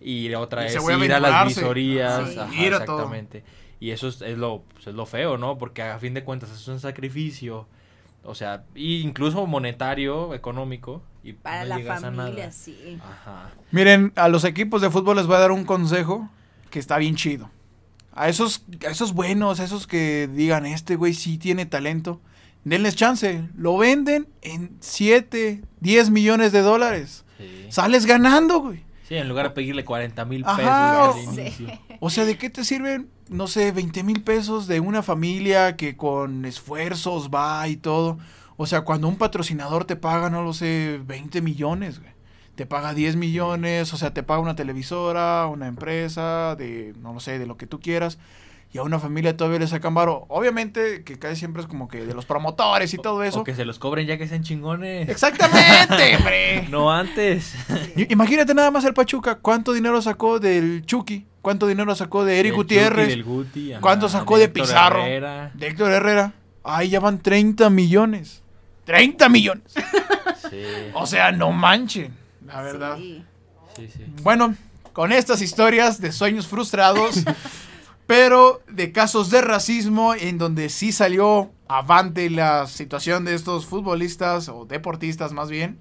Y 0.00 0.28
la 0.28 0.40
otra 0.40 0.64
Y 0.64 0.66
es 0.66 0.76
a 0.76 1.04
ir 1.04 1.12
a 1.12 1.20
las 1.20 1.48
visorías. 1.48 2.30
Sí. 2.30 2.38
ajá, 2.38 2.54
Ir 2.54 2.74
a 2.74 2.84
todo. 2.84 3.10
Y 3.80 3.90
eso 3.90 4.08
es, 4.08 4.22
es 4.22 4.38
lo, 4.38 4.62
pues, 4.72 4.86
es 4.86 4.94
lo 4.94 5.06
feo, 5.06 5.36
¿no? 5.38 5.58
Porque 5.58 5.82
a 5.82 5.98
fin 5.98 6.14
de 6.14 6.24
cuentas 6.24 6.50
es 6.50 6.66
un 6.68 6.80
sacrificio. 6.80 7.66
O 8.22 8.34
sea, 8.34 8.64
incluso 8.74 9.46
monetario, 9.46 10.32
económico. 10.34 11.02
Y 11.22 11.34
para 11.34 11.62
no 11.62 11.68
la 11.70 11.76
llegas 11.76 12.02
a 12.04 12.10
nada. 12.10 12.24
familia, 12.28 12.52
sí. 12.52 12.98
Ajá. 13.02 13.50
Miren, 13.70 14.12
a 14.16 14.28
los 14.28 14.44
equipos 14.44 14.80
de 14.82 14.90
fútbol 14.90 15.16
les 15.16 15.26
voy 15.26 15.36
a 15.36 15.40
dar 15.40 15.52
un 15.52 15.64
consejo 15.64 16.28
que 16.70 16.78
está 16.78 16.96
bien 16.98 17.16
chido. 17.16 17.50
A 18.12 18.28
esos, 18.28 18.64
a 18.86 18.90
esos 18.90 19.12
buenos, 19.12 19.58
a 19.60 19.64
esos 19.64 19.86
que 19.86 20.28
digan, 20.32 20.66
este 20.66 20.96
güey 20.96 21.14
sí 21.14 21.36
tiene 21.36 21.66
talento, 21.66 22.20
denles 22.62 22.94
chance. 22.96 23.48
Lo 23.56 23.76
venden 23.76 24.28
en 24.42 24.76
7, 24.80 25.62
10 25.80 26.10
millones 26.10 26.52
de 26.52 26.60
dólares. 26.62 27.24
Sí. 27.38 27.66
Sales 27.70 28.06
ganando, 28.06 28.60
güey. 28.60 28.84
Sí, 29.08 29.16
en 29.16 29.28
lugar 29.28 29.48
de 29.48 29.54
pedirle 29.54 29.84
40 29.84 30.24
mil 30.24 30.44
pesos 30.44 30.60
Ajá, 30.60 31.04
al 31.04 31.10
o- 31.10 31.22
inicio. 31.22 31.68
O 32.00 32.08
sea, 32.08 32.24
¿de 32.24 32.38
qué 32.38 32.48
te 32.48 32.64
sirven, 32.64 33.10
no 33.28 33.46
sé, 33.46 33.72
20 33.72 34.02
mil 34.02 34.22
pesos 34.22 34.66
de 34.66 34.80
una 34.80 35.02
familia 35.02 35.76
que 35.76 35.96
con 35.96 36.44
esfuerzos 36.44 37.30
va 37.30 37.66
y 37.68 37.76
todo? 37.76 38.18
O 38.56 38.66
sea, 38.66 38.82
cuando 38.82 39.08
un 39.08 39.16
patrocinador 39.16 39.84
te 39.84 39.96
paga, 39.96 40.30
no 40.30 40.42
lo 40.42 40.52
sé, 40.52 41.00
20 41.04 41.40
millones. 41.42 42.00
Te 42.54 42.66
paga 42.66 42.94
10 42.94 43.16
millones, 43.16 43.92
o 43.92 43.96
sea, 43.96 44.14
te 44.14 44.22
paga 44.22 44.40
una 44.40 44.54
televisora, 44.56 45.46
una 45.46 45.66
empresa, 45.66 46.54
de, 46.56 46.94
no 47.00 47.12
lo 47.12 47.20
sé, 47.20 47.38
de 47.38 47.46
lo 47.46 47.56
que 47.56 47.66
tú 47.66 47.80
quieras. 47.80 48.18
Y 48.74 48.78
a 48.78 48.82
una 48.82 48.98
familia 48.98 49.36
todavía 49.36 49.60
le 49.60 49.68
sacan 49.68 49.94
varo. 49.94 50.26
Obviamente, 50.28 51.04
que 51.04 51.16
casi 51.16 51.36
siempre 51.36 51.62
es 51.62 51.68
como 51.68 51.86
que 51.86 52.04
de 52.04 52.12
los 52.12 52.26
promotores 52.26 52.92
y 52.92 52.98
todo 52.98 53.22
eso. 53.22 53.42
O 53.42 53.44
que 53.44 53.54
se 53.54 53.64
los 53.64 53.78
cobren 53.78 54.04
ya 54.08 54.18
que 54.18 54.26
sean 54.26 54.42
chingones. 54.42 55.08
Exactamente, 55.08 56.16
hombre. 56.18 56.66
No 56.70 56.90
antes. 56.92 57.54
Imagínate 58.08 58.52
nada 58.52 58.72
más 58.72 58.84
el 58.84 58.92
Pachuca, 58.92 59.36
cuánto 59.36 59.72
dinero 59.72 60.02
sacó 60.02 60.40
del 60.40 60.84
Chucky, 60.86 61.24
cuánto 61.40 61.68
dinero 61.68 61.94
sacó 61.94 62.24
de 62.24 62.40
Eric 62.40 62.50
Del 62.50 62.56
Gutiérrez, 62.56 63.04
Chucky, 63.06 63.10
del 63.14 63.22
Guti, 63.24 63.72
ajá, 63.74 63.80
¿Cuánto 63.80 64.08
sacó 64.08 64.38
de 64.38 64.44
Héctor 64.46 64.66
Pizarro? 64.66 65.02
Herrera. 65.02 65.52
de 65.54 65.66
Héctor 65.68 65.92
Herrera. 65.92 66.32
Ahí 66.64 66.88
ya 66.88 66.98
van 66.98 67.20
30 67.20 67.70
millones. 67.70 68.42
30 68.86 69.28
millones. 69.28 69.72
Sí, 70.50 70.62
O 70.94 71.06
sea, 71.06 71.30
no 71.30 71.52
manchen, 71.52 72.12
la 72.44 72.60
verdad. 72.60 72.96
Sí. 72.96 73.22
sí, 73.76 73.88
sí. 73.88 74.04
Bueno, 74.24 74.56
con 74.92 75.12
estas 75.12 75.42
historias 75.42 76.00
de 76.00 76.10
sueños 76.10 76.48
frustrados, 76.48 77.22
pero 78.06 78.62
de 78.68 78.92
casos 78.92 79.30
de 79.30 79.40
racismo 79.40 80.14
en 80.14 80.38
donde 80.38 80.68
sí 80.68 80.92
salió 80.92 81.50
avante 81.68 82.28
la 82.30 82.66
situación 82.66 83.24
de 83.24 83.34
estos 83.34 83.66
futbolistas 83.66 84.48
o 84.48 84.66
deportistas 84.66 85.32
más 85.32 85.48
bien, 85.50 85.78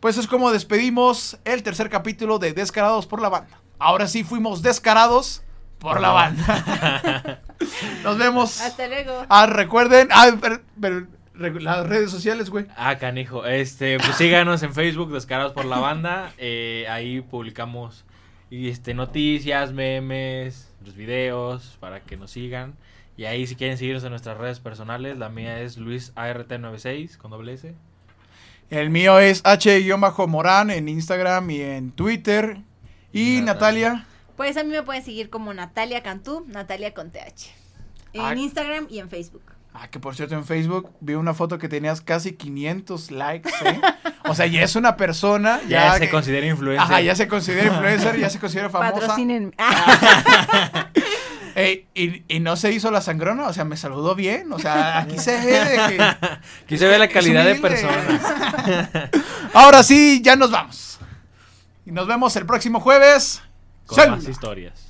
pues 0.00 0.16
es 0.18 0.26
como 0.26 0.50
despedimos 0.50 1.38
el 1.44 1.62
tercer 1.62 1.88
capítulo 1.90 2.38
de 2.38 2.52
Descarados 2.52 3.06
por 3.06 3.20
la 3.20 3.28
banda. 3.28 3.60
Ahora 3.78 4.06
sí 4.08 4.24
fuimos 4.24 4.62
descarados 4.62 5.42
por 5.78 6.00
la 6.00 6.10
banda. 6.10 7.40
Nos 8.04 8.18
vemos. 8.18 8.60
Hasta 8.60 8.86
luego. 8.88 9.24
Ah, 9.28 9.46
recuerden, 9.46 10.08
ah, 10.12 10.30
pero- 10.80 11.06
las 11.60 11.86
redes 11.86 12.10
sociales, 12.10 12.50
güey. 12.50 12.66
Ah, 12.76 12.98
canijo. 12.98 13.46
Este, 13.46 13.98
pues 13.98 14.16
síganos 14.16 14.62
en 14.62 14.74
Facebook, 14.74 15.10
Descarados 15.10 15.52
por 15.52 15.64
la 15.64 15.78
Banda. 15.78 16.32
Eh, 16.36 16.86
ahí 16.90 17.22
publicamos 17.22 18.04
y, 18.50 18.68
este, 18.68 18.92
noticias, 18.92 19.72
memes, 19.72 20.69
los 20.84 20.94
videos 20.94 21.76
para 21.80 22.00
que 22.00 22.16
nos 22.16 22.30
sigan. 22.32 22.74
Y 23.16 23.24
ahí 23.26 23.46
si 23.46 23.54
quieren 23.56 23.76
seguirnos 23.76 24.04
en 24.04 24.10
nuestras 24.10 24.38
redes 24.38 24.60
personales, 24.60 25.18
la 25.18 25.28
mía 25.28 25.60
es 25.60 25.78
LuisART96 25.78 27.16
con 27.16 27.30
doble 27.30 27.54
S. 27.54 27.74
El 28.70 28.88
mío 28.90 29.18
es 29.18 29.42
H-Morán 29.44 30.70
en 30.70 30.88
Instagram 30.88 31.50
y 31.50 31.60
en 31.60 31.90
Twitter. 31.90 32.58
Y 33.12 33.40
Natalia. 33.42 33.88
Natalia. 33.94 34.06
Pues 34.36 34.56
a 34.56 34.62
mí 34.62 34.70
me 34.70 34.82
pueden 34.82 35.04
seguir 35.04 35.28
como 35.28 35.52
Natalia 35.52 36.02
Cantú, 36.02 36.44
Natalia 36.48 36.94
con 36.94 37.10
TH. 37.10 37.50
En 38.12 38.20
Ah. 38.22 38.34
Instagram 38.34 38.86
y 38.88 39.00
en 39.00 39.10
Facebook. 39.10 39.42
Ah, 39.72 39.88
que 39.88 40.00
por 40.00 40.16
cierto 40.16 40.34
en 40.34 40.44
Facebook 40.44 40.90
vi 41.00 41.14
una 41.14 41.32
foto 41.32 41.56
que 41.58 41.68
tenías 41.68 42.00
casi 42.00 42.32
500 42.32 43.10
likes, 43.12 43.50
¿eh? 43.64 43.80
O 44.24 44.34
sea, 44.34 44.46
ya 44.46 44.62
es 44.62 44.74
una 44.76 44.96
persona. 44.96 45.60
Ya, 45.68 45.86
Ya, 45.86 45.92
se 45.94 46.00
que- 46.00 46.10
considera 46.10 46.46
influencer. 46.46 46.82
Ajá, 46.84 47.00
ya 47.00 47.14
se 47.14 47.28
considera 47.28 47.66
influencer, 47.72 48.18
ya 48.18 48.28
se 48.30 48.38
considera 48.40 48.68
famosa. 48.68 48.92
Patrocinen. 49.00 49.54
Ey, 51.54 51.86
y, 51.94 52.22
y 52.36 52.40
no 52.40 52.56
se 52.56 52.72
hizo 52.72 52.90
la 52.90 53.00
sangrona, 53.00 53.46
o 53.48 53.52
sea, 53.52 53.64
me 53.64 53.76
saludó 53.76 54.14
bien. 54.14 54.52
O 54.52 54.58
sea, 54.58 54.98
aquí 54.98 55.18
se 55.18 55.36
ve 55.44 55.64
de 55.64 55.76
que. 55.96 56.02
Aquí 56.64 56.78
se 56.78 56.86
ve 56.86 56.98
la 56.98 57.08
calidad 57.08 57.44
de 57.44 57.56
persona. 57.56 59.00
Ahora 59.52 59.82
sí, 59.82 60.20
ya 60.24 60.36
nos 60.36 60.50
vamos. 60.50 60.98
Y 61.84 61.90
nos 61.92 62.06
vemos 62.06 62.34
el 62.36 62.46
próximo 62.46 62.80
jueves. 62.80 63.42
Con 63.86 64.10
más 64.10 64.28
historias. 64.28 64.80